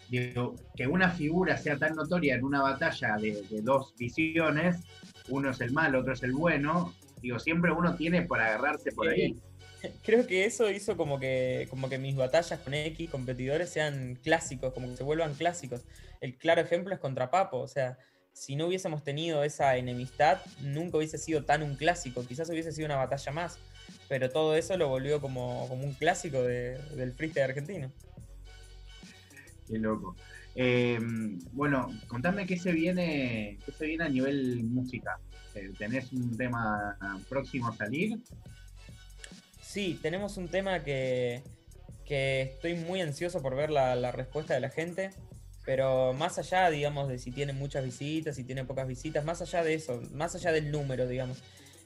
Digo, 0.08 0.56
que 0.76 0.86
una 0.86 1.10
figura 1.10 1.56
sea 1.56 1.78
tan 1.78 1.94
notoria 1.94 2.34
en 2.34 2.44
una 2.44 2.60
batalla 2.60 3.16
de, 3.16 3.42
de 3.50 3.62
dos 3.62 3.94
visiones, 3.96 4.82
uno 5.28 5.50
es 5.50 5.60
el 5.60 5.72
malo, 5.72 6.00
otro 6.00 6.12
es 6.12 6.22
el 6.22 6.32
bueno, 6.32 6.94
digo, 7.22 7.38
siempre 7.38 7.72
uno 7.72 7.94
tiene 7.96 8.22
por 8.22 8.40
agarrarse 8.40 8.92
por 8.92 9.08
ahí. 9.08 9.40
Creo 10.04 10.26
que 10.26 10.44
eso 10.44 10.70
hizo 10.70 10.96
como 10.96 11.18
que, 11.18 11.66
como 11.70 11.88
que 11.88 11.98
mis 11.98 12.16
batallas 12.16 12.60
con 12.60 12.74
X 12.74 13.10
competidores 13.10 13.70
sean 13.70 14.16
clásicos, 14.22 14.72
como 14.72 14.88
que 14.90 14.96
se 14.96 15.02
vuelvan 15.02 15.34
clásicos. 15.34 15.84
El 16.20 16.36
claro 16.36 16.60
ejemplo 16.60 16.94
es 16.94 17.00
contra 17.00 17.30
Papo, 17.30 17.58
o 17.58 17.68
sea, 17.68 17.98
si 18.32 18.56
no 18.56 18.66
hubiésemos 18.66 19.04
tenido 19.04 19.44
esa 19.44 19.76
enemistad, 19.76 20.40
nunca 20.60 20.96
hubiese 20.98 21.18
sido 21.18 21.44
tan 21.44 21.62
un 21.62 21.76
clásico, 21.76 22.26
quizás 22.26 22.48
hubiese 22.48 22.72
sido 22.72 22.86
una 22.86 22.96
batalla 22.96 23.32
más, 23.32 23.58
pero 24.08 24.30
todo 24.30 24.56
eso 24.56 24.76
lo 24.76 24.88
volvió 24.88 25.20
como, 25.20 25.68
como 25.68 25.84
un 25.84 25.92
clásico 25.94 26.42
de- 26.42 26.78
del 26.96 27.12
freestyle 27.12 27.44
argentino. 27.44 27.92
Qué 29.68 29.78
loco. 29.78 30.16
Eh, 30.54 30.98
bueno, 31.52 31.92
contame 32.08 32.46
qué 32.46 32.58
se 32.58 32.72
viene, 32.72 33.58
qué 33.64 33.72
se 33.72 33.86
viene 33.86 34.04
a 34.04 34.08
nivel 34.08 34.64
música. 34.64 35.18
Eh, 35.54 35.70
¿Tenés 35.78 36.12
un 36.12 36.36
tema 36.36 36.96
próximo 37.28 37.68
a 37.68 37.76
salir? 37.76 38.18
Sí, 39.72 39.98
tenemos 40.02 40.36
un 40.36 40.48
tema 40.48 40.84
que, 40.84 41.42
que 42.04 42.42
estoy 42.42 42.74
muy 42.74 43.00
ansioso 43.00 43.40
por 43.40 43.56
ver 43.56 43.70
la, 43.70 43.94
la 43.96 44.12
respuesta 44.12 44.52
de 44.52 44.60
la 44.60 44.68
gente, 44.68 45.12
pero 45.64 46.12
más 46.12 46.36
allá, 46.38 46.68
digamos, 46.68 47.08
de 47.08 47.18
si 47.18 47.30
tiene 47.32 47.54
muchas 47.54 47.82
visitas, 47.82 48.36
si 48.36 48.44
tiene 48.44 48.66
pocas 48.66 48.86
visitas, 48.86 49.24
más 49.24 49.40
allá 49.40 49.64
de 49.64 49.72
eso, 49.72 50.02
más 50.12 50.34
allá 50.34 50.52
del 50.52 50.70
número, 50.70 51.08
digamos, 51.08 51.38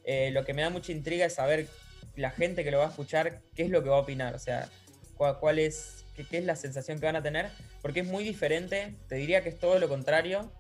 eh, 0.03 0.33
lo 0.33 0.45
que 0.45 0.53
me 0.53 0.63
da 0.63 0.71
mucha 0.71 0.91
intriga 0.91 1.27
es 1.27 1.35
saber 1.35 1.69
la 2.17 2.33
gente 2.33 2.65
que 2.65 2.73
lo 2.73 2.79
va 2.79 2.87
a 2.87 2.89
escuchar, 2.89 3.41
qué 3.55 3.63
es 3.63 3.71
lo 3.71 3.85
que 3.85 3.89
va 3.89 3.99
a 3.99 4.01
opinar, 4.01 4.35
o 4.35 4.41
sea, 4.41 4.69
cuál, 5.17 5.39
cuál 5.39 5.61
es, 5.61 6.05
qué, 6.17 6.25
qué 6.25 6.39
es 6.39 6.45
la 6.45 6.57
sensación 6.57 6.99
que 6.99 7.07
van 7.07 7.15
a 7.15 7.23
tener, 7.23 7.51
porque 7.83 8.01
es 8.01 8.07
muy 8.09 8.25
diferente, 8.25 8.97
te 9.09 9.15
diría 9.15 9.45
que 9.45 9.51
es 9.51 9.61
todo 9.61 9.79
lo 9.79 9.89
contrario 9.89 10.51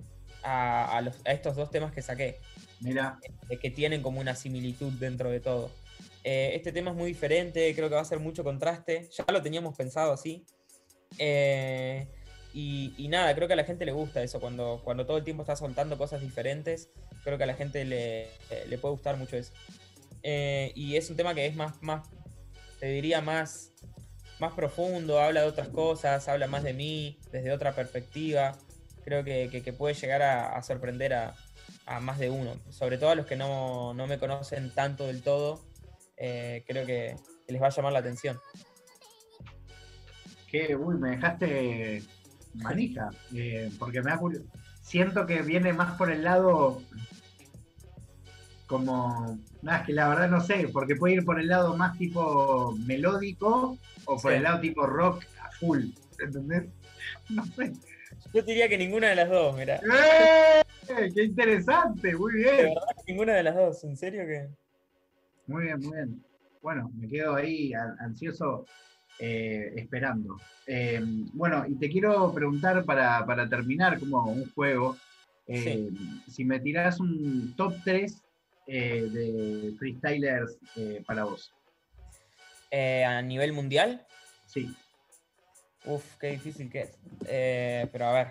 a, 0.44 0.96
a 0.96 1.00
los- 1.00 1.16
a 1.24 1.32
estos 1.32 1.56
dos 1.56 1.72
temas 1.72 1.90
que 1.92 2.02
saqué 2.02 2.36
Mira, 2.78 3.18
de 3.48 3.58
que 3.58 3.70
tienen 3.72 4.00
como 4.00 4.20
una 4.20 4.36
similitud 4.36 4.92
dentro 4.92 5.28
de 5.28 5.40
todo. 5.40 5.72
Eh, 6.28 6.56
este 6.56 6.72
tema 6.72 6.90
es 6.90 6.96
muy 6.96 7.06
diferente, 7.06 7.72
creo 7.76 7.88
que 7.88 7.94
va 7.94 8.00
a 8.00 8.04
ser 8.04 8.18
mucho 8.18 8.42
contraste, 8.42 9.08
ya 9.16 9.24
lo 9.32 9.40
teníamos 9.42 9.76
pensado 9.76 10.12
así. 10.12 10.44
Eh, 11.18 12.08
y, 12.52 12.92
y 12.98 13.06
nada, 13.06 13.32
creo 13.36 13.46
que 13.46 13.52
a 13.54 13.56
la 13.56 13.62
gente 13.64 13.84
le 13.86 13.92
gusta 13.92 14.20
eso, 14.24 14.40
cuando, 14.40 14.80
cuando 14.82 15.06
todo 15.06 15.18
el 15.18 15.22
tiempo 15.24 15.44
está 15.44 15.54
soltando 15.54 15.96
cosas 15.96 16.20
diferentes, 16.22 16.88
creo 17.22 17.38
que 17.38 17.44
a 17.44 17.46
la 17.46 17.54
gente 17.54 17.84
le, 17.84 18.24
eh, 18.50 18.64
le 18.68 18.76
puede 18.76 18.94
gustar 18.94 19.16
mucho 19.16 19.36
eso. 19.36 19.52
Eh, 20.24 20.72
y 20.74 20.96
es 20.96 21.08
un 21.10 21.16
tema 21.16 21.32
que 21.32 21.46
es 21.46 21.54
más, 21.54 21.80
más 21.80 22.08
te 22.80 22.86
diría, 22.86 23.20
más, 23.20 23.70
más 24.40 24.52
profundo, 24.54 25.20
habla 25.20 25.42
de 25.42 25.46
otras 25.46 25.68
cosas, 25.68 26.26
habla 26.26 26.48
más 26.48 26.64
de 26.64 26.72
mí, 26.72 27.20
desde 27.30 27.52
otra 27.52 27.72
perspectiva. 27.76 28.58
Creo 29.04 29.22
que, 29.22 29.48
que- 29.52 29.62
que 29.62 29.72
puede 29.72 29.94
llegar 29.94 30.22
a, 30.22 30.56
a 30.56 30.62
sorprender 30.64 31.14
a, 31.14 31.36
a 31.86 32.00
más 32.00 32.18
de 32.18 32.30
uno, 32.30 32.56
sobre 32.70 32.98
todo 32.98 33.10
a 33.10 33.14
los 33.14 33.26
que 33.26 33.36
no, 33.36 33.94
no 33.94 34.08
me 34.08 34.18
conocen 34.18 34.70
tanto 34.74 35.06
del 35.06 35.22
todo, 35.22 35.64
eh, 36.16 36.64
creo 36.66 36.86
que, 36.86 37.16
que 37.46 37.52
les 37.52 37.62
va 37.62 37.66
a 37.66 37.70
llamar 37.70 37.92
la 37.92 37.98
atención. 38.00 38.38
que, 40.50 40.76
uy, 40.76 40.96
me 40.96 41.10
dejaste 41.10 42.02
manija, 42.54 43.10
eh, 43.34 43.70
porque 43.78 44.00
me 44.02 44.10
da 44.10 44.20
Siento 44.80 45.26
que 45.26 45.42
viene 45.42 45.72
más 45.72 45.96
por 45.98 46.10
el 46.12 46.22
lado 46.22 46.80
como, 48.66 49.38
nada, 49.62 49.78
es 49.80 49.86
que 49.86 49.92
la 49.92 50.08
verdad 50.08 50.28
no 50.28 50.40
sé, 50.40 50.68
porque 50.72 50.96
puede 50.96 51.14
ir 51.14 51.24
por 51.24 51.38
el 51.40 51.48
lado 51.48 51.76
más 51.76 51.96
tipo 51.98 52.74
melódico 52.84 53.78
o 54.06 54.16
por 54.20 54.32
Sí. 54.32 54.36
el 54.38 54.42
lado 54.44 54.60
tipo 54.60 54.86
rock 54.86 55.24
a 55.42 55.50
full, 55.52 55.86
¿entendés? 56.20 56.64
No 57.28 57.44
sé. 57.46 57.72
Yo 58.32 58.42
diría 58.42 58.68
que 58.68 58.78
ninguna 58.78 59.08
de 59.10 59.16
las 59.16 59.28
dos, 59.28 59.56
mira. 59.56 59.76
¡Eh! 59.76 60.62
¡Qué 61.14 61.22
interesante! 61.24 62.14
Muy 62.16 62.32
De 62.34 62.38
bien. 62.38 62.56
verdad 62.74 62.82
que 63.04 63.12
ninguna 63.12 63.34
de 63.34 63.42
las 63.44 63.54
dos, 63.54 63.84
en 63.84 63.96
serio 63.96 64.24
que. 64.26 64.48
Muy 65.46 65.64
bien, 65.64 65.80
muy 65.80 65.96
bien. 65.96 66.24
Bueno, 66.62 66.90
me 66.94 67.08
quedo 67.08 67.34
ahí 67.34 67.72
ansioso 67.74 68.66
eh, 69.18 69.72
esperando. 69.76 70.40
Eh, 70.66 71.00
bueno, 71.32 71.64
y 71.68 71.76
te 71.76 71.88
quiero 71.88 72.32
preguntar 72.32 72.84
para, 72.84 73.24
para 73.24 73.48
terminar 73.48 73.98
como 74.00 74.24
un 74.24 74.50
juego, 74.52 74.96
eh, 75.46 75.88
si 76.26 76.44
me 76.44 76.58
tirás 76.60 76.98
un 76.98 77.54
top 77.56 77.74
3 77.84 78.22
de 78.66 79.74
freestylers 79.78 80.58
para 81.06 81.24
vos. 81.24 81.52
A 82.72 83.22
nivel 83.22 83.52
mundial, 83.52 84.06
Sí. 84.46 84.74
Uf, 85.84 86.16
qué 86.18 86.30
difícil 86.30 86.70
que 86.70 86.80
es. 86.80 86.98
Eh, 87.26 87.86
pero 87.92 88.06
a 88.06 88.12
ver. 88.12 88.28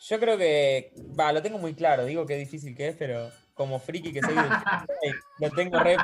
Yo 0.00 0.18
creo 0.18 0.38
que. 0.38 0.92
Va, 1.18 1.32
lo 1.32 1.42
tengo 1.42 1.58
muy 1.58 1.74
claro. 1.74 2.04
Digo 2.04 2.26
qué 2.26 2.36
difícil 2.36 2.74
que 2.76 2.88
es, 2.88 2.96
pero 2.96 3.30
como 3.54 3.78
friki 3.78 4.12
que 4.12 4.20
soy, 4.20 4.34
lo 5.38 5.50
tengo 5.50 5.78
re. 5.78 5.96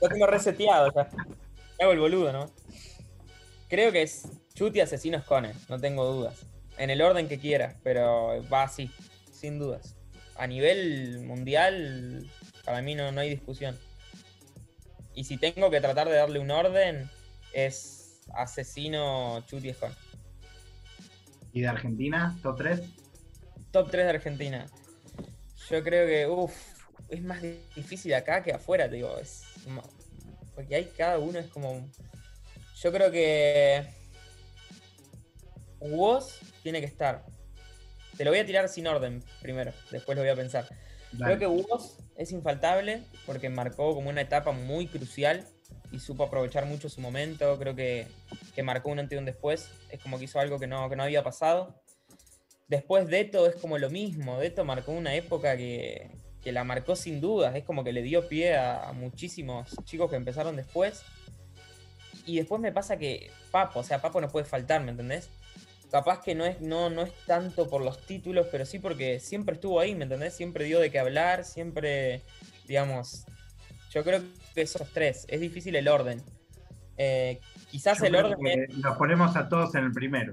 Lo 0.00 0.08
tengo 0.08 0.26
reseteado 0.26 0.92
ya. 0.94 1.08
Me 1.78 1.84
hago 1.84 1.92
el 1.92 2.00
boludo, 2.00 2.32
¿no? 2.32 2.50
Creo 3.68 3.92
que 3.92 4.02
es 4.02 4.28
Chuti 4.54 4.80
Asesinos 4.80 5.24
Cone, 5.24 5.54
no 5.68 5.80
tengo 5.80 6.04
dudas. 6.04 6.44
En 6.76 6.90
el 6.90 7.00
orden 7.00 7.28
que 7.28 7.38
quieras, 7.38 7.76
pero 7.82 8.42
va 8.50 8.64
así, 8.64 8.90
sin 9.30 9.58
dudas. 9.58 9.96
A 10.36 10.46
nivel 10.46 11.20
mundial, 11.20 12.28
para 12.64 12.82
mí 12.82 12.94
no, 12.94 13.12
no 13.12 13.20
hay 13.20 13.30
discusión. 13.30 13.78
Y 15.14 15.24
si 15.24 15.36
tengo 15.36 15.70
que 15.70 15.80
tratar 15.80 16.08
de 16.08 16.16
darle 16.16 16.38
un 16.38 16.50
orden, 16.50 17.08
es 17.52 18.20
Asesino 18.34 19.42
Chuti 19.46 19.68
Escon. 19.70 19.94
¿Y 21.52 21.60
de 21.60 21.68
Argentina, 21.68 22.36
top 22.42 22.56
3? 22.56 22.82
Top 23.70 23.90
3 23.90 24.04
de 24.04 24.10
Argentina. 24.10 24.66
Yo 25.70 25.82
creo 25.82 26.06
que, 26.06 26.26
uff, 26.26 26.52
es 27.12 27.22
más 27.22 27.42
difícil 27.42 28.14
acá 28.14 28.42
que 28.42 28.52
afuera, 28.52 28.88
te 28.88 28.96
digo. 28.96 29.16
Es, 29.18 29.44
porque 30.54 30.74
hay 30.74 30.84
cada 30.86 31.18
uno, 31.18 31.38
es 31.38 31.46
como. 31.48 31.86
Yo 32.76 32.90
creo 32.90 33.10
que. 33.10 33.86
Woz 35.78 36.40
tiene 36.62 36.80
que 36.80 36.86
estar. 36.86 37.24
Te 38.16 38.24
lo 38.24 38.30
voy 38.30 38.40
a 38.40 38.46
tirar 38.46 38.68
sin 38.68 38.86
orden 38.86 39.22
primero, 39.40 39.72
después 39.90 40.16
lo 40.16 40.22
voy 40.22 40.30
a 40.30 40.36
pensar. 40.36 40.66
Creo 41.18 41.38
que 41.38 41.46
Woz 41.46 41.98
es 42.16 42.32
infaltable 42.32 43.02
porque 43.26 43.50
marcó 43.50 43.94
como 43.94 44.08
una 44.08 44.22
etapa 44.22 44.52
muy 44.52 44.86
crucial 44.86 45.46
y 45.90 45.98
supo 45.98 46.24
aprovechar 46.24 46.64
mucho 46.64 46.88
su 46.88 47.02
momento. 47.02 47.58
Creo 47.58 47.74
que, 47.74 48.06
que 48.54 48.62
marcó 48.62 48.90
un 48.90 49.00
antes 49.00 49.16
y 49.16 49.18
un 49.18 49.26
después. 49.26 49.68
Es 49.90 50.00
como 50.00 50.18
que 50.18 50.24
hizo 50.24 50.40
algo 50.40 50.58
que 50.58 50.66
no, 50.66 50.88
que 50.88 50.96
no 50.96 51.02
había 51.02 51.22
pasado. 51.22 51.82
Después 52.68 53.08
Deto 53.08 53.46
es 53.46 53.56
como 53.56 53.76
lo 53.76 53.90
mismo. 53.90 54.38
Deto 54.38 54.64
marcó 54.64 54.92
una 54.92 55.14
época 55.14 55.56
que, 55.58 56.10
que 56.42 56.52
la 56.52 56.64
marcó 56.64 56.96
sin 56.96 57.20
dudas. 57.20 57.54
Es 57.54 57.64
como 57.64 57.84
que 57.84 57.92
le 57.92 58.02
dio 58.02 58.28
pie 58.28 58.56
a, 58.56 58.88
a 58.88 58.92
muchísimos 58.92 59.74
chicos 59.84 60.10
que 60.10 60.16
empezaron 60.16 60.56
después. 60.56 61.02
Y 62.26 62.36
después 62.36 62.60
me 62.60 62.72
pasa 62.72 62.98
que 62.98 63.30
Papo, 63.50 63.80
o 63.80 63.84
sea, 63.84 64.00
Papo 64.00 64.20
no 64.20 64.28
puede 64.28 64.44
faltar, 64.44 64.82
¿me 64.82 64.90
entendés? 64.90 65.28
Capaz 65.90 66.22
que 66.22 66.34
no 66.34 66.46
es, 66.46 66.60
no, 66.60 66.88
no 66.88 67.02
es 67.02 67.12
tanto 67.26 67.68
por 67.68 67.82
los 67.82 68.00
títulos, 68.06 68.46
pero 68.50 68.64
sí 68.64 68.78
porque 68.78 69.20
siempre 69.20 69.56
estuvo 69.56 69.78
ahí, 69.78 69.94
¿me 69.94 70.04
entendés? 70.04 70.34
Siempre 70.34 70.64
dio 70.64 70.80
de 70.80 70.90
qué 70.90 70.98
hablar, 70.98 71.44
siempre, 71.44 72.22
digamos, 72.66 73.26
yo 73.90 74.02
creo 74.02 74.22
que 74.54 74.62
esos 74.62 74.88
tres, 74.92 75.26
es 75.28 75.40
difícil 75.40 75.76
el 75.76 75.88
orden. 75.88 76.22
Eh, 76.96 77.40
quizás 77.70 77.98
Yo 77.98 78.06
el 78.06 78.16
orden 78.16 78.38
los 78.80 78.96
ponemos 78.96 79.36
a 79.36 79.48
todos 79.48 79.74
en 79.74 79.84
el 79.84 79.92
primero. 79.92 80.32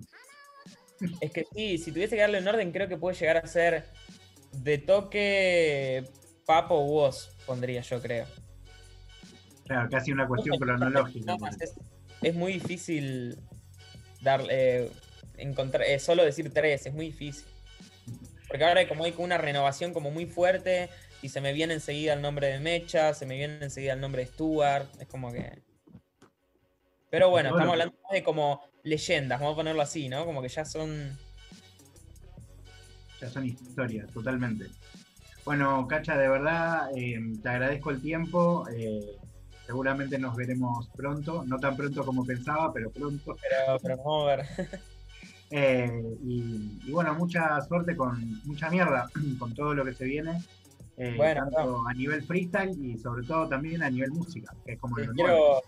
es 1.19 1.31
que 1.31 1.45
sí, 1.53 1.77
si 1.77 1.91
tuviese 1.91 2.15
que 2.15 2.21
darle 2.21 2.39
un 2.39 2.47
orden, 2.47 2.71
creo 2.71 2.87
que 2.87 2.97
puede 2.97 3.17
llegar 3.17 3.37
a 3.37 3.47
ser 3.47 3.85
de 4.51 4.77
toque 4.77 6.05
Papo 6.45 6.75
o 6.75 6.85
Woz, 6.85 7.29
pondría 7.45 7.81
yo, 7.81 8.01
creo. 8.01 8.25
Claro, 9.65 9.89
casi 9.89 10.11
una 10.11 10.27
cuestión 10.27 10.57
cronológica. 10.57 11.37
No, 11.37 11.47
es, 11.47 11.75
es 12.21 12.35
muy 12.35 12.53
difícil 12.53 13.37
darle 14.21 14.89
encontrar 15.37 15.83
eh, 15.83 15.99
solo 15.99 16.23
decir 16.23 16.51
tres, 16.53 16.85
es 16.85 16.93
muy 16.93 17.07
difícil. 17.07 17.45
Porque 18.47 18.65
ahora 18.65 18.79
hay 18.79 18.87
como 18.87 19.03
hay 19.03 19.11
como 19.11 19.25
una 19.25 19.37
renovación 19.37 19.93
como 19.93 20.11
muy 20.11 20.25
fuerte 20.25 20.89
y 21.21 21.29
se 21.29 21.41
me 21.41 21.53
viene 21.53 21.75
enseguida 21.75 22.13
el 22.13 22.21
nombre 22.21 22.47
de 22.47 22.59
Mecha, 22.59 23.13
se 23.13 23.25
me 23.25 23.35
viene 23.35 23.63
enseguida 23.63 23.93
el 23.93 24.01
nombre 24.01 24.25
de 24.25 24.31
Stuart, 24.31 24.89
es 24.99 25.07
como 25.07 25.31
que 25.31 25.61
Pero 27.09 27.29
bueno, 27.29 27.49
Bueno. 27.49 27.57
estamos 27.57 27.73
hablando 27.73 27.95
de 28.11 28.23
como 28.23 28.61
leyendas, 28.83 29.39
vamos 29.39 29.53
a 29.53 29.57
ponerlo 29.57 29.81
así, 29.81 30.09
¿no? 30.09 30.25
Como 30.25 30.41
que 30.41 30.49
ya 30.49 30.65
son 30.65 31.17
Ya 33.21 33.29
son 33.29 33.45
historias, 33.45 34.09
totalmente. 34.13 34.67
Bueno, 35.45 35.87
Cacha, 35.87 36.17
de 36.17 36.29
verdad, 36.29 36.89
eh, 36.95 37.19
te 37.41 37.49
agradezco 37.49 37.91
el 37.91 38.01
tiempo. 38.01 38.67
eh, 38.69 39.17
seguramente 39.65 40.17
nos 40.17 40.35
veremos 40.35 40.89
pronto, 40.95 41.43
no 41.45 41.59
tan 41.59 41.77
pronto 41.77 42.03
como 42.03 42.25
pensaba, 42.25 42.73
pero 42.73 42.89
pronto. 42.89 43.35
Pero, 43.41 43.79
pero 43.81 43.97
vamos 43.97 44.29
a 44.31 44.35
ver. 44.35 44.45
Eh, 45.51 45.91
y, 46.23 46.79
y 46.85 46.91
bueno, 46.91 47.15
mucha 47.15 47.59
suerte 47.61 47.95
con 47.95 48.39
mucha 48.45 48.69
mierda 48.69 49.09
con 49.39 49.51
todo 49.55 49.73
lo 49.73 49.83
que 49.83 49.95
se 49.95 50.05
viene. 50.05 50.43
eh, 50.95 51.15
Bueno, 51.17 51.41
tanto 51.41 51.87
a 51.87 51.93
nivel 51.95 52.21
freestyle 52.23 52.77
y 52.79 52.99
sobre 52.99 53.23
todo 53.25 53.49
también 53.49 53.81
a 53.81 53.89
nivel 53.89 54.11
música, 54.11 54.53
que 54.63 54.73
es 54.73 54.79
como 54.79 54.97
Te 54.97 55.07
lo 55.07 55.13
quiero, 55.13 55.61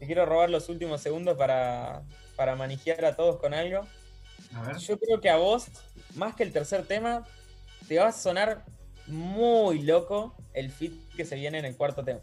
te 0.00 0.06
quiero 0.06 0.26
robar 0.26 0.50
los 0.50 0.68
últimos 0.68 1.00
segundos 1.00 1.36
para, 1.36 2.02
para 2.34 2.56
manijear 2.56 3.04
a 3.04 3.14
todos 3.14 3.38
con 3.38 3.54
algo. 3.54 3.86
Yo 4.78 4.98
creo 4.98 5.20
que 5.20 5.30
a 5.30 5.36
vos, 5.36 5.66
más 6.14 6.34
que 6.34 6.42
el 6.42 6.52
tercer 6.52 6.86
tema, 6.86 7.26
te 7.88 7.98
va 7.98 8.08
a 8.08 8.12
sonar 8.12 8.64
muy 9.06 9.82
loco 9.82 10.36
el 10.54 10.70
fit 10.70 10.92
que 11.16 11.24
se 11.24 11.36
viene 11.36 11.58
en 11.58 11.64
el 11.64 11.76
cuarto 11.76 12.04
tema. 12.04 12.20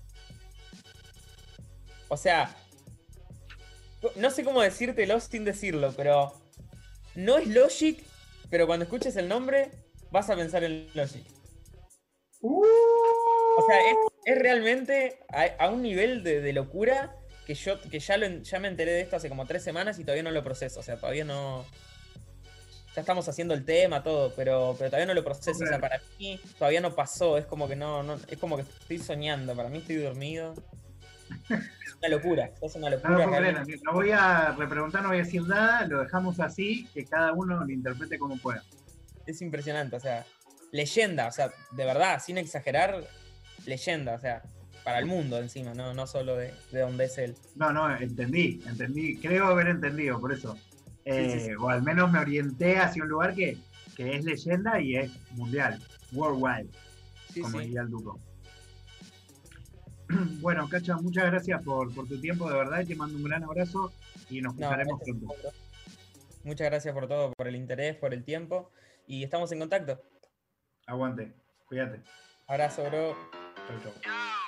O 2.08 2.18
sea, 2.18 2.56
no 4.16 4.32
sé 4.32 4.44
cómo 4.44 4.62
decírtelo 4.62 5.20
sin 5.20 5.46
decirlo, 5.46 5.94
pero 5.96 6.34
no 7.16 7.38
es 7.38 7.48
Logic, 7.48 8.04
pero 8.50 8.68
cuando 8.68 8.86
escuches 8.86 9.16
el 9.16 9.28
nombre 9.28 9.72
vas 10.12 10.30
a 10.30 10.36
pensar 10.36 10.64
en 10.64 10.90
Logic. 10.94 11.26
O 12.42 13.66
sea, 13.68 13.78
es, 14.26 14.40
realmente 14.40 15.20
a, 15.30 15.70
un 15.70 15.82
nivel 15.82 16.24
de, 16.24 16.42
de 16.42 16.54
locura 16.54 17.16
que 17.46 17.56
yo 17.56 17.82
que 17.82 18.00
ya, 18.00 18.16
lo 18.16 18.28
ya 18.28 18.60
me 18.60 18.68
enteré 18.68 18.92
de 18.92 19.02
esto 19.02 19.16
hace 19.16 19.28
como 19.28 19.48
tres 19.48 19.64
semanas 19.64 19.98
y 19.98 20.04
todavía 20.04 20.22
no 20.22 20.30
lo 20.30 20.44
proceso. 20.44 20.80
O 20.80 20.84
sea, 20.84 20.98
todavía 20.98 21.26
no. 21.26 21.66
Ya 22.96 23.02
estamos 23.02 23.28
haciendo 23.30 23.54
el 23.54 23.66
tema, 23.66 24.02
todo, 24.04 24.34
pero, 24.36 24.76
pero 24.78 24.90
todavía 24.90 25.06
no 25.06 25.14
lo 25.14 25.24
proceso. 25.24 25.64
O 25.64 25.68
sea, 25.68 25.80
para 25.80 26.02
mí 26.18 26.40
todavía 26.58 26.82
no 26.82 26.96
pasó. 26.96 27.38
Es 27.38 27.46
como 27.46 27.68
que 27.68 27.76
no, 27.76 28.04
no, 28.04 28.16
es 28.28 28.38
como 28.40 28.56
que 28.56 28.64
estoy 28.64 28.98
soñando. 29.00 29.56
Para 29.56 29.70
mí 29.70 29.78
estoy 29.78 29.98
dormido. 29.98 30.56
Es 31.50 31.96
una 31.98 32.10
locura. 32.10 32.52
Es 32.62 32.76
una 32.76 32.90
locura. 32.90 33.66
no 33.84 33.94
voy 33.94 34.12
a 34.12 34.52
repreguntar, 34.58 35.02
no 35.04 35.10
voy 35.10 35.18
a 35.18 35.24
decir 35.24 35.44
nada, 35.44 35.86
lo 35.86 36.02
dejamos 36.02 36.40
así, 36.40 36.88
que 36.94 37.06
cada 37.06 37.34
uno 37.34 37.64
lo 37.64 37.72
interprete 37.72 38.18
como 38.18 38.38
pueda. 38.38 38.64
es 39.26 39.42
impresionante, 39.42 39.96
o 39.96 40.00
sea, 40.00 40.26
leyenda, 40.72 41.28
o 41.28 41.32
sea, 41.32 41.52
de 41.72 41.86
verdad, 41.86 42.22
sin 42.24 42.38
exagerar, 42.38 43.04
leyenda, 43.66 44.16
o 44.16 44.20
sea, 44.20 44.42
para 44.84 45.00
el 45.00 45.06
mundo 45.06 45.38
encima, 45.38 45.74
no, 45.74 45.94
no 45.94 46.08
solo 46.08 46.36
de, 46.36 46.54
de 46.72 46.80
donde 46.80 47.06
es 47.06 47.18
él. 47.18 47.36
No, 47.56 47.72
no, 47.72 47.96
entendí, 47.96 48.62
entendí, 48.66 49.18
creo 49.18 49.48
haber 49.48 49.68
entendido, 49.68 50.20
por 50.20 50.34
eso. 50.34 50.58
Eh, 51.10 51.30
Sí, 51.32 51.40
sí, 51.40 51.46
sí. 51.48 51.52
O 51.60 51.70
al 51.70 51.82
menos 51.82 52.12
me 52.12 52.20
orienté 52.20 52.78
hacia 52.78 53.02
un 53.02 53.10
lugar 53.10 53.34
que, 53.34 53.58
que 53.96 54.16
es 54.16 54.24
leyenda 54.24 54.80
y 54.80 54.96
es 54.96 55.12
mundial, 55.32 55.82
worldwide, 56.12 56.70
Sí, 57.34 57.42
como 57.42 57.60
sí. 57.60 57.66
diría 57.66 57.82
el 57.82 57.90
Duco. 57.90 58.20
Bueno, 60.40 60.68
Cacha, 60.70 60.96
muchas 60.98 61.26
gracias 61.26 61.64
por, 61.64 61.94
por 61.94 62.08
tu 62.08 62.20
tiempo, 62.20 62.50
de 62.50 62.58
verdad, 62.58 62.82
y 62.82 62.86
te 62.86 62.96
mando 62.96 63.18
un 63.18 63.24
gran 63.24 63.44
abrazo 63.44 63.92
y 64.30 64.42
nos 64.42 64.56
No, 64.56 64.70
gracias, 64.70 64.98
pronto. 65.04 65.36
Muchas 66.44 66.68
gracias 66.70 66.94
por 66.94 67.08
todo, 67.08 67.34
por 67.34 67.48
el 67.48 67.56
interés, 67.56 67.96
por 67.96 68.14
el 68.14 68.24
tiempo, 68.24 68.72
y 69.08 69.24
estamos 69.24 69.52
en 69.52 69.60
contacto. 69.60 70.02
Aguante, 70.88 71.34
cuídate. 71.68 72.02
Abrazo, 72.48 72.84
bro. 72.84 73.16
Chau, 73.68 73.80
chau. 73.84 74.39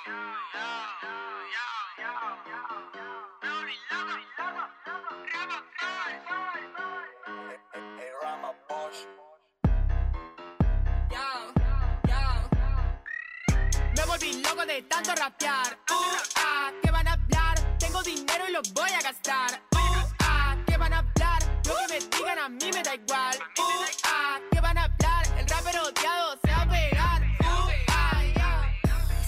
Tanto 14.80 15.14
rapear. 15.14 15.78
Uh, 15.90 16.80
¿qué 16.82 16.90
van 16.90 17.06
a 17.06 17.12
hablar? 17.12 17.78
Tengo 17.78 18.02
dinero 18.02 18.48
y 18.48 18.52
lo 18.52 18.62
voy 18.72 18.90
a 18.90 19.02
gastar. 19.02 19.62
Uh, 19.72 19.78
ah, 20.20 20.56
¿qué 20.66 20.76
van 20.78 20.92
a 20.94 20.98
hablar? 20.98 21.42
Lo 21.66 21.74
que 21.76 21.88
me 21.88 22.16
digan 22.16 22.38
a 22.38 22.48
mí 22.48 22.70
me 22.72 22.82
da 22.82 22.94
igual. 22.94 23.38
Uh, 23.58 24.48
¿qué 24.50 24.60
van 24.60 24.78
a 24.78 24.84
hablar? 24.84 25.26
El 25.38 25.46
rapero 25.46 25.82
odiado 25.82 26.38
se 26.42 26.50
va 26.50 26.62
a 26.62 26.68
pegar. 26.68 27.22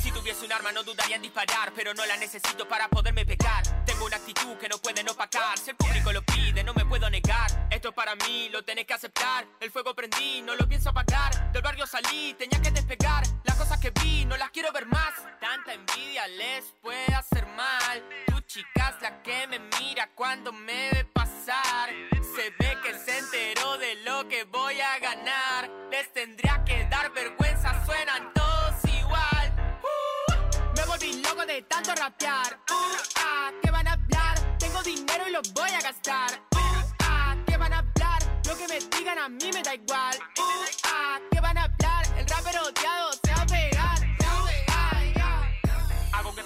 Si 0.03 0.11
tuviese 0.13 0.47
un 0.47 0.53
arma 0.53 0.73
no 0.73 0.83
dudaría 0.83 1.17
en 1.17 1.23
disparar, 1.23 1.73
pero 1.75 1.93
no 1.93 2.07
la 2.07 2.17
necesito 2.17 2.67
para 2.67 2.89
poderme 2.89 3.27
pegar. 3.27 3.63
Tengo 3.85 4.07
una 4.07 4.17
actitud 4.17 4.57
que 4.59 4.69
no 4.69 4.79
pueden 4.79 5.09
opacar, 5.09 5.59
si 5.59 5.71
el 5.71 5.77
público 5.77 6.13
lo 6.13 6.23
pide 6.23 6.65
no 6.65 6.73
me 6.75 6.85
puedo 6.85 7.11
negar. 7.11 7.69
Esto 7.71 7.89
es 7.89 7.95
para 7.95 8.15
mí, 8.15 8.49
lo 8.51 8.63
tenés 8.65 8.87
que 8.87 8.95
aceptar. 8.95 9.47
El 9.61 9.71
fuego 9.71 9.95
prendí, 9.95 10.41
no 10.43 10.55
lo 10.55 10.67
pienso 10.69 10.91
apagar. 10.91 11.53
Del 11.53 11.63
barrio 11.63 11.87
salí, 11.87 12.35
tenía 12.39 12.61
que 12.63 12.71
despegar. 12.71 13.25
Cosas 13.59 13.79
que 13.79 13.91
vi, 14.03 14.25
no 14.25 14.37
las 14.37 14.51
quiero 14.51 14.73
ver 14.73 14.87
más. 14.87 15.15
Tanta 15.41 15.75
envidia 15.75 16.27
les 16.27 16.65
puede 16.83 17.15
hacer 17.15 17.47
mal. 17.57 18.03
Tu 18.27 18.41
chica 18.41 18.95
es 18.95 19.03
la 19.03 19.23
que 19.23 19.47
me 19.47 19.61
mira 19.79 20.11
cuando 20.15 20.53
me 20.53 20.91
ve 20.91 21.05
pasar. 21.13 21.91
Se 22.35 22.51
ve 22.59 22.77
que 22.83 22.99
se 22.99 23.19
enteró 23.19 23.79
de 23.79 23.95
lo 24.03 24.27
que 24.29 24.45
voy 24.45 24.81
a 24.81 24.99
ganar. 24.99 25.71
Les 25.91 26.13
tendría 26.13 26.65
que 26.65 26.85
dar 26.91 27.13
vergüenza, 27.13 27.85
suenan 27.87 28.33
todos 28.35 28.75
igual. 29.01 29.53
Me 30.77 30.85
volví 30.87 31.23
loco 31.23 31.47
de 31.47 31.63
tanto 31.63 31.95
rapear. 31.95 32.59
Uh, 32.71 32.97
ah, 33.17 33.51
¿qué 33.63 33.71
van 33.71 33.87
a 33.87 33.93
hablar? 33.93 34.59
Tengo 34.59 34.83
dinero 34.83 35.29
y 35.29 35.31
lo 35.31 35.41
voy 35.55 35.71
a 35.71 35.81
gastar. 35.81 36.41
Uh, 36.57 36.93
ah, 37.05 37.37
¿qué 37.47 37.57
van 37.57 37.73
a 37.73 37.79
hablar? 37.79 38.23
Lo 38.47 38.57
que 38.57 38.67
me 38.67 38.79
digan 38.97 39.19
a 39.19 39.29
mí 39.29 39.51
me 39.53 39.63
da 39.63 39.75
igual. 39.75 40.19
Uh, 40.39 40.65
ah, 40.85 41.21
¿qué 41.31 41.41
van 41.41 41.57
a 41.57 41.65
hablar? 41.65 42.05
El 42.19 42.27
rapero 42.27 42.63
odiado 42.63 43.11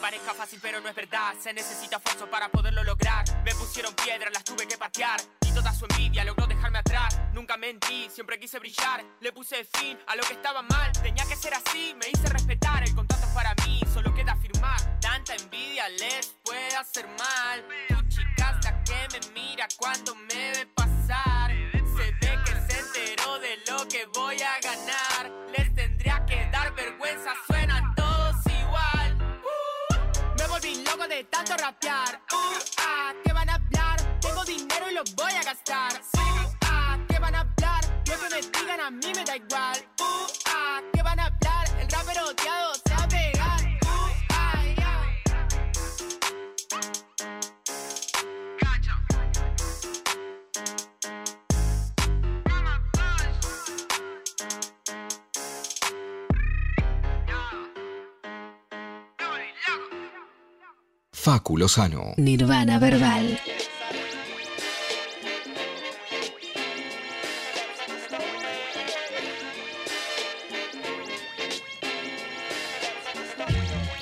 parezca 0.09 0.33
fácil, 0.33 0.59
pero 0.63 0.81
no 0.81 0.89
es 0.89 0.95
verdad. 0.95 1.35
Se 1.39 1.53
necesita 1.53 1.97
esfuerzo 1.97 2.31
para 2.31 2.49
poderlo 2.49 2.83
lograr. 2.83 3.27
Me 3.45 3.55
pusieron 3.55 3.93
piedras, 3.93 4.33
las 4.33 4.43
tuve 4.43 4.67
que 4.67 4.79
patear. 4.79 5.21
Y 5.47 5.53
toda 5.53 5.71
su 5.75 5.85
envidia 5.85 6.25
logró 6.25 6.47
dejarme 6.47 6.79
atrás. 6.79 7.21
Nunca 7.35 7.59
mentí, 7.59 8.09
siempre 8.09 8.41
quise 8.41 8.59
brillar. 8.59 9.05
Le 9.21 9.33
puse 9.33 9.65
fin 9.65 9.99
a 10.07 10.17
lo 10.17 10.23
que 10.23 10.33
estaba 10.33 10.63
mal. 10.63 10.91
Tenía 10.93 11.27
que 11.27 11.37
ser 11.37 11.53
así, 11.53 11.95
me 12.01 12.09
hice 12.09 12.27
respetar. 12.31 12.85
El 12.85 12.95
contrato 12.95 13.27
es 13.27 13.33
para 13.35 13.55
mí, 13.67 13.83
solo 13.93 14.15
queda 14.15 14.35
firmar. 14.37 14.81
Tanta 14.99 15.35
envidia 15.35 15.87
les 15.91 16.35
puede 16.43 16.75
hacer 16.75 17.07
mal. 17.19 17.63
Tu 17.89 18.09
chica 18.09 18.59
la 18.65 18.83
que 18.85 19.09
me 19.13 19.21
mira 19.35 19.69
cuando 19.77 20.15
me 20.15 20.53
ve 20.53 20.67
pasar. 20.75 21.51
Se 21.51 22.13
ve 22.13 22.39
que 22.47 22.53
se 22.67 22.79
enteró 22.81 23.39
de 23.41 23.59
lo 23.69 23.87
que 23.87 24.07
voy 24.15 24.41
a 24.41 24.59
ganar. 24.61 25.31
Les 25.55 25.75
tendría 25.75 26.25
que 26.25 26.49
dar 26.51 26.75
vergüenza, 26.75 27.35
suenan 27.47 27.98
de 31.09 31.25
tanto 31.25 31.57
rapear. 31.57 32.21
Uh, 32.33 32.59
ah, 32.79 33.13
¿qué 33.25 33.33
van 33.33 33.49
a 33.49 33.55
hablar? 33.55 34.21
Tengo 34.21 34.45
dinero 34.45 34.91
y 34.91 34.95
lo 34.95 35.03
voy 35.17 35.33
a 35.33 35.43
gastar. 35.43 35.93
Uh, 36.15 36.55
ah, 36.63 36.99
¿qué 37.09 37.19
van 37.19 37.35
a 37.35 37.41
hablar? 37.41 37.85
Lo 38.07 38.15
que 38.21 38.29
me 38.35 38.41
digan 38.43 38.81
a 38.81 38.91
mí 38.91 39.13
me 39.15 39.25
da 39.25 39.37
igual. 39.37 39.79
Uh, 40.01 40.27
ah, 40.47 40.81
¿qué 40.93 41.03
van 41.03 41.19
a 41.19 41.27
hablar? 41.27 41.67
El 41.81 41.89
rapero 41.89 42.27
odiado 42.27 42.68
Facu 61.21 61.59
Lozano. 61.59 62.15
Nirvana 62.17 62.79
Verbal. 62.79 63.41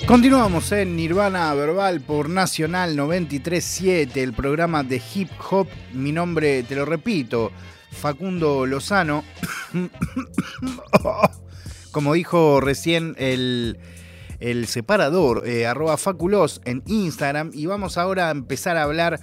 Continuamos 0.05 0.71
en 0.71 0.95
Nirvana 0.95 1.53
Verbal 1.55 2.01
por 2.01 2.29
Nacional 2.29 2.95
937, 2.95 4.21
el 4.21 4.33
programa 4.33 4.83
de 4.83 5.01
hip 5.13 5.31
hop. 5.49 5.67
Mi 5.93 6.11
nombre, 6.11 6.61
te 6.63 6.75
lo 6.75 6.85
repito, 6.85 7.51
Facundo 7.91 8.67
Lozano. 8.67 9.23
Como 11.91 12.13
dijo 12.13 12.61
recién 12.61 13.15
el, 13.17 13.79
el 14.39 14.67
separador, 14.67 15.47
eh, 15.47 15.65
arroba 15.65 15.97
faculos 15.97 16.61
en 16.65 16.83
Instagram. 16.85 17.51
Y 17.53 17.65
vamos 17.65 17.97
ahora 17.97 18.29
a 18.29 18.31
empezar 18.31 18.77
a 18.77 18.83
hablar 18.83 19.19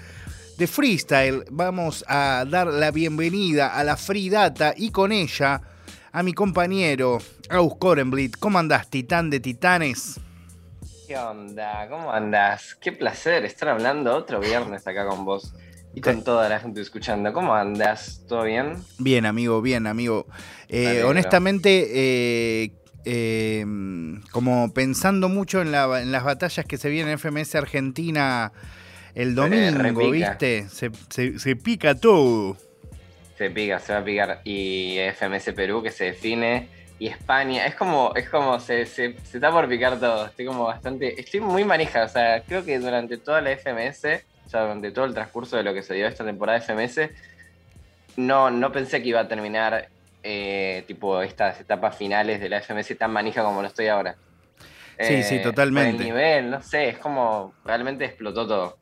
de 0.57 0.67
freestyle. 0.67 1.45
Vamos 1.51 2.05
a 2.09 2.45
dar 2.49 2.67
la 2.67 2.91
bienvenida 2.91 3.75
a 3.75 3.85
la 3.85 3.97
Free 3.97 4.31
Data 4.31 4.75
y 4.77 4.91
con 4.91 5.13
ella 5.13 5.61
a 6.13 6.23
mi 6.23 6.33
compañero 6.33 7.19
Aus 7.51 7.75
Korenblit. 7.79 8.37
¿Cómo 8.39 8.59
andás, 8.59 8.89
titán 8.89 9.31
de 9.31 9.41
titanes? 9.41 10.21
¿Qué 11.07 11.17
onda? 11.19 11.87
¿Cómo 11.89 12.13
andas? 12.13 12.77
Qué 12.81 12.93
placer 12.93 13.45
estar 13.45 13.69
hablando 13.69 14.17
otro 14.17 14.41
viernes 14.41 14.87
acá 14.87 15.07
con 15.07 15.25
vos 15.25 15.53
y 15.95 16.01
con 16.01 16.25
toda 16.25 16.49
la 16.49 16.61
gente 16.61 16.81
escuchando. 16.81 17.33
¿Cómo 17.33 17.55
andas? 17.55 18.23
¿Todo 18.29 18.45
bien? 18.45 18.77
Bien, 18.99 19.27
amigo, 19.27 19.61
bien, 19.61 19.87
amigo. 19.87 20.27
Eh, 20.69 21.03
honestamente, 21.05 21.91
eh, 21.93 22.73
eh, 23.05 23.65
como 24.31 24.73
pensando 24.73 25.29
mucho 25.29 25.61
en, 25.63 25.73
la- 25.73 26.01
en 26.03 26.13
las 26.13 26.25
batallas 26.25 26.65
que 26.67 26.77
se 26.79 26.89
vienen 26.91 27.13
en 27.13 27.19
FMS 27.19 27.55
Argentina 27.57 28.53
el 29.15 29.35
domingo. 29.35 30.11
¿viste? 30.11 30.69
Se, 30.69 30.91
se- 31.11 31.39
se 31.39 31.57
pica 31.57 31.95
todo. 31.95 32.57
Se 33.39 33.51
pica, 33.51 33.79
se 33.81 33.93
va 33.93 33.99
a 34.01 34.05
picar. 34.05 34.41
Y 34.45 34.97
FMS 35.15 35.53
Perú 35.55 35.83
que 35.83 35.91
se 35.91 36.05
define 36.05 36.69
y 36.99 37.09
España. 37.09 37.67
Es 37.67 37.75
como, 37.75 38.13
es 38.15 38.29
como 38.29 38.59
se, 38.61 38.87
se, 38.87 39.17
se 39.25 39.39
está 39.39 39.51
por 39.51 39.69
picar 39.69 39.99
todo. 39.99 40.27
Estoy 40.27 40.47
como 40.47 40.65
bastante. 40.65 41.21
Estoy 41.21 41.41
muy 41.41 41.65
manija. 41.65 42.05
O 42.05 42.09
sea, 42.09 42.43
creo 42.43 42.65
que 42.65 42.79
durante 42.79 43.17
toda 43.19 43.41
la 43.41 43.51
FMS, 43.57 44.23
o 44.47 44.49
sea, 44.49 44.63
durante 44.63 44.91
todo 44.93 45.05
el 45.05 45.15
transcurso 45.15 45.57
de 45.57 45.65
lo 45.65 45.75
que 45.75 45.83
se 45.83 45.95
dio 45.95 46.07
esta 46.07 46.25
temporada 46.25 46.59
de 46.61 46.65
FMS, 46.65 47.11
no, 48.17 48.51
no 48.51 48.71
pensé 48.73 49.03
que 49.03 49.09
iba 49.09 49.21
a 49.21 49.29
terminar 49.29 49.89
eh, 50.25 50.83
tipo 50.87 51.21
estas 51.23 51.61
etapas 51.61 51.97
finales 51.97 52.41
de 52.41 52.49
la 52.49 52.59
FMS 52.59 52.95
tan 52.97 53.13
manija 53.13 53.45
como 53.45 53.63
lo 53.63 53.69
estoy 53.69 53.87
ahora. 53.89 54.17
Sí, 54.99 55.23
sí, 55.23 55.37
Eh, 55.37 55.41
totalmente. 55.43 56.03
El 56.03 56.09
nivel, 56.09 56.51
no 56.51 56.63
sé, 56.63 56.89
es 56.91 56.99
como 56.99 57.55
realmente 57.65 58.05
explotó 58.05 58.47
todo. 58.47 58.79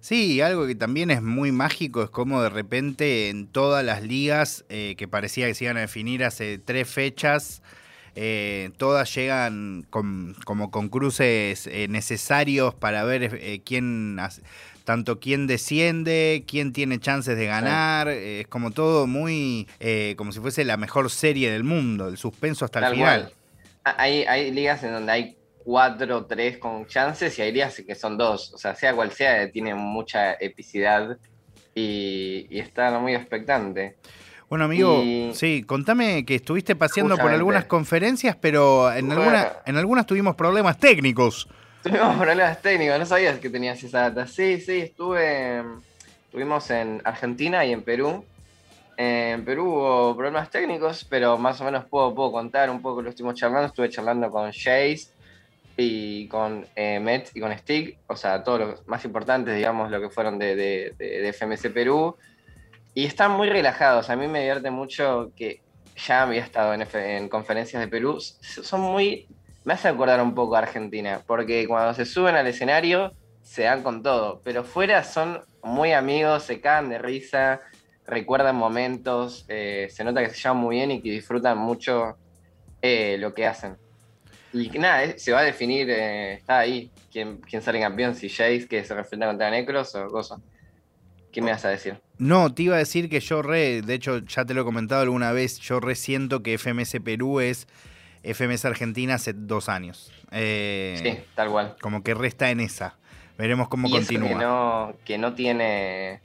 Sí, 0.00 0.40
algo 0.40 0.66
que 0.66 0.74
también 0.74 1.10
es 1.12 1.22
muy 1.22 1.52
mágico 1.52 2.02
es 2.02 2.10
como 2.10 2.42
de 2.42 2.48
repente 2.48 3.28
en 3.28 3.46
todas 3.46 3.84
las 3.84 4.02
ligas 4.02 4.64
eh, 4.68 4.94
que 4.98 5.06
parecía 5.06 5.46
que 5.46 5.54
se 5.54 5.64
iban 5.64 5.76
a 5.76 5.80
definir 5.80 6.24
hace 6.24 6.58
tres 6.58 6.88
fechas, 6.90 7.62
eh, 8.16 8.70
todas 8.78 9.14
llegan 9.14 9.86
con- 9.90 10.34
como 10.44 10.72
con 10.72 10.88
cruces 10.88 11.68
eh, 11.68 11.86
necesarios 11.88 12.74
para 12.74 13.04
ver 13.04 13.62
quién, 13.64 14.18
hace- 14.18 14.42
tanto 14.84 15.20
quién 15.20 15.46
desciende, 15.46 16.44
quién 16.46 16.72
tiene 16.72 16.98
chances 16.98 17.36
de 17.36 17.46
ganar, 17.46 18.08
eh, 18.08 18.40
es 18.40 18.46
como 18.48 18.70
todo 18.70 19.06
muy, 19.06 19.68
eh, 19.80 20.14
como 20.16 20.32
si 20.32 20.40
fuese 20.40 20.64
la 20.64 20.76
mejor 20.76 21.10
serie 21.10 21.50
del 21.50 21.64
mundo, 21.64 22.08
el 22.08 22.16
suspenso 22.16 22.64
hasta 22.64 22.80
el 22.86 22.94
final. 22.94 23.20
cual. 23.22 23.32
Hay, 23.98 24.22
hay 24.24 24.50
ligas 24.52 24.82
en 24.84 24.92
donde 24.92 25.12
hay 25.12 25.36
cuatro 25.64 26.18
o 26.18 26.24
tres 26.26 26.58
con 26.58 26.86
chances 26.86 27.38
y 27.38 27.42
hay 27.42 27.52
ligas 27.52 27.82
que 27.86 27.94
son 27.94 28.16
dos. 28.16 28.52
O 28.54 28.58
sea, 28.58 28.74
sea 28.74 28.94
cual 28.94 29.10
sea, 29.12 29.50
tiene 29.50 29.74
mucha 29.74 30.34
epicidad 30.34 31.16
y, 31.74 32.46
y 32.50 32.60
está 32.60 32.98
muy 32.98 33.14
expectante. 33.14 33.96
Bueno, 34.48 34.66
amigo, 34.66 35.02
Y- 35.02 35.30
sí, 35.32 35.64
contame 35.66 36.26
que 36.26 36.34
estuviste 36.34 36.76
paseando 36.76 37.16
por 37.16 37.30
algunas 37.32 37.64
conferencias, 37.64 38.36
pero 38.38 38.92
en, 38.92 39.06
Bueno. 39.06 39.22
alguna, 39.22 39.52
en 39.64 39.76
algunas 39.78 40.06
tuvimos 40.06 40.36
problemas 40.36 40.78
técnicos. 40.78 41.48
Tuvimos 41.82 42.16
problemas 42.16 42.60
técnicos, 42.62 42.98
no 42.98 43.06
sabías 43.06 43.38
que 43.38 43.50
tenías 43.50 43.82
esa 43.82 44.10
data. 44.10 44.26
Sí, 44.26 44.60
sí, 44.60 44.80
estuve. 44.80 45.62
Estuvimos 46.26 46.70
en 46.70 47.00
Argentina 47.04 47.64
y 47.64 47.72
en 47.72 47.82
Perú. 47.82 48.24
En 48.96 49.44
Perú 49.44 49.66
hubo 49.74 50.16
problemas 50.16 50.50
técnicos, 50.50 51.04
pero 51.04 51.36
más 51.38 51.60
o 51.60 51.64
menos 51.64 51.84
puedo, 51.86 52.14
puedo 52.14 52.30
contar 52.30 52.70
un 52.70 52.80
poco 52.80 53.02
lo 53.02 53.10
estuvimos 53.10 53.34
charlando. 53.34 53.66
Estuve 53.66 53.88
charlando 53.90 54.30
con 54.30 54.50
Jace 54.52 55.08
y 55.76 56.28
con 56.28 56.66
eh, 56.76 57.00
Met 57.00 57.30
y 57.34 57.40
con 57.40 57.56
Stick, 57.58 57.98
o 58.06 58.14
sea, 58.14 58.44
todos 58.44 58.60
los 58.60 58.86
más 58.86 59.04
importantes, 59.04 59.56
digamos, 59.56 59.90
lo 59.90 60.00
que 60.00 60.10
fueron 60.10 60.38
de, 60.38 60.54
de, 60.54 60.94
de- 60.98 61.20
de 61.22 61.28
FMC 61.32 61.70
Perú. 61.72 62.16
Y 62.94 63.06
están 63.06 63.32
muy 63.32 63.48
relajados. 63.48 64.08
A 64.10 64.16
mí 64.16 64.28
me 64.28 64.40
divierte 64.40 64.70
mucho 64.70 65.32
que 65.34 65.60
ya 66.06 66.22
había 66.22 66.42
estado 66.42 66.74
en, 66.74 66.86
en 66.94 67.28
conferencias 67.28 67.80
de 67.80 67.88
Perú. 67.88 68.20
Son 68.20 68.80
muy. 68.80 69.26
Me 69.64 69.74
hace 69.74 69.88
acordar 69.88 70.20
un 70.20 70.34
poco 70.34 70.56
a 70.56 70.60
Argentina, 70.60 71.22
porque 71.26 71.66
cuando 71.68 71.94
se 71.94 72.04
suben 72.04 72.34
al 72.34 72.46
escenario 72.46 73.12
se 73.42 73.62
dan 73.62 73.82
con 73.82 74.02
todo, 74.02 74.40
pero 74.44 74.64
fuera 74.64 75.04
son 75.04 75.40
muy 75.62 75.92
amigos, 75.92 76.44
se 76.44 76.60
caen 76.60 76.88
de 76.88 76.98
risa, 76.98 77.60
recuerdan 78.06 78.56
momentos, 78.56 79.44
eh, 79.48 79.88
se 79.90 80.04
nota 80.04 80.22
que 80.22 80.30
se 80.30 80.36
llevan 80.36 80.56
muy 80.56 80.76
bien 80.76 80.90
y 80.90 81.00
que 81.00 81.10
disfrutan 81.10 81.58
mucho 81.58 82.16
eh, 82.80 83.16
lo 83.18 83.34
que 83.34 83.46
hacen. 83.46 83.76
Y 84.52 84.68
nada, 84.78 85.04
eh, 85.04 85.18
se 85.18 85.32
va 85.32 85.40
a 85.40 85.44
definir, 85.44 85.88
está 85.90 86.58
ahí, 86.58 86.90
quién, 87.10 87.38
quién 87.38 87.62
sale 87.62 87.80
campeón, 87.80 88.14
si 88.14 88.28
Jace 88.28 88.66
que 88.68 88.84
se 88.84 88.94
enfrenta 88.94 89.26
contra 89.26 89.50
Necros 89.50 89.94
o 89.94 90.08
cosa. 90.08 90.36
¿Qué 91.30 91.40
me 91.40 91.50
vas 91.50 91.64
a 91.64 91.70
decir? 91.70 91.98
No, 92.18 92.52
te 92.52 92.64
iba 92.64 92.74
a 92.74 92.78
decir 92.78 93.08
que 93.08 93.20
yo 93.20 93.40
re, 93.40 93.80
de 93.80 93.94
hecho 93.94 94.18
ya 94.18 94.44
te 94.44 94.52
lo 94.52 94.60
he 94.60 94.64
comentado 94.64 95.00
alguna 95.00 95.32
vez, 95.32 95.58
yo 95.60 95.80
re 95.80 95.94
siento 95.94 96.42
que 96.42 96.58
FMS 96.58 97.00
Perú 97.02 97.40
es 97.40 97.66
FMS 98.22 98.64
Argentina 98.64 99.14
hace 99.14 99.32
dos 99.32 99.68
años. 99.68 100.12
Eh, 100.30 100.98
Sí, 101.02 101.18
tal 101.34 101.48
cual. 101.50 101.76
Como 101.80 102.02
que 102.02 102.14
resta 102.14 102.50
en 102.50 102.60
esa. 102.60 102.96
Veremos 103.38 103.68
cómo 103.68 103.88
Y 103.88 103.90
continúa. 103.92 104.28
Que 104.28 104.34
no, 104.34 104.94
que 105.04 105.18
no 105.18 105.34
tiene 105.34 106.20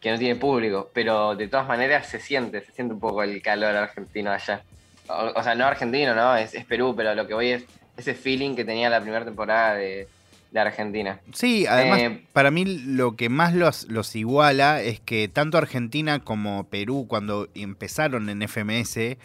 que 0.00 0.10
no 0.10 0.18
tiene 0.18 0.36
público, 0.36 0.90
pero 0.92 1.34
de 1.34 1.48
todas 1.48 1.66
maneras 1.66 2.06
se 2.06 2.20
siente, 2.20 2.60
se 2.60 2.72
siente 2.72 2.92
un 2.92 3.00
poco 3.00 3.22
el 3.22 3.40
calor 3.40 3.74
argentino 3.74 4.30
allá. 4.30 4.62
O, 5.08 5.32
o 5.34 5.42
sea, 5.42 5.54
no 5.54 5.64
argentino, 5.64 6.14
¿no? 6.14 6.36
Es, 6.36 6.52
es 6.54 6.66
Perú, 6.66 6.92
pero 6.94 7.14
lo 7.14 7.26
que 7.26 7.32
voy 7.32 7.48
es 7.52 7.64
ese 7.96 8.14
feeling 8.14 8.54
que 8.54 8.66
tenía 8.66 8.90
la 8.90 9.00
primera 9.00 9.24
temporada 9.24 9.76
de, 9.76 10.06
de 10.50 10.60
Argentina. 10.60 11.20
Sí, 11.32 11.66
además, 11.66 12.00
Eh, 12.00 12.22
para 12.34 12.50
mí 12.50 12.66
lo 12.66 13.16
que 13.16 13.30
más 13.30 13.54
los, 13.54 13.84
los 13.88 14.14
iguala 14.14 14.82
es 14.82 15.00
que 15.00 15.28
tanto 15.28 15.56
Argentina 15.56 16.18
como 16.20 16.64
Perú, 16.64 17.06
cuando 17.08 17.48
empezaron 17.54 18.28
en 18.28 18.42
FMS, 18.46 19.16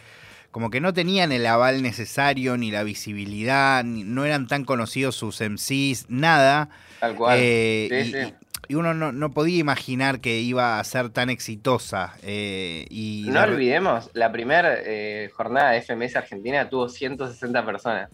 como 0.52 0.70
que 0.70 0.82
no 0.82 0.94
tenían 0.94 1.32
el 1.32 1.46
aval 1.46 1.82
necesario, 1.82 2.58
ni 2.58 2.72
la 2.72 2.84
visibilidad, 2.84 3.84
ni- 3.84 4.04
no 4.04 4.26
eran 4.26 4.48
tan 4.48 4.66
conocidos 4.66 5.16
sus 5.16 5.42
MCs, 5.42 6.06
nada. 6.10 6.70
Tal 7.00 7.16
cual. 7.16 7.38
Eh, 7.42 7.88
Sí, 7.90 8.10
y, 8.10 8.12
sí. 8.24 8.34
y 8.70 8.76
uno 8.76 8.94
no, 8.94 9.12
no 9.12 9.32
podía 9.32 9.58
imaginar 9.60 10.20
que 10.22 10.40
iba 10.40 10.80
a 10.80 10.84
ser 10.84 11.10
tan 11.10 11.30
exitosa. 11.30 12.14
eh, 12.24 12.86
y 12.90 13.26
No 13.30 13.42
de- 13.46 13.54
olvidemos, 13.54 14.10
la 14.14 14.32
primera 14.32 14.74
eh, 14.78 15.30
jornada 15.34 15.72
de 15.72 15.78
FMS 15.82 16.16
Argentina 16.18 16.70
tuvo 16.70 16.90
160 16.90 17.66
personas. 17.66 18.10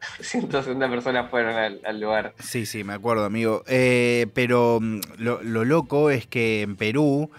160 0.20 0.88
personas 0.88 1.30
fueron 1.30 1.54
al, 1.56 1.80
al 1.84 2.00
lugar. 2.00 2.34
Sí, 2.38 2.64
sí, 2.66 2.84
me 2.84 2.94
acuerdo, 2.94 3.24
amigo. 3.24 3.62
Eh, 3.66 4.26
pero 4.34 4.78
mm, 4.80 5.00
lo, 5.18 5.42
lo 5.42 5.64
loco 5.64 6.10
es 6.10 6.26
que 6.26 6.62
en 6.62 6.76
Perú, 6.76 7.30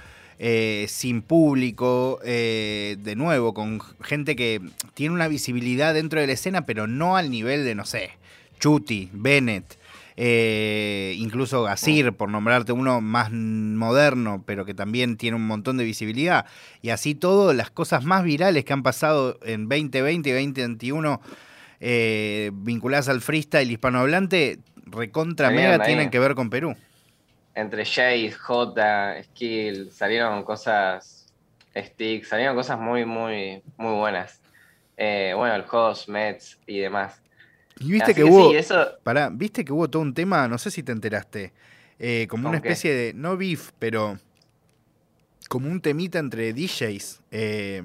eh, 0.43 0.87
sin 0.89 1.21
público, 1.21 2.19
eh, 2.25 2.97
de 2.99 3.15
nuevo, 3.15 3.53
con 3.53 3.79
gente 4.01 4.35
que 4.35 4.59
tiene 4.95 5.13
una 5.13 5.27
visibilidad 5.27 5.93
dentro 5.93 6.19
de 6.19 6.25
la 6.25 6.33
escena, 6.33 6.65
pero 6.65 6.87
no 6.87 7.15
al 7.15 7.29
nivel 7.29 7.63
de, 7.63 7.75
no 7.75 7.85
sé, 7.85 8.09
Chuti, 8.59 9.11
Bennett, 9.13 9.77
eh, 10.17 11.13
incluso 11.19 11.61
Gasir, 11.61 12.13
por 12.13 12.29
nombrarte 12.29 12.71
uno 12.71 13.01
más 13.01 13.31
moderno, 13.31 14.43
pero 14.43 14.65
que 14.65 14.73
también 14.73 15.15
tiene 15.15 15.37
un 15.37 15.45
montón 15.45 15.77
de 15.77 15.83
visibilidad. 15.83 16.47
Y 16.81 16.89
así 16.89 17.13
todo, 17.13 17.53
las 17.53 17.69
cosas 17.69 18.03
más 18.03 18.23
virales 18.23 18.65
que 18.65 18.73
han 18.73 18.81
pasado 18.81 19.37
en 19.43 19.69
2020 19.69 20.27
y 20.27 20.33
2021 20.33 21.21
eh, 21.81 22.49
vinculadas 22.51 23.09
al 23.09 23.21
freestyle 23.21 23.69
hispanohablante, 23.69 24.57
recontra 24.87 25.51
mega 25.51 25.83
tienen 25.83 26.09
que 26.09 26.17
ver 26.17 26.33
con 26.33 26.49
Perú. 26.49 26.75
Entre 27.55 27.85
Jace, 27.85 28.31
J, 28.31 29.23
Skill, 29.23 29.91
salieron 29.91 30.43
cosas, 30.43 31.27
Stick, 31.75 32.25
salieron 32.25 32.55
cosas 32.55 32.79
muy, 32.79 33.05
muy, 33.05 33.61
muy 33.77 33.93
buenas. 33.95 34.41
Eh, 34.97 35.33
bueno, 35.35 35.55
el 35.55 35.65
host, 35.69 36.07
Mets 36.09 36.59
y 36.67 36.79
demás. 36.79 37.21
Y 37.79 37.91
viste 37.91 38.11
Así 38.11 38.13
que, 38.13 38.23
hubo. 38.23 38.51
sí, 38.51 38.57
eso, 38.57 38.87
pará, 39.03 39.29
viste 39.31 39.65
que 39.65 39.73
hubo 39.73 39.89
todo 39.89 40.01
un 40.01 40.13
tema, 40.13 40.47
no 40.47 40.57
sé 40.57 40.69
si 40.71 40.83
te 40.83 40.91
enteraste. 40.91 41.51
eh, 41.99 42.27
como 42.29 42.47
una 42.49 42.57
especie 42.57 42.93
de. 42.93 43.13
No 43.13 43.37
beef, 43.37 43.71
pero. 43.79 44.17
Como 45.49 45.69
un 45.69 45.81
temita 45.81 46.19
entre 46.19 46.53
DJs. 46.53 47.21
eh, 47.31 47.81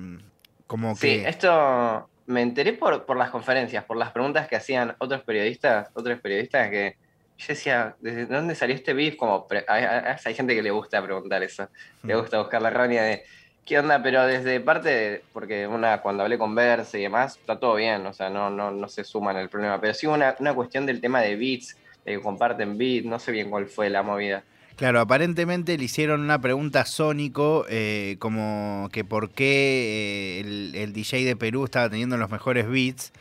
como 0.66 0.94
sí, 0.96 1.22
que. 1.22 1.28
esto 1.28 2.08
me 2.26 2.42
enteré 2.42 2.72
por, 2.72 3.06
por 3.06 3.16
las 3.16 3.30
conferencias, 3.30 3.84
por 3.84 3.96
las 3.96 4.10
preguntas 4.12 4.48
que 4.48 4.56
hacían 4.56 4.94
otros 4.98 5.22
periodistas, 5.22 5.88
otros 5.94 6.20
periodistas 6.20 6.70
que 6.70 6.96
yo 7.38 7.46
decía, 7.48 7.96
¿desde 8.00 8.26
dónde 8.26 8.54
salió 8.54 8.74
este 8.74 8.94
beef? 8.94 9.16
Como 9.16 9.46
hay, 9.68 10.34
gente 10.34 10.54
que 10.54 10.62
le 10.62 10.70
gusta 10.70 11.02
preguntar 11.02 11.42
eso, 11.42 11.68
le 12.02 12.14
gusta 12.16 12.38
buscar 12.38 12.62
la 12.62 12.68
errónea 12.68 13.02
de 13.02 13.22
qué 13.64 13.78
onda, 13.78 14.02
pero 14.02 14.24
desde 14.26 14.60
parte, 14.60 14.88
de- 14.88 15.22
porque 15.32 15.66
una 15.66 16.00
cuando 16.00 16.22
hablé 16.22 16.38
con 16.38 16.54
Verse 16.54 16.98
y 16.98 17.02
demás, 17.02 17.36
está 17.36 17.58
todo 17.58 17.74
bien, 17.74 18.06
o 18.06 18.12
sea, 18.12 18.30
no, 18.30 18.48
no, 18.48 18.70
no 18.70 18.88
se 18.88 19.04
suman 19.04 19.36
el 19.36 19.48
problema, 19.48 19.80
pero 19.80 19.92
sí 19.92 20.06
una, 20.06 20.36
una 20.38 20.54
cuestión 20.54 20.86
del 20.86 21.00
tema 21.00 21.20
de 21.20 21.36
beats, 21.36 21.76
de 22.04 22.12
que 22.12 22.20
comparten 22.20 22.78
beats, 22.78 23.06
no 23.06 23.18
sé 23.18 23.32
bien 23.32 23.50
cuál 23.50 23.66
fue 23.66 23.90
la 23.90 24.02
movida. 24.02 24.44
Claro, 24.76 25.00
aparentemente 25.00 25.78
le 25.78 25.84
hicieron 25.84 26.20
una 26.20 26.38
pregunta 26.38 26.82
a 26.82 26.86
Sónico, 26.86 27.64
eh, 27.68 28.16
como 28.18 28.90
que 28.92 29.04
por 29.04 29.30
qué 29.30 30.38
eh, 30.38 30.40
el, 30.40 30.74
el 30.74 30.92
DJ 30.92 31.24
de 31.24 31.34
Perú 31.34 31.64
estaba 31.64 31.88
teniendo 31.88 32.16
los 32.18 32.30
mejores 32.30 32.68
beats. 32.68 33.12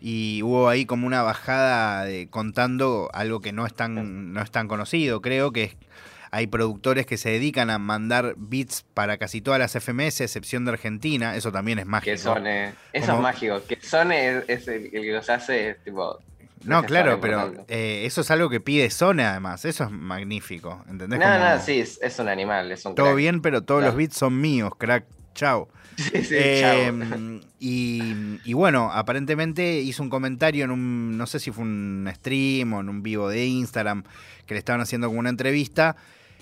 Y 0.00 0.42
hubo 0.42 0.68
ahí 0.68 0.84
como 0.86 1.06
una 1.06 1.22
bajada 1.22 2.04
de, 2.04 2.28
contando 2.28 3.08
algo 3.12 3.40
que 3.40 3.52
no 3.52 3.66
es 3.66 3.74
tan, 3.74 4.32
no 4.32 4.42
es 4.42 4.50
tan 4.50 4.68
conocido. 4.68 5.20
Creo 5.22 5.52
que 5.52 5.64
es- 5.64 5.76
hay 6.32 6.48
productores 6.48 7.06
que 7.06 7.16
se 7.16 7.30
dedican 7.30 7.70
a 7.70 7.78
mandar 7.78 8.34
beats 8.36 8.84
para 8.94 9.16
casi 9.16 9.40
todas 9.40 9.58
las 9.60 9.74
FMS, 9.74 10.20
excepción 10.22 10.64
de 10.64 10.72
Argentina. 10.72 11.34
Eso 11.36 11.50
también 11.52 11.78
es 11.78 11.86
mágico. 11.86 12.12
Que 12.12 12.18
son, 12.18 12.46
eh, 12.46 12.74
eso 12.92 13.06
Como- 13.06 13.18
es 13.18 13.22
mágico, 13.22 13.62
que 13.66 13.78
son 13.80 14.12
es, 14.12 14.44
es 14.48 14.68
el, 14.68 14.84
el 14.92 15.02
que 15.02 15.12
los 15.12 15.30
hace, 15.30 15.70
es 15.70 15.84
tipo... 15.84 16.18
No, 16.64 16.82
claro, 16.82 17.20
pero 17.20 17.52
eh, 17.68 18.02
eso 18.06 18.22
es 18.22 18.30
algo 18.32 18.50
que 18.50 18.58
pide 18.60 18.90
Zona 18.90 19.30
además. 19.30 19.64
Eso 19.64 19.84
es 19.84 19.90
magnífico. 19.90 20.84
¿Entendés? 20.90 21.20
No, 21.20 21.24
Como- 21.26 21.38
no, 21.38 21.60
sí, 21.60 21.80
es, 21.80 22.00
es 22.02 22.18
un 22.18 22.28
animal, 22.28 22.72
es 22.72 22.84
un 22.84 22.94
Todo 22.96 23.06
crack. 23.06 23.16
bien, 23.16 23.40
pero 23.40 23.62
todos 23.62 23.84
los 23.84 23.94
beats 23.94 24.16
son 24.16 24.40
míos, 24.40 24.72
crack. 24.76 25.04
Chao. 25.34 25.68
Sí, 25.96 26.22
sí, 26.24 26.34
Eh, 26.38 26.60
chao. 26.90 27.40
y, 27.58 28.02
y 28.44 28.52
bueno, 28.52 28.90
aparentemente 28.92 29.80
hizo 29.80 30.02
un 30.02 30.10
comentario 30.10 30.64
en 30.64 30.70
un, 30.70 31.16
no 31.16 31.26
sé 31.26 31.40
si 31.40 31.50
fue 31.50 31.64
un 31.64 32.08
stream 32.14 32.72
o 32.74 32.80
en 32.80 32.88
un 32.88 33.02
vivo 33.02 33.28
de 33.28 33.46
Instagram, 33.46 34.04
que 34.46 34.54
le 34.54 34.58
estaban 34.58 34.80
haciendo 34.80 35.06
como 35.08 35.18
una 35.20 35.30
entrevista, 35.30 35.96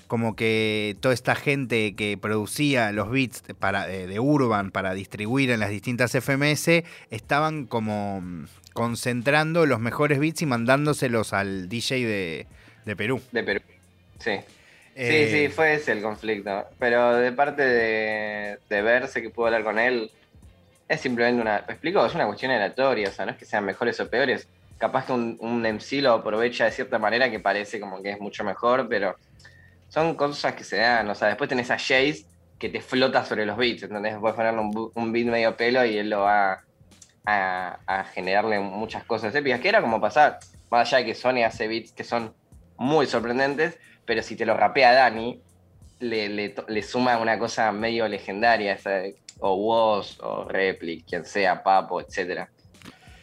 como 0.08 0.36
que 0.36 0.96
toda 1.00 1.14
esta 1.14 1.34
gente 1.34 1.94
que 1.94 2.18
producía 2.18 2.92
los 2.92 3.10
beats 3.10 3.42
para, 3.58 3.90
eh, 3.92 4.06
de 4.06 4.20
Urban 4.20 4.70
para 4.70 4.92
distribuir 4.92 5.50
en 5.50 5.60
las 5.60 5.70
distintas 5.70 6.12
FMS 6.14 6.84
estaban 7.10 7.66
como 7.66 8.20
mm, 8.20 8.44
concentrando 8.74 9.66
los 9.66 9.80
mejores 9.80 10.18
beats 10.18 10.42
y 10.42 10.46
mandándoselos 10.46 11.32
al 11.32 11.68
DJ 11.68 12.04
de, 12.06 12.46
de 12.84 12.96
Perú. 12.96 13.22
De 13.32 13.42
Perú. 13.42 13.60
Sí. 14.18 14.32
Eh, 14.94 15.28
Sí, 15.28 15.36
sí, 15.36 15.48
fue 15.48 15.74
ese 15.74 15.92
el 15.92 16.02
conflicto. 16.02 16.66
Pero 16.78 17.16
de 17.16 17.32
parte 17.32 17.62
de, 17.62 18.58
de 18.68 18.82
verse 18.82 19.22
que 19.22 19.30
pudo 19.30 19.46
hablar 19.46 19.64
con 19.64 19.78
él, 19.78 20.10
es 20.88 21.00
simplemente 21.00 21.40
una. 21.40 21.64
¿Me 21.66 21.74
explico? 21.74 22.04
Es 22.04 22.14
una 22.14 22.26
cuestión 22.26 22.52
aleatoria, 22.52 23.08
o 23.08 23.12
sea, 23.12 23.26
no 23.26 23.32
es 23.32 23.38
que 23.38 23.44
sean 23.44 23.64
mejores 23.64 23.98
o 24.00 24.08
peores. 24.08 24.46
Capaz 24.78 25.06
que 25.06 25.12
un, 25.12 25.36
un 25.40 25.62
MC 25.62 26.02
lo 26.02 26.12
aprovecha 26.12 26.64
de 26.64 26.72
cierta 26.72 26.98
manera 26.98 27.30
que 27.30 27.40
parece 27.40 27.80
como 27.80 28.02
que 28.02 28.10
es 28.10 28.20
mucho 28.20 28.44
mejor, 28.44 28.88
pero 28.88 29.16
son 29.88 30.14
cosas 30.14 30.54
que 30.54 30.64
se 30.64 30.76
dan. 30.78 31.08
O 31.08 31.14
sea, 31.14 31.28
después 31.28 31.48
tenés 31.48 31.70
a 31.70 31.78
Jace 31.78 32.24
que 32.58 32.68
te 32.68 32.80
flota 32.80 33.24
sobre 33.24 33.46
los 33.46 33.56
beats, 33.56 33.84
¿entendés? 33.84 34.16
Puedes 34.18 34.36
ponerle 34.36 34.60
un, 34.60 35.12
beat 35.12 35.26
medio 35.26 35.56
pelo 35.56 35.84
y 35.84 35.98
él 35.98 36.10
lo 36.10 36.20
va 36.20 36.62
a, 37.24 37.78
a 37.86 38.04
generarle 38.04 38.58
muchas 38.60 39.04
cosas 39.04 39.34
épicas, 39.34 39.60
que 39.60 39.68
era 39.68 39.80
como 39.80 40.00
pasar, 40.00 40.38
más 40.70 40.88
allá 40.88 40.98
de 40.98 41.06
que 41.06 41.14
Sony 41.14 41.44
hace 41.44 41.68
beats 41.68 41.92
que 41.92 42.04
son 42.04 42.34
muy 42.76 43.06
sorprendentes, 43.06 43.78
pero 44.06 44.22
si 44.22 44.36
te 44.36 44.46
lo 44.46 44.56
rapea 44.56 44.92
Dani, 44.92 45.40
le, 46.00 46.28
le 46.28 46.54
le 46.68 46.82
suma 46.82 47.18
una 47.18 47.38
cosa 47.38 47.70
medio 47.72 48.06
legendaria, 48.08 48.78
o 49.38 49.54
Woz, 49.54 50.18
o 50.20 50.44
Replic, 50.48 51.06
quien 51.06 51.24
sea, 51.24 51.62
Papo, 51.62 52.00
etc. 52.00 52.46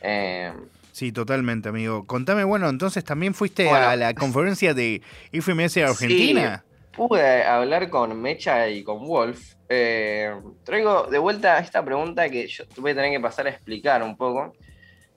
Eh, 0.01 0.51
Sí, 0.91 1.11
totalmente, 1.13 1.69
amigo. 1.69 2.05
Contame, 2.05 2.43
bueno, 2.43 2.67
entonces 2.67 3.03
también 3.03 3.33
fuiste 3.33 3.65
Bueno. 3.65 3.87
a 3.87 3.95
la 3.95 4.13
conferencia 4.13 4.73
de 4.73 5.01
IFMS 5.31 5.77
Argentina. 5.77 6.63
Sí, 6.65 6.91
pude 6.97 7.43
hablar 7.43 7.89
con 7.89 8.21
Mecha 8.21 8.67
y 8.67 8.83
con 8.83 9.07
Wolf. 9.07 9.53
Eh, 9.69 10.29
traigo 10.65 11.03
de 11.03 11.17
vuelta 11.17 11.57
esta 11.59 11.83
pregunta 11.83 12.29
que 12.29 12.45
yo 12.47 12.65
voy 12.77 12.91
a 12.91 12.95
tener 12.95 13.09
que 13.11 13.21
pasar 13.21 13.47
a 13.47 13.51
explicar 13.51 14.03
un 14.03 14.17
poco. 14.17 14.53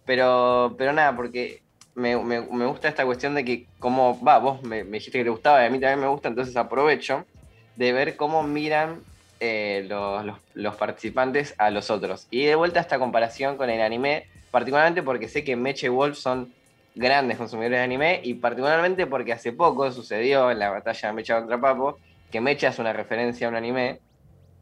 Pero, 0.06 0.76
pero 0.78 0.92
nada, 0.92 1.16
porque 1.16 1.63
me, 1.94 2.16
me- 2.22 2.40
me 2.42 2.66
gusta 2.66 2.88
esta 2.88 3.04
cuestión 3.04 3.34
de 3.34 3.44
que, 3.44 3.68
como, 3.78 4.22
va, 4.24 4.38
vos 4.38 4.62
me, 4.62 4.84
dijiste 4.84 5.18
que 5.18 5.24
te 5.24 5.30
gustaba 5.30 5.62
y 5.62 5.66
a 5.66 5.70
mí 5.70 5.80
también 5.80 6.00
me 6.00 6.06
gusta, 6.08 6.28
entonces 6.28 6.56
aprovecho 6.56 7.26
de 7.74 7.92
ver 7.92 8.16
cómo 8.16 8.42
miran 8.42 9.04
eh, 9.40 9.84
los, 9.88 10.24
los- 10.54 10.76
participantes 10.76 11.54
a 11.58 11.70
los 11.70 11.90
otros. 11.90 12.26
Y 12.30 12.44
de 12.44 12.54
vuelta 12.54 12.80
esta 12.80 12.98
comparación 12.98 13.56
con 13.56 13.70
el 13.70 13.80
anime, 13.80 14.26
particularmente 14.50 15.02
porque 15.02 15.28
sé 15.28 15.44
que 15.44 15.56
Mecha 15.56 15.86
y 15.86 15.88
Wolf 15.90 16.16
son 16.18 16.54
grandes 16.94 17.38
consumidores 17.38 17.78
de 17.78 17.84
anime 17.84 18.20
y 18.22 18.34
particularmente 18.34 19.06
porque 19.06 19.32
hace 19.32 19.52
poco 19.52 19.90
sucedió 19.90 20.50
en 20.50 20.58
la 20.60 20.70
batalla 20.70 21.08
de 21.08 21.14
Mecha 21.14 21.38
contra 21.38 21.60
Papo 21.60 22.00
que 22.30 22.40
Mecha 22.40 22.68
es 22.68 22.78
una 22.78 22.92
referencia 22.92 23.46
a 23.46 23.50
un 23.50 23.56
anime 23.56 24.00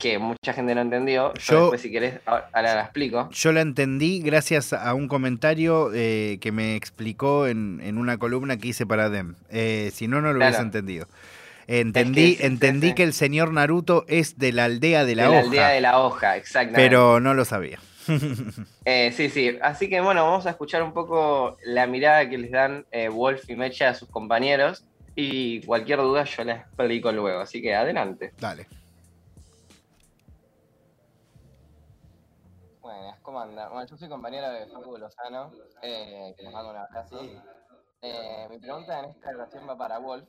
que 0.02 0.18
mucha 0.18 0.52
gente 0.52 0.74
no 0.74 0.80
entendió. 0.80 1.32
Yo, 1.34 1.40
Yo- 1.52 1.60
después, 1.60 1.80
si 1.80 1.92
querés, 1.92 2.14
ahora 2.26 2.74
la 2.74 2.80
explico. 2.82 3.28
Yo 3.30 3.52
la 3.52 3.60
entendí 3.60 4.20
gracias 4.20 4.72
a 4.72 4.92
un 4.94 5.06
comentario 5.06 5.90
eh, 5.94 6.38
que 6.40 6.50
me 6.50 6.74
explicó 6.74 7.46
en, 7.46 7.80
en 7.84 7.98
una 7.98 8.18
columna 8.18 8.56
que 8.56 8.66
hice 8.68 8.84
para 8.84 9.10
Dem. 9.10 9.36
Eh, 9.50 9.90
si 9.94 10.08
no, 10.08 10.20
no 10.20 10.32
lo 10.32 10.38
Claro. 10.40 10.50
hubiese 10.50 10.62
entendido. 10.62 11.06
Entendí, 11.68 12.34
sí, 12.34 12.38
entendí 12.44 12.94
que 12.94 13.04
el 13.04 13.12
señor 13.12 13.52
Naruto 13.52 14.04
es 14.08 14.36
de 14.38 14.50
la 14.50 14.64
aldea 14.64 15.04
de 15.04 15.14
la 15.14 15.22
de 15.22 15.28
hoja, 15.28 15.38
la 15.38 15.44
aldea 15.46 15.68
de 15.68 15.80
la 15.80 15.98
hoja, 16.00 16.36
exactamente. 16.36 16.80
pero 16.80 17.20
no 17.20 17.34
lo 17.34 17.44
sabía. 17.44 17.78
Eh, 18.84 19.12
sí, 19.16 19.30
sí. 19.30 19.56
Así 19.62 19.88
que 19.88 20.00
bueno, 20.00 20.24
vamos 20.24 20.44
a 20.46 20.50
escuchar 20.50 20.82
un 20.82 20.92
poco 20.92 21.56
la 21.64 21.86
mirada 21.86 22.28
que 22.28 22.36
les 22.38 22.50
dan 22.50 22.84
Wolf 23.12 23.48
y 23.48 23.54
Mecha 23.54 23.90
a 23.90 23.94
sus 23.94 24.08
compañeros. 24.08 24.84
Y 25.14 25.60
cualquier 25.62 25.98
duda 26.00 26.24
yo 26.24 26.42
la 26.42 26.54
explico 26.54 27.12
luego. 27.12 27.38
Así 27.40 27.62
que 27.62 27.74
adelante. 27.76 28.32
Dale. 28.40 28.66
¿Cómo? 33.32 33.44
Bueno, 33.44 33.86
yo 33.86 33.96
soy 33.96 34.08
compañero 34.08 34.50
de 34.50 34.66
Facu 34.66 34.96
Lozano, 34.98 35.52
eh, 35.80 36.34
que 36.36 36.42
les 36.42 36.52
mando 36.52 36.70
un 36.70 36.76
abrazo. 36.76 37.20
Eh, 38.02 38.46
mi 38.50 38.58
pregunta 38.58 38.98
en 38.98 39.06
esta 39.06 39.30
relación 39.30 39.68
va 39.68 39.76
para 39.76 39.98
Wolf. 39.98 40.28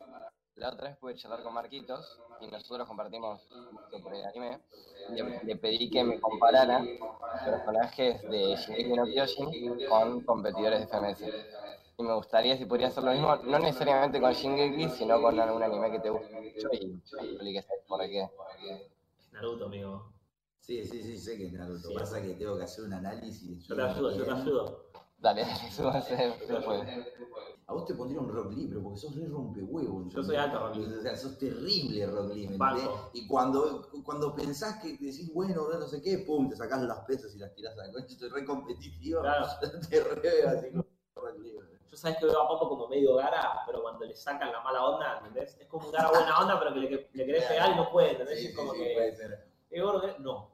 La 0.55 0.69
otra 0.69 0.89
vez 0.89 0.97
pude 0.97 1.15
charlar 1.15 1.41
con 1.41 1.53
Marquitos 1.53 2.21
y 2.39 2.47
nosotros 2.47 2.87
compartimos 2.87 3.41
gusto 3.71 4.01
por 4.01 4.13
el 4.13 4.23
anime. 4.25 4.59
Le, 5.09 5.43
le 5.43 5.55
pedí 5.57 5.89
que 5.89 6.03
me 6.03 6.21
comparara 6.21 6.83
personajes 7.43 8.21
de 8.29 8.55
Shingeki 8.55 8.93
no 8.93 9.05
Kyojin 9.05 9.87
con 9.89 10.21
competidores 10.23 10.79
de 10.79 10.85
FMS. 10.85 11.23
Y 11.97 12.03
me 12.03 12.13
gustaría 12.13 12.55
si 12.55 12.65
podría 12.65 12.87
hacer 12.87 13.03
lo 13.03 13.11
mismo, 13.11 13.35
no 13.35 13.59
necesariamente 13.59 14.21
con 14.21 14.31
Shingeki, 14.31 14.89
sino 14.89 15.21
con 15.21 15.39
algún 15.39 15.63
anime 15.63 15.91
que 15.91 15.99
te 15.99 16.09
guste 16.09 16.39
mucho 16.39 16.69
y 16.71 17.01
expliques 17.19 17.65
por 17.87 18.01
qué. 18.01 18.29
Naruto, 19.31 19.65
amigo. 19.65 20.12
Sí, 20.63 20.81
sí, 20.85 21.03
sí, 21.03 21.17
sé 21.17 21.37
que 21.37 21.47
es 21.47 21.53
Naruto. 21.53 21.89
Sí. 21.89 21.93
Pasa 21.93 22.21
que 22.21 22.35
tengo 22.35 22.57
que 22.57 22.63
hacer 22.63 22.85
un 22.85 22.93
análisis. 22.93 23.67
Yo 23.67 23.75
te 23.75 23.81
ayudo, 23.81 24.15
yo 24.15 24.23
te 24.23 24.31
ayudo. 24.31 24.85
Dale, 25.17 25.41
dale, 25.41 25.71
súbase, 25.71 26.15
se 26.47 26.55
puede. 26.61 27.05
A 27.67 27.73
vos 27.73 27.85
te 27.85 27.93
pondría 27.93 28.21
un 28.21 28.29
Rock 28.29 28.53
Lee, 28.53 28.67
pero 28.69 28.81
porque 28.81 28.97
sos 28.97 29.13
re 29.13 29.25
rompehuevo. 29.27 30.07
Yo 30.07 30.23
soy 30.23 30.37
alto 30.37 30.59
Rock 30.59 30.77
Lee. 30.77 30.85
O 30.85 31.01
sea, 31.01 31.17
sos 31.17 31.37
terrible 31.37 32.05
Rock 32.07 32.33
Lee, 32.33 32.47
¿me 32.47 32.55
entendés? 32.55 32.89
Y 33.11 33.27
cuando, 33.27 33.89
cuando 34.05 34.33
pensás 34.33 34.81
que 34.81 34.91
decís, 34.91 35.33
bueno, 35.33 35.67
no 35.67 35.85
sé 35.85 36.01
qué, 36.01 36.19
pum, 36.19 36.49
te 36.49 36.55
sacás 36.55 36.81
las 36.83 36.99
pesas 36.99 37.35
y 37.35 37.39
las 37.39 37.53
tirás 37.53 37.77
a 37.77 37.85
la 37.87 37.91
concha. 37.91 38.13
Estoy 38.13 38.29
re 38.29 38.45
competitivo. 38.45 39.19
Claro. 39.19 39.45
Te 39.89 40.01
re 40.01 40.15
veo 40.21 40.49
así 40.49 40.71
como 40.71 40.85
Rock 41.15 41.39
Lee. 41.39 41.59
Yo 41.91 41.97
sabes 41.97 42.17
que 42.19 42.25
veo 42.25 42.41
a 42.41 42.47
Papo 42.47 42.69
como 42.69 42.87
medio 42.87 43.15
gara, 43.15 43.63
pero 43.65 43.81
cuando 43.81 44.05
le 44.05 44.15
sacan 44.15 44.49
la 44.49 44.61
mala 44.61 44.85
onda, 44.85 45.17
¿entendés? 45.17 45.57
Es 45.59 45.67
como 45.67 45.85
un 45.87 45.91
gara 45.91 46.09
buena 46.09 46.39
onda, 46.39 46.57
pero 46.57 46.73
que 46.73 46.79
le, 46.79 47.09
le 47.11 47.25
querés 47.25 47.43
pegar 47.43 47.71
y 47.71 47.75
no 47.75 47.91
puede, 47.91 48.11
¿entendés? 48.11 48.39
Sí, 48.39 48.47
es 48.47 48.55
como 48.55 48.71
sí, 48.73 48.79
que. 48.79 48.93
puede 48.93 49.15
ser. 49.15 49.53
¿Es 49.69 49.81
gordo? 49.81 50.07
eh? 50.07 50.15
No. 50.19 50.52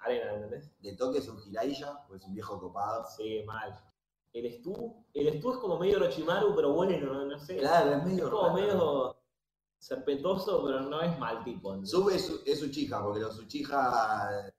Arena, 0.00 0.32
¿entendés? 0.34 0.72
De 0.80 0.96
toque 0.96 1.18
es 1.18 1.28
un 1.28 1.38
Jiraiya, 1.38 2.04
pues 2.08 2.20
es 2.22 2.26
un 2.28 2.34
viejo 2.34 2.58
copado. 2.58 3.04
Sí, 3.16 3.42
mal. 3.46 3.78
El 4.32 4.52
Stu, 4.58 5.04
el 5.12 5.38
Stu 5.38 5.52
es 5.52 5.58
como 5.58 5.78
medio 5.78 5.96
Orochimaru, 5.98 6.54
pero 6.54 6.72
bueno, 6.72 7.12
no, 7.12 7.24
no 7.26 7.38
sé. 7.38 7.56
Claro, 7.58 7.94
es 7.96 8.04
medio 8.04 8.30
como 8.30 8.42
raro. 8.48 8.54
medio 8.54 9.16
serpentoso, 9.78 10.64
pero 10.64 10.80
no 10.82 11.00
es 11.02 11.18
mal 11.18 11.42
tipo. 11.44 11.70
¿entendés? 11.70 11.90
Sube 11.90 12.14
es, 12.16 12.26
su- 12.26 12.40
es 12.46 12.62
Uchiha, 12.62 13.02
porque 13.02 13.20
los 13.20 13.38
Uchiha 13.38 14.52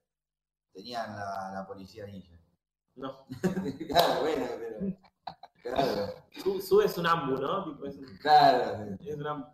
tenían 0.72 1.16
la, 1.16 1.52
la 1.54 1.66
policía 1.66 2.06
ninja. 2.06 2.36
No. 2.96 3.24
claro, 3.88 4.20
bueno, 4.20 4.46
pero. 4.58 4.96
Claro. 5.62 6.12
Su, 6.42 6.60
Su 6.60 6.80
es 6.82 6.98
un 6.98 7.06
ambu, 7.06 7.40
¿no? 7.40 7.64
Tipo, 7.64 7.86
es 7.86 7.96
un, 7.96 8.04
Claro. 8.18 8.96
es 9.00 9.16
un 9.16 9.26
ambu. 9.26 9.46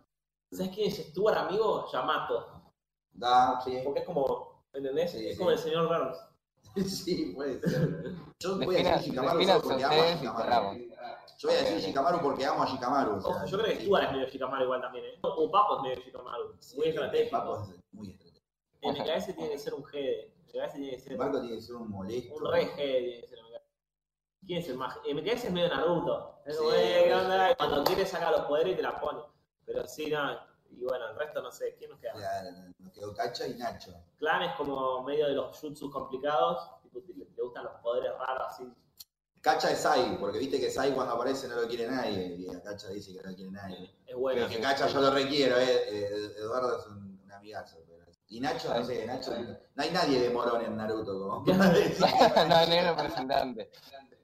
¿Sabes 0.51 0.71
quién 0.73 0.89
es 0.91 0.97
Stuart, 1.09 1.37
amigo? 1.37 1.85
Yamato. 1.91 2.73
Da, 3.11 3.61
sí. 3.63 3.79
Porque 3.85 3.99
es 4.01 4.05
como, 4.05 4.48
¿entendés? 4.79 5.11
Sí, 5.11 5.27
es 5.27 5.33
sí. 5.33 5.37
como 5.37 5.51
el 5.51 5.57
señor 5.57 5.87
Burns. 5.87 6.17
Sí, 6.87 7.31
puede 7.35 7.59
ser. 7.61 8.13
Yo 8.39 8.57
voy 8.57 8.75
a 8.77 8.93
decir 8.93 9.11
Shikamaru 9.11 9.43
solo 9.43 9.61
porque 9.61 9.83
amo 9.83 10.01
a 10.03 10.15
Shikamaru. 10.15 10.77
Yo 11.39 11.47
voy 11.47 11.57
a 11.57 11.59
decir 11.63 11.77
Shikamaru 11.79 12.21
porque 12.21 12.45
amo 12.45 12.63
a 12.63 12.65
Shikamaru. 12.67 13.15
o 13.15 13.21
sea, 13.21 13.35
Ojo, 13.35 13.45
yo 13.45 13.57
creo 13.59 13.69
que 13.77 13.81
Stuart 13.83 14.03
es 14.05 14.11
medio 14.11 14.27
Shikamaru 14.27 14.63
igual 14.65 14.81
también, 14.81 15.05
¿eh? 15.05 15.19
O 15.23 15.51
Papo 15.51 15.77
es 15.77 15.81
medio 15.83 15.95
Shikamaru. 16.05 16.55
Muy 16.77 16.87
estratégico. 16.87 17.31
Papo 17.37 17.61
es 17.63 17.69
muy 17.91 18.09
estratégico. 18.11 18.45
El 18.81 18.91
MKS 18.93 19.35
tiene 19.35 19.49
que 19.51 19.57
ser 19.57 19.73
un 19.73 19.83
G. 19.83 19.95
El 19.97 20.31
MKS 20.63 20.73
tiene 20.73 20.89
que 20.91 20.99
ser 20.99 21.17
Marco 21.17 21.41
tiene 21.41 21.55
que 21.55 21.61
ser 21.61 21.75
un 21.75 21.89
molesto. 21.89 22.33
un 22.35 22.51
re 22.53 22.65
G. 22.71 22.75
Tiene 22.75 23.21
que 23.21 23.27
ser 23.27 23.39
MKS. 23.39 23.61
¿Quién 24.45 24.59
es 24.59 24.69
el 24.69 24.77
más? 24.77 24.97
MKS 24.97 25.43
es 25.45 25.51
medio 25.51 25.69
Naruto. 25.69 26.41
Es 26.45 26.55
como, 26.57 26.69
Sí. 26.71 26.75
eh, 26.79 27.03
¿qué 27.07 27.13
onda? 27.15 27.51
Y 27.51 27.55
Cuando 27.55 27.83
quiere 27.83 28.05
sacar 28.05 28.31
los 28.31 28.41
poderes 28.41 28.73
y 28.73 28.75
te 28.77 28.83
la 28.83 28.99
pone. 28.99 29.19
Pero 29.65 29.85
sí, 29.87 30.09
no. 30.09 30.48
Y 30.71 30.83
bueno, 30.85 31.09
el 31.09 31.15
resto 31.17 31.41
no 31.41 31.51
sé. 31.51 31.75
¿Quién 31.77 31.91
nos 31.91 31.99
queda? 31.99 32.13
Claro, 32.13 32.49
nos 32.79 32.93
quedó 32.93 33.13
Cacha 33.13 33.47
y 33.47 33.55
Nacho. 33.55 33.93
Clan 34.17 34.41
es 34.43 34.55
como 34.55 35.03
medio 35.03 35.27
de 35.27 35.33
los 35.33 35.57
jutsus 35.57 35.91
complicados. 35.91 36.81
Tipo, 36.83 36.99
le, 37.07 37.25
le 37.35 37.43
gustan 37.43 37.65
los 37.65 37.73
poderes 37.81 38.11
raros 38.17 38.47
así. 38.49 38.71
Cacha 39.41 39.71
es 39.71 39.79
Sai, 39.79 40.17
porque 40.19 40.37
viste 40.39 40.59
que 40.59 40.69
Sai 40.69 40.91
cuando 40.93 41.13
aparece 41.15 41.47
no 41.47 41.55
lo 41.61 41.67
quiere 41.67 41.87
nadie. 41.87 42.35
Y 42.37 42.49
a 42.53 42.61
Cacha 42.61 42.89
dice 42.89 43.13
que 43.13 43.21
no 43.23 43.29
lo 43.29 43.35
quiere 43.35 43.51
nadie. 43.51 43.95
Es 44.05 44.15
bueno. 44.15 44.41
Pero 44.47 44.49
que 44.49 44.59
Cacha 44.61 44.87
yo 44.87 45.01
lo 45.01 45.11
requiero, 45.11 45.57
eh. 45.57 45.83
eh, 45.87 46.33
Eduardo 46.37 46.77
es 46.79 46.85
un, 46.87 47.21
un 47.23 47.31
amigazo. 47.31 47.77
pero- 47.87 47.99
Y 48.27 48.39
Nacho, 48.41 48.73
no 48.73 48.83
sé, 48.85 49.05
Nacho. 49.07 49.31
No 49.75 49.83
hay 49.83 49.91
nadie 49.91 50.19
de 50.19 50.29
Morón 50.29 50.61
en 50.63 50.75
Naruto 50.77 51.17
como. 51.19 51.43
no, 51.45 52.65
negro 52.67 52.95
representante. 52.95 53.71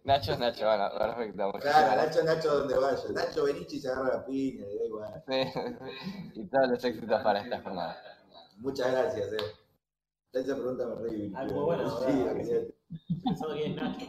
Nacho 0.06 0.34
es 0.34 0.40
Nacho, 0.40 0.66
bueno, 0.66 0.90
perfecto. 0.98 1.52
Claro, 1.62 1.96
Nacho, 1.96 2.24
Nacho 2.24 2.60
donde 2.60 2.76
vaya. 2.78 2.98
Nacho 3.12 3.44
Benici 3.46 3.80
se 3.80 3.90
agarra 3.90 4.18
la 4.18 4.26
piña, 4.26 4.66
le 4.68 4.78
da 4.78 4.86
igual. 4.86 5.24
Sí, 5.28 6.40
y 6.42 6.46
todos 6.46 6.70
los 6.70 6.84
éxitos 6.84 7.22
para 7.24 7.42
esta 7.42 7.62
jornada. 7.62 7.98
Muchas 8.58 8.92
gracias, 8.92 9.34
eh. 9.34 9.38
Esa 10.34 10.54
pregunta 10.56 10.86
me 10.88 11.02
re 11.02 11.10
divirtió. 11.16 11.38
Ah, 11.40 11.44
muy 11.46 11.64
bueno, 11.64 12.00
Sí. 12.00 12.74
Pensando 13.24 13.56
quién 13.56 13.72
es 13.72 13.76
Nacho. 13.82 14.06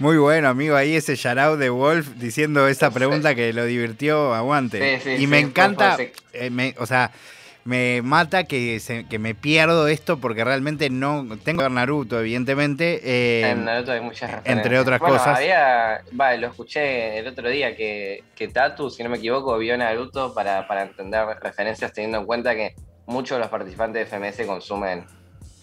Muy 0.00 0.16
bueno, 0.18 0.48
amigo. 0.48 0.74
Ahí 0.74 0.96
ese 0.96 1.14
shoutout 1.14 1.60
de 1.60 1.70
Wolf 1.70 2.08
diciendo 2.16 2.66
esa 2.66 2.90
pregunta 2.90 3.36
que 3.36 3.52
lo 3.52 3.64
divirtió, 3.64 4.34
aguante. 4.34 4.98
Sí, 4.98 5.02
sí, 5.04 5.10
y 5.10 5.18
sí, 5.18 5.26
me 5.28 5.38
encanta, 5.38 5.96
eh, 6.32 6.50
me- 6.50 6.74
o 6.78 6.86
sea, 6.86 7.12
me 7.64 8.02
mata 8.02 8.44
que, 8.44 8.80
se- 8.80 9.06
que 9.08 9.18
me 9.18 9.34
pierdo 9.34 9.86
esto 9.88 10.18
porque 10.18 10.44
realmente 10.44 10.90
no 10.90 11.26
tengo 11.44 11.58
que 11.58 11.64
ver 11.64 11.70
Naruto, 11.72 12.18
evidentemente. 12.20 13.00
eh, 13.04 13.50
en 13.50 13.64
Naruto 13.64 13.92
hay 13.92 14.00
muchas 14.00 14.30
referencias. 14.30 14.56
entre 14.58 14.78
otras 14.80 14.98
Bueno, 15.00 15.14
cosas. 15.16 15.38
Había, 15.38 16.02
va, 16.20 16.36
lo 16.36 16.48
escuché 16.48 17.18
el 17.18 17.28
otro 17.28 17.48
día 17.48 17.76
que, 17.76 18.24
que 18.34 18.48
Tatu, 18.48 18.90
si 18.90 19.02
no 19.02 19.08
me 19.10 19.18
equivoco, 19.18 19.56
vio 19.58 19.76
Naruto 19.76 20.34
para, 20.34 20.66
para 20.66 20.82
entender 20.82 21.24
referencias 21.40 21.92
teniendo 21.92 22.18
en 22.18 22.26
cuenta 22.26 22.54
que 22.54 22.74
muchos 23.06 23.36
de 23.36 23.40
los 23.40 23.48
participantes 23.48 24.10
de 24.10 24.16
FMS 24.16 24.46
consumen 24.46 25.04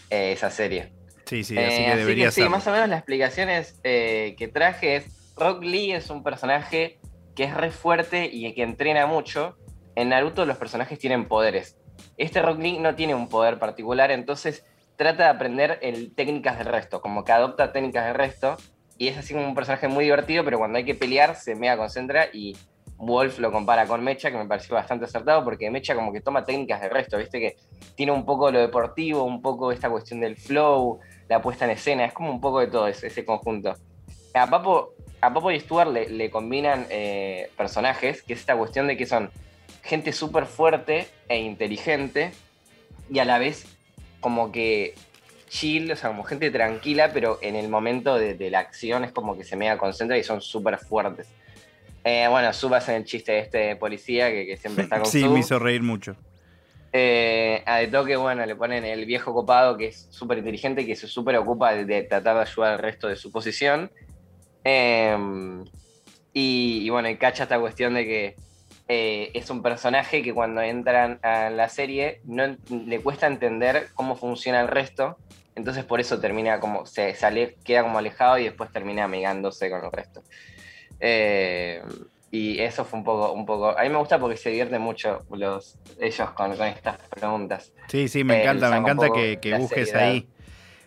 eh, 0.09 0.31
esa 0.31 0.49
serie. 0.49 0.93
Sí, 1.26 1.43
sí, 1.43 1.55
Eh, 1.57 1.67
así 1.67 1.85
que 1.85 1.95
debería 1.97 2.31
sí, 2.31 2.41
ser. 2.41 2.49
más 2.49 2.65
o 2.67 2.71
menos 2.71 2.89
las 2.89 2.99
explicaciones 2.99 3.80
que 3.84 4.51
traje 4.53 4.95
es 4.95 5.34
Rock 5.35 5.63
Lee 5.63 5.91
es 5.91 6.09
un 6.09 6.23
personaje 6.23 6.97
que 7.35 7.43
es 7.43 7.53
re 7.53 7.71
fuerte 7.71 8.30
y 8.31 8.53
que 8.53 8.63
entrena 8.63 9.05
mucho. 9.05 9.55
En 9.95 10.09
Naruto 10.09 10.45
los 10.45 10.57
personajes 10.57 10.97
tienen 10.97 11.26
poderes. 11.27 11.76
Este 12.17 12.41
Rock 12.41 12.59
no 12.59 12.95
tiene 12.95 13.15
un 13.15 13.30
poder 13.30 13.59
particular, 13.59 14.11
entonces 14.11 14.65
trata 14.95 15.23
de 15.23 15.30
aprender 15.30 15.80
el, 15.81 16.13
técnicas 16.13 16.57
del 16.57 16.67
resto, 16.67 17.01
como 17.01 17.23
que 17.23 17.31
adopta 17.31 17.71
técnicas 17.71 18.05
del 18.05 18.15
resto. 18.15 18.57
Y 18.97 19.07
es 19.07 19.17
así 19.17 19.34
como 19.34 19.47
un 19.47 19.55
personaje 19.55 19.88
muy 19.88 20.03
divertido, 20.03 20.43
pero 20.43 20.57
cuando 20.57 20.77
hay 20.77 20.84
que 20.84 20.93
pelear 20.93 21.38
se 21.38 21.55
mega 21.55 21.77
concentra 21.77 22.27
y 22.34 22.57
Wolf 22.97 23.39
lo 23.39 23.49
compara 23.49 23.88
con 23.88 24.03
Mecha, 24.03 24.30
que 24.30 24.38
me 24.38 24.45
pareció 24.45 24.76
bastante 24.76 25.05
acertado, 25.05 25.43
porque 25.45 25.71
Mecha 25.71 25.95
como 25.95 26.11
que 26.11 26.19
toma 26.19 26.43
técnicas 26.43 26.81
del 26.81 26.91
resto, 26.91 27.17
viste 27.17 27.39
que 27.39 27.55
tiene 27.95 28.11
un 28.11 28.26
poco 28.26 28.51
lo 28.51 28.59
deportivo, 28.59 29.23
un 29.23 29.41
poco 29.41 29.71
esta 29.71 29.89
cuestión 29.89 30.19
del 30.19 30.35
flow, 30.35 30.99
la 31.30 31.41
puesta 31.41 31.63
en 31.63 31.71
escena, 31.71 32.05
es 32.05 32.13
como 32.13 32.30
un 32.30 32.41
poco 32.41 32.59
de 32.59 32.67
todo 32.67 32.88
ese, 32.88 33.23
conjunto. 33.23 33.76
A 34.34 34.47
Papo, 34.47 34.95
a 35.21 35.34
Papo 35.34 35.49
y 35.51 35.59
Stuart 35.61 35.91
le, 35.91 36.09
le 36.09 36.30
combinan 36.30 36.85
eh, 36.89 37.49
personajes, 37.55 38.21
que 38.21 38.34
es 38.34 38.41
esta 38.41 38.57
cuestión 38.57 38.88
de 38.88 38.97
que 38.97 39.05
son 39.05 39.31
gente 39.84 40.11
súper 40.14 40.45
fuerte 40.45 41.07
e 41.27 41.38
inteligente, 41.39 42.31
y 43.10 43.19
a 43.19 43.26
la 43.26 43.39
vez 43.39 43.65
como 44.19 44.51
que 44.51 44.93
chill, 45.47 45.91
o 45.91 45.95
sea, 45.95 46.10
como 46.10 46.23
gente 46.23 46.51
tranquila, 46.51 47.11
pero 47.11 47.39
en 47.41 47.56
el 47.56 47.69
momento 47.69 48.15
de, 48.15 48.35
de 48.35 48.49
la 48.51 48.60
acción 48.60 49.03
es 49.03 49.11
como 49.11 49.35
que 49.35 49.43
se 49.43 49.56
mega 49.56 49.77
concentra 49.77 50.18
y 50.18 50.23
son 50.23 50.41
súper 50.41 50.77
fuertes. 50.77 51.27
Eh, 52.03 52.27
bueno, 52.30 52.53
Sub 52.53 52.73
hace 52.76 52.95
el 52.95 53.03
chiste 53.03 53.31
de 53.34 53.39
este 53.39 53.76
policía 53.76 54.30
que, 54.30 54.45
que 54.45 54.57
siempre 54.57 54.84
está 54.84 54.97
con 54.99 55.07
Sí, 55.07 55.22
Sub. 55.22 55.31
me 55.34 55.39
hizo 55.39 55.57
reír 55.60 55.81
mucho. 55.81 56.15
Eh, 56.93 57.61
a 57.65 57.77
de 57.77 57.88
toque, 57.88 58.15
bueno, 58.15 58.45
le 58.45 58.56
ponen 58.56 58.85
el 58.85 59.06
viejo 59.06 59.34
copado 59.34 59.77
que 59.77 59.88
es 59.88 60.07
súper 60.11 60.38
inteligente, 60.38 60.85
que 60.85 60.95
se 60.95 61.07
súper 61.07 61.35
ocupa 61.38 61.73
de, 61.73 61.85
de 61.85 62.03
tratar 62.03 62.35
de 62.35 62.41
ayudar 62.43 62.73
al 62.73 62.80
resto 62.80 63.07
de 63.07 63.15
su 63.15 63.31
posición. 63.31 63.91
Eh, 64.64 65.18
y, 66.34 66.81
y 66.84 66.89
bueno, 66.89 67.10
y 67.10 67.18
cacha 67.18 67.43
esta 67.43 67.60
cuestión 67.60 67.95
de 67.95 68.06
que 68.06 68.35
eh, 68.91 69.30
es 69.36 69.49
un 69.52 69.61
personaje 69.61 70.24
que 70.24 70.34
cuando 70.34 70.61
entran 70.61 71.20
a 71.22 71.52
la 71.52 71.70
serie 71.70 72.22
no, 72.26 72.57
le 72.70 72.99
cuesta 73.02 73.28
entender 73.28 73.90
cómo 73.94 74.16
funciona 74.16 74.60
el 74.61 74.68
resto. 74.68 75.18
Entonces 75.56 75.84
por 75.86 75.99
eso 75.99 76.20
termina 76.20 76.60
como, 76.60 76.86
se 76.88 77.14
sale, 77.14 77.56
queda 77.64 77.84
como 77.84 77.99
alejado 77.99 78.40
y 78.40 78.45
después 78.45 78.72
termina 78.72 79.03
amigándose 79.03 79.70
con 79.70 79.86
el 79.86 79.91
resto. 79.91 80.24
Eh, 80.99 81.84
y 82.32 82.60
eso 82.61 82.84
fue 82.84 82.99
un 82.99 83.06
poco, 83.06 83.32
un 83.32 83.45
poco. 83.45 83.78
A 83.78 83.84
mí 83.84 83.90
me 83.90 83.98
gusta 83.98 84.20
porque 84.20 84.38
se 84.38 84.49
divierten 84.49 84.82
mucho 84.82 85.24
los, 85.32 85.78
ellos 85.99 86.30
con, 86.32 86.56
con 86.57 86.68
estas 86.68 86.98
preguntas. 87.10 87.72
Sí, 87.90 88.07
sí, 88.07 88.24
me 88.24 88.38
Eh, 88.38 88.41
encanta, 88.41 88.70
me 88.72 88.78
encanta 88.78 89.10
que, 89.11 89.56
busques 89.57 89.90
seriedad. 89.90 90.10
ahí, 90.14 90.28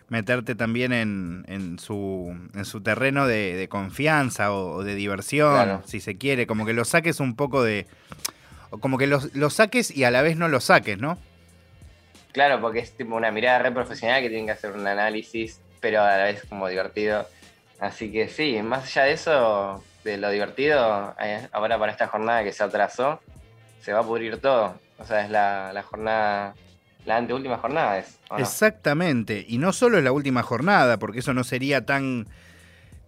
meterte 0.09 0.55
también 0.55 0.93
en, 0.93 1.45
en 1.47 1.79
su, 1.79 2.35
en 2.53 2.65
su 2.65 2.81
terreno 2.81 3.27
de, 3.27 3.55
de 3.55 3.67
confianza 3.67 4.51
o, 4.51 4.71
o 4.75 4.83
de 4.83 4.95
diversión, 4.95 5.53
Claro. 5.53 5.81
si 5.85 5.99
se 5.99 6.17
quiere, 6.17 6.45
como 6.47 6.65
que 6.65 6.73
lo 6.73 6.85
saques 6.85 7.19
un 7.19 7.35
poco 7.35 7.63
de... 7.63 7.87
Como 8.79 8.97
que 8.97 9.05
lo 9.07 9.49
saques 9.51 9.95
y 9.95 10.03
a 10.03 10.09
la 10.11 10.23
vez 10.23 10.35
no 10.35 10.47
lo 10.47 10.59
saques, 10.59 10.97
¿no? 10.97 11.17
Claro, 12.31 12.59
porque 12.59 12.79
es 12.79 12.91
tipo 12.97 13.15
una 13.15 13.29
mirada 13.31 13.59
re 13.59 13.71
profesional 13.71 14.21
que 14.21 14.29
tienen 14.29 14.47
que 14.47 14.53
hacer 14.53 14.71
un 14.71 14.87
análisis, 14.87 15.59
pero 15.79 16.01
a 16.01 16.17
la 16.17 16.23
vez 16.23 16.43
como 16.49 16.67
divertido. 16.67 17.27
Así 17.79 18.11
que 18.11 18.27
sí, 18.27 18.59
más 18.63 18.85
allá 18.85 19.03
de 19.03 19.11
eso, 19.11 19.83
de 20.03 20.17
lo 20.17 20.31
divertido, 20.31 21.13
eh, 21.21 21.47
ahora 21.51 21.77
para 21.77 21.91
esta 21.91 22.07
jornada 22.07 22.43
que 22.43 22.51
se 22.51 22.63
atrasó, 22.63 23.19
se 23.81 23.93
va 23.93 23.99
a 23.99 24.03
pudrir 24.03 24.37
todo. 24.37 24.73
O 24.97 25.05
sea, 25.05 25.23
es 25.23 25.29
la, 25.29 25.71
la 25.73 25.83
jornada, 25.83 26.55
la 27.05 27.17
anteúltima 27.17 27.57
jornada 27.59 27.99
es. 27.99 28.17
Exactamente. 28.39 29.45
Y 29.47 29.57
no 29.57 29.73
solo 29.73 29.97
es 29.97 30.03
la 30.03 30.11
última 30.11 30.43
jornada, 30.43 30.97
porque 30.99 31.19
eso 31.19 31.33
no 31.33 31.43
sería 31.43 31.85
tan, 31.85 32.27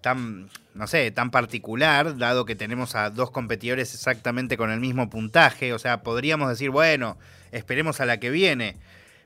tan, 0.02 0.50
no 0.74 0.88
sé, 0.88 1.12
tan 1.12 1.32
particular, 1.32 2.18
dado 2.18 2.46
que 2.46 2.56
tenemos 2.56 2.96
a 2.96 3.10
dos 3.10 3.32
competidores 3.32 3.94
exactamente 3.94 4.58
con 4.58 4.72
el 4.72 4.80
mismo 4.80 5.10
puntaje. 5.10 5.74
O 5.74 5.80
sea, 5.80 6.04
podríamos 6.04 6.50
decir, 6.50 6.70
bueno, 6.70 7.18
esperemos 7.52 8.02
a 8.02 8.06
la 8.06 8.20
que 8.20 8.30
viene. 8.30 8.78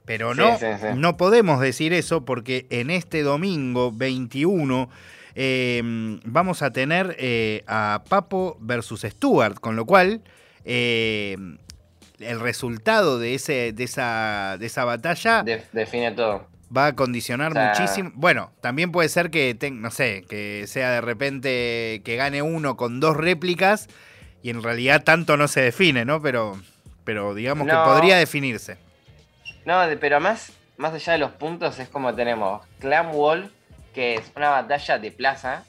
Pero 0.05 0.33
Sí, 0.33 0.39
no, 0.39 0.57
sí, 0.57 0.65
sí. 0.79 0.87
no 0.95 1.17
podemos 1.17 1.61
decir 1.61 1.93
eso 1.93 2.25
porque 2.25 2.65
en 2.69 2.89
este 2.89 3.21
domingo 3.21 3.91
21 3.91 4.89
eh, 5.35 5.81
vamos 6.25 6.61
a 6.63 6.71
tener 6.71 7.15
eh, 7.19 7.63
a 7.67 8.03
Papo 8.09 8.57
versus 8.59 9.01
Stuart, 9.01 9.59
con 9.59 9.75
lo 9.75 9.85
cual 9.85 10.21
eh, 10.65 11.37
el 12.19 12.39
resultado 12.39 13.19
de, 13.19 13.35
ese, 13.35 13.71
de, 13.73 13.83
esa, 13.83 14.57
de 14.59 14.65
esa 14.65 14.85
batalla 14.85 15.43
De- 15.43 15.63
define 15.73 16.11
todo. 16.11 16.47
va 16.75 16.87
a 16.87 16.95
condicionar 16.95 17.51
O 17.51 17.55
sea- 17.55 17.69
muchísimo. 17.77 18.11
Bueno, 18.15 18.51
también 18.61 18.91
puede 18.91 19.09
ser 19.09 19.29
que, 19.31 19.55
ten- 19.55 19.81
no 19.81 19.91
sé, 19.91 20.25
que 20.29 20.65
sea 20.67 20.91
de 20.91 21.01
repente 21.01 22.01
que 22.03 22.15
gane 22.15 22.41
uno 22.41 22.77
con 22.77 22.99
dos 22.99 23.15
réplicas 23.17 23.87
y 24.43 24.49
en 24.49 24.61
realidad 24.63 25.03
tanto 25.03 25.37
no 25.37 25.47
se 25.47 25.61
define, 25.61 26.05
¿no? 26.05 26.21
Pero, 26.21 26.59
pero 27.03 27.33
digamos 27.35 27.67
No. 27.67 27.73
que 27.83 27.89
podría 27.89 28.17
definirse. 28.17 28.77
No, 29.65 29.81
pero 29.99 30.19
más, 30.19 30.51
más 30.77 30.93
allá 30.93 31.13
de 31.13 31.19
los 31.19 31.31
puntos 31.31 31.79
es 31.79 31.89
como 31.89 32.13
tenemos 32.15 32.65
Clan 32.79 33.11
Wolf, 33.11 33.51
que 33.93 34.15
es 34.15 34.31
una 34.35 34.49
batalla 34.49 34.97
de 34.99 35.11
plaza, 35.11 35.63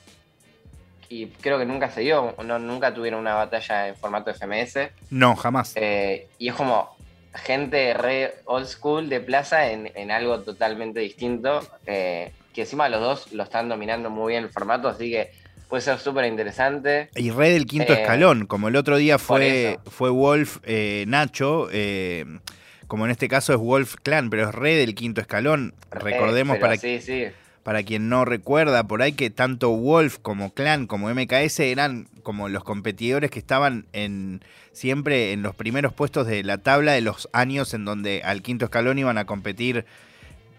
y 1.11 1.27
creo 1.27 1.59
que 1.59 1.67
nunca 1.67 1.91
se 1.91 2.01
dio, 2.01 2.35
no, 2.45 2.59
nunca 2.59 2.95
tuvieron 2.95 3.21
una 3.21 3.35
batalla 3.35 3.89
en 3.89 3.97
formato 3.97 4.33
FMS. 4.33 4.89
No, 5.11 5.37
jamás. 5.37 5.73
Eh, 5.75 6.29
y 6.39 6.49
es 6.49 6.55
como 6.55 6.97
gente 7.35 7.93
re 7.95 8.37
old 8.47 8.67
school 8.67 9.09
de 9.09 9.21
plaza 9.21 9.71
en, 9.71 9.91
en 9.95 10.11
algo 10.11 10.41
totalmente 10.41 11.01
distinto. 11.01 11.61
eh, 11.87 12.33
que 12.55 12.63
encima 12.63 12.89
los 12.89 13.01
dos 13.01 13.33
lo 13.33 13.45
están 13.45 13.69
dominando 13.69 14.11
muy 14.11 14.33
bien 14.33 14.45
el 14.45 14.51
formato, 14.51 14.89
así 14.89 15.11
que 15.11 15.31
puede 15.69 15.83
ser 15.83 15.99
súper 15.99 16.25
interesante. 16.25 17.11
Y 17.15 17.31
re 17.31 17.51
del 17.51 17.67
quinto 17.67 17.93
Eh, 17.93 18.03
escalón, 18.03 18.47
como 18.47 18.69
el 18.69 18.77
otro 18.77 18.97
día 18.97 19.19
fue, 19.19 19.79
fue 19.89 20.11
Wolf 20.11 20.59
eh, 20.65 21.05
Nacho, 21.07 21.69
eh, 21.73 22.25
como 22.89 23.05
en 23.05 23.13
este 23.13 23.29
caso 23.29 23.53
es 23.53 23.59
Wolf 23.61 23.97
Clan, 24.03 24.31
pero 24.31 24.49
es 24.49 24.55
re 24.55 24.75
del 24.75 24.97
quinto 24.97 25.21
escalón. 25.21 25.75
Recordemos 25.93 26.57
Eh, 26.57 26.61
pero 26.61 26.71
para, 26.71 26.77
Sí, 26.77 27.01
sí. 27.01 27.27
Para 27.63 27.83
quien 27.83 28.09
no 28.09 28.25
recuerda 28.25 28.85
por 28.85 29.03
ahí 29.03 29.13
que 29.13 29.31
tanto 29.31 29.71
Wolf 29.71 30.19
como 30.23 30.53
Clan 30.55 30.87
como 30.87 31.11
MKS 31.15 31.61
eran 31.61 32.09
como 32.23 32.49
los 32.49 32.65
competidores 32.65 33.31
que 33.31 33.39
estaban 33.39 33.87
en 33.93 34.43
siempre 34.73 35.33
en 35.33 35.43
los 35.43 35.55
primeros 35.55 35.93
puestos 35.93 36.27
de 36.27 36.43
la 36.43 36.59
tabla 36.59 36.93
de 36.93 37.01
los 37.03 37.29
años 37.33 37.75
en 37.75 37.85
donde 37.85 38.23
al 38.25 38.43
quinto 38.43 38.65
escalón 38.67 38.99
iban 38.99 39.19
a 39.19 39.27
competir 39.27 39.85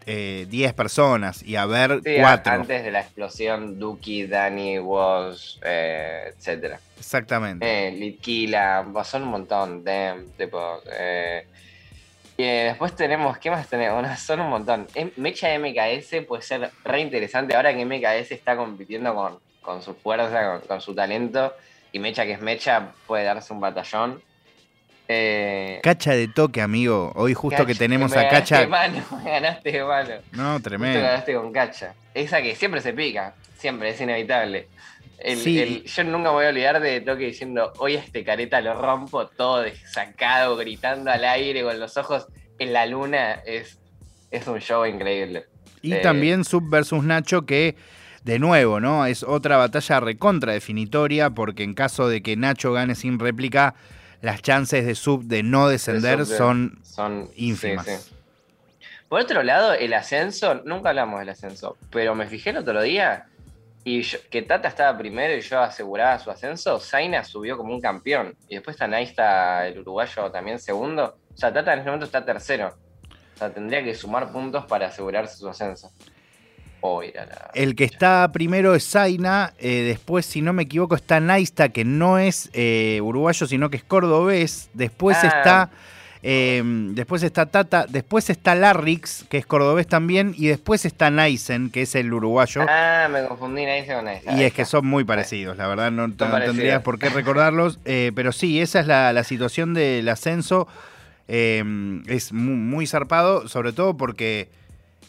eh, 0.07 0.47
10 0.49 0.73
personas 0.73 1.43
y 1.43 1.55
a 1.57 1.65
ver 1.67 2.01
Sí, 2.03 2.17
a- 2.17 2.21
4. 2.21 2.53
antes 2.53 2.83
de 2.83 2.91
la 2.91 3.01
explosión, 3.01 3.77
Duki, 3.79 4.25
Dani, 4.25 4.79
Walsh, 4.79 5.57
eh, 5.63 6.33
etcétera. 6.35 6.79
Exactamente. 6.97 7.87
Eh, 7.87 7.91
Litquila, 7.91 8.83
son 9.03 9.23
un 9.23 9.29
montón, 9.29 9.83
Dem, 9.83 10.27
tipo. 10.37 10.81
eh, 10.91 11.45
eh, 12.43 12.63
después 12.65 12.95
tenemos, 12.95 13.37
¿qué 13.37 13.49
más 13.51 13.67
tenemos? 13.67 14.07
Son 14.19 14.39
un 14.39 14.49
montón. 14.49 14.87
Em- 14.95 15.11
Mecha 15.17 15.47
MKS 15.57 16.25
puede 16.27 16.41
ser 16.41 16.71
re 16.83 16.99
interesante 17.01 17.55
ahora 17.55 17.73
que 17.73 17.85
MKS 17.85 18.31
está 18.31 18.55
compitiendo 18.55 19.13
con, 19.13 19.39
con 19.61 19.81
su 19.81 19.93
fuerza, 19.95 20.51
con, 20.59 20.61
con 20.67 20.81
su 20.81 20.93
talento. 20.95 21.53
Y 21.91 21.99
Mecha, 21.99 22.25
que 22.25 22.33
es 22.33 22.41
Mecha, 22.41 22.91
puede 23.07 23.23
darse 23.25 23.51
un 23.53 23.59
batallón. 23.59 24.21
Eh, 25.07 25.79
Cacha 25.83 26.11
de 26.11 26.27
toque, 26.29 26.61
amigo. 26.61 27.11
Hoy 27.15 27.33
justo 27.33 27.65
que 27.65 27.75
tenemos 27.75 28.13
a 28.13 28.23
ganaste 28.23 28.35
Cacha. 28.39 28.59
de 28.61 28.67
mano, 28.67 29.03
me 29.23 29.29
ganaste 29.31 29.71
de 29.71 29.83
mano. 29.83 30.13
No, 30.31 30.53
Justo 30.53 30.69
tremendo. 30.69 31.01
ganaste 31.01 31.33
con 31.33 31.51
Cacha. 31.51 31.93
Esa 32.13 32.41
que 32.41 32.55
siempre 32.55 32.79
se 32.81 32.93
pica, 32.93 33.33
siempre, 33.57 33.89
es 33.89 33.99
inevitable. 33.99 34.67
El- 35.23 35.37
Sí. 35.37 35.59
el- 35.59 35.83
yo 35.83 36.03
nunca 36.03 36.29
me 36.29 36.35
voy 36.35 36.45
a 36.45 36.49
olvidar 36.49 36.79
de 36.81 37.01
Toque 37.01 37.25
diciendo, 37.25 37.71
hoy 37.79 37.95
a 37.95 37.99
este 37.99 38.23
careta 38.23 38.59
lo 38.61 38.73
rompo, 38.79 39.27
todo 39.27 39.61
desacado, 39.61 40.55
gritando 40.57 41.11
al 41.11 41.23
aire, 41.25 41.63
con 41.63 41.79
los 41.79 41.95
ojos 41.97 42.27
en 42.59 42.73
la 42.73 42.85
luna. 42.85 43.33
Es, 43.45 43.77
es 44.31 44.47
un 44.47 44.59
show 44.59 44.85
increíble. 44.85 45.45
Y 45.81 45.93
Eh, 45.93 45.97
también 45.97 46.43
Sub 46.43 46.69
versus 46.69 47.03
Nacho, 47.03 47.45
que 47.45 47.75
de 48.23 48.37
nuevo, 48.39 48.79
¿no? 48.79 49.05
Es 49.05 49.23
otra 49.23 49.57
batalla 49.57 49.99
recontra 49.99 50.53
definitoria, 50.53 51.29
porque 51.31 51.63
en 51.63 51.73
caso 51.73 52.07
de 52.07 52.21
que 52.21 52.35
Nacho 52.37 52.71
gane 52.73 52.95
sin 52.95 53.17
réplica, 53.19 53.73
las 54.21 54.41
chances 54.43 54.85
de 54.85 54.93
Sub 54.95 55.23
de 55.23 55.41
no 55.43 55.67
descender 55.67 56.19
de 56.19 56.25
Sub 56.25 56.31
de- 56.33 56.37
son, 56.37 56.79
son 56.83 57.29
ínfimas. 57.35 57.85
sí, 57.87 57.91
sí. 57.97 58.15
Por 59.09 59.19
otro 59.19 59.43
lado, 59.43 59.73
el 59.73 59.93
ascenso, 59.93 60.61
nunca 60.63 60.89
hablamos 60.89 61.19
del 61.19 61.29
ascenso, 61.29 61.75
pero 61.89 62.15
me 62.15 62.27
fijé 62.27 62.51
el 62.51 62.57
otro 62.57 62.81
día 62.81 63.25
y 63.83 64.01
yo- 64.01 64.19
que 64.29 64.41
Tata 64.43 64.67
estaba 64.67 64.97
primero 64.97 65.35
y 65.35 65.41
yo 65.41 65.59
aseguraba 65.59 66.19
su 66.19 66.29
ascenso, 66.31 66.79
Zaina 66.79 67.23
subió 67.23 67.57
como 67.57 67.73
un 67.73 67.81
campeón. 67.81 68.35
Y 68.47 68.55
después 68.55 68.75
está 68.75 68.87
Naista, 68.87 69.67
el 69.67 69.79
uruguayo, 69.79 70.29
también 70.31 70.59
segundo. 70.59 71.17
O 71.33 71.37
sea, 71.37 71.51
Tata 71.53 71.73
en 71.73 71.79
este 71.79 71.89
momento 71.89 72.05
está 72.05 72.23
tercero. 72.25 72.75
O 73.35 73.37
sea, 73.37 73.51
tendría 73.53 73.83
que 73.83 73.95
sumar 73.95 74.31
puntos 74.31 74.65
para 74.65 74.87
asegurarse 74.87 75.37
su 75.37 75.49
ascenso. 75.49 75.89
O 76.83 77.03
ir 77.03 77.17
a 77.19 77.25
la... 77.25 77.51
El 77.53 77.75
que 77.75 77.83
está 77.83 78.29
primero 78.31 78.73
es 78.75 78.89
Zaina, 78.89 79.53
eh, 79.59 79.83
después, 79.83 80.25
si 80.25 80.41
no 80.41 80.51
me 80.53 80.63
equivoco, 80.63 80.95
está 80.95 81.19
Naista, 81.19 81.69
que 81.69 81.83
no 81.85 82.17
es 82.17 82.49
eh, 82.53 82.99
uruguayo, 83.03 83.45
sino 83.47 83.69
que 83.69 83.77
es 83.77 83.83
cordobés. 83.83 84.69
Después 84.73 85.17
Ah. 85.21 85.27
está. 85.27 85.69
Eh, 86.23 86.61
después 86.91 87.23
está 87.23 87.47
Tata, 87.47 87.85
después 87.89 88.29
está 88.29 88.53
Larrix, 88.55 89.25
que 89.29 89.37
es 89.39 89.45
cordobés 89.45 89.87
también, 89.87 90.35
y 90.37 90.47
después 90.47 90.85
está 90.85 91.09
Naisen, 91.09 91.69
que 91.71 91.81
es 91.83 91.95
el 91.95 92.13
uruguayo. 92.13 92.61
Ah, 92.69 93.07
me 93.11 93.25
confundí 93.25 93.65
Nice 93.65 93.87
con 93.93 94.05
Nice. 94.05 94.23
Y 94.35 94.43
es 94.43 94.53
que 94.53 94.65
son 94.65 94.85
muy 94.85 95.03
parecidos, 95.03 95.57
la 95.57 95.67
verdad, 95.67 95.91
no, 95.91 96.07
no 96.07 96.15
tendrías 96.15 96.81
por 96.83 96.99
qué 96.99 97.09
recordarlos. 97.09 97.79
eh, 97.85 98.11
pero 98.13 98.31
sí, 98.31 98.61
esa 98.61 98.79
es 98.81 98.87
la, 98.87 99.11
la 99.13 99.23
situación 99.23 99.73
del 99.73 100.07
ascenso. 100.09 100.67
eh, 101.27 101.63
es 102.07 102.33
mu- 102.33 102.55
muy, 102.57 102.85
zarpado, 102.87 103.47
sobre 103.47 103.73
todo 103.73 103.95
porque 103.97 104.49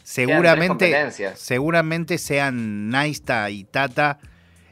seguramente, 0.03 0.89
seguramente 1.35 2.17
sean 2.17 2.89
Naista 2.89 3.49
y 3.49 3.63
Tata 3.65 4.19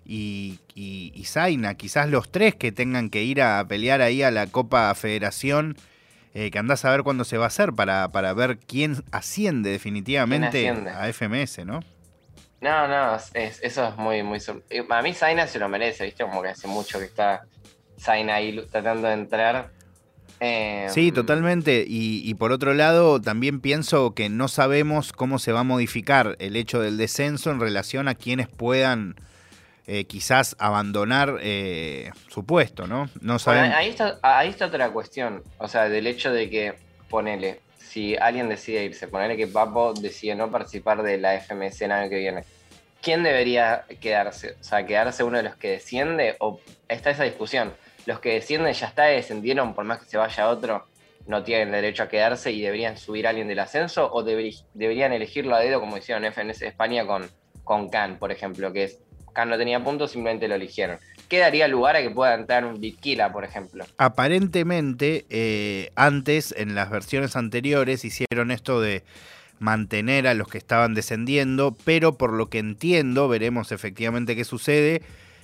y, 0.06 0.60
y, 0.76 1.12
y 1.16 1.24
Zaina, 1.26 1.76
quizás 1.76 2.10
los 2.10 2.32
tres 2.32 2.56
que 2.56 2.72
tengan 2.72 3.10
que 3.10 3.24
ir 3.24 3.42
a 3.42 3.64
pelear 3.68 4.02
ahí 4.02 4.24
a 4.24 4.32
la 4.32 4.48
Copa 4.48 4.94
Federación. 4.96 5.78
Eh, 6.34 6.52
que 6.52 6.60
andás 6.60 6.86
a 6.86 6.92
ver 6.92 7.04
cuándo 7.04 7.24
se 7.24 7.38
va 7.38 7.46
a 7.46 7.48
hacer 7.48 7.74
para, 7.74 8.12
para 8.12 8.34
ver 8.34 8.58
quién 8.60 9.04
asciende 9.12 9.70
definitivamente 9.72 10.70
asciende? 10.70 10.90
a 10.92 11.08
FMS, 11.10 11.66
¿no? 11.66 11.82
No, 12.62 12.88
no, 12.88 13.16
es- 13.34 13.60
eso 13.64 13.88
es 13.88 13.98
muy, 13.98 14.22
muy... 14.24 14.40
eh, 14.70 14.84
A 14.90 15.02
mí 15.02 15.14
Zaina 15.14 15.48
se 15.48 15.58
lo 15.60 15.68
merece, 15.68 16.06
¿viste? 16.06 16.24
Como 16.24 16.42
que 16.42 16.50
hace 16.50 16.68
mucho 16.68 17.00
que 17.00 17.06
está 17.06 17.42
Zaina 18.00 18.36
ahí 18.36 18.64
tratando 18.72 19.08
de 19.08 19.14
entrar. 19.16 19.70
Eh, 20.40 20.86
Sí, 20.90 21.12
totalmente. 21.12 21.86
Y, 21.88 22.22
y 22.28 22.34
por 22.36 22.52
otro 22.52 22.74
lado, 22.74 23.20
también 23.22 23.60
pienso 23.62 24.14
que 24.14 24.30
no 24.30 24.48
sabemos 24.48 25.14
cómo 25.14 25.40
se 25.40 25.52
va 25.52 25.62
a 25.62 25.64
modificar 25.64 26.36
el 26.40 26.56
hecho 26.56 26.80
del 26.82 26.98
descenso 26.98 27.52
en 27.52 27.60
relación 27.60 28.08
a 28.08 28.16
quienes 28.16 28.48
puedan 28.48 29.16
eh, 29.94 30.06
quizás 30.06 30.56
abandonar 30.58 31.40
eh, 31.42 32.12
su 32.30 32.46
puesto, 32.46 32.88
¿no? 32.88 33.10
No 33.20 33.34
Bueno, 33.34 33.40
sabemos. 33.40 33.76
ahí, 33.76 33.90
está, 33.90 34.20
ahí 34.22 34.48
está 34.48 34.68
otra 34.68 34.90
cuestión. 34.92 35.44
O 35.58 35.68
sea, 35.68 35.90
del 35.90 36.08
hecho 36.08 36.32
de 36.32 36.50
que, 36.50 36.76
ponele, 37.10 37.60
si 37.78 38.16
alguien 38.16 38.48
decide 38.48 38.86
irse, 38.86 39.10
ponele 39.10 39.36
que 39.36 39.48
Papo 39.48 39.94
decide 39.94 40.36
no 40.36 40.50
participar 40.50 41.04
de 41.04 41.18
la 41.18 41.38
FMS 41.38 41.82
el 41.82 41.92
año 41.92 42.10
que 42.10 42.20
viene. 42.20 42.46
¿Quién 43.02 43.22
debería 43.22 43.84
quedarse? 44.00 44.56
O 44.62 44.64
sea, 44.64 44.86
¿quedarse 44.86 45.26
uno 45.26 45.36
de 45.36 45.44
los 45.44 45.58
que 45.58 45.72
desciende? 45.72 46.38
¿O 46.40 46.62
está 46.88 47.10
esa 47.10 47.26
discusión? 47.26 47.74
Los 48.06 48.22
que 48.22 48.36
descienden 48.36 48.72
ya 48.72 48.88
está, 48.88 49.04
descendieron, 49.04 49.74
por 49.74 49.84
más 49.84 50.00
que 50.00 50.06
se 50.06 50.18
vaya 50.18 50.48
otro, 50.48 50.88
no 51.28 51.44
tienen 51.44 51.70
derecho 51.70 52.04
a 52.04 52.08
quedarse 52.08 52.50
y 52.54 52.62
deberían 52.62 52.96
subir 52.96 53.28
a 53.28 53.32
alguien 53.32 53.50
del 53.50 53.60
ascenso, 53.60 54.10
o 54.14 54.24
deberían 54.24 55.12
elegirlo 55.12 55.54
a 55.54 55.60
dedo, 55.60 55.82
como 55.82 55.98
hicieron 55.98 56.24
FNS 56.24 56.60
de 56.60 56.68
España 56.68 57.06
con, 57.06 57.30
con 57.66 57.90
Khan, 57.90 58.20
por 58.20 58.32
ejemplo, 58.32 58.72
que 58.72 58.86
es 58.86 59.00
Khan 59.34 59.50
no 59.50 59.58
tenía 59.58 59.84
puntos, 59.84 60.12
simplemente 60.12 60.48
lo 60.48 60.56
eligieron. 60.56 60.98
¿Qué 61.28 61.40
daría 61.40 61.68
lugar 61.70 61.96
a 61.96 62.02
que 62.02 62.10
pueda 62.10 62.34
entrar 62.34 62.66
un 62.66 62.82
Bitquila, 62.82 63.32
por 63.32 63.46
ejemplo? 63.46 63.86
Aparentemente, 63.98 65.26
eh, 65.30 65.92
antes, 65.96 66.54
en 66.58 66.76
las 66.76 66.90
versiones 66.90 67.38
anteriores, 67.38 68.04
hicieron 68.04 68.52
esto 68.52 68.82
de 68.82 69.04
mantener 69.60 70.28
a 70.28 70.34
los 70.34 70.50
que 70.50 70.58
estaban 70.58 70.94
descendiendo, 70.94 71.76
pero 71.86 72.18
por 72.18 72.34
lo 72.34 72.50
que 72.50 72.60
entiendo, 72.60 73.30
veremos 73.30 73.72
efectivamente 73.72 74.36
qué 74.36 74.44
sucede, 74.44 75.04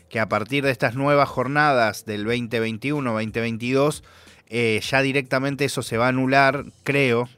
que 0.10 0.20
a 0.20 0.28
partir 0.28 0.66
de 0.66 0.72
estas 0.72 0.96
nuevas 0.96 1.30
jornadas 1.30 2.06
del 2.06 2.26
2021-2022, 2.26 4.04
eh, 4.50 4.82
ya 4.82 5.02
directamente 5.02 5.66
eso 5.66 5.84
se 5.84 5.98
va 5.98 6.08
a 6.08 6.10
anular, 6.10 6.66
creo, 6.84 7.30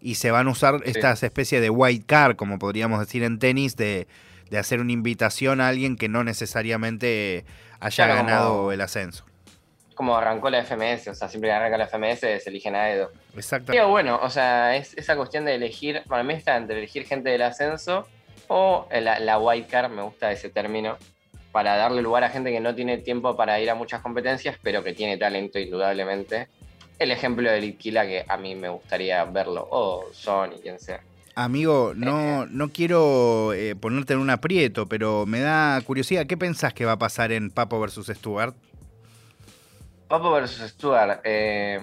y 0.00 0.16
se 0.16 0.30
van 0.30 0.48
a 0.48 0.50
usar 0.50 0.82
estas 0.84 1.22
especies 1.22 1.60
de 1.60 1.70
white 1.70 2.04
card, 2.06 2.36
como 2.36 2.58
podríamos 2.58 3.00
decir 3.00 3.22
en 3.22 3.38
tenis, 3.38 3.76
de, 3.76 4.06
de 4.50 4.58
hacer 4.58 4.80
una 4.80 4.92
invitación 4.92 5.60
a 5.60 5.68
alguien 5.68 5.96
que 5.96 6.08
no 6.08 6.24
necesariamente 6.24 7.44
haya 7.80 8.04
Claro, 8.06 8.16
como- 8.20 8.26
ganado 8.28 8.72
el 8.72 8.80
ascenso. 8.80 9.24
Como 9.94 10.16
arrancó 10.16 10.48
la 10.48 10.60
FMS, 10.60 11.08
o 11.10 11.14
sea, 11.14 11.28
siempre 11.28 11.50
que 11.50 11.54
arranca 11.54 11.76
la 11.76 11.84
FMS 11.88 12.20
se 12.40 12.48
eligen 12.50 12.76
a 12.76 12.88
Edo. 12.90 13.10
Exacto. 13.34 13.72
Pero 13.72 13.88
bueno, 13.88 14.20
o 14.22 14.30
sea, 14.30 14.76
es 14.76 14.94
esa 14.96 15.16
cuestión 15.16 15.44
de 15.44 15.56
elegir, 15.56 16.02
para 16.06 16.22
mí 16.22 16.34
está 16.34 16.56
entre 16.56 16.78
elegir 16.78 17.04
gente 17.04 17.30
del 17.30 17.42
ascenso 17.42 18.06
o 18.46 18.86
la, 18.92 19.18
la 19.18 19.38
white 19.38 19.66
card, 19.68 19.90
me 19.90 20.02
gusta 20.02 20.30
ese 20.30 20.50
término, 20.50 20.96
para 21.50 21.76
darle 21.76 22.00
lugar 22.00 22.22
a 22.22 22.30
gente 22.30 22.52
que 22.52 22.60
no 22.60 22.74
tiene 22.76 22.98
tiempo 22.98 23.36
para 23.36 23.58
ir 23.58 23.68
a 23.70 23.74
muchas 23.74 24.00
competencias, 24.00 24.56
pero 24.62 24.84
que 24.84 24.92
tiene 24.92 25.16
talento 25.16 25.58
indudablemente. 25.58 26.46
El 27.00 27.10
ejemplo 27.10 27.50
de 27.50 27.60
Litkila 27.60 28.06
que 28.06 28.24
a 28.28 28.36
mí 28.36 28.54
me 28.54 28.68
gustaría 28.68 29.24
verlo, 29.24 29.66
o 29.70 30.06
Sony, 30.12 30.60
quien 30.62 30.78
sea. 30.78 31.00
Amigo, 31.40 31.92
no, 31.94 32.46
no 32.46 32.70
quiero 32.70 33.52
eh, 33.52 33.76
ponerte 33.76 34.14
en 34.14 34.18
un 34.18 34.28
aprieto, 34.28 34.88
pero 34.88 35.24
me 35.24 35.38
da 35.38 35.80
curiosidad. 35.86 36.26
¿Qué 36.26 36.36
pensás 36.36 36.74
que 36.74 36.84
va 36.84 36.92
a 36.92 36.98
pasar 36.98 37.30
en 37.30 37.52
Papo 37.52 37.78
versus 37.78 38.08
Stuart? 38.08 38.56
Papo 40.08 40.32
versus 40.32 40.68
Stuart. 40.68 41.20
eh, 41.22 41.78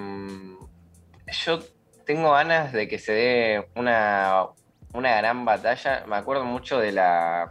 yo 1.45 1.59
tengo 2.05 2.33
ganas 2.33 2.73
de 2.73 2.89
que 2.89 2.99
se 2.99 3.13
dé 3.13 3.67
una, 3.75 4.47
una 4.91 5.15
gran 5.15 5.45
batalla. 5.45 6.03
Me 6.05 6.17
acuerdo 6.17 6.43
mucho 6.43 6.77
de 6.79 6.91
la 6.91 7.49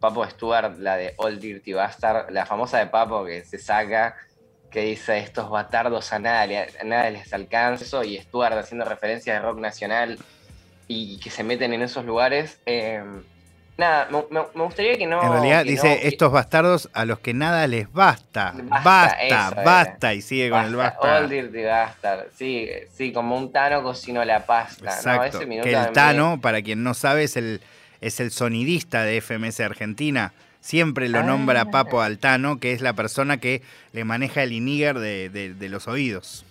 Papo 0.00 0.26
Stuart, 0.26 0.78
la 0.78 0.96
de 0.96 1.12
Old 1.18 1.40
Dirty 1.40 1.74
Bastard, 1.74 2.30
la 2.30 2.46
famosa 2.46 2.78
de 2.78 2.86
Papo 2.86 3.22
que 3.26 3.44
se 3.44 3.58
saca, 3.58 4.16
que 4.70 4.80
dice 4.80 5.18
estos 5.18 5.50
batardos 5.50 6.10
a 6.14 6.18
nada, 6.18 6.44
a 6.80 6.84
nada 6.84 7.10
les 7.10 7.34
alcanzo, 7.34 8.02
y 8.02 8.16
Stuart 8.16 8.56
haciendo 8.56 8.86
referencias 8.86 9.36
de 9.36 9.46
rock 9.46 9.58
nacional 9.58 10.18
y 10.88 11.18
que 11.18 11.30
se 11.30 11.42
meten 11.44 11.72
en 11.72 11.82
esos 11.82 12.04
lugares. 12.04 12.58
eh, 12.66 13.02
nada, 13.76 14.08
me, 14.30 14.40
gustaría 14.64 14.96
que 14.96 15.06
no. 15.06 15.20
en 15.22 15.32
realidad 15.32 15.64
dice 15.64 15.88
no- 15.88 16.08
estos 16.08 16.30
bastardos 16.30 16.88
a 16.92 17.04
los 17.04 17.18
que 17.18 17.34
nada 17.34 17.66
les 17.66 17.92
basta. 17.92 18.54
Basta, 18.56 18.80
Basta, 18.84 19.22
eso 19.22 19.54
basta. 19.64 20.06
era. 20.08 20.14
Y 20.14 20.22
sigue 20.22 20.50
con 20.50 20.64
el 20.64 20.76
Basta. 20.76 21.18
Old 21.18 21.30
Dirty 21.30 21.62
Bastard. 21.64 22.26
Sí, 22.36 22.68
sí, 22.96 23.12
como 23.12 23.36
un 23.36 23.50
Tano 23.52 23.82
cocinó 23.82 24.24
la 24.24 24.46
pasta. 24.46 24.84
¿no? 24.84 24.90
Exacto. 24.92 25.38
Ese 25.38 25.46
minuto 25.46 25.68
que 25.68 25.74
el 25.74 25.86
mí- 25.88 25.92
Tano, 25.92 26.40
para 26.40 26.62
quien 26.62 26.82
no 26.84 26.94
sabe, 26.94 27.24
es 27.24 27.36
el, 27.36 27.60
es 28.00 28.20
el 28.20 28.30
sonidista 28.30 29.02
de 29.02 29.16
FMS 29.20 29.60
Argentina. 29.64 30.32
Siempre 30.60 31.08
lo 31.10 31.18
Ah. 31.18 31.22
nombra 31.24 31.66
Papo 31.70 32.00
al 32.00 32.18
Tano, 32.18 32.58
que 32.60 32.72
es 32.72 32.80
la 32.80 32.92
persona 32.94 33.38
que 33.38 33.60
le 33.92 34.04
maneja 34.04 34.42
el 34.42 34.52
iniger 34.52 34.98
de, 34.98 35.28
de- 35.30 35.52
de 35.52 35.68
los 35.68 35.88
oídos. 35.88 36.46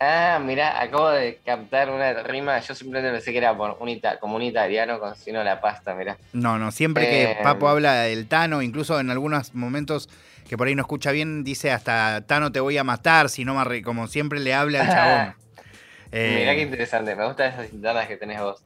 Ah, 0.00 0.38
mirá, 0.40 0.80
acabo 0.80 1.10
de 1.10 1.40
captar 1.44 1.90
una 1.90 2.12
rima. 2.22 2.60
Yo 2.60 2.74
simplemente 2.74 3.10
pensé 3.12 3.32
que 3.32 3.38
era 3.38 3.56
por 3.56 3.76
un 3.80 3.88
ita- 3.88 4.18
como 4.20 4.36
un 4.36 4.42
italiano 4.42 5.00
cocinó 5.00 5.42
la 5.42 5.60
pasta, 5.60 5.94
mirá. 5.94 6.16
No, 6.32 6.58
no, 6.58 6.70
siempre 6.70 7.04
Eh, 7.04 7.34
que 7.36 7.42
Papo 7.42 7.68
habla 7.68 8.02
del 8.02 8.28
Tano, 8.28 8.62
incluso 8.62 9.00
en 9.00 9.10
algunos 9.10 9.54
momentos 9.54 10.08
que 10.48 10.56
por 10.56 10.68
ahí 10.68 10.74
no 10.74 10.82
escucha 10.82 11.10
bien, 11.10 11.42
dice 11.42 11.72
hasta 11.72 12.20
Tano 12.26 12.52
te 12.52 12.60
voy 12.60 12.78
a 12.78 12.84
matar, 12.84 13.28
si 13.28 13.44
no 13.44 13.54
me 13.54 13.60
arre-", 13.60 13.82
como 13.82 14.06
siempre 14.06 14.38
le 14.38 14.54
habla 14.54 14.80
al 14.80 14.88
chabón. 14.94 15.34
Eh, 16.12 16.36
Mirá 16.38 16.54
qué 16.54 16.62
interesante, 16.62 17.16
me 17.16 17.26
gustan 17.26 17.52
esas 17.52 17.72
internas 17.72 18.06
que 18.06 18.16
tenés 18.16 18.40
vos. 18.40 18.62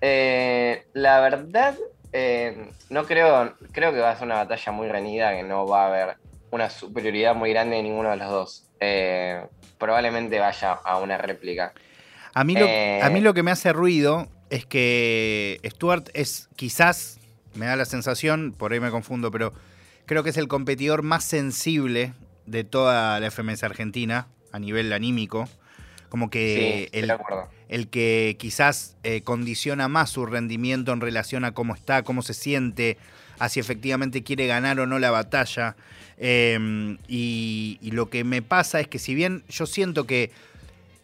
Eh, 0.00 0.84
la 0.92 1.20
verdad, 1.20 1.76
eh, 2.12 2.72
no 2.90 3.04
creo, 3.06 3.56
creo 3.72 3.92
que 3.92 4.00
va 4.00 4.10
a 4.10 4.16
ser 4.16 4.26
una 4.26 4.36
batalla 4.36 4.72
muy 4.72 4.88
reñida, 4.88 5.34
que 5.34 5.42
no 5.42 5.66
va 5.66 5.84
a 5.84 5.86
haber 5.88 6.16
una 6.50 6.70
superioridad 6.70 7.34
muy 7.34 7.50
grande 7.50 7.76
de 7.76 7.82
ninguno 7.82 8.10
de 8.10 8.16
los 8.16 8.30
dos. 8.30 8.64
Eh, 8.80 9.44
probablemente 9.78 10.38
vaya 10.38 10.72
a 10.72 10.98
una 10.98 11.18
réplica. 11.18 11.72
a, 12.34 12.44
mí 12.44 12.54
lo, 12.54 12.66
eh, 12.66 13.00
a 13.02 13.10
mí 13.10 13.20
lo 13.20 13.34
que 13.34 13.42
me 13.42 13.50
hace 13.50 13.72
ruido 13.72 14.28
es 14.50 14.66
que 14.66 15.60
Stuart 15.64 16.08
es 16.14 16.48
quizás, 16.56 17.18
me 17.54 17.66
da 17.66 17.76
la 17.76 17.84
sensación, 17.84 18.54
por 18.56 18.72
ahí 18.72 18.80
me 18.80 18.90
confundo, 18.90 19.30
pero 19.30 19.52
creo 20.06 20.22
que 20.22 20.30
es 20.30 20.36
el 20.36 20.48
competidor 20.48 21.02
más 21.02 21.24
sensible 21.24 22.12
de 22.46 22.64
toda 22.64 23.20
la 23.20 23.30
FMS 23.30 23.62
Argentina 23.62 24.28
a 24.52 24.58
nivel 24.58 24.92
anímico. 24.92 25.48
Como 26.08 26.30
que 26.30 26.88
Sí, 26.90 26.98
el, 26.98 27.12
el 27.68 27.88
que 27.88 28.36
quizás 28.38 28.96
eh, 29.02 29.20
condiciona 29.22 29.88
más 29.88 30.10
su 30.10 30.24
rendimiento 30.24 30.92
en 30.92 31.02
relación 31.02 31.44
a 31.44 31.52
cómo 31.52 31.74
está, 31.74 32.02
cómo 32.02 32.22
se 32.22 32.32
siente, 32.32 32.96
a 33.38 33.48
si 33.48 33.60
efectivamente 33.60 34.22
quiere 34.22 34.46
ganar 34.46 34.80
o 34.80 34.86
no 34.86 34.98
la 34.98 35.10
batalla. 35.10 35.76
Eh, 36.18 36.96
y, 37.06 37.78
y 37.80 37.90
lo 37.92 38.10
que 38.10 38.24
me 38.24 38.42
pasa 38.42 38.80
es 38.80 38.88
que 38.88 38.98
si 38.98 39.14
bien 39.14 39.44
yo 39.48 39.66
siento 39.66 40.04
que, 40.04 40.30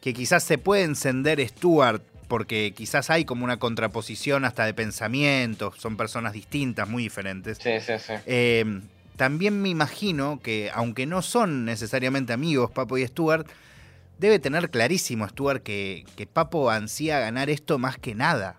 que 0.00 0.12
quizás 0.12 0.42
se 0.44 0.58
puede 0.58 0.82
encender 0.82 1.40
Stuart, 1.46 2.02
porque 2.28 2.72
quizás 2.76 3.10
hay 3.10 3.24
como 3.24 3.44
una 3.44 3.58
contraposición 3.58 4.44
hasta 4.44 4.66
de 4.66 4.74
pensamientos, 4.74 5.76
son 5.78 5.96
personas 5.96 6.32
distintas, 6.32 6.88
muy 6.88 7.02
diferentes. 7.02 7.58
Sí, 7.58 7.80
sí, 7.80 7.92
sí. 7.98 8.14
Eh, 8.26 8.80
también 9.16 9.62
me 9.62 9.68
imagino 9.68 10.40
que, 10.42 10.70
aunque 10.74 11.06
no 11.06 11.22
son 11.22 11.64
necesariamente 11.64 12.32
amigos, 12.32 12.70
Papo 12.70 12.98
y 12.98 13.06
Stuart, 13.06 13.46
debe 14.18 14.38
tener 14.38 14.70
clarísimo 14.70 15.28
Stuart 15.28 15.62
que, 15.62 16.04
que 16.16 16.26
Papo 16.26 16.70
ansía 16.70 17.20
ganar 17.20 17.50
esto 17.50 17.78
más 17.78 17.98
que 17.98 18.14
nada. 18.14 18.56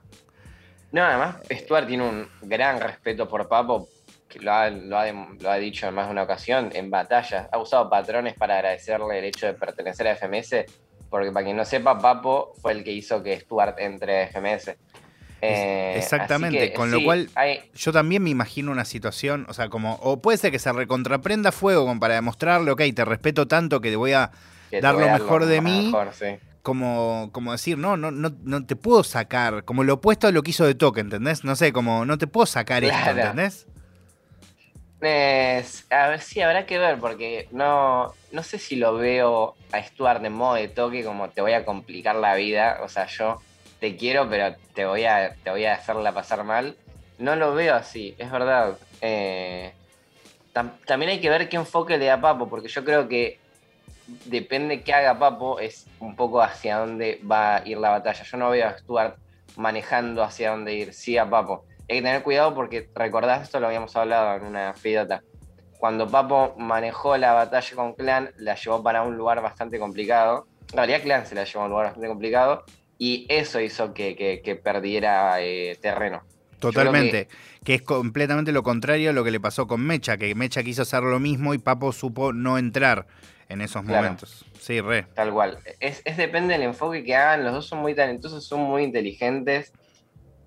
No, 0.91 1.03
además, 1.03 1.37
Stuart 1.51 1.87
tiene 1.87 2.07
un 2.07 2.27
gran 2.43 2.79
respeto 2.79 3.27
por 3.27 3.47
Papo, 3.49 3.89
que 4.37 4.43
lo 4.45 4.51
ha, 4.53 4.69
lo 4.69 4.97
ha 4.97 5.07
dem- 5.07 5.39
lo 5.41 5.49
ha 5.49 5.55
dicho 5.57 5.87
en 5.87 5.93
más 5.95 6.07
de 6.07 6.11
una 6.11 6.23
ocasión, 6.23 6.69
en 6.73 6.89
batallas. 6.89 7.47
Ha 7.51 7.57
usado 7.57 7.89
patrones 7.89 8.35
para 8.35 8.55
agradecerle 8.55 9.19
el 9.19 9.25
hecho 9.25 9.45
de 9.47 9.53
pertenecer 9.53 10.07
a 10.07 10.11
FMS 10.15 10.65
porque 11.09 11.31
para 11.31 11.45
quien 11.45 11.55
no 11.55 11.63
sepa, 11.65 11.97
Papo 11.99 12.53
fue 12.61 12.73
el 12.73 12.83
que 12.83 12.91
hizo 12.91 13.23
que 13.23 13.39
Stuart 13.39 13.75
entre 13.79 14.23
a 14.23 14.23
FMS. 14.23 14.77
Eh, 15.41 15.93
Exactamente, 15.97 16.69
que, 16.69 16.73
con 16.73 16.91
lo 16.91 17.03
cual 17.03 17.29
hay- 17.35 17.61
yo 17.73 17.91
también 17.93 18.23
me 18.23 18.29
imagino 18.31 18.71
una 18.71 18.85
situación, 18.85 19.45
o 19.49 19.53
sea, 19.53 19.69
como, 19.69 19.95
o 19.95 20.21
puede 20.21 20.37
ser 20.37 20.51
que 20.51 20.59
se 20.59 20.71
recontraprenda 20.73 21.51
fuego 21.51 21.85
como 21.85 21.99
para 21.99 22.15
demostrarle, 22.15 22.71
ok, 22.71 22.81
te 22.95 23.05
respeto 23.05 23.47
tanto 23.47 23.79
que 23.81 23.89
te 23.91 23.95
voy 23.95 24.13
a 24.13 24.31
que 24.69 24.81
dar 24.81 24.95
voy 24.95 25.03
lo 25.05 25.09
mejor 25.11 25.45
de 25.45 25.61
mí, 25.61 25.85
mejor, 25.85 26.13
sí. 26.13 26.37
como, 26.63 27.29
como 27.31 27.51
decir, 27.51 27.77
no, 27.77 27.95
no, 27.95 28.11
no, 28.11 28.35
no 28.43 28.65
te 28.65 28.75
puedo 28.75 29.03
sacar, 29.03 29.63
como 29.65 29.83
lo 29.83 29.95
opuesto 29.95 30.27
a 30.27 30.31
lo 30.31 30.41
que 30.41 30.49
hizo 30.51 30.65
de 30.65 30.73
toque, 30.75 31.01
¿entendés? 31.01 31.43
No 31.43 31.55
sé, 31.55 31.71
como 31.71 32.05
no 32.05 32.17
te 32.17 32.27
puedo 32.27 32.45
sacar 32.47 32.83
esto. 32.83 32.97
¿entendés? 33.11 33.67
Es- 35.07 35.85
a 35.91 36.09
ver, 36.09 36.21
sí, 36.21 36.41
habrá 36.41 36.65
que 36.65 36.77
ver, 36.79 36.99
porque 36.99 37.47
no, 37.51 38.11
no 38.31 38.43
sé 38.43 38.57
si 38.57 38.75
lo 38.75 38.95
veo 38.95 39.55
a 39.71 39.83
Stuart 39.83 40.21
de 40.21 40.29
modo 40.29 40.55
de 40.55 40.67
toque 40.67 41.03
como 41.03 41.29
te 41.31 41.41
voy 41.41 41.53
a 41.53 41.63
complicar 41.63 42.15
la 42.15 42.35
vida. 42.35 42.79
O 42.83 42.89
sea, 42.89 43.05
yo 43.07 43.39
te 43.79 43.95
quiero, 43.95 44.27
pero 44.29 44.55
te 44.73 44.85
voy 44.85 45.05
a, 45.05 45.35
te 45.43 45.51
voy 45.51 45.65
a 45.65 45.73
hacerla 45.75 46.13
pasar 46.13 46.43
mal. 46.43 46.77
No 47.17 47.35
lo 47.35 47.53
veo 47.53 47.75
así, 47.75 48.15
es 48.17 48.31
verdad. 48.31 48.77
Eh, 49.01 49.73
tam- 50.53 50.79
también 50.85 51.11
hay 51.11 51.21
que 51.21 51.29
ver 51.29 51.47
qué 51.49 51.57
enfoque 51.57 51.97
le 51.97 52.05
da 52.05 52.19
Papo, 52.19 52.49
porque 52.49 52.67
yo 52.67 52.83
creo 52.83 53.07
que 53.07 53.37
depende 54.07 54.83
qué 54.83 54.93
haga 54.93 55.17
Papo, 55.19 55.59
es 55.59 55.87
un 55.99 56.15
poco 56.15 56.41
hacia 56.41 56.79
dónde 56.79 57.19
va 57.29 57.57
a 57.57 57.67
ir 57.67 57.77
la 57.77 57.89
batalla. 57.91 58.23
Yo 58.23 58.37
no 58.37 58.49
veo 58.49 58.67
a 58.67 58.77
Stuart 58.77 59.15
manejando 59.55 60.23
hacia 60.23 60.51
dónde 60.51 60.73
ir, 60.73 60.93
sí 60.93 61.17
a 61.17 61.29
Papo. 61.29 61.65
Hay 61.87 61.97
que 61.97 62.01
tener 62.01 62.23
cuidado 62.23 62.53
porque 62.55 62.89
recordás, 62.95 63.43
esto 63.43 63.59
lo 63.59 63.67
habíamos 63.67 63.95
hablado 63.95 64.35
en 64.37 64.43
una 64.45 64.73
fidota. 64.73 65.21
Cuando 65.77 66.07
Papo 66.07 66.55
manejó 66.57 67.15
la 67.17 67.33
batalla 67.33 67.75
con 67.75 67.93
Clan, 67.93 68.31
la 68.37 68.55
llevó 68.55 68.81
para 68.81 69.03
un 69.03 69.17
lugar 69.17 69.41
bastante 69.41 69.77
complicado. 69.77 70.47
En 70.71 70.77
realidad, 70.77 71.01
Clan 71.03 71.25
se 71.27 71.35
la 71.35 71.43
llevó 71.43 71.61
a 71.61 71.65
un 71.65 71.69
lugar 71.71 71.85
bastante 71.87 72.07
complicado. 72.07 72.63
Y 72.97 73.27
eso 73.29 73.59
hizo 73.59 73.93
que, 73.93 74.15
que- 74.15 74.41
que 74.41 74.55
perdiera 74.55 75.41
eh, 75.41 75.77
terreno. 75.81 76.23
Totalmente. 76.59 77.27
Que... 77.63 77.75
es 77.75 77.81
completamente 77.81 78.51
lo 78.51 78.63
contrario 78.63 79.09
a 79.09 79.13
lo 79.13 79.23
que 79.23 79.31
le 79.31 79.39
pasó 79.39 79.67
con 79.67 79.81
Mecha, 79.81 80.17
que 80.17 80.33
Mecha 80.33 80.63
quiso 80.63 80.83
hacer 80.83 81.03
lo 81.03 81.19
mismo 81.19 81.53
y 81.53 81.57
Papo 81.57 81.91
supo 81.91 82.31
no 82.33 82.57
entrar 82.57 83.05
en 83.49 83.61
esos 83.61 83.83
Claro. 83.83 84.01
momentos. 84.01 84.45
Sí, 84.59 84.79
re. 84.81 85.03
Tal 85.13 85.31
cual. 85.33 85.59
Es, 85.81 86.01
es 86.05 86.15
depende 86.17 86.53
del 86.53 86.63
enfoque 86.63 87.03
que 87.03 87.15
hagan. 87.15 87.43
Los 87.43 87.53
dos 87.53 87.67
son 87.67 87.79
muy 87.79 87.93
talentosos, 87.93 88.47
son 88.47 88.61
muy 88.61 88.83
inteligentes. 88.83 89.73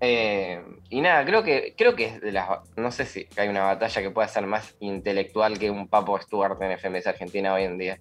Eh, 0.00 0.62
y 0.90 1.00
nada, 1.00 1.24
creo 1.24 1.42
que, 1.42 1.74
creo 1.76 1.96
que 1.96 2.04
es 2.06 2.20
de 2.20 2.32
las. 2.32 2.48
No 2.76 2.92
sé 2.92 3.04
si 3.04 3.26
hay 3.36 3.48
una 3.48 3.64
batalla 3.64 4.00
que 4.02 4.10
pueda 4.10 4.28
ser 4.28 4.46
más 4.46 4.74
intelectual 4.80 5.58
que 5.58 5.70
un 5.70 5.88
Papo 5.88 6.18
Stuart 6.20 6.60
en 6.62 6.72
FMS 6.72 7.08
Argentina 7.08 7.52
hoy 7.54 7.64
en 7.64 7.78
día. 7.78 7.98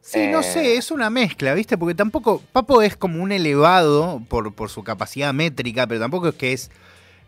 Sí, 0.00 0.28
no 0.28 0.40
Eh, 0.40 0.44
sé, 0.44 0.76
es 0.76 0.90
una 0.90 1.10
mezcla, 1.10 1.52
¿viste? 1.54 1.76
Porque 1.76 1.94
tampoco. 1.94 2.42
Papo 2.52 2.80
es 2.82 2.96
como 2.96 3.22
un 3.22 3.32
elevado 3.32 4.22
por, 4.28 4.54
por 4.54 4.70
su 4.70 4.84
capacidad 4.84 5.34
métrica, 5.34 5.86
pero 5.86 6.00
tampoco 6.00 6.28
es 6.28 6.34
que 6.36 6.52
es. 6.52 6.70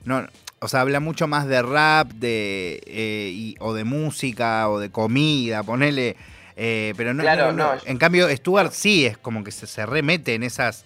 No, 0.05 0.27
o 0.61 0.69
sea, 0.69 0.81
habla 0.83 1.01
mucho 1.01 1.27
más 1.27 1.47
de 1.49 1.61
rap, 1.63 2.09
de 2.13 2.81
eh, 2.87 3.31
y- 3.35 3.57
o 3.59 3.75
de 3.75 3.83
música, 3.85 4.69
o 4.71 4.79
de 4.79 4.91
comida, 4.91 5.63
ponele. 5.65 6.17
pero 6.55 7.15
no, 7.15 7.23
Claro, 7.23 7.53
no. 7.53 7.73
En 7.85 7.99
cambio, 7.99 8.29
Stuart 8.29 8.73
sí 8.73 9.07
es 9.07 9.19
como 9.19 9.43
que 9.43 9.51
se, 9.51 9.67
se 9.67 9.85
remete 9.87 10.35
en 10.35 10.45
esas 10.45 10.85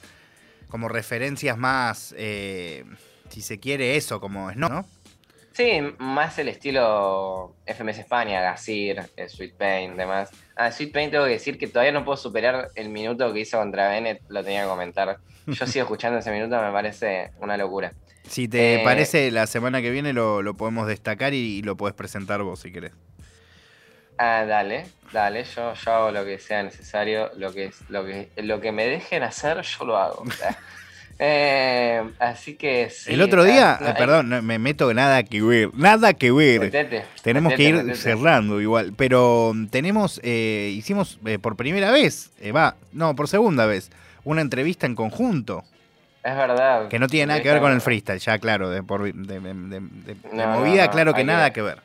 como 0.77 0.91
referencias 0.91 1.57
más, 1.57 2.15
eh, 2.19 2.85
si 3.31 3.41
se 3.41 3.59
quiere 3.59 3.97
eso, 3.97 4.21
como 4.21 4.51
es, 4.51 4.59
¿no? 4.59 4.85
Sí, 5.55 5.81
más 5.97 6.39
el 6.39 6.49
estilo 6.49 7.57
FMS 7.65 8.01
España, 8.01 8.43
Gazir, 8.43 9.01
eh, 9.17 9.27
Sweet 9.27 9.55
Pain, 9.55 9.97
demás. 9.97 10.29
Ah, 10.55 10.71
Sweet 10.71 10.93
Pain 10.93 11.11
tengo 11.11 11.25
que 11.25 11.31
decir 11.31 11.57
que 11.57 11.67
todavía 11.67 11.93
no 11.93 12.05
puedo 12.05 12.19
superar 12.19 12.69
el 12.75 12.91
minuto 12.91 13.33
que 13.33 13.41
hizo 13.41 13.57
contra 13.57 13.89
Bennett, 13.89 14.21
lo 14.29 14.45
tenía 14.45 14.65
que 14.65 14.69
comentar. 14.69 15.17
Yo 15.47 15.67
sigo 15.67 15.85
escuchando 15.87 16.19
ese 16.19 16.31
minuto, 16.31 16.61
me 16.61 16.71
parece 16.73 17.31
una 17.41 17.57
locura. 17.57 17.91
Si 18.29 18.49
te 18.49 18.83
Eh, 18.83 18.85
parece, 18.85 19.31
la 19.31 19.47
semana 19.47 19.81
que 19.81 19.91
viene 19.91 20.13
lo, 20.13 20.43
lo 20.43 20.59
podemos 20.59 20.87
destacar 20.87 21.33
y, 21.33 21.39
y 21.39 21.63
lo 21.63 21.75
puedes 21.79 21.95
presentar 21.97 22.43
vos 22.43 22.61
si 22.61 22.71
querés. 22.71 22.93
Ah, 24.19 24.45
dale, 24.47 24.87
dale, 25.13 25.45
yo, 25.45 25.75
yo 25.75 25.93
hago 25.93 26.11
lo 26.11 26.25
que 26.25 26.39
sea 26.39 26.63
necesario, 26.63 27.31
lo 27.37 27.53
que, 27.53 27.67
es- 27.67 27.83
lo 27.91 28.05
que, 28.05 28.31
lo 28.37 28.61
que 28.61 28.73
me 28.73 28.87
dejen 28.87 29.23
hacer, 29.23 29.61
yo 29.63 29.85
lo 29.85 29.97
hago. 29.97 30.25
Eh, 31.19 32.03
así 32.19 32.57
que 32.57 32.91
sí, 32.91 33.15
El 33.15 33.23
otro 33.23 33.43
día, 33.45 33.79
eh, 33.83 33.95
perdón, 33.97 34.29
no, 34.29 34.43
me 34.43 34.59
meto 34.59 34.93
nada 34.93 35.23
que 35.23 35.41
ver, 35.41 35.71
nada 35.73 36.13
que 36.13 36.31
ver. 36.31 36.61
Metete, 36.61 37.05
tenemos 37.23 37.53
metete, 37.53 37.63
que 37.63 37.69
ir 37.71 37.75
metete. 37.85 37.97
cerrando 37.97 38.61
igual, 38.61 38.93
pero 38.95 39.53
mm, 39.55 39.69
tenemos, 39.69 40.21
eh, 40.23 40.75
hicimos 40.77 41.19
eh, 41.25 41.39
por 41.39 41.57
primera 41.57 41.91
vez, 41.91 42.33
eh, 42.39 42.53
va, 42.53 42.77
no, 42.93 43.17
por 43.17 43.29
segunda 43.29 43.65
vez, 43.65 43.91
una 44.25 44.43
entrevista 44.43 44.85
en 44.85 44.95
conjunto, 44.95 45.65
Es 46.23 46.37
verdad. 46.37 46.89
que 46.89 46.99
no 46.99 47.07
tiene 47.09 47.29
nada 47.29 47.41
que 47.41 47.51
ver 47.51 47.63
con 47.63 47.73
el 47.73 47.81
freestyle, 47.81 48.19
ya 48.21 48.39
claro, 48.39 48.69
de, 48.69 48.83
por, 48.83 49.11
de, 49.11 49.41
No, 49.41 50.49
movida, 50.49 50.85
no, 50.85 50.91
claro 50.91 51.15
que 51.15 51.25
nada 51.25 51.51
que 51.51 51.63
ver. 51.63 51.79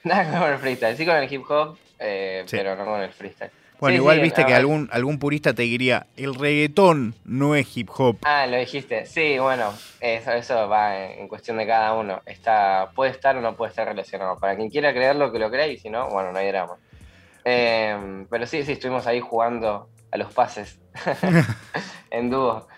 Nada 0.04 0.38
con 0.40 0.50
el 0.50 0.58
freestyle, 0.58 0.96
sí 0.96 1.04
con 1.06 1.16
el 1.16 1.32
hip 1.32 1.42
hop, 1.48 1.76
eh, 1.98 2.42
Sí. 2.46 2.56
pero 2.56 2.76
no 2.76 2.84
con 2.84 3.00
el 3.00 3.10
freestyle. 3.12 3.50
Bueno, 3.78 3.94
Sí, 3.94 4.00
igual 4.02 4.16
sí, 4.16 4.22
viste 4.22 4.44
que 4.44 4.54
algún, 4.54 4.90
algún 4.92 5.18
purista 5.18 5.54
te 5.54 5.62
diría, 5.62 6.06
el 6.18 6.34
reggaetón 6.34 7.14
no 7.24 7.54
es 7.54 7.74
hip 7.76 7.88
hop. 7.96 8.18
Ah, 8.24 8.46
lo 8.46 8.58
dijiste. 8.58 9.06
Sí, 9.06 9.38
bueno, 9.38 9.72
eso, 10.00 10.32
eso 10.32 10.68
va 10.68 10.98
en, 11.02 11.20
en 11.20 11.28
cuestión 11.28 11.56
de 11.56 11.66
cada 11.66 11.94
uno. 11.94 12.20
Está, 12.26 12.90
puede 12.94 13.10
estar 13.10 13.34
o 13.38 13.40
no 13.40 13.56
puede 13.56 13.70
estar 13.70 13.88
relacionado. 13.88 14.36
Para 14.38 14.54
quien 14.54 14.68
quiera 14.68 14.92
creerlo, 14.92 15.32
que 15.32 15.38
lo 15.38 15.50
crea, 15.50 15.66
y 15.66 15.78
si 15.78 15.88
no, 15.88 16.08
bueno, 16.10 16.30
no 16.30 16.38
hay 16.38 16.48
drama. 16.48 16.76
Eh, 17.44 18.26
pero 18.28 18.46
sí, 18.46 18.64
sí, 18.64 18.72
estuvimos 18.72 19.06
ahí 19.06 19.20
jugando 19.20 19.88
a 20.12 20.16
los 20.18 20.30
pases 20.30 20.78
en 22.10 22.28
dúo. 22.28 22.68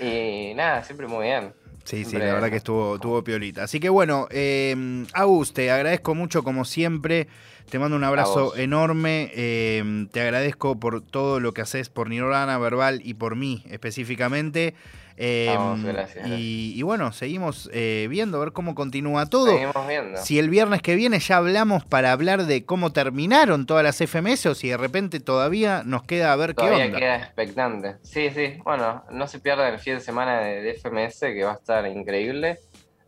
Y 0.00 0.52
nada, 0.54 0.84
siempre 0.84 1.08
muy 1.08 1.24
bien. 1.26 1.52
Sí, 1.84 2.04
sí, 2.04 2.16
la 2.16 2.34
verdad 2.34 2.50
que 2.50 2.56
estuvo, 2.56 2.96
estuvo 2.96 3.22
piolita. 3.24 3.64
Así 3.64 3.80
que 3.80 3.88
bueno, 3.88 4.28
eh, 4.30 5.04
Agus, 5.14 5.52
te 5.52 5.70
agradezco 5.70 6.14
mucho 6.14 6.42
como 6.42 6.64
siempre. 6.64 7.28
Te 7.70 7.78
mando 7.78 7.96
un 7.96 8.04
abrazo 8.04 8.56
enorme. 8.56 9.30
eh, 9.34 10.06
te 10.12 10.20
agradezco 10.20 10.78
por 10.78 11.00
todo 11.00 11.40
lo 11.40 11.52
que 11.54 11.62
haces 11.62 11.88
por 11.88 12.08
Nirvana 12.08 12.58
Verbal 12.58 13.00
y 13.04 13.14
por 13.14 13.34
mí 13.36 13.64
específicamente. 13.70 14.74
Eh, 15.16 15.56
gracias, 15.84 16.26
y, 16.28 16.72
y 16.76 16.82
bueno, 16.82 17.12
seguimos 17.12 17.68
eh, 17.72 18.06
viendo 18.10 18.38
a 18.38 18.40
ver 18.40 18.52
cómo 18.52 18.74
continúa 18.74 19.26
todo. 19.26 19.46
Seguimos 19.52 19.86
viendo. 19.86 20.18
Si 20.20 20.38
el 20.38 20.48
viernes 20.50 20.82
que 20.82 20.94
viene 20.94 21.18
ya 21.18 21.36
hablamos 21.36 21.84
para 21.84 22.12
hablar 22.12 22.44
de 22.46 22.64
cómo 22.64 22.92
terminaron 22.92 23.66
todas 23.66 23.84
las 23.84 23.98
FMS 23.98 24.46
o 24.46 24.54
si 24.54 24.68
de 24.68 24.76
repente 24.76 25.20
todavía 25.20 25.82
nos 25.84 26.02
queda 26.04 26.32
a 26.32 26.36
ver 26.36 26.50
qué 26.50 26.62
Todavía 26.64 26.86
onda. 26.86 26.98
queda 26.98 27.16
expectante. 27.16 27.96
Sí, 28.02 28.30
sí. 28.30 28.58
Bueno, 28.64 29.04
no 29.10 29.26
se 29.26 29.38
pierdan 29.38 29.72
el 29.72 29.78
fin 29.80 29.94
de 29.94 30.00
semana 30.00 30.40
de, 30.40 30.62
de 30.62 30.74
FMS 30.74 31.20
que 31.20 31.44
va 31.44 31.52
a 31.52 31.56
estar 31.56 31.86
increíble. 31.86 32.58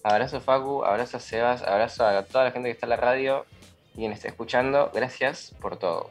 Abrazo 0.03 0.41
Facu, 0.41 0.85
abrazo 0.85 1.17
a 1.17 1.21
Sebas, 1.21 1.63
abrazo 1.63 2.07
a 2.07 2.23
toda 2.25 2.45
la 2.45 2.51
gente 2.51 2.69
que 2.69 2.73
está 2.73 2.87
en 2.87 2.91
la 2.91 2.97
radio 2.97 3.47
y 3.95 4.01
quien 4.01 4.13
esté 4.13 4.29
escuchando. 4.29 4.91
Gracias 4.95 5.55
por 5.61 5.79
todo. 5.79 6.11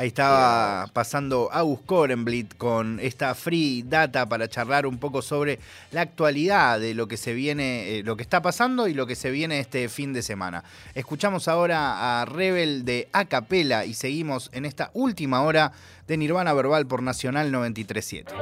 Ahí 0.00 0.06
estaba 0.06 0.86
pasando 0.94 1.50
Agus 1.52 1.80
Korenblit 1.84 2.56
con 2.56 2.98
esta 3.00 3.34
free 3.34 3.82
data 3.86 4.26
para 4.26 4.48
charlar 4.48 4.86
un 4.86 4.96
poco 4.96 5.20
sobre 5.20 5.58
la 5.92 6.00
actualidad 6.00 6.80
de 6.80 6.94
lo 6.94 7.06
que 7.06 7.18
se 7.18 7.34
viene, 7.34 7.98
eh, 7.98 8.02
lo 8.02 8.16
que 8.16 8.22
está 8.22 8.40
pasando 8.40 8.88
y 8.88 8.94
lo 8.94 9.06
que 9.06 9.14
se 9.14 9.30
viene 9.30 9.60
este 9.60 9.90
fin 9.90 10.14
de 10.14 10.22
semana. 10.22 10.64
Escuchamos 10.94 11.48
ahora 11.48 12.22
a 12.22 12.24
Rebel 12.24 12.86
de 12.86 13.10
Acapela 13.12 13.84
y 13.84 13.92
seguimos 13.92 14.48
en 14.54 14.64
esta 14.64 14.90
última 14.94 15.42
hora 15.42 15.72
de 16.08 16.16
Nirvana 16.16 16.54
Verbal 16.54 16.86
por 16.86 17.02
Nacional 17.02 17.52
937. 17.52 18.32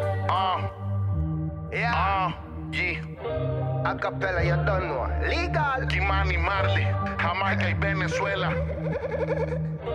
Yeah. 1.72 2.47
Yeah. 2.72 3.00
Acapella, 3.84 4.44
you 4.44 4.56
don't 4.64 4.88
know. 4.88 5.06
Legal. 5.28 5.86
Kimani 5.88 6.38
Marley, 6.38 6.86
Jamaica 7.18 7.68
y 7.68 7.74
Venezuela. 7.74 8.52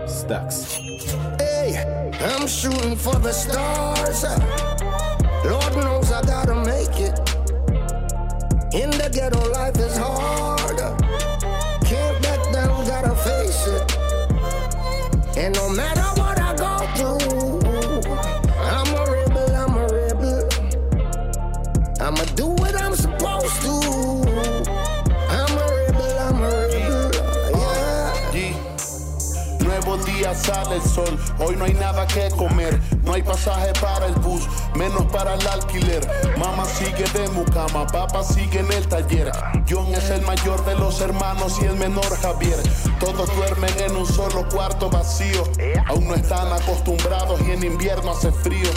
Stacks. 0.07 0.79
Hey, 1.39 1.77
I'm 2.21 2.47
shooting 2.47 2.95
for 2.95 3.15
the 3.15 3.31
stars. 3.31 4.23
Lord 5.45 5.75
knows 5.75 6.11
I 6.11 6.21
gotta 6.23 6.55
make 6.55 6.99
it. 6.99 7.19
In 8.73 8.89
the 8.91 9.09
ghetto, 9.13 9.49
life 9.51 9.77
is 9.77 9.97
hard. 9.97 10.79
Can't 11.85 12.21
back 12.23 12.41
down, 12.53 12.85
gotta 12.87 13.15
face 13.15 13.67
it. 13.67 13.97
And 15.37 15.55
no 15.55 15.69
matter 15.69 16.01
what 16.19 16.22
día 30.23 30.33
sale 30.35 30.75
el 30.75 30.81
sol, 30.81 31.19
hoy 31.39 31.57
no 31.57 31.65
hay 31.65 31.73
nada 31.73 32.07
que 32.07 32.29
comer, 32.29 32.79
no 33.03 33.13
hay 33.13 33.21
pasaje 33.21 33.73
para 33.81 34.05
el 34.05 34.15
bus, 34.15 34.47
menos 34.73 35.05
para 35.11 35.33
el 35.33 35.45
alquiler. 35.47 36.07
Mamá 36.37 36.63
sigue 36.65 37.03
de 37.13 37.27
mucama, 37.29 37.85
papá 37.87 38.23
sigue 38.23 38.59
en 38.59 38.71
el 38.71 38.87
taller. 38.87 39.29
John 39.69 39.93
es 39.93 40.09
el 40.11 40.21
mayor 40.21 40.63
de 40.63 40.75
los 40.75 41.01
hermanos 41.01 41.59
y 41.61 41.65
el 41.65 41.75
menor 41.75 42.05
Javier. 42.21 42.57
Todos 43.01 43.35
duermen 43.35 43.73
en 43.79 43.97
un 43.97 44.05
solo 44.05 44.47
cuarto 44.47 44.89
vacío. 44.89 45.43
Aún 45.87 46.07
no 46.07 46.15
están 46.15 46.53
acostumbrados 46.53 47.41
y 47.41 47.51
en 47.51 47.63
invierno 47.63 48.11
hace 48.11 48.31
frío. 48.31 48.69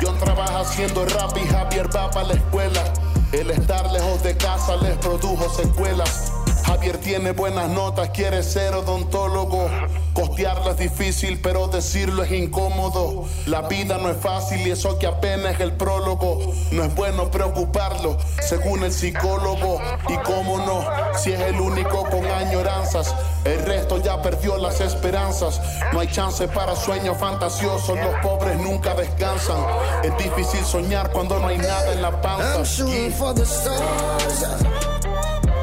John 0.00 0.16
trabaja 0.18 0.60
haciendo 0.60 1.04
rap 1.06 1.36
y 1.36 1.48
Javier 1.48 1.88
va 1.96 2.12
para 2.12 2.28
la 2.28 2.34
escuela. 2.34 2.84
El 3.32 3.50
estar 3.50 3.90
lejos 3.90 4.22
de 4.22 4.36
casa 4.36 4.76
les 4.76 4.96
produjo 4.98 5.48
secuelas. 5.48 6.32
Javier 6.64 6.98
tiene 6.98 7.32
buenas 7.32 7.68
notas, 7.68 8.10
quiere 8.10 8.42
ser 8.42 8.74
odontólogo. 8.74 9.68
Costearlo 10.14 10.70
es 10.70 10.76
difícil, 10.76 11.40
pero 11.40 11.68
decirlo 11.68 12.22
es 12.22 12.32
incómodo. 12.32 13.24
La 13.46 13.62
vida 13.62 13.98
no 13.98 14.10
es 14.10 14.16
fácil 14.18 14.66
y 14.66 14.70
eso 14.70 14.98
que 14.98 15.06
apenas 15.06 15.54
es 15.54 15.60
el 15.60 15.72
prólogo. 15.72 16.52
No 16.70 16.84
es 16.84 16.94
bueno 16.94 17.30
preocuparlo, 17.30 18.18
según 18.40 18.84
el 18.84 18.92
psicólogo. 18.92 19.80
Y 20.08 20.16
cómo 20.18 20.58
no, 20.58 20.84
si 21.18 21.32
es 21.32 21.40
el 21.40 21.60
único 21.60 22.04
con 22.10 22.24
añoranzas. 22.26 23.14
El 23.44 23.64
resto 23.64 24.00
ya 24.02 24.20
perdió 24.22 24.58
las 24.58 24.80
esperanzas. 24.80 25.60
No 25.92 26.00
hay 26.00 26.08
chance 26.08 26.46
para 26.48 26.76
sueños 26.76 27.16
fantasiosos. 27.18 27.98
Los 27.98 28.14
pobres 28.22 28.58
nunca 28.58 28.94
descansan. 28.94 29.64
Es 30.02 30.16
difícil 30.18 30.64
soñar 30.64 31.10
cuando 31.10 31.38
no 31.38 31.48
hay 31.48 31.58
nada 31.58 31.92
en 31.92 32.02
la 32.02 32.20
panza. 32.20 32.64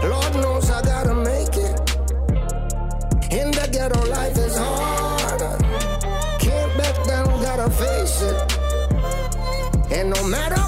Lord 0.03 0.35
knows 0.35 0.69
I 0.69 0.81
gotta 0.81 1.13
make 1.13 1.55
it. 1.57 1.75
In 3.31 3.51
the 3.51 3.67
ghetto, 3.71 4.01
life 4.07 4.37
is 4.37 4.55
hard. 4.57 5.41
Can't 6.39 6.77
back 6.77 6.95
down, 7.05 7.41
gotta 7.41 7.69
face 7.69 8.21
it. 8.21 8.37
And 9.91 10.09
no 10.09 10.23
matter 10.23 10.58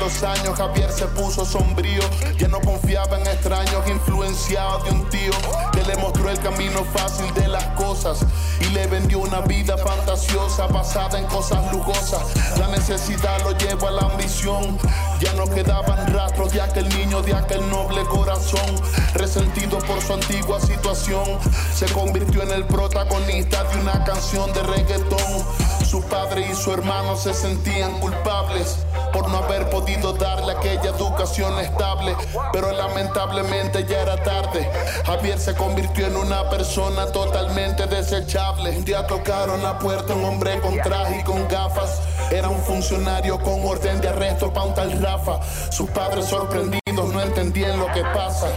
los 0.00 0.22
años 0.22 0.56
Javier 0.56 0.90
se 0.90 1.06
puso 1.06 1.44
sombrío. 1.44 2.02
Ya 2.38 2.48
no 2.48 2.60
confiaba 2.60 3.20
en 3.20 3.26
extraños 3.26 3.86
influenciados 3.86 4.84
de 4.84 4.90
un 4.90 5.08
tío 5.10 5.32
Que 5.72 5.82
le 5.82 5.96
mostró 5.98 6.30
el 6.30 6.38
camino 6.40 6.84
fácil 6.84 7.32
de 7.34 7.48
las 7.48 7.64
cosas 7.76 8.24
Y 8.60 8.64
le 8.70 8.86
vendió 8.86 9.18
una 9.18 9.40
vida 9.40 9.76
fantasiosa 9.76 10.66
basada 10.66 11.18
en 11.18 11.26
cosas 11.26 11.70
lujosas. 11.72 12.22
La 12.58 12.68
necesidad 12.68 13.42
lo 13.44 13.56
llevó 13.58 13.88
a 13.88 13.90
la 13.90 14.02
ambición. 14.02 14.78
Ya 15.20 15.32
no 15.34 15.44
quedaban 15.44 16.12
rastros 16.14 16.52
de 16.52 16.62
aquel 16.62 16.88
niño, 16.96 17.20
de 17.20 17.34
aquel 17.34 17.68
noble 17.68 18.02
corazón 18.04 18.80
Resentido 19.14 19.78
por 19.80 20.00
su 20.00 20.14
antigua 20.14 20.60
situación. 20.60 21.38
Se 21.74 21.86
convirtió 21.92 22.42
en 22.42 22.52
el 22.52 22.66
protagonista 22.66 23.64
de 23.64 23.80
una 23.80 24.02
canción 24.04 24.50
de 24.54 24.62
reggaetón. 24.62 25.44
Su 25.84 26.02
padre 26.04 26.48
y 26.50 26.54
su 26.54 26.72
hermano 26.72 27.16
se 27.16 27.34
sentían 27.34 27.98
culpables 28.00 28.78
por 29.12 29.28
no 29.28 29.38
haber 29.38 29.68
podido 29.70 30.12
darle 30.12 30.52
aquella 30.52 30.90
educación 30.90 31.58
estable. 31.60 32.16
Pero 32.52 32.72
lamentablemente 32.72 33.84
ya 33.84 34.00
era 34.00 34.16
tarde. 34.22 34.70
Javier 35.04 35.38
se 35.38 35.54
convirtió 35.54 36.06
en 36.06 36.16
una 36.16 36.48
persona 36.50 37.06
totalmente 37.06 37.86
desechable. 37.86 38.70
Un 38.70 38.84
día 38.84 39.06
tocaron 39.06 39.62
la 39.62 39.78
puerta 39.78 40.14
un 40.14 40.24
hombre 40.24 40.60
con 40.60 40.76
traje 40.80 41.20
y 41.20 41.24
con 41.24 41.46
gafas. 41.48 42.00
Era 42.30 42.48
un 42.48 42.60
funcionario 42.62 43.38
con 43.40 43.64
orden 43.64 44.00
de 44.00 44.08
arresto 44.08 44.52
pa' 44.52 44.64
un 44.64 44.74
tal 44.74 45.00
Rafa. 45.00 45.40
Sus 45.70 45.90
padres 45.90 46.26
sorprendidos 46.26 47.12
no 47.12 47.20
entendían 47.20 47.78
lo 47.78 47.86
que 47.92 48.02
pasa. 48.02 48.48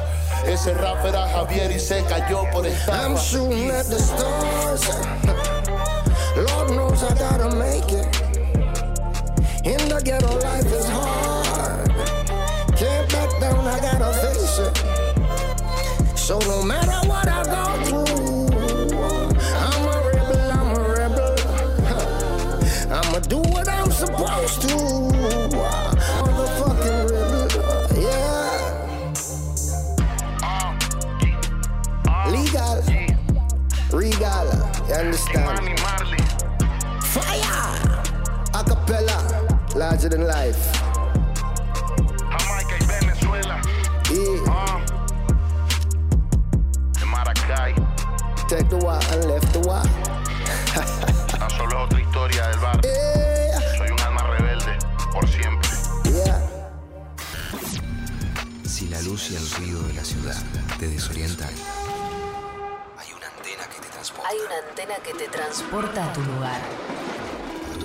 Ese 0.45 0.73
Rafa 0.73 1.07
era 1.09 1.27
Javier 1.29 1.71
y 1.71 1.79
se 1.79 2.03
cayó 2.03 2.43
por 2.51 2.65
estafa. 2.65 3.03
I'm 3.03 3.15
shooting 3.17 3.71
at 3.71 3.85
the 3.85 3.99
stars. 3.99 4.89
Lord 6.35 6.71
knows 6.71 7.03
I 7.03 7.13
gotta 7.15 7.55
make 7.55 7.91
it. 7.91 8.22
In 9.63 9.77
the 9.87 10.01
ghetto, 10.03 10.39
life 10.39 10.65
is 10.65 10.85
hard. 10.89 11.87
Can't 12.75 13.09
back 13.09 13.39
down, 13.39 13.65
I 13.65 13.79
gotta 13.79 14.11
face 14.19 14.59
it. 14.59 16.17
So 16.17 16.37
no 16.39 16.61
matter 16.63 17.02
larger 40.03 40.09
than 40.09 40.27
life. 40.27 40.57
Jamaica 42.29 42.75
y 42.79 42.85
Venezuela. 42.85 43.61
Yeah. 44.09 44.43
Ah. 44.47 44.81
De 46.99 47.05
Maracay. 47.05 47.73
Take 48.47 48.69
the 48.69 48.77
walk 48.77 49.03
and 49.11 49.25
left 49.25 49.53
the 49.53 49.59
walk. 49.59 49.87
Tan 51.37 51.49
solo 51.51 51.69
es 51.69 51.85
otra 51.85 52.01
historia 52.01 52.47
del 52.49 52.59
bar. 52.59 52.81
Soy 53.77 53.89
un 53.89 53.99
alma 54.01 54.23
rebelde, 54.23 54.77
por 55.11 55.27
siempre. 55.27 55.69
Si 58.65 58.89
la 58.89 59.01
luz 59.03 59.31
y 59.31 59.35
el 59.35 59.49
ruido 59.51 59.81
de 59.83 59.93
la 59.93 60.03
ciudad 60.03 60.35
te 60.79 60.87
desorientan, 60.87 61.53
hay 62.97 63.13
una 63.13 63.27
antena 63.27 63.63
que 63.69 63.79
te 63.81 63.87
transporta. 63.89 64.29
Hay 64.29 64.37
una 64.37 64.69
antena 64.69 64.95
que 64.95 65.13
te 65.13 65.27
transporta 65.29 66.05
a 66.05 66.13
tu 66.13 66.21
lugar. 66.21 66.61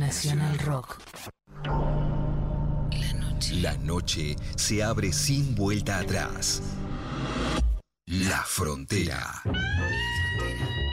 Nacional 0.00 0.58
Rock. 0.60 0.98
La 3.60 3.76
noche 3.76 4.34
se 4.56 4.82
abre 4.82 5.12
sin 5.12 5.54
vuelta 5.54 5.98
atrás. 5.98 6.62
La 8.06 8.38
frontera. 8.38 9.42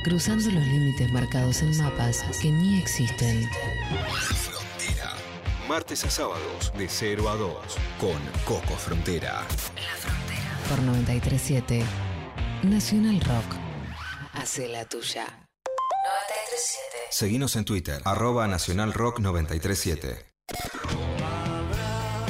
Cruzando 0.04 0.52
los 0.52 0.68
límites 0.68 1.10
marcados 1.14 1.62
en 1.62 1.78
mapas 1.78 2.22
que 2.42 2.52
ni 2.52 2.80
existen. 2.80 3.50
Frontera. 4.36 5.14
Martes 5.70 6.04
a 6.04 6.10
sábados 6.10 6.74
de 6.78 6.90
0 6.90 7.30
a 7.30 7.36
2 7.38 7.56
con 8.02 8.20
Coco 8.44 8.76
Frontera. 8.76 9.42
Por 10.68 10.82
937 10.82 11.82
Nacional 12.64 13.22
Rock. 13.22 13.56
Hace 14.34 14.68
la 14.68 14.84
tuya. 14.84 15.47
937. 16.08 16.98
Seguinos 17.10 17.56
en 17.58 17.66
Twitter, 17.66 18.02
arroba 18.06 18.48
Nacional 18.48 18.94
Rock 18.94 19.20
937. 19.20 20.26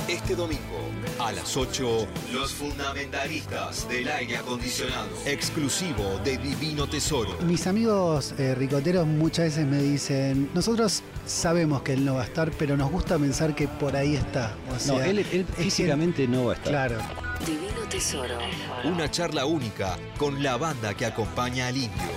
Este 0.08 0.36
domingo 0.36 0.78
a 1.20 1.32
las 1.32 1.56
8, 1.56 2.08
los 2.34 2.54
fundamentalistas 2.54 3.88
del 3.88 4.08
aire 4.08 4.38
acondicionado. 4.38 5.10
Exclusivo 5.26 6.20
de 6.24 6.38
Divino 6.38 6.88
Tesoro. 6.88 7.38
Mis 7.41 7.68
amigos 7.68 8.34
eh, 8.40 8.56
ricoteros 8.56 9.06
muchas 9.06 9.45
veces 9.45 9.68
me 9.68 9.82
dicen, 9.82 10.49
nosotros 10.56 11.04
sabemos 11.28 11.84
que 11.84 11.94
él 11.94 12.04
no 12.04 12.16
va 12.16 12.22
a 12.22 12.26
estar, 12.26 12.49
pero 12.52 12.78
nos 12.78 12.90
gusta 12.90 13.20
pensar 13.20 13.54
que 13.54 13.68
por 13.68 13.95
ahí 13.95 14.16
está. 14.16 14.56
O 14.72 14.88
No, 14.88 15.02
él, 15.04 15.20
él 15.20 15.45
es 15.48 15.56
físicamente 15.56 16.28
no 16.28 16.45
va 16.45 16.54
a 16.54 16.56
estar. 16.56 16.72
Claro. 16.72 16.98
Divino 17.45 17.82
Tesoro. 17.90 18.38
Una 18.86 19.10
charla 19.12 19.45
única 19.45 19.98
con 20.18 20.41
la 20.41 20.58
banda 20.58 20.95
que 20.95 21.06
acompaña 21.06 21.68
al 21.68 21.78
indio. 21.78 22.08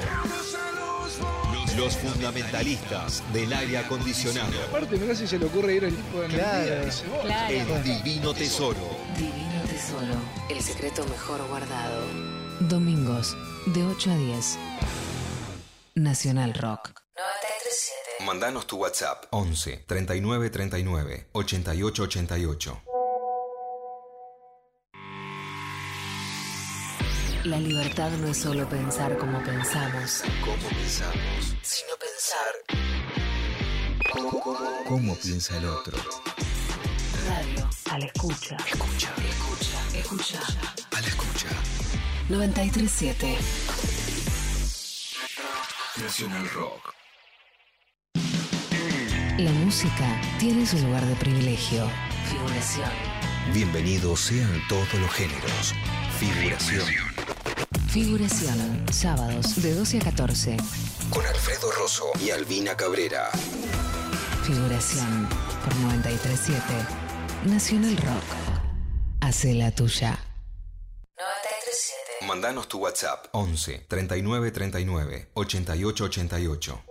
Los 1.76 1.96
fundamentalistas 1.96 3.22
del 3.32 3.52
aire 3.52 3.78
acondicionado. 3.78 4.52
Aparte, 4.68 4.96
mirá 4.96 5.14
si 5.14 5.26
se 5.26 5.38
le 5.38 5.46
ocurre 5.46 5.74
ir 5.76 5.84
el 5.84 5.96
tipo 5.96 6.20
de. 6.20 6.28
Dice, 6.28 7.06
vos. 7.08 7.24
El 7.48 7.82
Divino 7.82 8.34
Tesoro. 8.34 8.78
Divino 9.16 9.62
Tesoro. 9.68 10.14
El 10.48 10.60
secreto 10.62 11.04
mejor 11.06 11.46
guardado. 11.48 12.04
Domingos, 12.60 13.36
de 13.66 13.84
8 13.84 14.10
a 14.10 14.16
10. 14.16 14.58
Nacional 15.94 16.54
Rock. 16.54 16.92
937. 17.16 18.24
Mandanos 18.26 18.66
tu 18.66 18.76
WhatsApp 18.76 19.24
11 19.30 19.84
39 19.86 20.50
39 20.50 21.28
88 21.32 22.02
88. 22.02 22.82
La 27.44 27.58
libertad 27.58 28.10
no 28.20 28.28
es 28.28 28.36
solo 28.36 28.68
pensar 28.68 29.16
como 29.16 29.42
pensamos, 29.42 30.22
¿Cómo 30.44 30.56
pensamos? 30.68 31.54
sino 31.62 31.92
pensar. 31.98 32.78
¿Cómo, 34.12 34.84
cómo 34.86 35.16
piensa 35.16 35.56
el 35.56 35.64
otro? 35.64 35.96
Radio. 37.26 37.70
A 37.90 37.98
la 37.98 38.04
escucha. 38.06 38.56
Escucha. 38.66 39.10
Escucha. 39.26 39.98
Escucha. 39.98 40.40
A 40.90 41.00
la 41.00 41.06
escucha. 41.06 41.48
937. 42.28 43.38
Nacional 46.02 46.50
Rock. 46.50 46.94
La 49.38 49.50
música 49.52 50.20
tiene 50.38 50.66
su 50.66 50.78
lugar 50.78 51.06
de 51.06 51.14
privilegio. 51.16 51.88
Figuración. 52.30 52.90
Bienvenidos 53.54 54.20
sean 54.20 54.60
todos 54.68 54.92
los 54.94 55.10
géneros. 55.12 55.74
Figuración. 56.20 56.86
Figuración. 57.88 58.86
Sábados 58.92 59.62
de 59.62 59.72
12 59.74 59.96
a 59.96 60.00
14. 60.02 60.56
Con 61.08 61.24
Alfredo 61.24 61.72
Rosso 61.72 62.12
y 62.20 62.28
Albina 62.28 62.76
Cabrera. 62.76 63.30
Figuración. 64.44 65.26
Por 65.64 65.74
937. 65.76 66.62
Nacional 67.46 67.96
Rock. 67.96 68.24
Hace 69.22 69.54
la 69.54 69.70
tuya. 69.70 70.18
937. 71.16 72.26
Mandanos 72.26 72.68
tu 72.68 72.80
WhatsApp 72.80 73.28
11 73.32 73.86
39 73.88 74.50
39 74.50 75.30
88 75.32 76.04
88. 76.04 76.82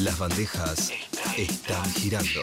Las 0.00 0.18
bandejas 0.18 0.90
están 1.36 1.88
girando. 1.92 2.40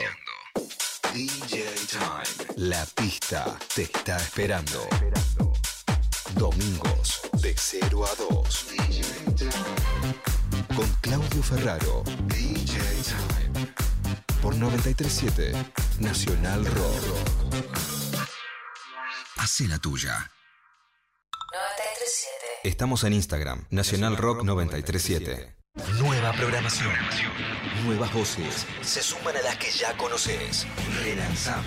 DJ 1.14 1.66
Time. 1.90 2.54
La 2.56 2.86
pista 2.86 3.58
te 3.76 3.82
está 3.82 4.16
esperando. 4.16 4.88
Domingos 6.36 7.22
de 7.34 7.54
0 7.58 8.06
a 8.06 8.16
2. 8.16 8.68
Con 10.74 10.88
Claudio 11.02 11.44
Ferraro. 11.44 12.04
DJ 12.28 12.80
Time. 13.04 13.74
Por 14.42 14.56
937 14.56 15.52
Nacional 16.00 16.66
Rock. 16.66 17.04
Hace 19.36 19.68
la 19.68 19.80
tuya. 19.80 20.32
937. 21.52 22.36
Estamos 22.64 23.04
en 23.04 23.14
Instagram, 23.14 23.66
Nacional 23.70 24.16
Rock 24.16 24.44
937. 24.44 25.58
Nueva 26.00 26.32
programación. 26.32 26.94
Nuevas 27.86 28.14
voces. 28.14 28.66
Se 28.82 29.02
suman 29.02 29.36
a 29.38 29.42
las 29.42 29.58
que 29.58 29.72
ya 29.72 29.96
conoces. 29.98 30.68
Relanzamos. 31.04 31.66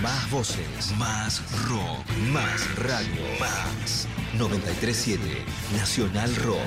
Más 0.00 0.30
voces. 0.30 0.92
Más 0.96 1.42
rock. 1.68 2.06
Más 2.32 2.76
radio. 2.76 3.22
Más. 3.38 4.08
937 4.38 5.44
Nacional 5.76 6.34
Rock. 6.36 6.58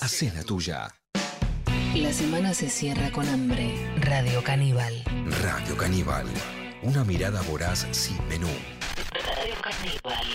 Hacé 0.00 0.32
la 0.34 0.42
tuya. 0.42 0.94
La 1.94 2.12
semana 2.12 2.54
se 2.54 2.70
cierra 2.70 3.10
con 3.10 3.28
hambre. 3.28 3.74
Radio 4.00 4.42
Caníbal. 4.42 5.02
Radio 5.42 5.76
Caníbal. 5.76 6.26
Una 6.82 7.04
mirada 7.04 7.42
voraz 7.42 7.86
sin 7.90 8.16
menú. 8.28 8.48
Radio 9.12 9.54
Caníbal. 9.62 10.26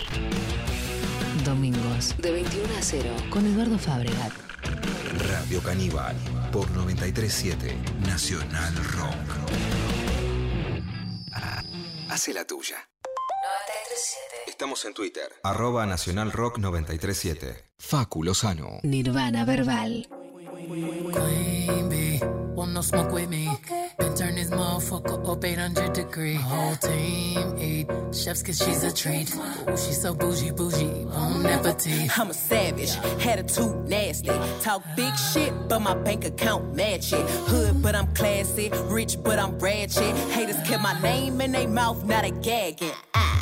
Domingos 1.44 2.14
de 2.18 2.32
21 2.32 2.66
a 2.78 2.82
0 2.82 3.10
con 3.30 3.46
Eduardo 3.46 3.78
Fabregat. 3.78 4.32
Radio 5.18 5.62
Caníbal. 5.62 6.16
Por 6.50 6.70
937 6.70 7.76
Nacional 8.06 8.74
Rock. 8.96 9.14
Hace 12.08 12.34
la 12.34 12.44
tuya. 12.44 12.76
937. 13.02 14.50
Estamos 14.50 14.84
en 14.84 14.94
Twitter. 14.94 15.32
Arroba 15.42 15.86
Nacional 15.86 16.30
Rock 16.30 16.58
937. 16.58 17.64
Facu 17.78 18.22
Lozano. 18.22 18.80
Nirvana 18.82 19.44
Verbal. 19.44 20.06
Queen 20.68 21.88
bee, 21.88 22.20
want 22.54 22.72
no 22.72 22.82
smoke 22.82 23.10
with 23.10 23.28
me. 23.28 23.50
Been 23.98 24.14
turn 24.14 24.36
this 24.36 24.50
motherfucker 24.50 25.28
up 25.28 25.44
800 25.44 25.92
degree. 25.92 26.34
My 26.34 26.40
whole 26.40 26.76
team 26.76 27.58
eat 27.58 27.88
chefs 28.14 28.42
cause 28.42 28.58
she's 28.58 28.84
a 28.84 28.94
treat. 28.94 29.34
Ooh, 29.34 29.70
she's 29.70 30.00
so 30.00 30.14
bougie, 30.14 30.52
bougie, 30.52 31.04
bon 31.06 31.44
appetit. 31.46 32.16
I'm 32.16 32.30
a 32.30 32.34
savage, 32.34 32.96
attitude 33.26 33.88
nasty. 33.88 34.30
Talk 34.60 34.84
big 34.94 35.14
shit, 35.16 35.52
but 35.68 35.80
my 35.80 35.94
bank 35.94 36.24
account 36.24 36.76
match 36.76 37.12
it. 37.12 37.28
Hood, 37.48 37.82
but 37.82 37.96
I'm 37.96 38.14
classy. 38.14 38.70
Rich, 38.84 39.22
but 39.24 39.40
I'm 39.40 39.58
ratchet. 39.58 40.16
Haters 40.30 40.60
kept 40.68 40.82
my 40.82 40.98
name 41.00 41.40
in 41.40 41.52
their 41.52 41.68
mouth, 41.68 42.04
not 42.04 42.24
a 42.24 42.30
gagging. 42.30 42.92
Ah, 43.14 43.41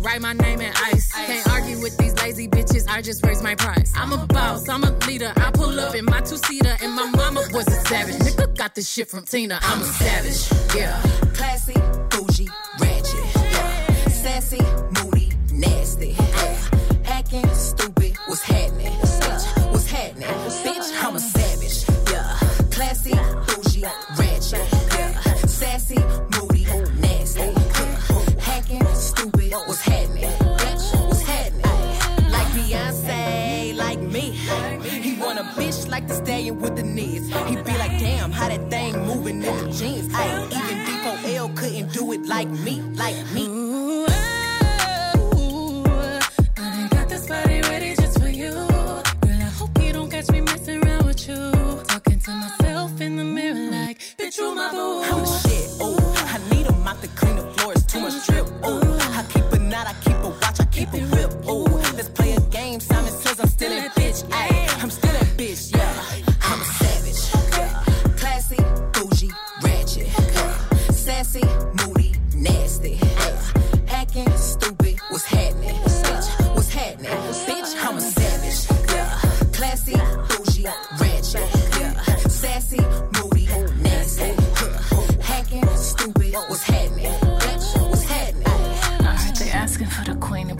Write 0.00 0.20
my 0.20 0.32
name 0.32 0.60
in 0.60 0.72
ice. 0.76 1.12
Can't 1.12 1.48
argue 1.48 1.80
with 1.80 1.96
these 1.98 2.14
lazy 2.16 2.48
bitches. 2.48 2.88
I 2.88 3.02
just 3.02 3.24
raise 3.26 3.42
my 3.42 3.54
price. 3.54 3.92
I'm 3.96 4.12
a 4.12 4.26
boss. 4.26 4.68
I'm 4.68 4.84
a 4.84 4.90
leader. 5.06 5.32
I 5.36 5.50
pull 5.50 5.78
up 5.80 5.94
in 5.94 6.04
my 6.04 6.20
two 6.20 6.36
seater, 6.36 6.76
and 6.82 6.92
my 6.94 7.06
mama 7.10 7.42
was 7.52 7.66
a 7.66 7.80
savage. 7.86 8.16
Nigga 8.16 8.56
got 8.56 8.74
this 8.74 8.88
shit 8.88 9.08
from 9.08 9.24
Tina. 9.24 9.58
I'm 9.62 9.82
a 9.82 9.84
savage. 9.84 10.76
Yeah. 10.76 11.00
Classy, 11.34 11.74
bougie, 12.10 12.48
ratchet. 12.80 13.34
Yeah. 13.34 14.08
Sassy, 14.08 14.60
moody, 15.02 15.32
nasty. 15.52 16.16
Yeah. 16.18 16.64
Acting 17.06 17.48
stupid, 17.54 18.16
what's 18.26 18.42
happening? 18.42 18.92
Bitch, 18.92 19.72
what's 19.72 19.90
happening? 19.90 20.28
Bitch, 20.28 21.04
I'm 21.04 21.16
a 21.16 21.20
savage. 21.20 21.84
Yeah. 22.10 22.38
Classy, 22.70 23.14
bougie, 23.46 23.84
ratchet. 24.16 24.66
Yeah. 24.96 25.20
Sassy, 25.46 25.98
moody, 26.34 26.64
nasty. 27.00 27.40
Yeah. 27.40 28.40
Hacking, 28.40 28.84
stupid, 28.94 29.52
what's 29.66 29.80
happening? 29.80 29.87
He 34.82 35.14
want 35.20 35.38
a 35.38 35.42
bitch 35.42 35.88
like 35.88 36.06
the 36.08 36.14
stallion 36.14 36.60
with 36.60 36.76
the 36.76 36.82
knees. 36.82 37.28
He 37.28 37.56
be 37.56 37.62
like, 37.78 37.98
damn, 37.98 38.30
how 38.30 38.48
that 38.48 38.70
thing 38.70 38.98
moving 39.06 39.42
in 39.42 39.56
the 39.64 39.70
jeans. 39.72 40.12
I 40.14 40.24
ain't 40.24 40.52
even 40.52 40.78
D4L 40.86 41.56
couldn't 41.56 41.92
do 41.92 42.12
it 42.12 42.26
like 42.26 42.48
me, 42.48 42.80
like 42.94 43.16
me. 43.32 44.06
I 46.56 46.88
got 46.90 47.08
this 47.08 47.26
body 47.26 47.60
ready 47.62 47.94
just 47.94 48.20
for 48.20 48.28
you. 48.28 48.52
Girl, 48.52 49.08
I 49.24 49.50
hope 49.58 49.82
you 49.82 49.92
don't 49.92 50.10
catch 50.10 50.30
me 50.30 50.40
messing 50.40 50.84
around 50.84 51.06
with 51.06 51.28
you. 51.28 51.52
Talking 51.86 52.20
to 52.20 52.30
myself 52.30 53.00
in 53.00 53.16
the 53.16 53.24
mirror 53.24 53.70
like, 53.70 53.98
bitch, 54.18 54.38
you 54.38 54.54
my 54.54 54.70
boo. 54.70 55.02
I'm 55.02 55.20
the 55.20 55.38
shit, 55.44 55.70
ooh. 55.82 55.96
I 56.34 56.38
need 56.50 56.66
a 56.66 56.72
mop 56.72 57.00
to 57.02 57.08
clean 57.08 57.36
the 57.36 57.46
floors, 57.54 57.84
too 57.84 58.00
much 58.00 58.26
drip, 58.26 58.46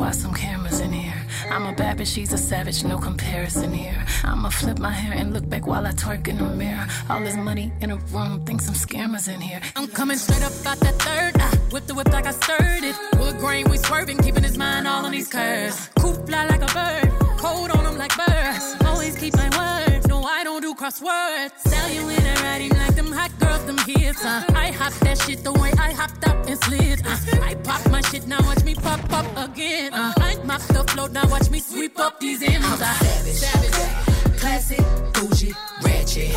by 0.08 0.12
some 0.12 0.32
cameras 0.32 0.80
in 0.80 0.90
here. 0.90 1.20
I'm 1.50 1.66
a 1.66 1.74
bad 1.74 1.98
bitch, 1.98 2.14
she's 2.14 2.32
a 2.32 2.38
savage, 2.38 2.82
no 2.82 2.96
comparison 2.96 3.70
here. 3.74 4.02
I'ma 4.24 4.48
flip 4.48 4.78
my 4.78 4.90
hair 4.90 5.12
and 5.20 5.34
look 5.34 5.46
back 5.46 5.66
while 5.66 5.84
I 5.86 5.92
twerk 5.92 6.28
in 6.28 6.38
the 6.38 6.48
mirror. 6.62 6.86
All 7.10 7.20
this 7.20 7.36
money 7.36 7.70
in 7.82 7.90
a 7.90 7.96
room, 8.14 8.42
think 8.46 8.62
some 8.62 8.74
scammers 8.74 9.26
in 9.34 9.38
here. 9.38 9.60
I'm 9.76 9.86
coming 9.88 10.16
straight 10.16 10.44
up 10.48 10.54
out 10.70 10.80
that 10.80 10.96
third. 11.06 11.32
I 11.36 11.48
whip 11.72 11.84
the 11.86 11.94
whip 11.94 12.10
like 12.10 12.26
I 12.26 12.30
stirred 12.30 12.84
it. 12.90 12.96
Wood 13.18 13.36
grain, 13.36 13.68
we 13.68 13.76
swerving, 13.76 14.18
keeping 14.24 14.44
his 14.44 14.56
mind 14.56 14.88
all 14.88 15.04
on 15.04 15.12
these 15.12 15.28
curves. 15.28 15.90
Coop 16.00 16.26
fly 16.26 16.46
like 16.46 16.62
a 16.68 16.72
bird, 16.78 17.10
cold 17.44 17.70
on 17.72 17.84
him 17.84 17.98
like 17.98 18.16
birds. 18.16 18.64
Always 18.86 19.14
keep 19.14 19.34
my 19.36 19.50
word, 19.60 20.08
no, 20.08 20.22
I 20.22 20.42
don't 20.42 20.62
do 20.62 20.74
crosswords. 20.74 21.52
Sell 21.72 21.90
you 21.90 22.08
in 22.08 22.24
a 22.32 22.34
writing 22.44 22.70
like 22.70 22.94
them 22.94 23.12
hot 23.12 23.27
them 23.66 23.78
hits. 23.78 24.24
Uh. 24.24 24.44
I 24.54 24.70
hop 24.72 24.92
that 25.04 25.18
shit 25.18 25.42
the 25.44 25.52
way 25.52 25.72
I 25.78 25.92
hopped 25.92 26.26
up 26.26 26.46
and 26.46 26.58
slid. 26.64 27.06
Uh. 27.06 27.16
I 27.42 27.54
pop 27.56 27.88
my 27.90 28.00
shit, 28.02 28.26
now 28.26 28.40
watch 28.42 28.62
me 28.64 28.74
pop 28.74 29.00
up 29.12 29.26
again. 29.50 29.92
Uh. 29.94 30.12
I 30.16 30.36
mop 30.44 30.62
the 30.62 30.84
float, 30.88 31.12
now 31.12 31.26
watch 31.28 31.50
me 31.50 31.60
sweep 31.60 31.98
up 31.98 32.20
these 32.20 32.42
M's. 32.42 32.64
I'm 32.64 32.78
savage, 32.78 33.34
savage, 33.34 34.38
classic, 34.40 34.84
bougie, 35.14 35.54
ratchet, 35.82 36.32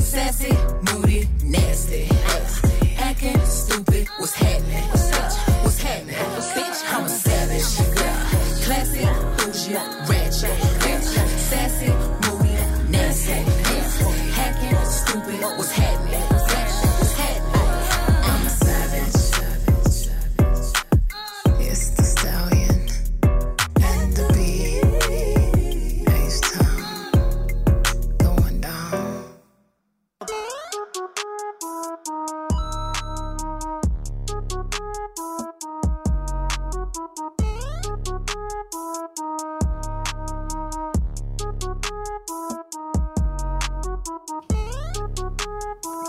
sassy, 0.00 0.52
moody, 0.86 1.28
nasty, 1.44 2.08
acting 2.98 3.40
stupid. 3.46 4.08
What's 4.18 4.34
happening? 4.34 4.84
What's 5.64 5.78
happening? 5.80 6.14
Bitch, 6.14 6.80
I'm 6.92 7.04
a 7.04 7.08
savage, 7.08 7.68
classic, 8.64 9.08
bougie, 9.38 9.74
ratchet, 10.08 10.56
sassy, 11.50 11.92
moody, 12.24 12.54
nasty, 12.90 13.38
hacking, 14.32 14.84
stupid. 14.86 15.40
What's 15.58 15.72
happening? 15.72 16.15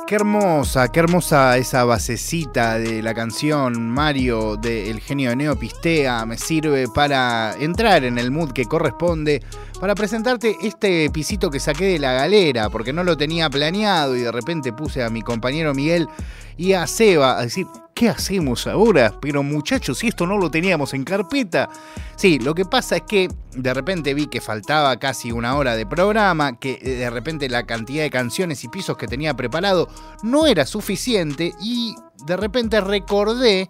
Qué 0.08 0.16
hermosa, 0.16 0.88
qué 0.88 1.02
hermosa 1.02 1.58
esa 1.58 1.84
basecita 1.84 2.80
de 2.80 3.02
la 3.02 3.14
canción 3.14 3.90
Mario 3.90 4.56
de 4.56 4.90
El 4.90 5.02
genio 5.02 5.32
de 5.32 5.36
Neopistea. 5.36 6.26
Me 6.26 6.38
sirve 6.38 6.88
para 6.88 7.54
entrar 7.60 8.06
en 8.06 8.18
el 8.18 8.32
mood 8.32 8.54
que 8.54 8.64
corresponde 8.64 9.44
para 9.82 9.96
presentarte 9.96 10.56
este 10.62 11.10
pisito 11.10 11.52
que 11.52 11.60
saqué 11.60 11.88
de 11.88 12.00
la 12.00 12.14
galera, 12.14 12.70
porque 12.70 12.94
no 12.94 13.04
lo 13.04 13.18
tenía 13.18 13.50
planeado 13.50 14.16
y 14.16 14.22
de 14.22 14.32
repente 14.32 14.72
puse 14.72 15.04
a 15.04 15.10
mi 15.10 15.22
compañero 15.22 15.74
Miguel 15.74 16.08
y 16.56 16.72
a 16.72 16.88
Seba 16.88 17.38
a 17.38 17.42
decir, 17.42 17.68
¿qué 17.94 18.08
hacemos 18.08 18.66
ahora? 18.66 19.14
Pero 19.20 19.44
muchachos, 19.44 19.98
si 19.98 20.08
esto 20.08 20.26
no 20.26 20.38
lo 20.38 20.50
teníamos 20.50 20.94
en 20.94 21.04
carpeta. 21.04 21.68
Sí, 22.16 22.40
lo 22.40 22.56
que 22.56 22.64
pasa 22.64 22.96
es 22.96 23.02
que 23.02 23.28
de 23.58 23.74
repente 23.74 24.14
vi 24.14 24.28
que 24.28 24.40
faltaba 24.40 24.98
casi 24.98 25.32
una 25.32 25.56
hora 25.58 25.76
de 25.76 25.86
programa, 25.86 26.60
que 26.60 26.80
eh, 26.82 26.90
de 26.92 27.10
repente 27.10 27.50
la 27.50 27.66
cantidad 27.66 28.04
de 28.04 28.10
canciones 28.10 28.64
y 28.64 28.68
pisos 28.68 28.98
que 28.98 29.08
tenía 29.08 29.36
preparado 29.36 29.90
no 30.24 30.46
era 30.46 30.66
suficiente 30.66 31.54
y 31.62 31.96
de 32.26 32.38
repente 32.38 32.80
recordé 32.82 33.70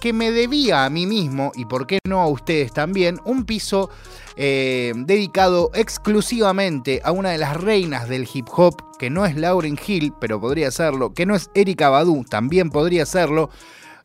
que 0.00 0.12
me 0.12 0.30
debía 0.30 0.84
a 0.84 0.90
mí 0.90 1.06
mismo, 1.06 1.52
y 1.54 1.64
por 1.64 1.86
qué 1.86 1.98
no 2.06 2.20
a 2.20 2.28
ustedes 2.28 2.72
también, 2.72 3.18
un 3.24 3.44
piso 3.44 3.90
eh, 4.36 4.92
dedicado 4.94 5.70
exclusivamente 5.74 7.00
a 7.02 7.12
una 7.12 7.30
de 7.30 7.38
las 7.38 7.56
reinas 7.56 8.08
del 8.08 8.28
hip 8.32 8.46
hop, 8.54 8.98
que 8.98 9.10
no 9.10 9.24
es 9.24 9.36
Lauryn 9.36 9.78
Hill, 9.84 10.12
pero 10.20 10.40
podría 10.40 10.70
serlo, 10.70 11.14
que 11.14 11.26
no 11.26 11.34
es 11.34 11.50
Erika 11.54 11.88
Badu, 11.88 12.24
también 12.24 12.70
podría 12.70 13.06
serlo, 13.06 13.50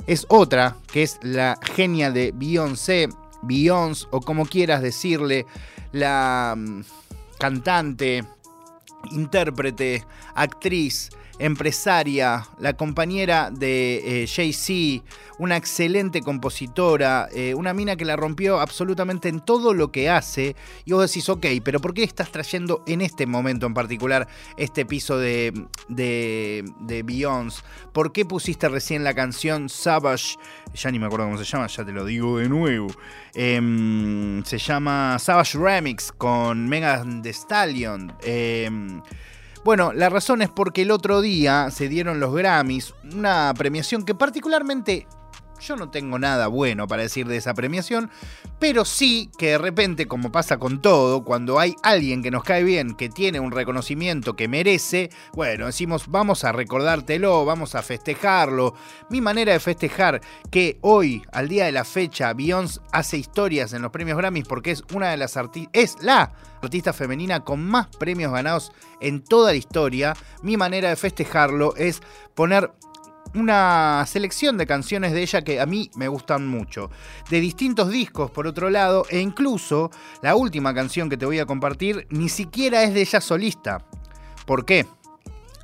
es 0.08 0.26
otra, 0.30 0.78
que 0.92 1.04
es 1.04 1.20
la 1.22 1.58
genia 1.76 2.10
de 2.10 2.32
Beyoncé, 2.34 3.10
Beyoncé, 3.42 4.08
o 4.12 4.22
como 4.22 4.46
quieras 4.46 4.82
decirle, 4.82 5.46
la 5.92 6.56
mm, 6.58 6.82
cantante, 7.40 8.24
intérprete, 9.12 10.06
actriz, 10.36 11.10
empresaria, 11.40 12.48
la 12.60 12.74
compañera 12.74 13.50
de 13.52 14.24
eh, 14.24 14.28
Jay-Z, 14.28 15.04
una 15.40 15.58
excelente 15.58 16.22
compositora, 16.22 17.28
eh, 17.34 17.56
una 17.56 17.74
mina 17.74 17.96
que 17.96 18.06
la 18.06 18.16
rompió 18.16 18.60
absolutamente 18.60 19.28
en 19.28 19.40
todo 19.40 19.74
lo 19.74 19.92
que 19.92 20.10
hace. 20.10 20.56
Y 20.86 20.94
vos 20.94 21.10
decís, 21.10 21.28
ok, 21.30 21.48
pero 21.64 21.80
¿por 21.80 21.94
qué 21.94 22.04
estás 22.04 22.32
trayendo 22.32 22.84
en 22.86 23.02
este 23.02 23.26
momento 23.26 23.66
en 23.66 23.74
particular 23.74 24.28
este 24.58 24.86
piso 24.86 25.18
de, 25.18 25.52
de, 25.88 26.64
de 26.82 27.04
Beyoncé? 27.04 27.64
¿Por 27.92 28.12
qué 28.12 28.24
pusiste 28.24 28.70
recién 28.70 29.04
la 29.04 29.14
canción 29.14 29.68
Savage? 29.68 30.38
Ya 30.76 30.92
ni 30.92 31.00
me 31.00 31.08
acuerdo 31.08 31.26
cómo 31.26 31.38
se 31.38 31.44
llama, 31.44 31.68
ya 31.68 31.84
te 31.84 31.92
lo 31.92 32.06
digo 32.06 32.38
de 32.38 32.48
nuevo. 32.48 32.88
Em, 33.34 34.44
se 34.44 34.58
llama 34.58 35.18
Savage 35.20 35.58
Remix 35.58 36.12
con 36.12 36.68
Megan 36.70 37.22
Thee 37.22 37.32
Stallion. 37.32 38.14
Bueno, 39.64 39.94
la 39.94 40.10
razón 40.10 40.42
es 40.42 40.50
porque 40.50 40.82
el 40.82 40.92
otro 40.92 41.22
día 41.22 41.70
se 41.70 41.88
dieron 41.88 42.20
los 42.20 42.34
Grammys, 42.34 42.96
una 43.14 43.54
premiación 43.56 44.04
que 44.04 44.16
particularmente 44.16 45.08
yo 45.62 45.76
no 45.76 45.90
tengo 45.90 46.20
nada 46.20 46.48
bueno 46.48 46.88
para 46.88 47.04
decir 47.04 47.28
de 47.28 47.38
esa 47.38 47.54
premiación, 47.54 48.10
pero 48.60 48.86
sí 48.86 49.30
que 49.38 49.52
de 49.52 49.58
repente, 49.58 50.08
como 50.08 50.32
pasa 50.32 50.58
con 50.58 50.82
todo, 50.82 51.24
cuando 51.24 51.60
hay 51.60 51.76
alguien 51.84 52.24
que 52.24 52.32
nos 52.32 52.44
cae 52.44 52.64
bien, 52.64 52.96
que 52.96 53.10
tiene 53.10 53.40
un 53.40 53.52
reconocimiento 53.52 54.36
que 54.36 54.48
merece, 54.48 55.10
bueno, 55.34 55.68
decimos, 55.68 56.08
vamos 56.08 56.44
a 56.44 56.52
recordártelo, 56.52 57.46
vamos 57.46 57.76
a 57.76 57.82
festejarlo. 57.82 58.74
Mi 59.10 59.22
manera 59.22 59.54
de 59.54 59.60
festejar 59.60 60.22
que 60.50 60.78
hoy, 60.82 61.24
al 61.32 61.48
día 61.48 61.66
de 61.66 61.72
la 61.72 61.86
fecha, 61.86 62.34
Beyoncé 62.34 62.80
hace 62.92 63.18
historias 63.18 63.74
en 63.74 63.82
los 63.82 63.92
premios 63.92 64.18
Grammys 64.18 64.48
porque 64.48 64.72
es 64.72 64.84
una 64.94 65.10
de 65.10 65.18
las 65.18 65.38
artistas, 65.38 65.72
es 65.74 65.98
la 66.02 66.34
artista 66.62 66.94
femenina 66.94 67.42
con 67.42 67.66
más 67.66 67.88
premios 67.98 68.32
ganados 68.32 68.72
en 69.00 69.24
toda 69.24 69.52
la 69.52 69.58
historia. 69.58 70.16
Mi 70.42 70.58
manera 70.58 70.90
de 70.90 70.96
festejarlo 70.96 71.76
es 71.76 72.02
poner 72.36 72.72
una 73.34 74.06
selección 74.08 74.58
de 74.58 74.68
canciones 74.68 75.14
de 75.14 75.22
ella 75.22 75.42
que 75.42 75.60
a 75.60 75.66
mí 75.66 75.90
me 75.96 76.08
gustan 76.08 76.48
mucho. 76.48 76.90
De 77.30 77.40
distintos 77.40 77.90
discos, 77.90 78.32
por 78.32 78.48
otro 78.48 78.70
lado, 78.70 79.06
e 79.10 79.20
incluso 79.20 79.92
la 80.22 80.36
última 80.36 80.74
canción 80.74 81.10
que 81.10 81.18
te 81.18 81.26
voy 81.26 81.40
a 81.40 81.46
compartir 81.46 82.08
ni 82.10 82.30
siquiera 82.30 82.84
es 82.84 82.94
de 82.94 83.02
ella 83.02 83.22
solista. 83.22 83.86
¿Por 84.46 84.66
qué? 84.66 84.86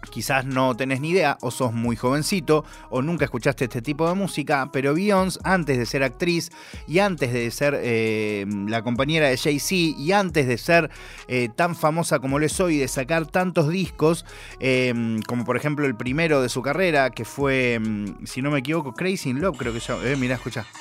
Quizás 0.09 0.45
no 0.45 0.75
tenés 0.75 1.01
ni 1.01 1.09
idea, 1.09 1.37
o 1.41 1.51
sos 1.51 1.73
muy 1.73 1.95
jovencito, 1.95 2.65
o 2.89 3.01
nunca 3.01 3.25
escuchaste 3.25 3.65
este 3.65 3.81
tipo 3.81 4.07
de 4.07 4.15
música, 4.15 4.69
pero 4.71 4.93
Beyoncé, 4.93 5.39
antes 5.43 5.77
de 5.77 5.85
ser 5.85 6.03
actriz, 6.03 6.51
y 6.87 6.99
antes 6.99 7.33
de 7.33 7.49
ser 7.51 7.79
eh, 7.81 8.45
la 8.67 8.81
compañera 8.81 9.27
de 9.29 9.37
Jay-Z, 9.37 9.99
y 9.99 10.11
antes 10.11 10.47
de 10.47 10.57
ser 10.57 10.89
eh, 11.27 11.49
tan 11.55 11.75
famosa 11.75 12.19
como 12.19 12.39
lo 12.39 12.45
es 12.45 12.59
hoy, 12.59 12.77
de 12.77 12.87
sacar 12.87 13.25
tantos 13.25 13.69
discos, 13.69 14.25
eh, 14.59 14.93
como 15.27 15.45
por 15.45 15.57
ejemplo 15.57 15.85
el 15.85 15.95
primero 15.95 16.41
de 16.41 16.49
su 16.49 16.61
carrera, 16.61 17.09
que 17.09 17.25
fue, 17.25 17.79
mm, 17.79 18.25
si 18.25 18.41
no 18.41 18.51
me 18.51 18.59
equivoco, 18.59 18.93
Crazy 18.93 19.29
in 19.29 19.41
Love, 19.41 19.57
creo 19.57 19.73
que 19.73 19.79
yo. 19.79 20.03
Eh, 20.03 20.15
mirá, 20.15 20.35
escucha. 20.35 20.65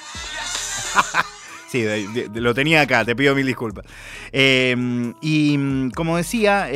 Sí, 1.69 1.85
lo 2.33 2.55
tenía 2.55 2.83
acá, 2.83 3.05
te 3.05 3.17
pido 3.17 3.35
mil 3.35 3.45
disculpas. 3.45 3.85
Eh, 4.31 5.13
y 5.21 5.91
como 5.91 6.17
decía, 6.17 6.69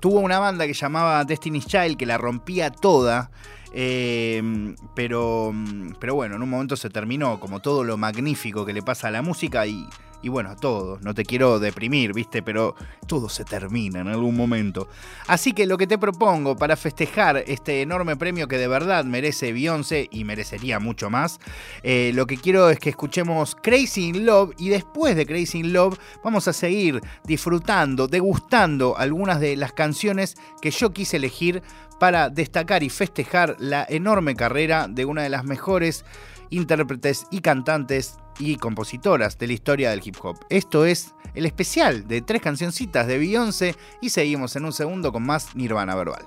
tuvo 0.00 0.20
una 0.20 0.38
banda 0.38 0.66
que 0.66 0.74
llamaba 0.74 1.24
Destiny's 1.24 1.66
Child 1.66 1.96
que 1.96 2.06
la 2.06 2.18
rompía 2.18 2.70
toda. 2.70 3.30
eh, 3.72 4.74
pero, 4.94 5.52
pero 5.98 6.14
bueno, 6.14 6.36
en 6.36 6.42
un 6.42 6.50
momento 6.50 6.76
se 6.76 6.90
terminó, 6.90 7.40
como 7.40 7.60
todo 7.60 7.82
lo 7.82 7.96
magnífico 7.96 8.64
que 8.64 8.72
le 8.72 8.82
pasa 8.82 9.08
a 9.08 9.10
la 9.10 9.22
música 9.22 9.66
y, 9.66 9.86
y 10.24 10.30
bueno, 10.30 10.48
a 10.48 10.56
todo. 10.56 10.98
No 11.02 11.12
te 11.12 11.26
quiero 11.26 11.58
deprimir, 11.58 12.14
¿viste? 12.14 12.42
Pero 12.42 12.74
todo 13.06 13.28
se 13.28 13.44
termina 13.44 14.00
en 14.00 14.08
algún 14.08 14.34
momento. 14.34 14.88
Así 15.26 15.52
que 15.52 15.66
lo 15.66 15.76
que 15.76 15.86
te 15.86 15.98
propongo 15.98 16.56
para 16.56 16.76
festejar 16.76 17.44
este 17.46 17.82
enorme 17.82 18.16
premio 18.16 18.48
que 18.48 18.56
de 18.56 18.66
verdad 18.66 19.04
merece 19.04 19.52
Beyoncé 19.52 20.08
y 20.10 20.24
merecería 20.24 20.80
mucho 20.80 21.10
más, 21.10 21.40
eh, 21.82 22.10
lo 22.14 22.26
que 22.26 22.38
quiero 22.38 22.70
es 22.70 22.78
que 22.78 22.88
escuchemos 22.88 23.54
Crazy 23.54 24.08
in 24.08 24.24
Love 24.24 24.54
y 24.56 24.70
después 24.70 25.14
de 25.14 25.26
Crazy 25.26 25.58
in 25.58 25.74
Love 25.74 25.98
vamos 26.24 26.48
a 26.48 26.54
seguir 26.54 27.02
disfrutando, 27.24 28.08
degustando 28.08 28.96
algunas 28.96 29.40
de 29.40 29.56
las 29.56 29.74
canciones 29.74 30.36
que 30.62 30.70
yo 30.70 30.94
quise 30.94 31.18
elegir 31.18 31.62
para 32.00 32.30
destacar 32.30 32.82
y 32.82 32.88
festejar 32.88 33.56
la 33.58 33.84
enorme 33.90 34.34
carrera 34.36 34.88
de 34.88 35.04
una 35.04 35.22
de 35.22 35.28
las 35.28 35.44
mejores 35.44 36.06
intérpretes 36.48 37.26
y 37.30 37.40
cantantes 37.40 38.16
y 38.38 38.56
compositoras 38.56 39.38
de 39.38 39.46
la 39.46 39.52
historia 39.52 39.90
del 39.90 40.02
hip 40.04 40.16
hop. 40.22 40.38
Esto 40.48 40.84
es 40.84 41.14
el 41.34 41.46
especial 41.46 42.06
de 42.06 42.22
tres 42.22 42.42
cancioncitas 42.42 43.06
de 43.06 43.18
Beyoncé 43.18 43.76
y 44.00 44.10
seguimos 44.10 44.56
en 44.56 44.64
un 44.64 44.72
segundo 44.72 45.12
con 45.12 45.24
más 45.24 45.54
Nirvana 45.56 45.94
Verbal. 45.94 46.26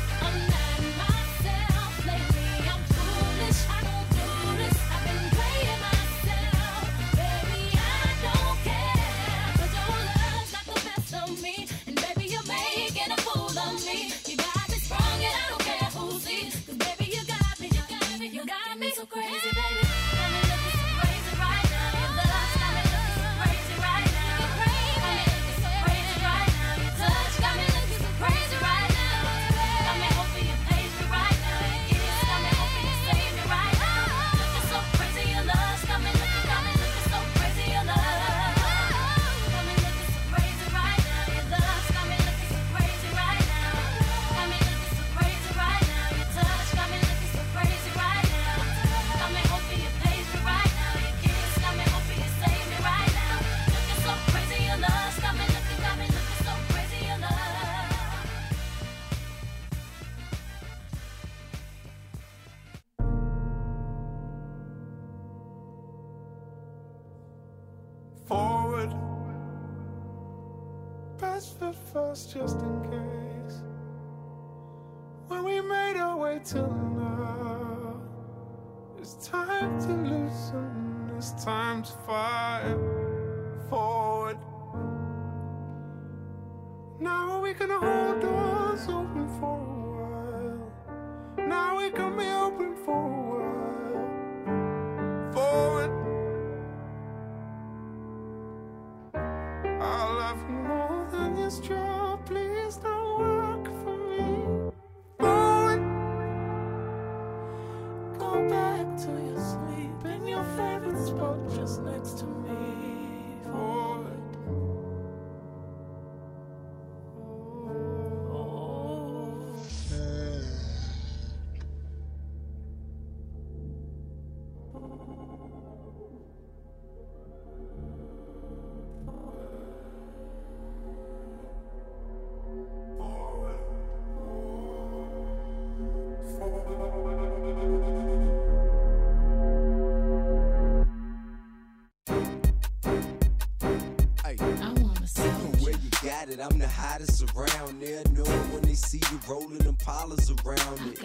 Hottest 147.01 147.35
around 147.35 147.81
there. 147.81 148.03
Know 148.11 148.23
when 148.51 148.61
they 148.63 148.73
see 148.73 149.01
you 149.11 149.19
rolling 149.27 149.57
them 149.59 149.75
polars 149.77 150.29
around 150.45 150.79
it. 150.87 151.01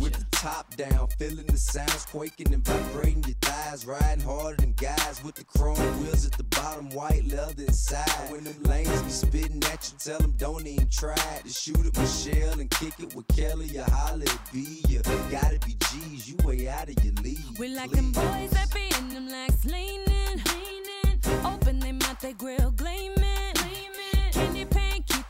With 0.00 0.14
the 0.14 0.26
top 0.30 0.74
down, 0.76 1.08
feeling 1.18 1.46
the 1.46 1.56
sounds 1.56 2.06
quaking 2.06 2.52
and 2.52 2.64
vibrating 2.64 3.22
your 3.24 3.36
thighs. 3.40 3.86
Riding 3.86 4.24
harder 4.24 4.56
than 4.56 4.72
guys 4.72 5.20
with 5.24 5.34
the 5.34 5.44
chrome 5.44 5.76
wheels 6.00 6.26
at 6.26 6.32
the 6.32 6.44
bottom, 6.44 6.90
white 6.90 7.24
leather 7.26 7.64
inside. 7.64 8.30
When 8.30 8.44
them 8.44 8.62
lanes 8.64 9.02
be 9.02 9.10
spitting 9.10 9.62
at 9.72 9.90
you, 9.90 9.98
tell 9.98 10.18
them 10.18 10.34
don't 10.36 10.66
even 10.66 10.88
try 10.88 11.14
to 11.44 11.48
shoot 11.48 11.86
at 11.86 11.96
Michelle 11.96 12.60
and 12.60 12.70
kick 12.70 12.94
it 12.98 13.14
with 13.14 13.26
Kelly 13.28 13.76
or 13.78 13.84
Holly 13.84 14.26
B. 14.52 14.82
You 14.88 15.00
gotta 15.30 15.58
be 15.64 15.76
G's, 15.90 16.28
you 16.28 16.36
way 16.44 16.68
out 16.68 16.88
of 16.88 17.04
your 17.04 17.14
league. 17.22 17.58
We 17.58 17.68
like 17.68 17.90
them 17.90 18.12
boys 18.12 18.50
that 18.50 18.72
be 18.74 18.90
in 18.98 19.08
them 19.10 19.28
legs 19.28 19.64
leaning, 19.64 20.42
leaning. 20.46 21.46
Open 21.46 21.78
their 21.78 21.92
mouth, 21.92 22.20
they 22.20 22.32
grill 22.32 22.70
gleaming. 22.72 23.21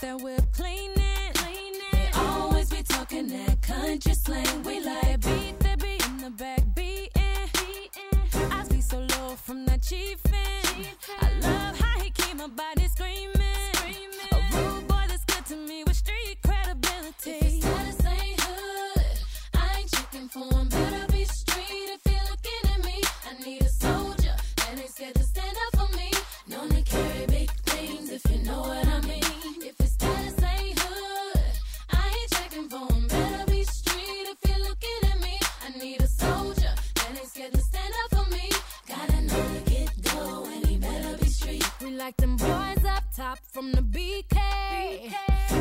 That 0.02 0.20
whip 0.20 0.42
cleaning. 0.52 0.96
They 1.92 2.08
always 2.16 2.68
be 2.70 2.82
talking 2.82 3.28
that 3.28 3.62
country 3.62 4.14
slang. 4.14 4.64
We 4.64 4.80
like 4.80 5.20
beat 5.20 5.60
that 5.60 5.80
be 5.80 5.92
in 5.92 6.18
the 6.18 6.30
back 6.30 6.62
beating. 6.74 7.12
I 8.50 8.64
be 8.68 8.80
so 8.80 8.98
low 8.98 9.36
from 9.36 9.64
that 9.66 9.80
chiefin'. 9.80 10.88
I 11.20 11.38
love 11.38 11.78
how 11.78 12.00
he 12.00 12.10
keep 12.10 12.36
my 12.36 12.48
body 12.48 12.88
screaming. 12.88 13.31
Like 42.02 42.16
them 42.16 42.36
boys 42.36 42.84
up 42.84 43.04
top 43.14 43.38
from 43.52 43.70
the 43.70 43.80
BK. 43.80 44.36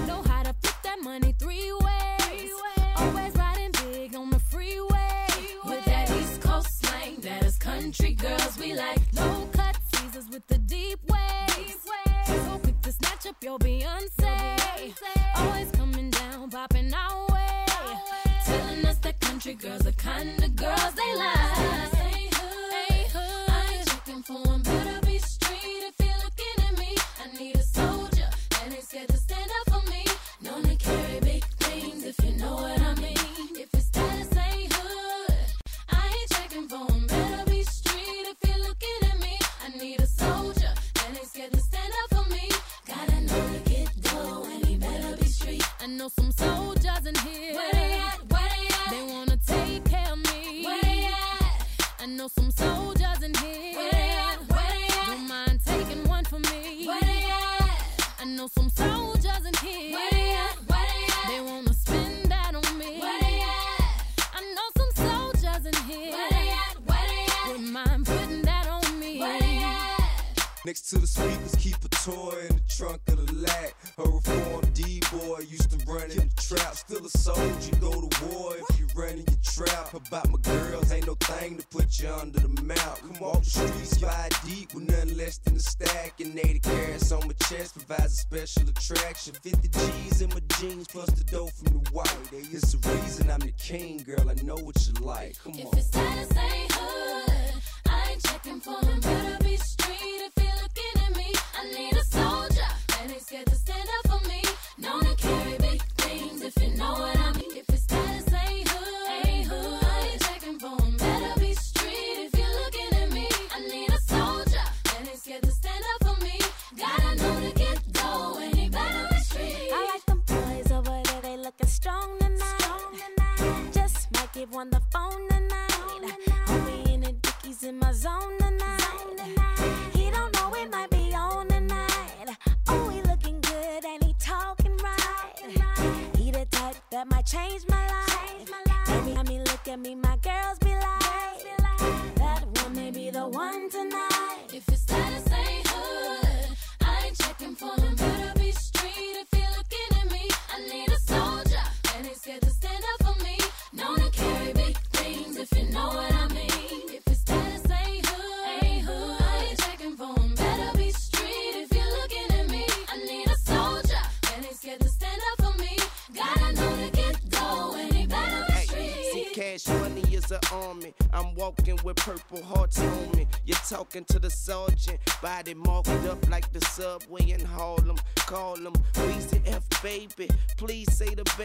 Know 0.07 0.23
how 0.23 0.41
to 0.41 0.55
flip 0.61 0.76
that 0.81 0.97
money 1.03 1.35
three 1.38 1.72
ways. 1.72 2.51
Always 2.95 3.35
riding 3.35 3.72
big 3.84 4.15
on 4.15 4.31
the 4.31 4.39
freeway. 4.39 5.27
With 5.63 5.85
that 5.85 6.09
East 6.09 6.41
Coast 6.41 6.81
slang, 6.81 7.18
that 7.18 7.43
is 7.43 7.59
country 7.59 8.13
girls. 8.15 8.57
We 8.57 8.73
like 8.73 9.01
low 9.13 9.47
cut 9.53 9.77
teasers 9.91 10.30
with 10.31 10.47
the 10.47 10.57
deep 10.57 10.99
waves. 11.07 11.76
So 12.26 12.57
quick 12.57 12.81
to 12.81 12.91
snatch 12.91 13.27
up 13.27 13.35
your 13.43 13.59
Beyonce. 13.59 14.95
Always 15.35 15.69
coming 15.72 16.09
down, 16.09 16.49
popping 16.49 16.91
our 16.91 17.27
way. 17.31 17.65
Telling 18.45 18.84
us 18.88 18.97
that 18.97 19.19
country 19.19 19.53
girls 19.53 19.85
are 19.85 19.91
kind 19.91 20.43
of 20.43 20.55
girls 20.55 20.93
they 20.95 21.15
like. 21.18 22.01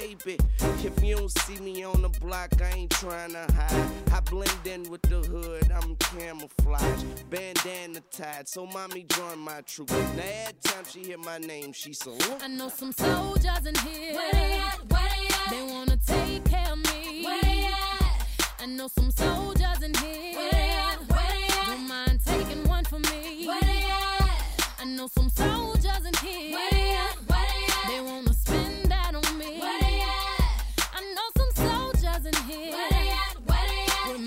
Baby. 0.06 0.38
If 0.84 1.02
you 1.02 1.16
don't 1.16 1.38
see 1.40 1.58
me 1.60 1.84
on 1.84 2.02
the 2.02 2.08
block, 2.20 2.50
I 2.62 2.76
ain't 2.76 2.90
trying 2.90 3.32
to 3.32 3.46
hide. 3.52 3.90
I 4.12 4.20
blend 4.20 4.66
in 4.66 4.88
with 4.90 5.02
the 5.02 5.16
hood, 5.16 5.70
I'm 5.72 5.96
camouflage. 5.96 7.02
Bandana 7.30 8.00
tied, 8.10 8.48
so 8.48 8.66
mommy 8.66 9.04
join 9.04 9.38
my 9.38 9.60
troop. 9.62 9.90
Now 9.90 10.22
every 10.22 10.54
time 10.62 10.84
she 10.90 11.00
hear 11.04 11.18
my 11.18 11.38
name, 11.38 11.72
she 11.72 11.92
so. 11.92 12.16
I 12.40 12.48
know 12.48 12.68
some 12.68 12.92
soldiers 12.92 13.66
in 13.66 13.74
here. 13.76 14.14
Where 14.14 14.32
they 14.32 14.52
at? 14.58 14.92
Where 14.92 15.02
they 15.02 15.26
at? 15.26 15.50
They 15.50 15.62
wanna 15.72 15.98
take 16.06 16.44
care 16.44 16.72
of 16.72 16.78
me. 16.78 17.24
Where 17.24 17.42
they 17.42 17.64
at? 17.66 18.26
I 18.60 18.66
know 18.66 18.88
some 18.88 19.10
soldiers 19.10 19.82
in 19.82 19.94
here. 19.94 20.34
Where 20.36 20.50
they 20.50 20.70
at? 20.70 20.98
Where 21.08 21.32
they 21.32 21.46
at? 21.46 21.66
Don't 21.66 21.88
mind 21.88 22.20
taking 22.24 22.64
one 22.68 22.84
for 22.84 22.98
me. 22.98 23.46
Where 23.46 23.60
they 23.60 23.84
at? 23.84 24.76
I 24.78 24.84
know 24.84 25.08
some 25.08 25.30
soldiers 25.30 26.04
in 26.04 26.14
here. 26.26 26.52
Where 26.52 26.70
they 26.70 26.90
at? 26.94 27.16
Where 27.28 27.46
they 27.52 27.72
at? 27.72 27.88
They 27.88 28.00
wanna 28.00 28.25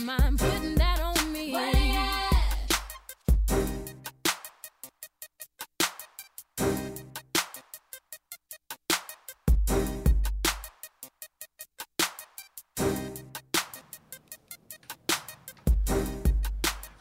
mind 0.10 0.40
putting 0.40 0.76
that 0.76 1.00
on 1.02 1.32
me. 1.32 1.52
Where 1.54 1.72
they 1.72 1.92
at? 1.92 3.50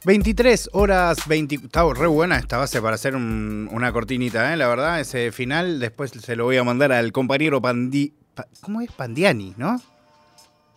...23 0.04 0.68
horas 0.72 1.18
20... 1.26 1.56
Está 1.56 1.82
re 1.92 2.06
buena 2.06 2.38
esta 2.38 2.56
base 2.56 2.80
para 2.80 2.94
hacer 2.94 3.14
un- 3.14 3.68
una 3.72 3.92
cortinita, 3.92 4.52
¿eh? 4.52 4.56
La 4.56 4.68
verdad, 4.68 5.00
ese 5.00 5.32
final 5.32 5.80
después 5.80 6.12
se 6.12 6.36
lo 6.36 6.44
voy 6.44 6.56
a 6.56 6.64
mandar 6.64 6.92
al 6.92 7.12
compañero 7.12 7.60
Pandi... 7.60 8.12
Pa- 8.34 8.46
¿Cómo 8.60 8.80
es? 8.80 8.90
Pandiani, 8.92 9.54
¿no? 9.56 9.80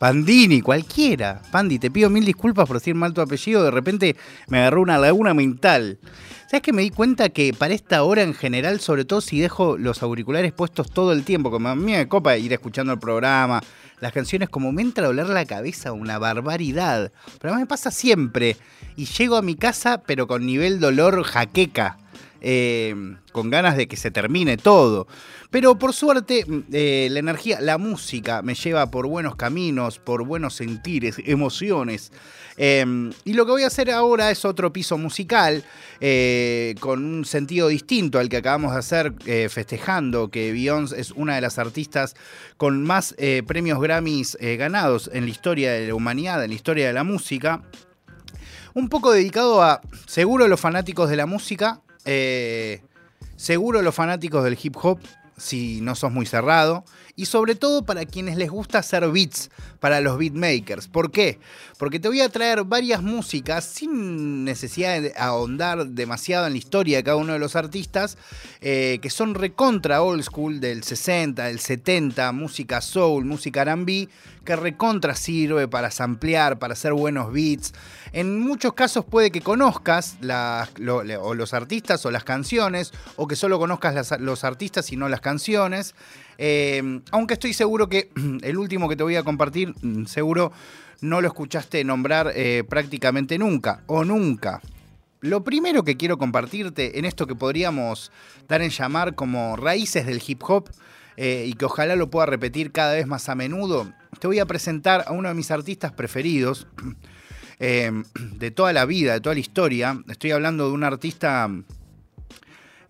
Pandini, 0.01 0.61
cualquiera. 0.61 1.43
Pandi, 1.51 1.77
te 1.77 1.91
pido 1.91 2.09
mil 2.09 2.25
disculpas 2.25 2.67
por 2.67 2.77
decir 2.77 2.95
mal 2.95 3.13
tu 3.13 3.21
apellido. 3.21 3.63
De 3.63 3.69
repente 3.69 4.15
me 4.47 4.57
agarró 4.57 4.81
una 4.81 4.97
laguna 4.97 5.35
mental. 5.35 5.99
¿Sabes 6.47 6.63
que 6.63 6.73
me 6.73 6.81
di 6.81 6.89
cuenta 6.89 7.29
que 7.29 7.53
para 7.53 7.75
esta 7.75 8.01
hora 8.01 8.23
en 8.23 8.33
general, 8.33 8.79
sobre 8.79 9.05
todo 9.05 9.21
si 9.21 9.39
dejo 9.39 9.77
los 9.77 10.01
auriculares 10.01 10.53
puestos 10.53 10.89
todo 10.89 11.11
el 11.11 11.23
tiempo, 11.23 11.51
como 11.51 11.69
a 11.69 11.75
mí 11.75 11.91
me 11.91 12.07
copa 12.07 12.35
ir 12.35 12.51
escuchando 12.51 12.93
el 12.93 12.97
programa, 12.97 13.61
las 13.99 14.11
canciones, 14.11 14.49
como 14.49 14.71
me 14.71 14.81
entra 14.81 15.03
a 15.03 15.07
doler 15.07 15.27
la 15.27 15.45
cabeza 15.45 15.91
una 15.91 16.17
barbaridad. 16.17 17.11
Pero 17.39 17.53
además 17.53 17.59
me 17.59 17.67
pasa 17.67 17.91
siempre. 17.91 18.57
Y 18.95 19.05
llego 19.05 19.35
a 19.35 19.43
mi 19.43 19.53
casa, 19.53 20.01
pero 20.01 20.25
con 20.25 20.47
nivel 20.47 20.79
dolor 20.79 21.21
jaqueca. 21.21 21.99
Eh, 22.41 22.95
con 23.31 23.49
ganas 23.49 23.77
de 23.77 23.87
que 23.87 23.97
se 23.97 24.11
termine 24.11 24.57
todo. 24.57 25.07
Pero 25.51 25.77
por 25.77 25.93
suerte, 25.93 26.45
mm, 26.47 26.59
eh, 26.71 27.07
la 27.11 27.19
energía, 27.19 27.59
la 27.59 27.77
música 27.77 28.41
me 28.41 28.55
lleva 28.55 28.89
por 28.89 29.05
buenos 29.05 29.35
caminos, 29.35 29.99
por 29.99 30.25
buenos 30.25 30.55
sentires, 30.55 31.17
emociones. 31.25 32.11
Eh, 32.57 33.11
y 33.25 33.33
lo 33.33 33.45
que 33.45 33.51
voy 33.51 33.63
a 33.63 33.67
hacer 33.67 33.91
ahora 33.91 34.31
es 34.31 34.45
otro 34.45 34.71
piso 34.71 34.97
musical 34.97 35.63
eh, 35.99 36.75
con 36.79 37.03
un 37.03 37.25
sentido 37.25 37.67
distinto 37.67 38.17
al 38.19 38.29
que 38.29 38.37
acabamos 38.37 38.73
de 38.73 38.79
hacer 38.79 39.13
festejando 39.49 40.29
que 40.29 40.51
Beyoncé 40.51 40.99
es 40.99 41.11
una 41.11 41.35
de 41.35 41.41
las 41.41 41.57
artistas 41.57 42.15
con 42.57 42.83
más 42.83 43.15
premios 43.47 43.79
Grammys 43.79 44.37
ganados 44.57 45.09
en 45.13 45.25
la 45.25 45.29
historia 45.31 45.71
de 45.71 45.87
la 45.87 45.95
humanidad, 45.95 46.43
en 46.43 46.49
la 46.49 46.55
historia 46.55 46.87
de 46.87 46.93
la 46.93 47.03
música. 47.03 47.61
Un 48.73 48.89
poco 48.89 49.11
dedicado 49.11 49.61
a, 49.61 49.81
seguro, 50.05 50.47
los 50.47 50.59
fanáticos 50.59 51.09
de 51.09 51.15
la 51.15 51.25
música, 51.25 51.81
eh, 52.05 52.81
seguro 53.35 53.81
los 53.81 53.95
fanáticos 53.95 54.43
del 54.43 54.57
hip 54.61 54.75
hop, 54.81 54.99
si 55.37 55.81
no 55.81 55.95
sos 55.95 56.11
muy 56.11 56.25
cerrado, 56.25 56.83
y 57.15 57.25
sobre 57.25 57.55
todo 57.55 57.83
para 57.85 58.05
quienes 58.05 58.37
les 58.37 58.49
gusta 58.49 58.79
hacer 58.79 59.07
beats, 59.09 59.49
para 59.79 60.01
los 60.01 60.17
beatmakers. 60.17 60.87
¿Por 60.87 61.11
qué? 61.11 61.39
Porque 61.77 61.99
te 61.99 62.07
voy 62.07 62.21
a 62.21 62.29
traer 62.29 62.63
varias 62.63 63.01
músicas 63.01 63.65
sin 63.65 64.43
necesidad 64.45 65.01
de 65.01 65.13
ahondar 65.17 65.87
demasiado 65.87 66.45
en 66.47 66.53
la 66.53 66.57
historia 66.59 66.97
de 66.97 67.03
cada 67.03 67.17
uno 67.17 67.33
de 67.33 67.39
los 67.39 67.55
artistas, 67.55 68.17
eh, 68.61 68.99
que 69.01 69.09
son 69.09 69.35
recontra 69.35 70.01
old 70.03 70.23
school 70.23 70.59
del 70.59 70.83
60, 70.83 71.45
del 71.45 71.59
70, 71.59 72.31
música 72.31 72.81
soul, 72.81 73.25
música 73.25 73.61
R&B, 73.63 74.07
que 74.45 74.55
recontra 74.55 75.15
sirve 75.15 75.67
para 75.67 75.91
samplear, 75.91 76.57
para 76.59 76.73
hacer 76.73 76.93
buenos 76.93 77.31
beats. 77.31 77.73
En 78.13 78.39
muchos 78.39 78.73
casos 78.73 79.05
puede 79.05 79.31
que 79.31 79.41
conozcas 79.41 80.17
las- 80.21 80.69
o 80.79 81.33
los 81.33 81.53
artistas 81.53 82.05
o 82.05 82.11
las 82.11 82.23
canciones, 82.23 82.91
o 83.15 83.27
que 83.27 83.35
solo 83.35 83.59
conozcas 83.59 83.93
las- 83.95 84.19
los 84.19 84.43
artistas 84.43 84.91
y 84.91 84.97
no 84.97 85.09
las 85.09 85.21
canciones. 85.21 85.93
Eh, 86.43 87.01
aunque 87.11 87.35
estoy 87.35 87.53
seguro 87.53 87.87
que 87.87 88.09
el 88.41 88.57
último 88.57 88.89
que 88.89 88.95
te 88.95 89.03
voy 89.03 89.15
a 89.15 89.21
compartir, 89.21 89.75
mm, 89.79 90.05
seguro 90.05 90.51
no 91.01 91.21
lo 91.21 91.27
escuchaste 91.27 91.83
nombrar 91.83 92.31
eh, 92.35 92.63
prácticamente 92.67 93.37
nunca, 93.37 93.83
o 93.85 94.03
nunca. 94.03 94.59
Lo 95.19 95.43
primero 95.43 95.83
que 95.83 95.97
quiero 95.97 96.17
compartirte 96.17 96.97
en 96.97 97.05
esto 97.05 97.27
que 97.27 97.35
podríamos 97.35 98.11
dar 98.47 98.63
en 98.63 98.71
llamar 98.71 99.13
como 99.13 99.55
raíces 99.55 100.07
del 100.07 100.21
hip 100.25 100.41
hop, 100.47 100.67
eh, 101.15 101.45
y 101.47 101.53
que 101.53 101.65
ojalá 101.65 101.95
lo 101.95 102.09
pueda 102.09 102.25
repetir 102.25 102.71
cada 102.71 102.95
vez 102.95 103.05
más 103.05 103.29
a 103.29 103.35
menudo, 103.35 103.93
te 104.19 104.25
voy 104.25 104.39
a 104.39 104.47
presentar 104.47 105.03
a 105.05 105.11
uno 105.11 105.29
de 105.29 105.35
mis 105.35 105.51
artistas 105.51 105.91
preferidos 105.91 106.65
eh, 107.59 107.91
de 108.37 108.49
toda 108.49 108.73
la 108.73 108.85
vida, 108.85 109.13
de 109.13 109.21
toda 109.21 109.35
la 109.35 109.41
historia. 109.41 110.03
Estoy 110.09 110.31
hablando 110.31 110.67
de 110.67 110.73
un 110.73 110.83
artista 110.83 111.47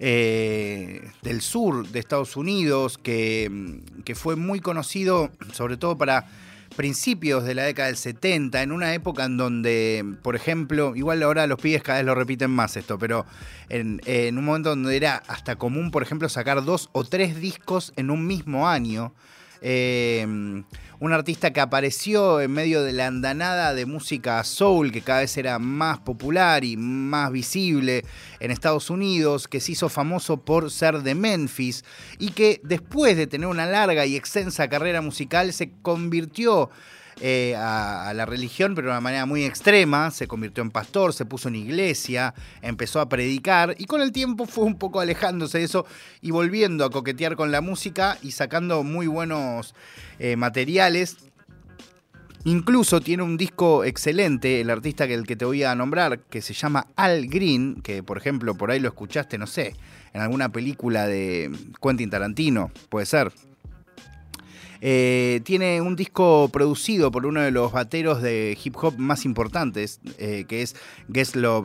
eh, 0.03 1.07
del 1.21 1.41
sur 1.41 1.87
de 1.87 1.99
Estados 1.99 2.35
Unidos 2.35 2.97
que, 2.97 3.81
que 4.03 4.15
fue 4.15 4.35
muy 4.35 4.59
conocido, 4.59 5.29
sobre 5.53 5.77
todo 5.77 5.95
para 5.95 6.25
principios 6.75 7.43
de 7.43 7.53
la 7.53 7.63
década 7.63 7.87
del 7.87 7.97
70, 7.97 8.63
en 8.63 8.71
una 8.71 8.95
época 8.95 9.25
en 9.25 9.37
donde, 9.37 10.03
por 10.23 10.35
ejemplo, 10.35 10.95
igual 10.95 11.21
ahora 11.21 11.45
los 11.45 11.59
pibes 11.59 11.83
cada 11.83 11.99
vez 11.99 12.07
lo 12.07 12.15
repiten 12.15 12.49
más 12.49 12.75
esto, 12.77 12.97
pero 12.97 13.27
en, 13.69 14.01
en 14.05 14.39
un 14.39 14.45
momento 14.45 14.69
donde 14.69 14.97
era 14.97 15.21
hasta 15.27 15.57
común, 15.57 15.91
por 15.91 16.01
ejemplo, 16.01 16.29
sacar 16.29 16.65
dos 16.65 16.89
o 16.93 17.03
tres 17.03 17.39
discos 17.39 17.93
en 17.95 18.09
un 18.09 18.25
mismo 18.25 18.67
año. 18.67 19.13
Eh, 19.61 20.25
un 21.01 21.13
artista 21.13 21.51
que 21.51 21.59
apareció 21.59 22.41
en 22.41 22.51
medio 22.51 22.83
de 22.83 22.93
la 22.93 23.07
andanada 23.07 23.73
de 23.73 23.87
música 23.87 24.43
soul, 24.43 24.91
que 24.91 25.01
cada 25.01 25.21
vez 25.21 25.35
era 25.35 25.57
más 25.57 25.97
popular 25.97 26.63
y 26.63 26.77
más 26.77 27.31
visible 27.31 28.05
en 28.39 28.51
Estados 28.51 28.91
Unidos, 28.91 29.47
que 29.47 29.59
se 29.59 29.71
hizo 29.71 29.89
famoso 29.89 30.37
por 30.37 30.69
ser 30.69 31.01
de 31.01 31.15
Memphis 31.15 31.83
y 32.19 32.29
que 32.33 32.61
después 32.63 33.17
de 33.17 33.25
tener 33.25 33.47
una 33.47 33.65
larga 33.65 34.05
y 34.05 34.15
extensa 34.15 34.69
carrera 34.69 35.01
musical 35.01 35.51
se 35.53 35.71
convirtió 35.81 36.69
eh, 37.23 37.55
a, 37.55 38.11
la 38.15 38.25
religión, 38.25 38.73
pero 38.73 38.87
de 38.87 38.93
una 38.93 39.01
manera 39.01 39.27
muy 39.27 39.43
extrema. 39.43 40.09
Se 40.09 40.27
convirtió 40.27 40.63
en 40.63 40.71
pastor, 40.71 41.13
se 41.13 41.23
puso 41.23 41.49
en 41.49 41.55
iglesia, 41.55 42.33
empezó 42.63 42.99
a 42.99 43.07
predicar 43.07 43.75
y 43.77 43.85
con 43.85 44.01
el 44.01 44.11
tiempo 44.11 44.47
fue 44.47 44.65
un 44.65 44.75
poco 44.75 44.99
alejándose 44.99 45.59
de 45.59 45.65
eso 45.65 45.85
y 46.21 46.31
volviendo 46.31 46.83
a 46.83 46.89
coquetear 46.89 47.35
con 47.35 47.51
la 47.51 47.61
música 47.61 48.17
y 48.23 48.31
sacando 48.31 48.83
muy 48.83 49.05
buenos 49.05 49.75
eh, 50.17 50.35
materiales. 50.35 51.17
Incluso 52.43 53.01
tiene 53.01 53.21
un 53.21 53.37
disco 53.37 53.83
excelente, 53.83 54.61
el 54.61 54.71
artista 54.71 55.05
que 55.05 55.13
el 55.13 55.27
que 55.27 55.35
te 55.35 55.45
voy 55.45 55.63
a 55.63 55.75
nombrar, 55.75 56.21
que 56.21 56.41
se 56.41 56.55
llama 56.55 56.87
Al 56.95 57.27
Green, 57.27 57.83
que 57.83 58.01
por 58.01 58.17
ejemplo 58.17 58.55
por 58.55 58.71
ahí 58.71 58.79
lo 58.79 58.87
escuchaste, 58.87 59.37
no 59.37 59.45
sé, 59.45 59.75
en 60.11 60.21
alguna 60.21 60.49
película 60.49 61.05
de 61.05 61.51
Quentin 61.79 62.09
Tarantino, 62.09 62.71
puede 62.89 63.05
ser. 63.05 63.31
Eh, 64.83 65.41
tiene 65.43 65.79
un 65.79 65.95
disco 65.95 66.49
producido 66.51 67.11
por 67.11 67.27
uno 67.27 67.41
de 67.41 67.51
los 67.51 67.71
bateros 67.71 68.21
de 68.21 68.57
hip 68.61 68.75
hop 68.77 68.97
más 68.97 69.25
importantes, 69.25 69.99
eh, 70.17 70.45
que 70.47 70.63
es 70.63 70.75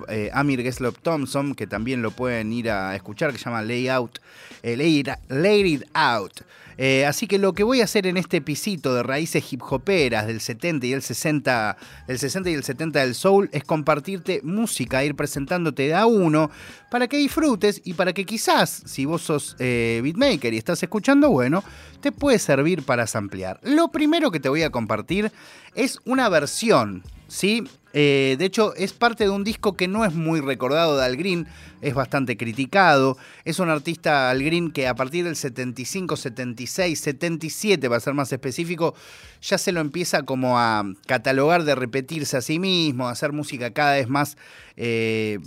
eh, 0.09 0.31
Amir 0.35 0.63
Geslop 0.63 0.99
Thompson, 0.99 1.55
que 1.55 1.67
también 1.67 2.03
lo 2.03 2.11
pueden 2.11 2.53
ir 2.53 2.71
a 2.71 2.95
escuchar, 2.95 3.33
que 3.33 3.39
se 3.39 3.47
llama 3.47 3.63
Layout, 3.63 4.19
Lay, 4.63 4.99
It, 4.99 5.09
Lay 5.29 5.75
It 5.75 5.85
Out. 5.95 6.43
Eh, 6.79 7.07
así 7.07 7.27
que 7.27 7.39
lo 7.39 7.55
que 7.55 7.63
voy 7.63 7.81
a 7.81 7.85
hacer 7.85 8.07
en 8.07 8.17
este 8.17 8.41
pisito 8.41 8.95
de 8.95 9.03
raíces 9.03 9.53
hip 9.53 9.63
hoperas 9.71 10.27
del 10.27 10.41
70 10.41 10.87
y 10.87 10.93
el 10.93 11.03
60, 11.03 11.77
del 12.07 12.19
60 12.19 12.51
y 12.51 12.55
el 12.55 12.65
70 12.65 13.01
del 13.01 13.15
soul 13.15 13.49
es 13.53 13.65
compartirte 13.65 14.41
música, 14.43 15.05
ir 15.05 15.15
presentándote 15.15 15.85
de 15.85 15.95
a 15.95 16.07
uno 16.07 16.51
para 16.91 17.09
que 17.09 17.17
disfrutes 17.17 17.81
y 17.85 17.95
para 17.95 18.13
que 18.13 18.25
quizás, 18.25 18.83
si 18.85 19.05
vos 19.05 19.23
sos 19.23 19.57
eh, 19.59 20.01
beatmaker 20.03 20.53
y 20.53 20.59
estás 20.59 20.83
escuchando, 20.83 21.31
bueno, 21.31 21.65
te 22.01 22.13
puede 22.13 22.39
servir 22.39 22.83
para 22.83 23.07
samplear. 23.07 23.59
Lo 23.63 23.89
primero 23.89 24.31
que 24.31 24.41
te 24.41 24.49
voy 24.49 24.63
a 24.63 24.71
compartir 24.71 25.33
es 25.75 25.99
una 26.05 26.29
versión, 26.29 27.03
¿sí? 27.29 27.65
Eh, 27.99 28.37
de 28.39 28.45
hecho, 28.45 28.75
es 28.75 28.93
parte 28.93 29.25
de 29.25 29.31
un 29.31 29.43
disco 29.43 29.75
que 29.75 29.89
no 29.89 30.05
es 30.05 30.13
muy 30.13 30.41
recordado 30.41 30.99
de 30.99 31.05
Al 31.07 31.17
Green, 31.17 31.47
es 31.81 31.95
bastante 31.95 32.37
criticado. 32.37 33.17
Es 33.47 33.59
un 33.59 33.71
artista 33.71 34.29
Al 34.29 34.43
Green 34.43 34.71
que 34.71 34.87
a 34.87 34.95
partir 34.95 35.25
del 35.25 35.35
75, 35.35 36.15
76, 36.15 37.01
77, 37.01 37.89
para 37.89 37.99
ser 37.99 38.13
más 38.13 38.31
específico, 38.31 38.95
ya 39.41 39.57
se 39.57 39.73
lo 39.73 39.81
empieza 39.81 40.25
como 40.25 40.59
a 40.59 40.85
catalogar 41.07 41.65
de 41.65 41.75
repetirse 41.75 42.37
a 42.37 42.43
sí 42.43 42.59
mismo, 42.59 43.09
a 43.09 43.13
hacer 43.13 43.33
música 43.33 43.71
cada 43.71 43.95
vez 43.95 44.11
más 44.11 44.37
eh, 44.77 45.39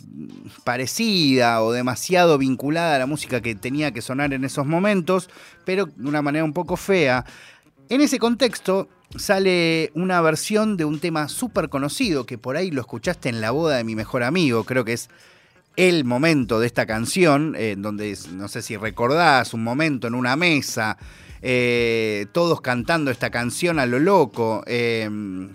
parecida 0.64 1.62
o 1.62 1.72
demasiado 1.72 2.40
vinculada 2.40 2.96
a 2.96 3.00
la 3.00 3.06
música 3.06 3.42
que 3.42 3.54
tenía 3.54 3.92
que 3.92 4.02
sonar 4.02 4.34
en 4.34 4.44
esos 4.44 4.66
momentos, 4.66 5.30
pero 5.66 5.86
de 5.86 6.08
una 6.08 6.24
manera 6.24 6.46
un 6.46 6.54
poco 6.54 6.78
fea. 6.78 7.26
En 7.90 8.02
ese 8.02 8.18
contexto 8.18 8.90
sale 9.16 9.92
una 9.96 10.22
versión 10.22 10.78
de 10.78 10.86
un 10.86 11.00
tema 11.00 11.28
súper 11.30 11.70
conocido 11.70 12.26
que 12.26 12.38
por 12.38 12.58
ahí 12.58 12.72
lo 12.72 12.82
escuchaste 12.82 13.30
en 13.30 13.42
la 13.42 13.52
boda 13.52 13.78
de 13.78 13.84
mi 13.84 13.96
mejor 13.96 14.24
amigo, 14.24 14.64
creo 14.64 14.86
que 14.86 14.94
es 14.94 15.10
el 15.76 16.04
momento 16.04 16.60
de 16.60 16.68
esta 16.68 16.86
canción, 16.86 17.56
eh, 17.58 17.76
donde 17.78 18.18
no 18.34 18.48
sé 18.48 18.62
si 18.62 18.76
recordás 18.76 19.54
un 19.54 19.64
momento 19.64 20.08
en 20.08 20.16
una 20.16 20.36
mesa, 20.36 20.98
eh, 21.42 22.28
todos 22.34 22.62
cantando 22.62 23.12
esta 23.12 23.30
canción 23.30 23.80
a 23.80 23.86
lo 23.86 24.00
loco, 24.00 24.64
eh, 24.68 25.10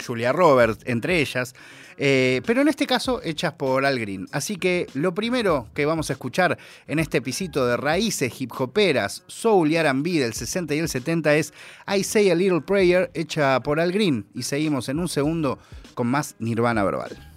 Julia 0.04 0.32
Roberts 0.32 0.82
entre 0.86 1.20
ellas. 1.20 1.54
Eh, 1.96 2.42
pero 2.46 2.62
en 2.62 2.68
este 2.68 2.86
caso 2.86 3.20
hechas 3.22 3.52
por 3.54 3.84
Al 3.84 3.98
Green. 3.98 4.26
Así 4.32 4.56
que 4.56 4.86
lo 4.94 5.14
primero 5.14 5.68
que 5.74 5.86
vamos 5.86 6.10
a 6.10 6.14
escuchar 6.14 6.58
en 6.86 6.98
este 6.98 7.22
pisito 7.22 7.66
de 7.66 7.76
raíces 7.76 8.40
hip 8.40 8.52
hoperas, 8.58 9.24
soul 9.26 9.70
y 9.70 9.76
R&B 9.76 10.10
del 10.12 10.34
60 10.34 10.74
y 10.74 10.78
el 10.78 10.88
70 10.88 11.36
es 11.36 11.52
I 11.86 12.02
Say 12.04 12.30
a 12.30 12.34
Little 12.34 12.60
Prayer 12.60 13.10
hecha 13.14 13.60
por 13.60 13.80
Al 13.80 13.92
Green. 13.92 14.26
Y 14.34 14.42
seguimos 14.42 14.88
en 14.88 14.98
un 14.98 15.08
segundo 15.08 15.58
con 15.94 16.06
más 16.06 16.36
Nirvana 16.38 16.84
Verbal. 16.84 17.33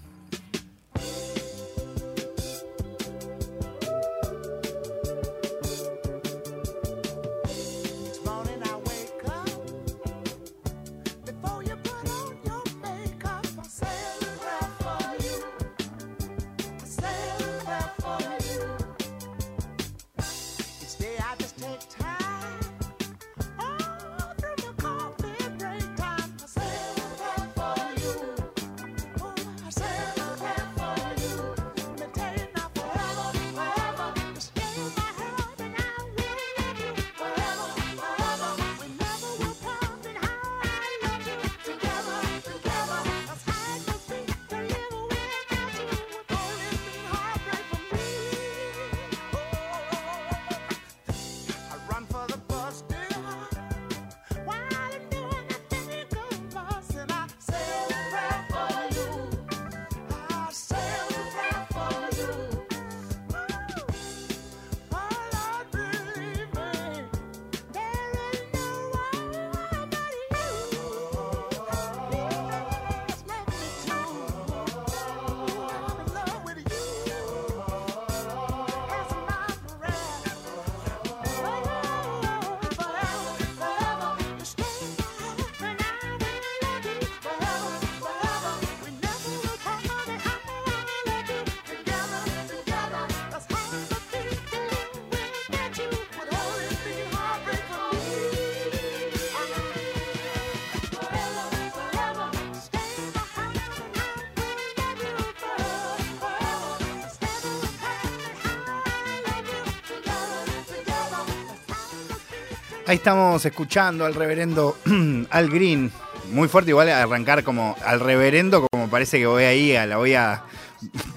Estamos 112.97 113.45
escuchando 113.45 114.05
al 114.05 114.15
reverendo 114.15 114.75
Al 115.29 115.49
Green. 115.49 115.91
Muy 116.31 116.47
fuerte, 116.47 116.71
igual 116.71 116.89
arrancar 116.89 117.43
como 117.43 117.75
al 117.85 117.99
reverendo, 117.99 118.67
como 118.71 118.89
parece 118.89 119.19
que 119.19 119.27
voy 119.27 119.43
ahí, 119.43 119.75
a- 119.75 119.85
la 119.85 119.97
voy 119.97 120.15
a 120.15 120.43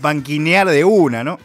banquinear 0.03 0.69
de 0.69 0.85
una, 0.85 1.25
¿no? 1.25 1.39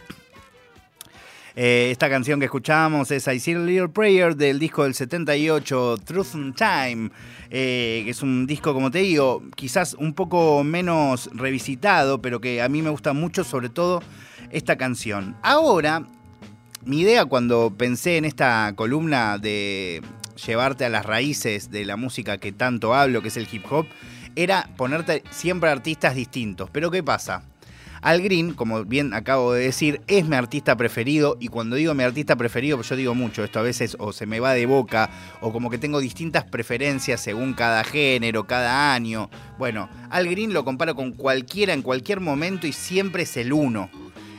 Eh, 1.56 1.88
esta 1.90 2.10
canción 2.10 2.38
que 2.38 2.44
escuchábamos 2.44 3.10
es 3.10 3.26
I 3.26 3.40
See 3.40 3.54
a 3.54 3.58
Little 3.58 3.88
Prayer 3.88 4.36
del 4.36 4.58
disco 4.58 4.84
del 4.84 4.94
78, 4.94 5.96
Truth 6.04 6.34
and 6.34 6.54
Time, 6.54 7.10
eh, 7.50 8.02
que 8.04 8.10
es 8.10 8.22
un 8.22 8.46
disco, 8.46 8.74
como 8.74 8.90
te 8.90 8.98
digo, 8.98 9.42
quizás 9.56 9.94
un 9.94 10.12
poco 10.12 10.62
menos 10.62 11.30
revisitado, 11.32 12.20
pero 12.20 12.40
que 12.42 12.60
a 12.60 12.68
mí 12.68 12.82
me 12.82 12.90
gusta 12.90 13.14
mucho, 13.14 13.42
sobre 13.42 13.70
todo 13.70 14.02
esta 14.50 14.76
canción. 14.76 15.34
Ahora, 15.42 16.04
mi 16.84 17.00
idea 17.00 17.24
cuando 17.24 17.74
pensé 17.76 18.16
en 18.16 18.24
esta 18.26 18.72
columna 18.76 19.38
de 19.38 20.02
llevarte 20.36 20.84
a 20.84 20.88
las 20.88 21.04
raíces 21.04 21.70
de 21.70 21.84
la 21.84 21.96
música 21.96 22.38
que 22.38 22.52
tanto 22.52 22.94
hablo, 22.94 23.22
que 23.22 23.28
es 23.28 23.36
el 23.36 23.48
hip 23.50 23.64
hop, 23.70 23.86
era 24.36 24.68
ponerte 24.76 25.22
siempre 25.30 25.70
artistas 25.70 26.14
distintos. 26.14 26.70
Pero 26.70 26.90
¿qué 26.90 27.02
pasa? 27.02 27.42
Al 28.02 28.22
Green, 28.22 28.54
como 28.54 28.84
bien 28.84 29.14
acabo 29.14 29.52
de 29.52 29.64
decir, 29.64 30.00
es 30.06 30.26
mi 30.26 30.36
artista 30.36 30.76
preferido 30.76 31.36
y 31.40 31.48
cuando 31.48 31.76
digo 31.76 31.94
mi 31.94 32.04
artista 32.04 32.36
preferido, 32.36 32.76
pues 32.76 32.88
yo 32.88 32.94
digo 32.94 33.14
mucho, 33.14 33.42
esto 33.42 33.58
a 33.58 33.62
veces 33.62 33.96
o 33.98 34.12
se 34.12 34.26
me 34.26 34.38
va 34.38 34.52
de 34.52 34.66
boca 34.66 35.10
o 35.40 35.52
como 35.52 35.70
que 35.70 35.78
tengo 35.78 35.98
distintas 35.98 36.44
preferencias 36.44 37.20
según 37.20 37.54
cada 37.54 37.82
género, 37.82 38.46
cada 38.46 38.94
año. 38.94 39.28
Bueno, 39.58 39.88
Al 40.10 40.28
Green 40.28 40.52
lo 40.52 40.64
comparo 40.64 40.94
con 40.94 41.12
cualquiera 41.12 41.72
en 41.72 41.82
cualquier 41.82 42.20
momento 42.20 42.66
y 42.66 42.72
siempre 42.72 43.24
es 43.24 43.36
el 43.36 43.52
uno. 43.52 43.90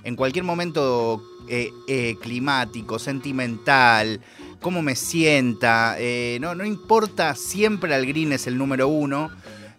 En 0.03 0.15
cualquier 0.15 0.45
momento 0.45 1.21
eh, 1.49 1.71
eh, 1.87 2.15
climático, 2.21 2.99
sentimental, 2.99 4.21
cómo 4.61 4.81
me 4.81 4.95
sienta, 4.95 5.95
eh, 5.99 6.37
no, 6.41 6.55
no 6.55 6.65
importa, 6.65 7.35
siempre 7.35 7.93
Al 7.93 8.05
Green 8.05 8.33
es 8.33 8.47
el 8.47 8.57
número 8.57 8.87
uno. 8.87 9.31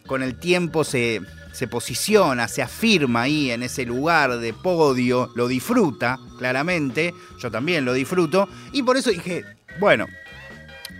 Con 0.07 0.23
el 0.23 0.39
tiempo 0.39 0.85
se, 0.85 1.21
se 1.53 1.67
posiciona, 1.67 2.49
se 2.49 2.63
afirma 2.63 3.23
ahí 3.23 3.51
en 3.51 3.63
ese 3.63 3.85
lugar 3.85 4.39
de 4.39 4.55
podio, 4.55 5.31
lo 5.35 5.49
disfruta, 5.49 6.19
claramente, 6.39 7.13
yo 7.39 7.51
también 7.51 7.85
lo 7.85 7.93
disfruto, 7.93 8.49
y 8.73 8.83
por 8.83 8.97
eso 8.97 9.11
dije, 9.11 9.45
bueno, 9.81 10.07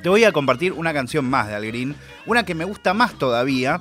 te 0.03 0.09
voy 0.09 0.25
a 0.25 0.33
compartir 0.33 0.73
una 0.73 0.93
canción 0.93 1.25
más 1.25 1.49
de 1.49 1.55
Al 1.55 1.65
Green, 1.65 1.97
una 2.27 2.45
que 2.45 2.55
me 2.55 2.65
gusta 2.65 2.93
más 2.93 3.15
todavía, 3.15 3.81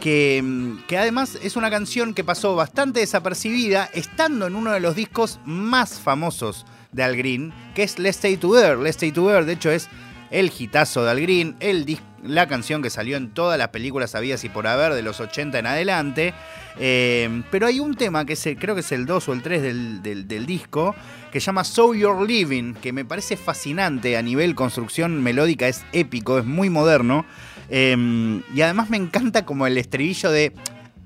que, 0.00 0.42
mm, 0.44 0.86
que 0.86 0.98
además 0.98 1.38
es 1.42 1.56
una 1.56 1.70
canción 1.70 2.12
que 2.12 2.24
pasó 2.24 2.54
bastante 2.54 3.00
desapercibida, 3.00 3.88
estando 3.94 4.46
en 4.46 4.56
uno 4.56 4.72
de 4.72 4.80
los 4.80 4.94
discos 4.94 5.40
más 5.44 6.00
famosos 6.00 6.66
de 6.96 7.04
Al 7.04 7.16
Green, 7.16 7.52
que 7.74 7.84
es 7.84 7.98
Let's 8.00 8.16
Stay 8.16 8.36
Together. 8.36 8.76
Let's 8.78 8.96
Stay 8.96 9.12
Together, 9.12 9.44
de 9.44 9.52
hecho, 9.52 9.70
es 9.70 9.88
el 10.32 10.50
hitazo 10.58 11.04
de 11.04 11.10
Al 11.12 11.20
Green, 11.20 11.54
el 11.60 11.98
la 12.24 12.48
canción 12.48 12.82
que 12.82 12.90
salió 12.90 13.16
en 13.16 13.30
todas 13.30 13.56
las 13.56 13.68
películas 13.68 14.16
habidas 14.16 14.42
y 14.42 14.48
por 14.48 14.66
haber 14.66 14.94
de 14.94 15.02
los 15.02 15.20
80 15.20 15.60
en 15.60 15.66
adelante. 15.66 16.34
Eh, 16.78 17.42
pero 17.52 17.68
hay 17.68 17.78
un 17.78 17.94
tema 17.94 18.24
que 18.24 18.32
es 18.32 18.48
creo 18.58 18.74
que 18.74 18.80
es 18.80 18.90
el 18.90 19.06
2 19.06 19.28
o 19.28 19.32
el 19.32 19.42
3 19.42 19.62
del, 19.62 20.02
del- 20.02 20.46
disco, 20.46 20.96
que 21.30 21.38
se 21.38 21.46
llama 21.46 21.62
So 21.62 21.94
You're 21.94 22.26
Living, 22.26 22.74
que 22.74 22.92
me 22.92 23.04
parece 23.04 23.36
fascinante 23.36 24.16
a 24.16 24.22
nivel 24.22 24.56
construcción 24.56 25.22
melódica, 25.22 25.68
es 25.68 25.84
épico, 25.92 26.38
es 26.38 26.44
muy 26.44 26.68
moderno. 26.68 27.24
Eh, 27.68 28.40
y 28.54 28.60
además 28.62 28.90
me 28.90 28.96
encanta 28.96 29.44
como 29.44 29.66
el 29.68 29.78
estribillo 29.78 30.30
de 30.32 30.52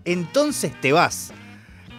Entonces 0.07 0.73
te 0.81 0.93
vas 0.93 1.33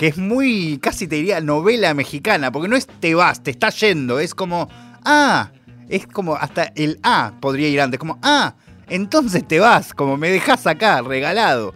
que 0.01 0.07
es 0.07 0.17
muy, 0.17 0.79
casi 0.81 1.07
te 1.07 1.17
diría, 1.17 1.41
novela 1.41 1.93
mexicana, 1.93 2.51
porque 2.51 2.67
no 2.67 2.75
es 2.75 2.87
te 2.87 3.13
vas, 3.13 3.43
te 3.43 3.51
estás 3.51 3.79
yendo, 3.81 4.19
es 4.19 4.33
como, 4.33 4.67
ah, 5.05 5.51
es 5.89 6.07
como 6.07 6.35
hasta 6.35 6.71
el 6.75 6.99
A 7.03 7.33
podría 7.39 7.69
ir 7.69 7.79
antes, 7.79 7.99
como, 7.99 8.17
ah, 8.23 8.55
entonces 8.89 9.47
te 9.47 9.59
vas, 9.59 9.93
como 9.93 10.17
me 10.17 10.31
dejas 10.31 10.65
acá, 10.65 11.03
regalado. 11.03 11.75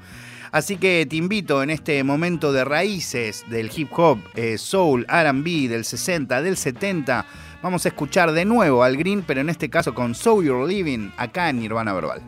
Así 0.52 0.78
que 0.78 1.06
te 1.08 1.18
invito 1.18 1.62
en 1.62 1.70
este 1.70 2.04
momento 2.04 2.52
de 2.52 2.66
raíces 2.66 3.45
del 3.48 3.70
hip 3.76 3.90
hop, 3.95 4.18
eh, 4.34 4.58
soul, 4.58 5.06
RB 5.08 5.70
del 5.70 5.86
60, 5.86 6.42
del 6.42 6.58
70, 6.58 7.28
vamos 7.62 7.86
a 7.86 7.90
escuchar 7.90 8.32
de 8.32 8.44
nuevo 8.44 8.84
al 8.84 8.98
Green, 8.98 9.22
pero 9.22 9.42
en 9.42 9.52
este 9.52 9.70
caso 9.70 9.94
con 9.94 10.16
So 10.16 10.42
You're 10.42 10.68
Living, 10.68 11.12
acá 11.18 11.52
en 11.52 11.60
Nirvana 11.60 11.94
Verbal. 11.94 12.24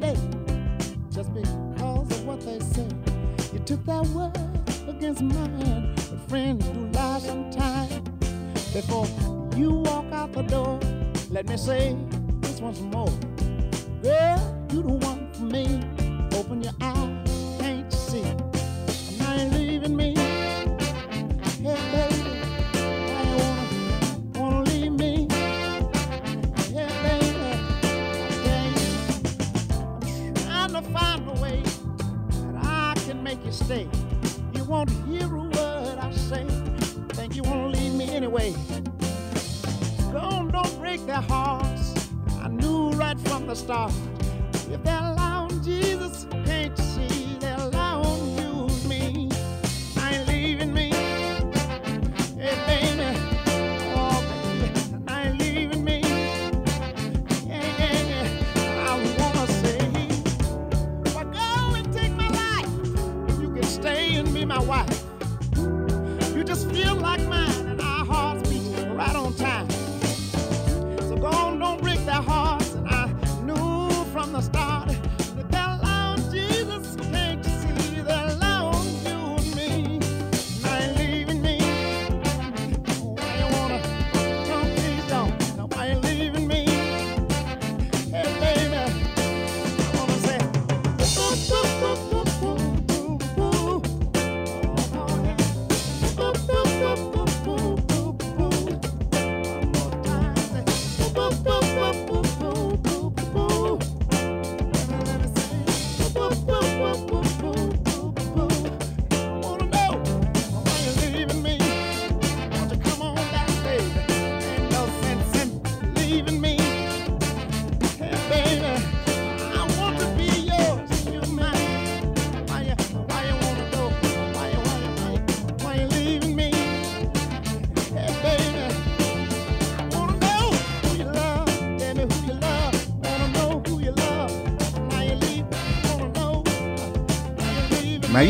Today 0.00 0.16
just 1.10 1.32
because 1.34 2.10
of 2.10 2.24
what 2.24 2.40
they 2.40 2.58
say. 2.60 2.86
You 3.52 3.58
took 3.60 3.84
that 3.86 4.06
word 4.08 4.36
against 4.88 5.22
mine, 5.22 5.94
but 5.94 6.28
friends 6.28 6.66
do 6.68 6.86
lie 6.92 7.18
sometimes. 7.18 8.00
Before 8.72 9.06
you 9.56 9.70
walk 9.70 10.06
out 10.12 10.32
the 10.32 10.42
door, 10.42 10.78
let 11.30 11.48
me 11.48 11.56
say 11.56 11.96
this 12.40 12.60
once 12.60 12.80
more. 12.80 13.12
Girl, 14.02 14.66
you 14.72 14.82
the 14.82 15.06
one 15.06 15.32
for 15.32 15.42
me. 15.42 15.82
Open 16.38 16.62
your 16.62 16.74
eyes, 16.80 17.58
can't 17.58 17.92
you 17.92 17.98
see? 17.98 18.22
Now 19.18 19.34
you're 19.34 19.50
leaving 19.50 19.96
me. 19.96 20.19
You 33.50 33.56
stay. 33.56 33.88
You 34.54 34.62
won't 34.64 34.90
hear 35.08 35.24
a 35.24 35.42
word 35.42 35.98
I 36.00 36.12
say. 36.12 36.44
Think 37.14 37.34
you 37.34 37.42
wanna 37.42 37.68
leave 37.68 37.94
me 37.94 38.08
anyway. 38.14 38.54
Don't, 40.12 40.52
don't 40.52 40.78
break 40.78 41.04
their 41.06 41.20
hearts. 41.20 41.94
I 42.40 42.48
knew 42.48 42.90
right 42.90 43.18
from 43.18 43.48
the 43.48 43.56
start. 43.56 43.92
If 44.70 44.84
they're 44.84 45.19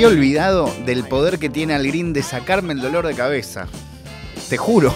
había 0.06 0.16
olvidado 0.16 0.72
del 0.86 1.04
poder 1.04 1.38
que 1.38 1.50
tiene 1.50 1.74
Al 1.74 1.86
Green 1.86 2.14
de 2.14 2.22
sacarme 2.22 2.72
el 2.72 2.80
dolor 2.80 3.06
de 3.06 3.14
cabeza. 3.14 3.66
Te 4.48 4.56
juro. 4.56 4.94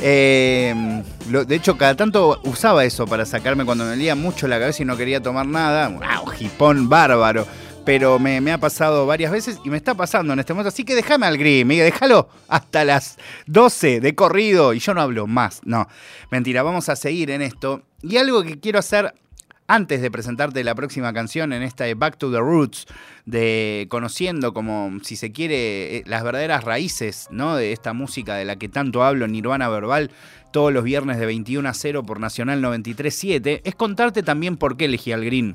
Eh, 0.00 1.02
lo- 1.28 1.44
de 1.44 1.56
hecho, 1.56 1.76
cada 1.76 1.96
tanto 1.96 2.40
usaba 2.44 2.84
eso 2.84 3.04
para 3.04 3.26
sacarme 3.26 3.64
cuando 3.64 3.82
me 3.82 3.90
dolía 3.90 4.14
mucho 4.14 4.46
la 4.46 4.60
cabeza 4.60 4.82
y 4.84 4.86
no 4.86 4.96
quería 4.96 5.20
tomar 5.20 5.44
nada. 5.44 5.88
¡Wow! 5.88 6.26
Jipón 6.36 6.88
bárbaro. 6.88 7.48
Pero 7.84 8.20
me, 8.20 8.40
me 8.40 8.52
ha 8.52 8.58
pasado 8.58 9.06
varias 9.06 9.32
veces 9.32 9.58
y 9.64 9.70
me 9.70 9.76
está 9.76 9.94
pasando 9.94 10.32
en 10.34 10.38
este 10.38 10.52
momento. 10.52 10.68
Así 10.68 10.84
que 10.84 10.94
déjame 10.94 11.26
al 11.26 11.36
Green, 11.36 11.66
Miguel, 11.66 11.86
déjalo 11.90 12.28
hasta 12.46 12.84
las 12.84 13.16
12 13.46 14.00
de 14.00 14.14
corrido 14.14 14.72
y 14.72 14.78
yo 14.78 14.94
no 14.94 15.00
hablo 15.00 15.26
más. 15.26 15.62
No, 15.64 15.88
mentira, 16.30 16.62
vamos 16.62 16.88
a 16.88 16.94
seguir 16.96 17.30
en 17.32 17.42
esto. 17.42 17.82
Y 18.02 18.18
algo 18.18 18.44
que 18.44 18.60
quiero 18.60 18.78
hacer 18.78 19.14
antes 19.68 20.00
de 20.00 20.10
presentarte 20.10 20.64
la 20.64 20.74
próxima 20.74 21.12
canción 21.12 21.52
en 21.52 21.62
esta 21.62 21.84
de 21.84 21.94
Back 21.94 22.16
to 22.16 22.32
the 22.32 22.38
Roots, 22.38 22.86
de 23.26 23.86
conociendo 23.90 24.54
como, 24.54 24.98
si 25.02 25.14
se 25.14 25.30
quiere, 25.30 25.98
eh, 25.98 26.02
las 26.06 26.24
verdaderas 26.24 26.64
raíces 26.64 27.28
de 27.30 27.72
esta 27.72 27.92
música 27.92 28.34
de 28.34 28.46
la 28.46 28.56
que 28.56 28.70
tanto 28.70 29.04
hablo 29.04 29.26
en 29.26 29.32
Nirvana 29.32 29.68
Verbal, 29.68 30.10
todos 30.52 30.72
los 30.72 30.84
viernes 30.84 31.18
de 31.18 31.26
21 31.26 31.68
a 31.68 31.74
0 31.74 32.02
por 32.02 32.18
Nacional 32.18 32.62
93.7, 32.62 33.60
es 33.62 33.74
contarte 33.74 34.22
también 34.22 34.56
por 34.56 34.78
qué 34.78 34.86
elegí 34.86 35.12
al 35.12 35.24
Green. 35.24 35.54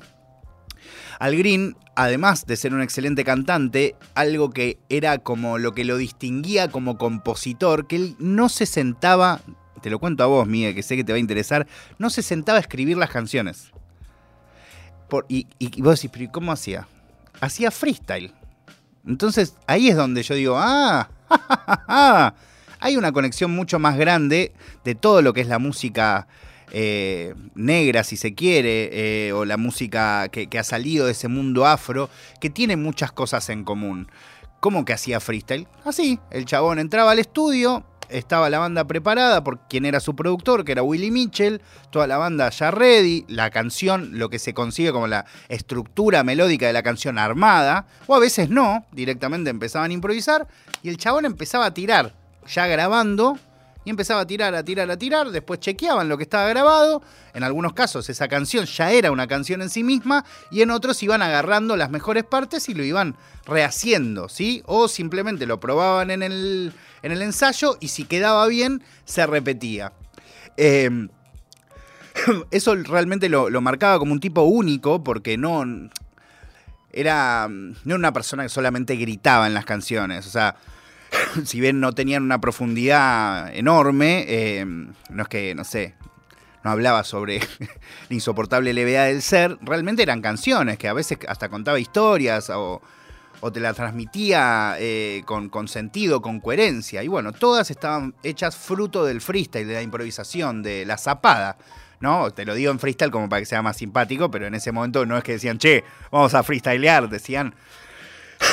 Al 1.18 1.36
Green, 1.36 1.76
además 1.96 2.46
de 2.46 2.56
ser 2.56 2.76
un 2.76 2.84
excelente 2.84 3.24
cantante, 3.24 3.96
algo 4.14 4.52
que 4.52 4.78
era 4.90 5.18
como 5.18 5.58
lo 5.58 5.72
que 5.72 5.86
lo 5.86 5.98
distinguía 5.98 6.70
como 6.70 7.00
compositor, 7.00 7.88
que 7.88 7.96
él 7.96 8.16
no 8.20 8.48
se 8.50 8.68
sentaba, 8.68 9.42
te 9.82 9.90
lo 9.90 9.98
cuento 9.98 10.24
a 10.24 10.28
vos, 10.28 10.48
Miguel, 10.48 10.76
que 10.76 10.84
sé 10.84 10.96
que 10.96 11.04
te 11.04 11.14
va 11.14 11.18
a 11.18 11.20
interesar, 11.20 11.66
no 11.98 12.12
se 12.12 12.22
sentaba 12.22 12.60
a 12.60 12.62
escribir 12.62 12.98
las 12.98 13.10
canciones. 13.10 13.72
Y, 15.28 15.48
vos 15.82 15.96
decís, 15.96 16.12
pero 16.12 16.26
¿y 16.26 16.28
cómo 16.30 16.52
hacía? 16.52 16.88
Hacía 17.42 17.72
freestyle. 17.72 18.34
Entonces 19.06 19.56
ahí 19.68 19.90
es 19.90 19.96
donde 19.96 20.24
yo 20.24 20.36
digo, 20.36 20.56
ah, 20.58 21.10
hay 22.80 22.98
una 22.98 23.12
conexión 23.12 23.52
mucho 23.52 23.80
más 23.80 23.98
grande 23.98 24.54
de 24.84 24.96
todo 24.96 25.22
lo 25.22 25.34
que 25.34 25.42
es 25.42 25.48
la 25.48 25.60
música 25.60 26.28
eh, 26.72 27.34
negra, 27.54 28.04
si 28.04 28.18
se 28.18 28.34
quiere, 28.34 29.28
eh, 29.28 29.34
o 29.34 29.46
la 29.46 29.58
música 29.58 30.30
que 30.30 30.58
ha 30.58 30.64
salido 30.64 31.06
de 31.06 31.12
ese 31.12 31.28
mundo 31.28 31.66
afro, 31.66 32.10
que 32.40 32.50
tiene 32.50 32.78
muchas 32.78 33.12
cosas 33.12 33.50
en 33.50 33.64
común. 33.64 34.08
¿Cómo 34.64 34.86
que 34.86 34.94
hacía 34.94 35.20
freestyle? 35.20 35.68
Así, 35.84 36.20
el 36.32 36.46
chabón 36.46 36.80
entraba 36.80 37.12
al 37.12 37.20
estudio, 37.20 37.84
estaba 38.14 38.50
la 38.50 38.60
banda 38.60 38.86
preparada 38.86 39.44
por 39.44 39.68
quien 39.68 39.86
era 39.86 40.00
su 40.00 40.16
productor, 40.16 40.64
que 40.64 40.72
era 40.72 40.84
Willie 40.84 41.12
Mitchell, 41.12 41.62
toda 41.90 42.08
la 42.08 42.18
banda 42.18 42.50
ya 42.50 42.72
ready, 42.72 43.26
la 43.28 43.50
canción, 43.50 44.12
lo 44.14 44.30
que 44.30 44.40
se 44.40 44.54
consigue 44.54 44.92
como 44.92 45.08
la 45.08 45.26
estructura 45.50 46.24
melódica 46.24 46.68
de 46.68 46.74
la 46.74 46.84
canción 46.84 47.18
armada, 47.18 47.88
o 48.08 48.16
a 48.16 48.20
veces 48.20 48.50
no, 48.50 48.86
directamente 48.92 49.50
empezaban 49.50 49.92
a 49.92 49.94
improvisar, 49.94 50.48
y 50.82 50.90
el 50.90 50.98
chabón 50.98 51.26
empezaba 51.26 51.66
a 51.66 51.74
tirar, 51.74 52.14
ya 52.48 52.68
grabando, 52.68 53.38
y 53.86 53.90
empezaba 53.90 54.22
a 54.22 54.28
tirar, 54.28 54.56
a 54.56 54.64
tirar, 54.64 54.90
a 54.90 54.98
tirar, 54.98 55.32
después 55.32 55.60
chequeaban 55.60 56.08
lo 56.08 56.18
que 56.18 56.24
estaba 56.24 56.48
grabado, 56.48 57.02
en 57.34 57.44
algunos 57.44 57.74
casos 57.74 58.10
esa 58.10 58.28
canción 58.28 58.66
ya 58.66 58.92
era 58.92 59.12
una 59.12 59.28
canción 59.28 59.62
en 59.62 59.70
sí 59.70 59.84
misma, 59.84 60.24
y 60.52 60.62
en 60.62 60.72
otros 60.72 61.02
iban 61.04 61.22
agarrando 61.22 61.76
las 61.76 61.90
mejores 61.90 62.24
partes 62.24 62.70
y 62.70 62.74
lo 62.74 62.84
iban 62.84 63.16
rehaciendo, 63.46 64.30
¿sí? 64.30 64.64
O 64.66 64.88
simplemente 64.88 65.46
lo 65.46 65.60
probaban 65.60 66.12
en 66.12 66.24
el, 66.24 66.74
en 67.04 67.12
el 67.12 67.22
ensayo 67.22 67.78
y 67.80 67.90
si 67.90 68.06
quedaba 68.06 68.48
bien, 68.48 68.82
se 69.06 69.28
repetía. 69.28 69.94
Eh, 70.58 70.90
eso 72.52 72.76
realmente 72.76 73.30
lo, 73.30 73.50
marcaba 73.62 74.00
como 74.00 74.14
un 74.14 74.20
tipo 74.20 74.42
único 74.44 75.04
porque 75.04 75.38
no 75.38 75.64
era, 76.92 77.48
no 77.50 77.76
era 77.86 77.96
una 77.96 78.14
persona 78.14 78.44
que 78.44 78.50
solamente 78.50 78.96
gritaba 78.96 79.48
en 79.48 79.54
las 79.54 79.66
canciones. 79.66 80.26
O 80.26 80.30
sea, 80.30 80.56
si 81.46 81.60
bien 81.60 81.80
no 81.80 81.94
tenían 81.94 82.24
una 82.24 82.40
profundidad 82.40 83.54
enorme, 83.54 84.26
eh, 84.28 84.66
no 84.66 85.24
es 85.24 85.28
que, 85.28 85.54
no 85.56 85.64
sé, 85.64 85.96
no 86.64 86.72
hablaba 86.72 87.04
sobre 87.04 87.40
la 88.10 88.16
insoportable 88.16 88.74
levedad 88.74 89.08
del 89.08 89.22
ser, 89.22 89.58
realmente 89.62 90.04
eran 90.04 90.22
canciones 90.22 90.78
que 90.78 90.88
a 90.88 90.94
veces 90.94 91.20
hasta 91.28 91.50
contaba 91.50 91.80
historias 91.80 92.50
o, 92.50 92.82
o 93.46 93.52
te 93.52 93.60
la 93.60 93.74
transmitía 93.74 94.78
eh, 94.80 95.22
con, 95.26 95.68
sentido, 95.68 96.22
con 96.22 96.40
coherencia. 96.40 97.04
Y 97.04 97.10
bueno, 97.10 97.34
todas 97.34 97.70
estaban 97.72 98.16
hechas 98.24 98.56
fruto 98.56 99.04
del 99.04 99.20
freestyle, 99.20 99.68
de 99.68 99.74
la 99.74 99.82
improvisación, 99.82 100.64
de 100.64 100.86
la 100.86 100.98
zapada. 100.98 101.58
¿no? 102.00 102.32
Te 102.32 102.46
lo 102.46 102.56
digo 102.56 102.72
en 102.72 102.80
freestyle 102.80 103.12
como 103.12 103.28
para 103.28 103.42
que 103.42 103.46
sea 103.46 103.62
más 103.62 103.76
simpático, 103.76 104.32
pero 104.32 104.48
en 104.48 104.56
ese 104.56 104.72
momento 104.72 105.06
no 105.06 105.18
es 105.18 105.26
que 105.26 105.34
decían, 105.34 105.58
che, 105.58 105.84
vamos 106.10 106.34
a 106.34 106.42
freestylear, 106.42 107.10
decían, 107.10 107.54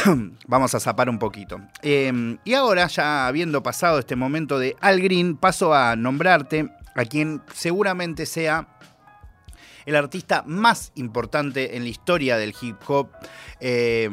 vamos 0.48 0.74
a 0.74 0.80
zapar 0.80 1.08
un 1.08 1.20
poquito. 1.20 1.60
Eh, 1.82 2.36
y 2.44 2.54
ahora, 2.54 2.88
ya 2.88 3.28
habiendo 3.28 3.62
pasado 3.62 4.00
este 4.00 4.16
momento 4.16 4.58
de 4.58 4.74
Al 4.80 5.00
Green, 5.00 5.36
paso 5.36 5.72
a 5.72 5.94
nombrarte 5.94 6.68
a 6.96 7.04
quien 7.04 7.42
seguramente 7.54 8.26
sea 8.26 8.66
el 9.90 9.96
artista 9.96 10.44
más 10.46 10.92
importante 10.94 11.76
en 11.76 11.82
la 11.82 11.88
historia 11.88 12.36
del 12.36 12.54
hip 12.60 12.76
hop, 12.86 13.08
eh, 13.60 14.08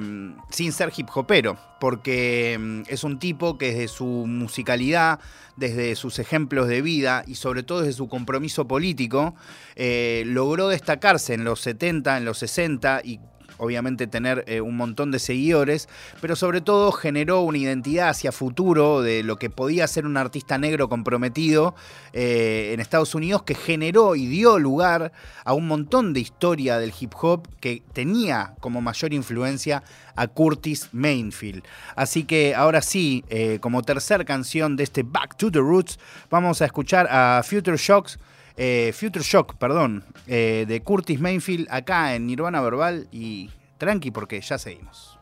sin 0.50 0.72
ser 0.72 0.92
hip 0.96 1.08
hopero, 1.14 1.58
porque 1.80 2.58
mm, 2.60 2.82
es 2.88 3.04
un 3.04 3.20
tipo 3.20 3.58
que 3.58 3.68
desde 3.72 3.88
su 3.88 4.06
musicalidad, 4.06 5.20
desde 5.56 5.96
sus 5.96 6.20
ejemplos 6.20 6.68
de 6.68 6.82
vida 6.82 7.24
y 7.28 7.36
sobre 7.36 7.64
todo 7.64 7.82
desde 7.82 7.94
su 7.94 8.08
compromiso 8.08 8.68
político, 8.68 9.36
eh, 9.76 10.24
logró 10.26 10.68
destacarse 10.68 11.36
en 11.36 11.44
los 11.44 11.62
70, 11.62 12.18
en 12.18 12.26
los 12.26 12.40
60 12.40 13.02
y 13.04 13.20
obviamente 13.58 14.08
tener 14.08 14.44
eh, 14.48 14.61
un 14.61 14.77
montón 14.77 15.11
de 15.11 15.19
seguidores, 15.19 15.90
pero 16.22 16.36
sobre 16.36 16.61
todo 16.61 16.92
generó 16.92 17.42
una 17.42 17.58
identidad 17.58 18.10
hacia 18.10 18.32
futuro 18.32 19.02
de 19.02 19.24
lo 19.24 19.38
que 19.38 19.50
podía 19.50 19.88
ser 19.88 20.06
un 20.06 20.18
artista 20.18 20.58
negro 20.58 20.90
comprometido 20.90 21.76
eh, 22.14 22.72
en 22.74 22.80
Estados 22.80 23.16
Unidos 23.16 23.44
que 23.44 23.56
generó 23.56 24.16
y 24.16 24.27
dio 24.27 24.60
lugar 24.60 25.11
a 25.44 25.53
un 25.53 25.68
montón 25.68 26.14
de 26.14 26.19
historia 26.19 26.80
del 26.80 26.94
hip 27.00 27.14
hop 27.22 27.48
que 27.60 27.84
tenía 27.94 28.53
como 28.60 28.82
mayor 28.82 29.14
influencia 29.14 29.84
a 30.16 30.27
Curtis 30.27 30.90
Mainfield. 30.92 31.64
Así 31.95 32.24
que 32.24 32.56
ahora 32.56 32.82
sí, 32.82 33.24
eh, 33.30 33.60
como 33.61 33.84
tercer 33.84 34.26
canción 34.26 34.76
de 34.76 34.84
este 34.84 35.03
Back 35.03 35.38
to 35.38 35.52
the 35.52 35.60
Roots, 35.60 36.00
vamos 36.30 36.61
a 36.61 36.66
escuchar 36.66 37.08
a 37.10 37.42
Future 37.44 37.77
Shocks. 37.77 38.19
Eh, 38.58 38.92
Future 38.94 39.24
Shock, 39.24 39.56
perdón, 39.56 40.03
eh, 40.26 40.66
de 40.68 40.82
Curtis 40.82 41.19
Mainfield 41.19 41.68
acá 41.69 42.16
en 42.16 42.26
Nirvana 42.26 42.60
Verbal 42.60 43.08
y 43.11 43.52
tranqui 43.77 44.10
porque 44.10 44.42
ya 44.42 44.58
seguimos. 44.58 45.17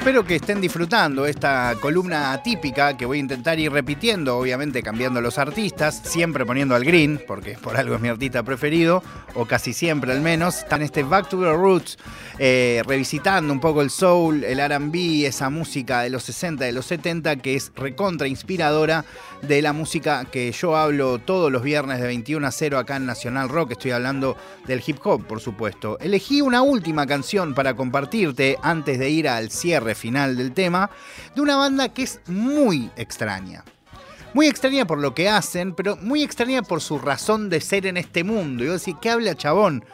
Espero 0.00 0.24
que 0.24 0.36
estén 0.36 0.62
disfrutando 0.62 1.26
esta 1.26 1.76
columna 1.78 2.32
atípica 2.32 2.96
que 2.96 3.04
voy 3.04 3.18
a 3.18 3.20
intentar 3.20 3.58
ir 3.58 3.70
repitiendo, 3.70 4.38
obviamente 4.38 4.82
cambiando 4.82 5.20
los 5.20 5.36
artistas, 5.36 6.00
siempre 6.02 6.46
poniendo 6.46 6.74
al 6.74 6.84
Green, 6.84 7.20
porque 7.28 7.58
por 7.58 7.76
algo 7.76 7.96
es 7.96 8.00
mi 8.00 8.08
artista 8.08 8.42
preferido, 8.42 9.02
o 9.34 9.44
casi 9.44 9.74
siempre 9.74 10.10
al 10.12 10.22
menos. 10.22 10.60
Están 10.60 10.80
este 10.80 11.02
Back 11.02 11.28
to 11.28 11.38
the 11.38 11.52
Roots, 11.52 11.98
eh, 12.42 12.82
revisitando 12.86 13.52
un 13.52 13.60
poco 13.60 13.82
el 13.82 13.90
soul, 13.90 14.44
el 14.44 14.58
RB, 14.66 15.26
esa 15.26 15.50
música 15.50 16.00
de 16.00 16.08
los 16.08 16.22
60, 16.22 16.64
de 16.64 16.72
los 16.72 16.86
70, 16.86 17.36
que 17.36 17.54
es 17.54 17.70
recontra 17.76 18.28
inspiradora 18.28 19.04
de 19.42 19.60
la 19.60 19.74
música 19.74 20.24
que 20.24 20.50
yo 20.50 20.74
hablo 20.74 21.18
todos 21.18 21.52
los 21.52 21.62
viernes 21.62 22.00
de 22.00 22.06
21 22.06 22.46
a 22.46 22.50
0 22.50 22.78
acá 22.78 22.96
en 22.96 23.04
Nacional 23.04 23.50
Rock. 23.50 23.72
Estoy 23.72 23.90
hablando 23.90 24.38
del 24.66 24.82
hip 24.86 25.04
hop, 25.04 25.26
por 25.26 25.40
supuesto. 25.40 25.98
Elegí 25.98 26.40
una 26.40 26.62
última 26.62 27.06
canción 27.06 27.54
para 27.54 27.76
compartirte 27.76 28.56
antes 28.62 28.98
de 28.98 29.10
ir 29.10 29.28
al 29.28 29.50
cierre 29.50 29.94
final 29.94 30.38
del 30.38 30.52
tema, 30.52 30.90
de 31.34 31.42
una 31.42 31.56
banda 31.56 31.90
que 31.90 32.04
es 32.04 32.20
muy 32.26 32.88
extraña. 32.96 33.64
Muy 34.32 34.46
extraña 34.46 34.86
por 34.86 34.96
lo 34.96 35.14
que 35.14 35.28
hacen, 35.28 35.74
pero 35.74 35.96
muy 35.96 36.22
extraña 36.22 36.62
por 36.62 36.80
su 36.80 36.98
razón 36.98 37.50
de 37.50 37.60
ser 37.60 37.84
en 37.84 37.98
este 37.98 38.24
mundo. 38.24 38.64
Y 38.64 38.68
yo 38.68 38.72
decía, 38.72 38.96
¿qué 38.98 39.10
habla 39.10 39.34
chabón? 39.34 39.84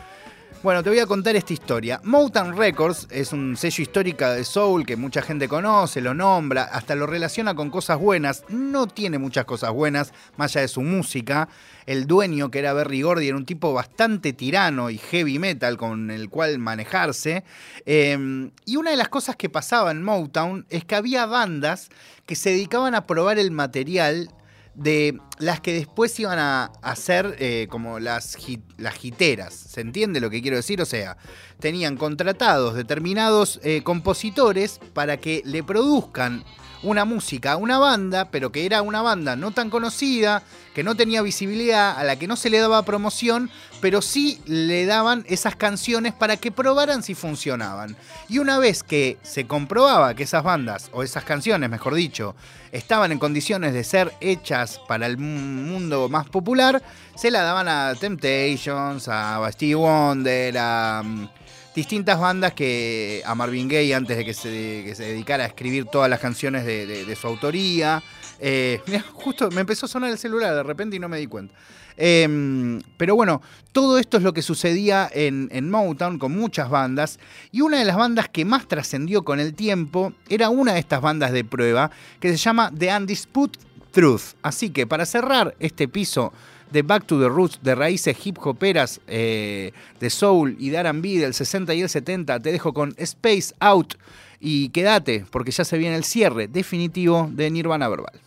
Bueno, 0.66 0.82
te 0.82 0.90
voy 0.90 0.98
a 0.98 1.06
contar 1.06 1.36
esta 1.36 1.52
historia. 1.52 2.00
Motown 2.02 2.56
Records 2.56 3.06
es 3.12 3.32
un 3.32 3.56
sello 3.56 3.82
histórico 3.82 4.28
de 4.28 4.42
soul 4.42 4.84
que 4.84 4.96
mucha 4.96 5.22
gente 5.22 5.46
conoce, 5.46 6.00
lo 6.00 6.12
nombra, 6.12 6.64
hasta 6.64 6.96
lo 6.96 7.06
relaciona 7.06 7.54
con 7.54 7.70
cosas 7.70 8.00
buenas. 8.00 8.42
No 8.48 8.88
tiene 8.88 9.18
muchas 9.18 9.44
cosas 9.44 9.70
buenas, 9.70 10.12
más 10.36 10.50
allá 10.50 10.62
de 10.62 10.68
su 10.68 10.82
música. 10.82 11.48
El 11.86 12.08
dueño, 12.08 12.50
que 12.50 12.58
era 12.58 12.72
Berry 12.72 13.02
Gordy, 13.02 13.28
era 13.28 13.36
un 13.36 13.46
tipo 13.46 13.72
bastante 13.72 14.32
tirano 14.32 14.90
y 14.90 14.98
heavy 14.98 15.38
metal 15.38 15.76
con 15.76 16.10
el 16.10 16.28
cual 16.30 16.58
manejarse. 16.58 17.44
Eh, 17.84 18.50
y 18.64 18.74
una 18.74 18.90
de 18.90 18.96
las 18.96 19.08
cosas 19.08 19.36
que 19.36 19.48
pasaba 19.48 19.92
en 19.92 20.02
Motown 20.02 20.66
es 20.68 20.84
que 20.84 20.96
había 20.96 21.26
bandas 21.26 21.90
que 22.26 22.34
se 22.34 22.50
dedicaban 22.50 22.96
a 22.96 23.06
probar 23.06 23.38
el 23.38 23.52
material 23.52 24.30
de 24.76 25.18
las 25.38 25.60
que 25.60 25.72
después 25.72 26.18
iban 26.20 26.38
a 26.38 26.66
hacer 26.82 27.36
eh, 27.38 27.66
como 27.70 27.98
las, 27.98 28.36
hit- 28.36 28.62
las 28.76 28.94
jiteras. 28.94 29.54
¿Se 29.54 29.80
entiende 29.80 30.20
lo 30.20 30.30
que 30.30 30.42
quiero 30.42 30.58
decir? 30.58 30.80
O 30.82 30.86
sea, 30.86 31.16
tenían 31.58 31.96
contratados 31.96 32.74
determinados 32.74 33.58
eh, 33.62 33.82
compositores 33.82 34.78
para 34.92 35.16
que 35.16 35.42
le 35.44 35.62
produzcan 35.64 36.44
una 36.82 37.06
música 37.06 37.52
a 37.52 37.56
una 37.56 37.78
banda, 37.78 38.30
pero 38.30 38.52
que 38.52 38.66
era 38.66 38.82
una 38.82 39.00
banda 39.00 39.34
no 39.34 39.50
tan 39.50 39.70
conocida, 39.70 40.42
que 40.74 40.84
no 40.84 40.94
tenía 40.94 41.22
visibilidad, 41.22 41.98
a 41.98 42.04
la 42.04 42.16
que 42.16 42.26
no 42.28 42.36
se 42.36 42.50
le 42.50 42.58
daba 42.58 42.84
promoción, 42.84 43.50
pero 43.80 44.02
sí 44.02 44.40
le 44.44 44.84
daban 44.84 45.24
esas 45.26 45.56
canciones 45.56 46.12
para 46.12 46.36
que 46.36 46.52
probaran 46.52 47.02
si 47.02 47.14
funcionaban. 47.14 47.96
Y 48.28 48.38
una 48.38 48.58
vez 48.58 48.82
que 48.82 49.16
se 49.22 49.46
comprobaba 49.46 50.14
que 50.14 50.24
esas 50.24 50.44
bandas, 50.44 50.90
o 50.92 51.02
esas 51.02 51.24
canciones, 51.24 51.70
mejor 51.70 51.94
dicho, 51.94 52.36
estaban 52.76 53.12
en 53.12 53.18
condiciones 53.18 53.72
de 53.72 53.84
ser 53.84 54.12
hechas 54.20 54.80
para 54.86 55.06
el 55.06 55.18
mu- 55.18 55.38
mundo 55.38 56.08
más 56.08 56.28
popular, 56.28 56.82
se 57.14 57.30
la 57.30 57.42
daban 57.42 57.68
a 57.68 57.94
Temptations, 57.94 59.08
a 59.08 59.48
Stevie 59.52 59.74
Wonder, 59.74 60.56
a 60.58 61.02
mm, 61.04 61.28
distintas 61.74 62.18
bandas 62.18 62.54
que 62.54 63.22
a 63.24 63.34
Marvin 63.34 63.68
Gaye 63.68 63.94
antes 63.94 64.16
de 64.16 64.24
que 64.24 64.34
se, 64.34 64.50
dedicara 64.50 65.44
a 65.44 65.46
escribir 65.46 65.86
todas 65.86 66.08
las 66.08 66.20
canciones 66.20 66.64
de, 66.64 67.16
su 67.20 67.26
autoría. 67.26 68.02
Eh, 68.40 68.80
justo 69.12 69.50
me 69.50 69.60
empezó 69.62 69.86
a 69.86 69.88
sonar 69.88 70.10
el 70.10 70.18
celular 70.18 70.54
de 70.54 70.62
repente 70.62 70.96
y 70.96 70.98
no 70.98 71.08
me 71.08 71.18
di 71.18 71.26
cuenta. 71.26 71.54
Eh, 71.96 72.80
pero 72.96 73.14
bueno, 73.14 73.42
todo 73.72 73.98
esto 73.98 74.16
es 74.16 74.22
lo 74.22 74.32
que 74.32 74.42
sucedía 74.42 75.08
en, 75.12 75.48
en 75.52 75.70
Motown 75.70 76.18
con 76.18 76.32
muchas 76.32 76.70
bandas. 76.70 77.18
Y 77.52 77.60
una 77.60 77.78
de 77.78 77.84
las 77.84 77.96
bandas 77.96 78.28
que 78.28 78.44
más 78.44 78.66
trascendió 78.68 79.24
con 79.24 79.40
el 79.40 79.54
tiempo 79.54 80.12
era 80.28 80.48
una 80.50 80.74
de 80.74 80.80
estas 80.80 81.00
bandas 81.00 81.32
de 81.32 81.44
prueba 81.44 81.90
que 82.20 82.30
se 82.30 82.36
llama 82.36 82.72
The 82.76 82.94
Undisputed 82.96 83.60
Truth. 83.92 84.34
Así 84.42 84.70
que 84.70 84.86
para 84.86 85.06
cerrar 85.06 85.54
este 85.58 85.88
piso 85.88 86.32
de 86.70 86.82
Back 86.82 87.06
to 87.06 87.20
the 87.20 87.28
Roots, 87.28 87.60
de 87.62 87.74
raíces 87.74 88.16
hip 88.24 88.38
hoperas, 88.44 89.00
eh, 89.06 89.72
de 90.00 90.10
soul 90.10 90.56
y 90.58 90.70
de 90.70 90.78
R&B 90.78 91.18
del 91.18 91.34
60 91.34 91.74
y 91.74 91.82
el 91.82 91.88
70, 91.88 92.40
te 92.40 92.52
dejo 92.52 92.72
con 92.72 92.94
Space 92.98 93.54
Out 93.60 93.94
y 94.40 94.68
quédate 94.70 95.24
porque 95.30 95.50
ya 95.50 95.64
se 95.64 95.78
viene 95.78 95.96
el 95.96 96.04
cierre 96.04 96.48
definitivo 96.48 97.28
de 97.32 97.50
Nirvana 97.50 97.88
Verbal. 97.88 98.20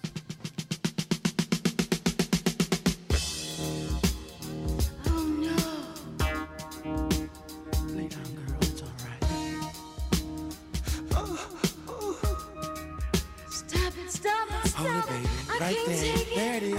Right. 15.69 15.85
There 16.33 16.55
it 16.55 16.63
is. 16.63 16.73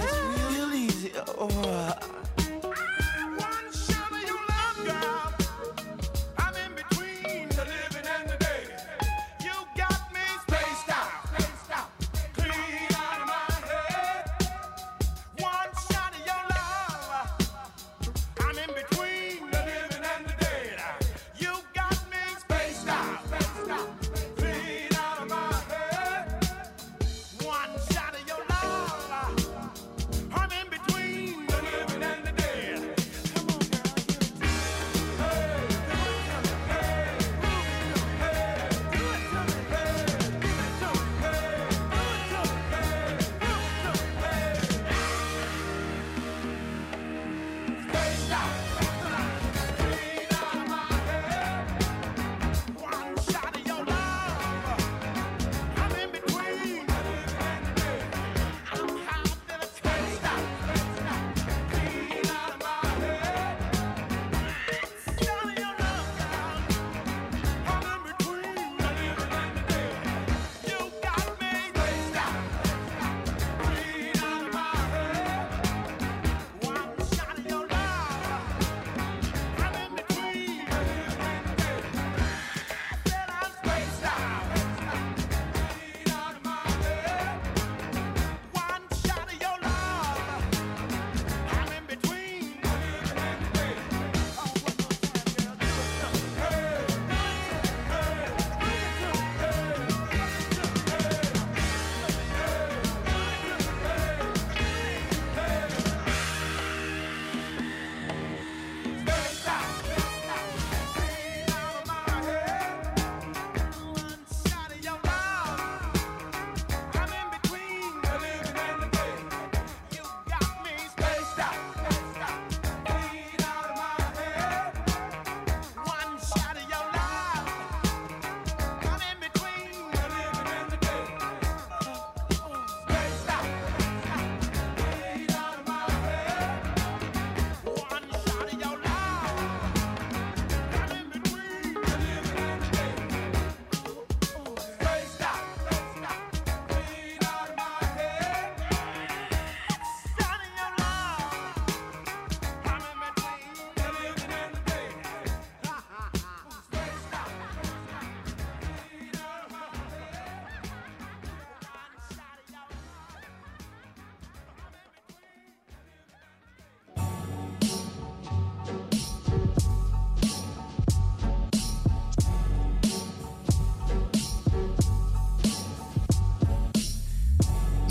Real 0.51 0.73
easy. 0.73 1.11
Oh. 1.39 1.95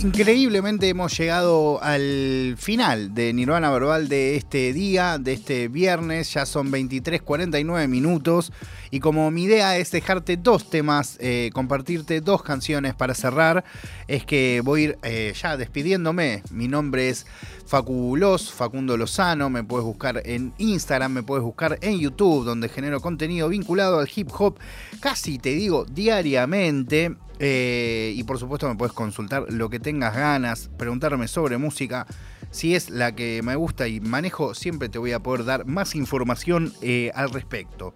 Increíblemente 0.03 0.89
hemos 0.89 1.19
llegado 1.19 1.83
al 1.83 2.55
final 2.57 3.12
de 3.12 3.35
Nirvana 3.35 3.70
Verbal 3.70 4.09
de 4.09 4.37
este 4.37 4.73
día, 4.73 5.19
de 5.19 5.35
este 5.35 5.69
viernes, 5.69 6.33
ya 6.33 6.47
son 6.47 6.73
23.49 6.73 7.87
minutos 7.87 8.51
y 8.91 9.01
como 9.01 9.31
mi 9.31 9.43
idea 9.43 9.77
es 9.77 9.91
dejarte 9.91 10.39
dos 10.39 10.70
temas, 10.70 11.19
eh, 11.20 11.51
compartirte 11.53 12.23
dos 12.23 12.43
canciones 12.43 12.95
para 12.95 13.15
cerrar, 13.15 13.62
es 14.09 14.25
que 14.25 14.62
voy 14.65 14.81
a 14.81 14.85
ir 14.85 14.99
eh, 15.03 15.35
ya 15.39 15.59
despidiéndome. 15.59 16.45
Mi 16.51 16.67
nombre 16.67 17.11
es 17.11 17.27
Faculos, 17.67 18.51
Facundo 18.51 18.97
Lozano, 18.97 19.51
me 19.51 19.65
puedes 19.65 19.85
buscar 19.85 20.23
en 20.25 20.55
Instagram, 20.57 21.12
me 21.12 21.23
puedes 21.23 21.45
buscar 21.45 21.79
en 21.83 21.99
YouTube, 21.99 22.47
donde 22.47 22.70
genero 22.70 23.01
contenido 23.01 23.51
vinculado 23.51 23.99
al 23.99 24.09
hip 24.15 24.31
hop, 24.33 24.59
casi 24.99 25.39
te 25.39 25.51
digo 25.51 25.85
diariamente. 25.85 27.17
Eh, 27.43 28.12
y 28.15 28.23
por 28.25 28.39
supuesto 28.39 28.69
me 28.69 28.77
puedes 28.77 28.93
consultar 28.93 29.47
lo 29.49 29.70
que 29.70 29.81
tengas 29.81 30.15
ganas, 30.15 30.69
preguntarme 30.77 31.27
sobre 31.27 31.57
música. 31.57 32.07
Si 32.51 32.75
es 32.75 32.91
la 32.91 33.15
que 33.15 33.41
me 33.43 33.57
gusta 33.57 33.89
y 33.89 33.99
manejo, 33.99 34.55
siempre 34.55 34.91
te 34.91 34.99
voy 34.99 35.12
a 35.12 35.20
poder 35.20 35.47
dar 35.47 35.65
más 35.65 35.94
información 35.94 36.75
eh, 36.83 37.10
al 37.15 37.31
respecto. 37.31 37.94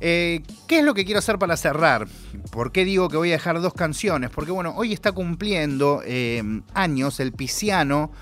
Eh, 0.00 0.42
¿Qué 0.68 0.78
es 0.78 0.84
lo 0.84 0.94
que 0.94 1.04
quiero 1.04 1.18
hacer 1.18 1.38
para 1.38 1.56
cerrar? 1.56 2.06
¿Por 2.52 2.70
qué 2.70 2.84
digo 2.84 3.08
que 3.08 3.16
voy 3.16 3.30
a 3.30 3.32
dejar 3.32 3.60
dos 3.60 3.74
canciones? 3.74 4.30
Porque 4.30 4.52
bueno, 4.52 4.74
hoy 4.76 4.92
está 4.92 5.10
cumpliendo 5.10 6.00
años 6.72 7.18
el 7.18 7.32
pisciano 7.32 8.12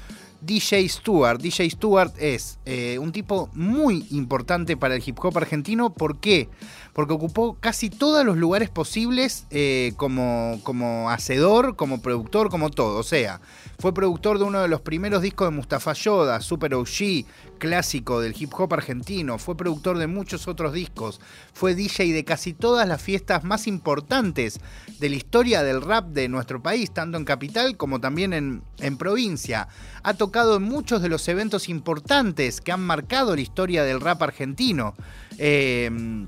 DJ 0.41 0.89
Stewart. 0.89 1.41
DJ 1.41 1.71
Stewart 1.71 2.13
es 2.19 2.59
un 2.99 3.13
tipo 3.13 3.51
muy 3.55 4.07
importante 4.11 4.77
para 4.77 4.95
el 4.95 5.03
hip 5.05 5.19
hop 5.23 5.37
argentino. 5.37 5.93
¿Por 5.93 6.19
qué? 6.19 6.49
porque 6.93 7.15
ocupó 7.15 7.57
casi 7.61 7.89
todos 7.89 8.25
los 8.25 8.37
lugares 8.37 8.69
posibles 8.69 9.47
eh, 9.51 9.93
como, 9.97 10.61
como 10.63 11.11
hacedor, 11.11 11.77
como 11.77 12.03
productor, 12.03 12.51
como 12.51 12.71
todo. 12.71 12.99
O 12.99 13.03
sea, 13.03 13.41
fue 13.79 13.95
productor 13.95 14.39
de 14.39 14.45
uno 14.45 14.61
de 14.61 14.69
los 14.69 14.81
primeros 14.81 15.23
discos 15.23 15.49
de 15.49 15.57
Mustafa 15.57 15.93
Yoda, 15.93 16.41
Super 16.41 16.75
OG, 16.75 17.25
clásico 17.59 18.21
del 18.21 18.35
hip 18.39 18.53
hop 18.59 18.75
argentino. 18.75 19.39
Fue 19.39 19.57
productor 19.57 19.99
de 19.99 20.09
muchos 20.09 20.49
otros 20.49 20.73
discos. 20.73 21.21
Fue 21.53 21.75
DJ 21.75 22.13
de 22.13 22.25
casi 22.25 22.53
todas 22.53 22.89
las 22.89 23.01
fiestas 23.01 23.45
más 23.45 23.67
importantes 23.67 24.61
de 25.01 25.09
la 25.09 25.17
historia 25.17 25.63
del 25.63 25.81
rap 25.81 26.09
de 26.09 26.29
nuestro 26.29 26.63
país, 26.63 26.93
tanto 26.93 27.17
en 27.17 27.25
capital 27.25 27.77
como 27.77 28.01
también 28.01 28.33
en, 28.33 28.97
provincia. 28.99 29.67
Ha 30.03 30.15
tocado 30.15 30.57
en 30.57 30.63
muchos 30.63 31.01
de 31.01 31.09
los 31.09 31.27
eventos 31.27 31.69
importantes 31.69 32.61
que 32.61 32.71
han 32.71 32.83
marcado 32.83 33.35
la 33.35 33.41
historia 33.41 33.83
del 33.83 34.01
rap 34.01 34.23
argentino. 34.23 34.95
Eh, 35.39 36.27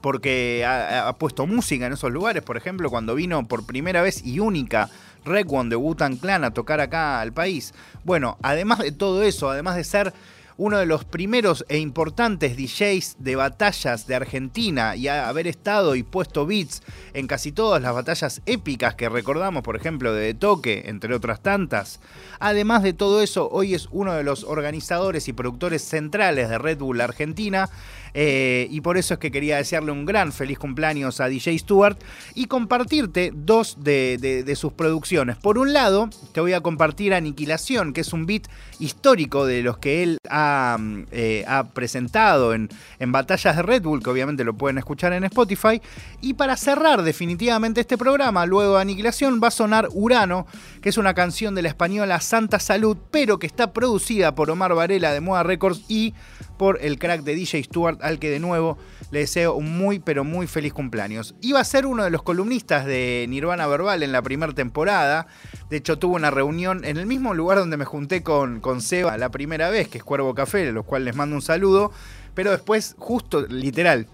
porque 0.00 0.64
ha, 0.66 1.12
puesto 1.18 1.46
música 1.46 1.86
en 1.86 1.94
esos 1.94 2.12
lugares. 2.12 2.42
Por 2.42 2.56
ejemplo, 2.56 2.90
cuando 2.90 3.14
vino 3.14 3.48
por 3.48 3.66
primera 3.66 4.02
vez 4.02 4.24
y 4.24 4.38
única 4.38 4.90
One 5.26 5.70
de 5.70 5.76
Wutan 5.76 6.16
Clan 6.16 6.44
a 6.44 6.52
tocar 6.52 6.80
acá 6.80 7.20
al 7.20 7.32
país. 7.32 7.74
Bueno, 8.04 8.38
además 8.42 8.78
de 8.78 8.92
todo 8.92 9.22
eso, 9.22 9.50
además 9.50 9.76
de 9.76 9.84
ser 9.84 10.12
uno 10.58 10.78
de 10.78 10.86
los 10.86 11.04
primeros 11.04 11.64
e 11.68 11.78
importantes 11.78 12.56
DJs 12.56 13.16
de 13.20 13.36
batallas 13.36 14.08
de 14.08 14.16
Argentina 14.16 14.96
y 14.96 15.06
haber 15.06 15.46
estado 15.46 15.94
y 15.94 16.02
puesto 16.02 16.46
beats 16.46 16.82
en 17.14 17.28
casi 17.28 17.52
todas 17.52 17.80
las 17.80 17.94
batallas 17.94 18.42
épicas 18.44 18.96
que 18.96 19.08
recordamos, 19.08 19.62
por 19.62 19.76
ejemplo, 19.76 20.12
de 20.12 20.34
Toque, 20.34 20.82
entre 20.86 21.14
otras 21.14 21.42
tantas. 21.42 22.00
Además 22.40 22.82
de 22.82 22.92
todo 22.92 23.22
eso, 23.22 23.48
hoy 23.52 23.74
es 23.74 23.88
uno 23.92 24.14
de 24.14 24.24
los 24.24 24.42
organizadores 24.42 25.28
y 25.28 25.32
productores 25.32 25.82
centrales 25.82 26.48
de 26.48 26.58
Red 26.58 26.78
Bull 26.78 27.00
Argentina 27.00 27.70
eh, 28.14 28.66
y 28.70 28.80
por 28.80 28.98
eso 28.98 29.14
es 29.14 29.20
que 29.20 29.30
quería 29.30 29.56
desearle 29.56 29.92
un 29.92 30.04
gran 30.04 30.32
feliz 30.32 30.58
cumpleaños 30.58 31.20
a 31.20 31.28
DJ 31.28 31.58
Stewart 31.58 31.98
y 32.34 32.46
compartirte 32.46 33.32
dos 33.34 33.76
de, 33.80 34.54
sus 34.56 34.72
producciones. 34.72 35.36
Por 35.36 35.58
un 35.58 35.72
lado, 35.72 36.10
te 36.32 36.40
voy 36.40 36.52
a 36.52 36.60
compartir 36.60 37.14
Aniquilación, 37.14 37.92
que 37.92 38.00
es 38.00 38.12
un 38.12 38.26
beat 38.26 38.48
histórico 38.80 39.46
de 39.46 39.62
los 39.62 39.78
que 39.78 40.02
él 40.02 40.18
ha, 40.30 40.78
eh, 41.12 41.44
presentado 41.74 42.54
en, 42.54 42.68
en 42.98 43.12
batallas 43.12 43.56
de 43.56 43.62
Red 43.62 43.82
Bull, 43.82 44.02
que 44.02 44.10
obviamente 44.10 44.44
lo 44.44 44.54
pueden 44.54 44.78
escuchar 44.78 45.12
en 45.12 45.24
Spotify. 45.24 45.80
Y 46.20 46.34
para 46.34 46.56
cerrar 46.56 47.02
definitivamente 47.02 47.80
este 47.80 47.98
programa, 47.98 48.46
luego 48.46 48.76
de 48.76 48.82
Aniquilación, 48.82 49.40
va 49.42 49.48
a 49.48 49.52
sonar 49.52 49.88
Urano, 49.92 50.46
que 50.82 50.88
es 50.88 50.98
una 50.98 51.14
canción 51.14 51.54
de 51.54 51.62
la 51.62 51.68
española 51.68 52.20
Santa 52.20 52.58
Salud, 52.58 52.96
pero 53.10 53.38
que 53.38 53.46
está 53.46 53.72
producida 53.72 54.34
por 54.34 54.50
Omar 54.50 54.74
Varela 54.74 55.12
de 55.12 55.20
Moda 55.20 55.42
Records 55.42 55.82
y 55.88 56.14
por 56.58 56.78
el 56.82 56.98
crack 56.98 57.22
de 57.22 57.34
DJ 57.34 57.62
Stewart, 57.62 57.98
al 58.02 58.18
que 58.18 58.28
de 58.28 58.40
nuevo 58.40 58.76
le 59.10 59.20
deseo 59.20 59.54
un 59.54 59.78
muy 59.78 59.98
pero 59.98 60.24
muy 60.24 60.46
feliz 60.46 60.72
cumpleaños. 60.72 61.34
Iba 61.40 61.60
a 61.60 61.64
ser 61.64 61.86
uno 61.86 62.04
de 62.04 62.10
los 62.10 62.22
columnistas 62.22 62.84
de 62.84 63.24
Nirvana 63.28 63.66
Verbal 63.66 64.02
en 64.02 64.12
la 64.12 64.20
primera 64.20 64.52
temporada. 64.52 65.26
De 65.70 65.78
hecho, 65.78 65.98
tuvo 65.98 66.16
una 66.16 66.30
reunión 66.30 66.84
en 66.84 66.98
el 66.98 67.06
mismo 67.06 67.32
lugar 67.32 67.58
donde 67.58 67.76
me 67.76 67.84
junté 67.84 68.22
con, 68.22 68.60
con 68.60 68.82
Seba 68.82 69.16
la 69.16 69.30
primera 69.30 69.70
vez, 69.70 69.88
que 69.88 69.98
es 69.98 70.04
Cuervo 70.04 70.34
Café, 70.34 70.68
a 70.68 70.72
los 70.72 70.84
cuales 70.84 71.06
les 71.06 71.16
mando 71.16 71.36
un 71.36 71.42
saludo. 71.42 71.92
Pero 72.34 72.50
después, 72.50 72.94
justo, 72.98 73.46
literal, 73.48 74.06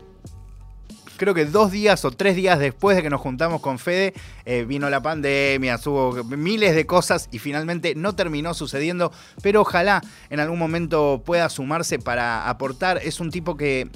creo 1.16 1.34
que 1.34 1.44
dos 1.44 1.70
días 1.70 2.04
o 2.04 2.10
tres 2.10 2.36
días 2.36 2.58
después 2.58 2.96
de 2.96 3.02
que 3.02 3.10
nos 3.10 3.20
juntamos 3.20 3.60
con 3.60 3.78
Fede, 3.78 4.14
eh, 4.44 4.64
vino 4.64 4.88
la 4.90 5.02
pandemia, 5.02 5.78
hubo 5.86 6.24
miles 6.24 6.74
de 6.74 6.86
cosas 6.86 7.28
y 7.32 7.38
finalmente 7.38 7.94
no 7.94 8.14
terminó 8.14 8.54
sucediendo, 8.54 9.12
pero 9.42 9.62
ojalá 9.62 10.02
en 10.30 10.40
algún 10.40 10.58
momento 10.58 11.22
pueda 11.24 11.48
sumarse 11.48 11.98
para 11.98 12.48
aportar. 12.48 13.00
Es 13.02 13.20
un 13.20 13.30
tipo 13.30 13.56
que, 13.56 13.88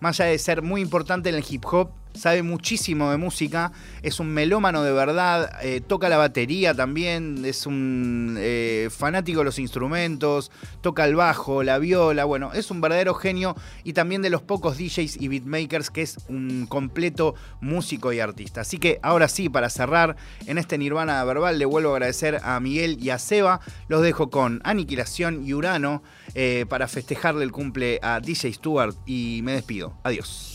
más 0.00 0.20
allá 0.20 0.30
de 0.30 0.38
ser 0.38 0.62
muy 0.62 0.80
importante 0.80 1.28
en 1.28 1.36
el 1.36 1.44
hip 1.48 1.64
hop, 1.66 1.90
sabe 2.14 2.42
muchísimo 2.42 3.10
de 3.10 3.16
música, 3.16 3.72
es 4.02 4.20
un 4.20 4.28
melómano 4.28 4.82
de 4.82 4.92
verdad, 4.92 5.50
eh, 5.62 5.80
toca 5.80 6.08
la 6.08 6.16
batería 6.16 6.74
también, 6.74 7.44
es 7.44 7.66
un 7.66 8.36
eh, 8.38 8.88
fanático 8.90 9.40
de 9.40 9.44
los 9.44 9.58
instrumentos, 9.58 10.50
toca 10.80 11.04
el 11.04 11.16
bajo, 11.16 11.62
la 11.62 11.78
viola, 11.78 12.24
bueno, 12.24 12.52
es 12.52 12.70
un 12.70 12.80
verdadero 12.80 13.14
genio 13.14 13.56
y 13.82 13.92
también 13.92 14.22
de 14.22 14.30
los 14.30 14.42
pocos 14.42 14.78
DJs 14.78 15.20
y 15.20 15.28
beatmakers 15.28 15.90
que 15.90 16.02
es 16.02 16.16
un 16.28 16.66
completo 16.68 17.34
músico 17.60 18.12
y 18.12 18.20
artista. 18.20 18.62
Así 18.62 18.78
que 18.78 19.00
ahora 19.02 19.28
sí, 19.28 19.48
para 19.48 19.68
cerrar 19.68 20.16
en 20.46 20.58
este 20.58 20.78
Nirvana 20.78 21.22
verbal, 21.24 21.58
le 21.58 21.64
vuelvo 21.64 21.90
a 21.90 21.92
agradecer 21.94 22.40
a 22.42 22.58
Miguel 22.60 22.98
y 23.00 23.10
a 23.10 23.18
Seba, 23.18 23.60
los 23.88 24.02
dejo 24.02 24.30
con 24.30 24.60
Aniquilación 24.64 25.44
y 25.46 25.54
Urano 25.54 26.02
eh, 26.34 26.66
para 26.68 26.88
festejarle 26.88 27.44
el 27.44 27.52
cumple 27.52 27.98
a 28.02 28.20
DJ 28.20 28.52
Stewart 28.52 28.94
y 29.06 29.40
me 29.42 29.52
despido. 29.52 29.94
Adiós. 30.04 30.53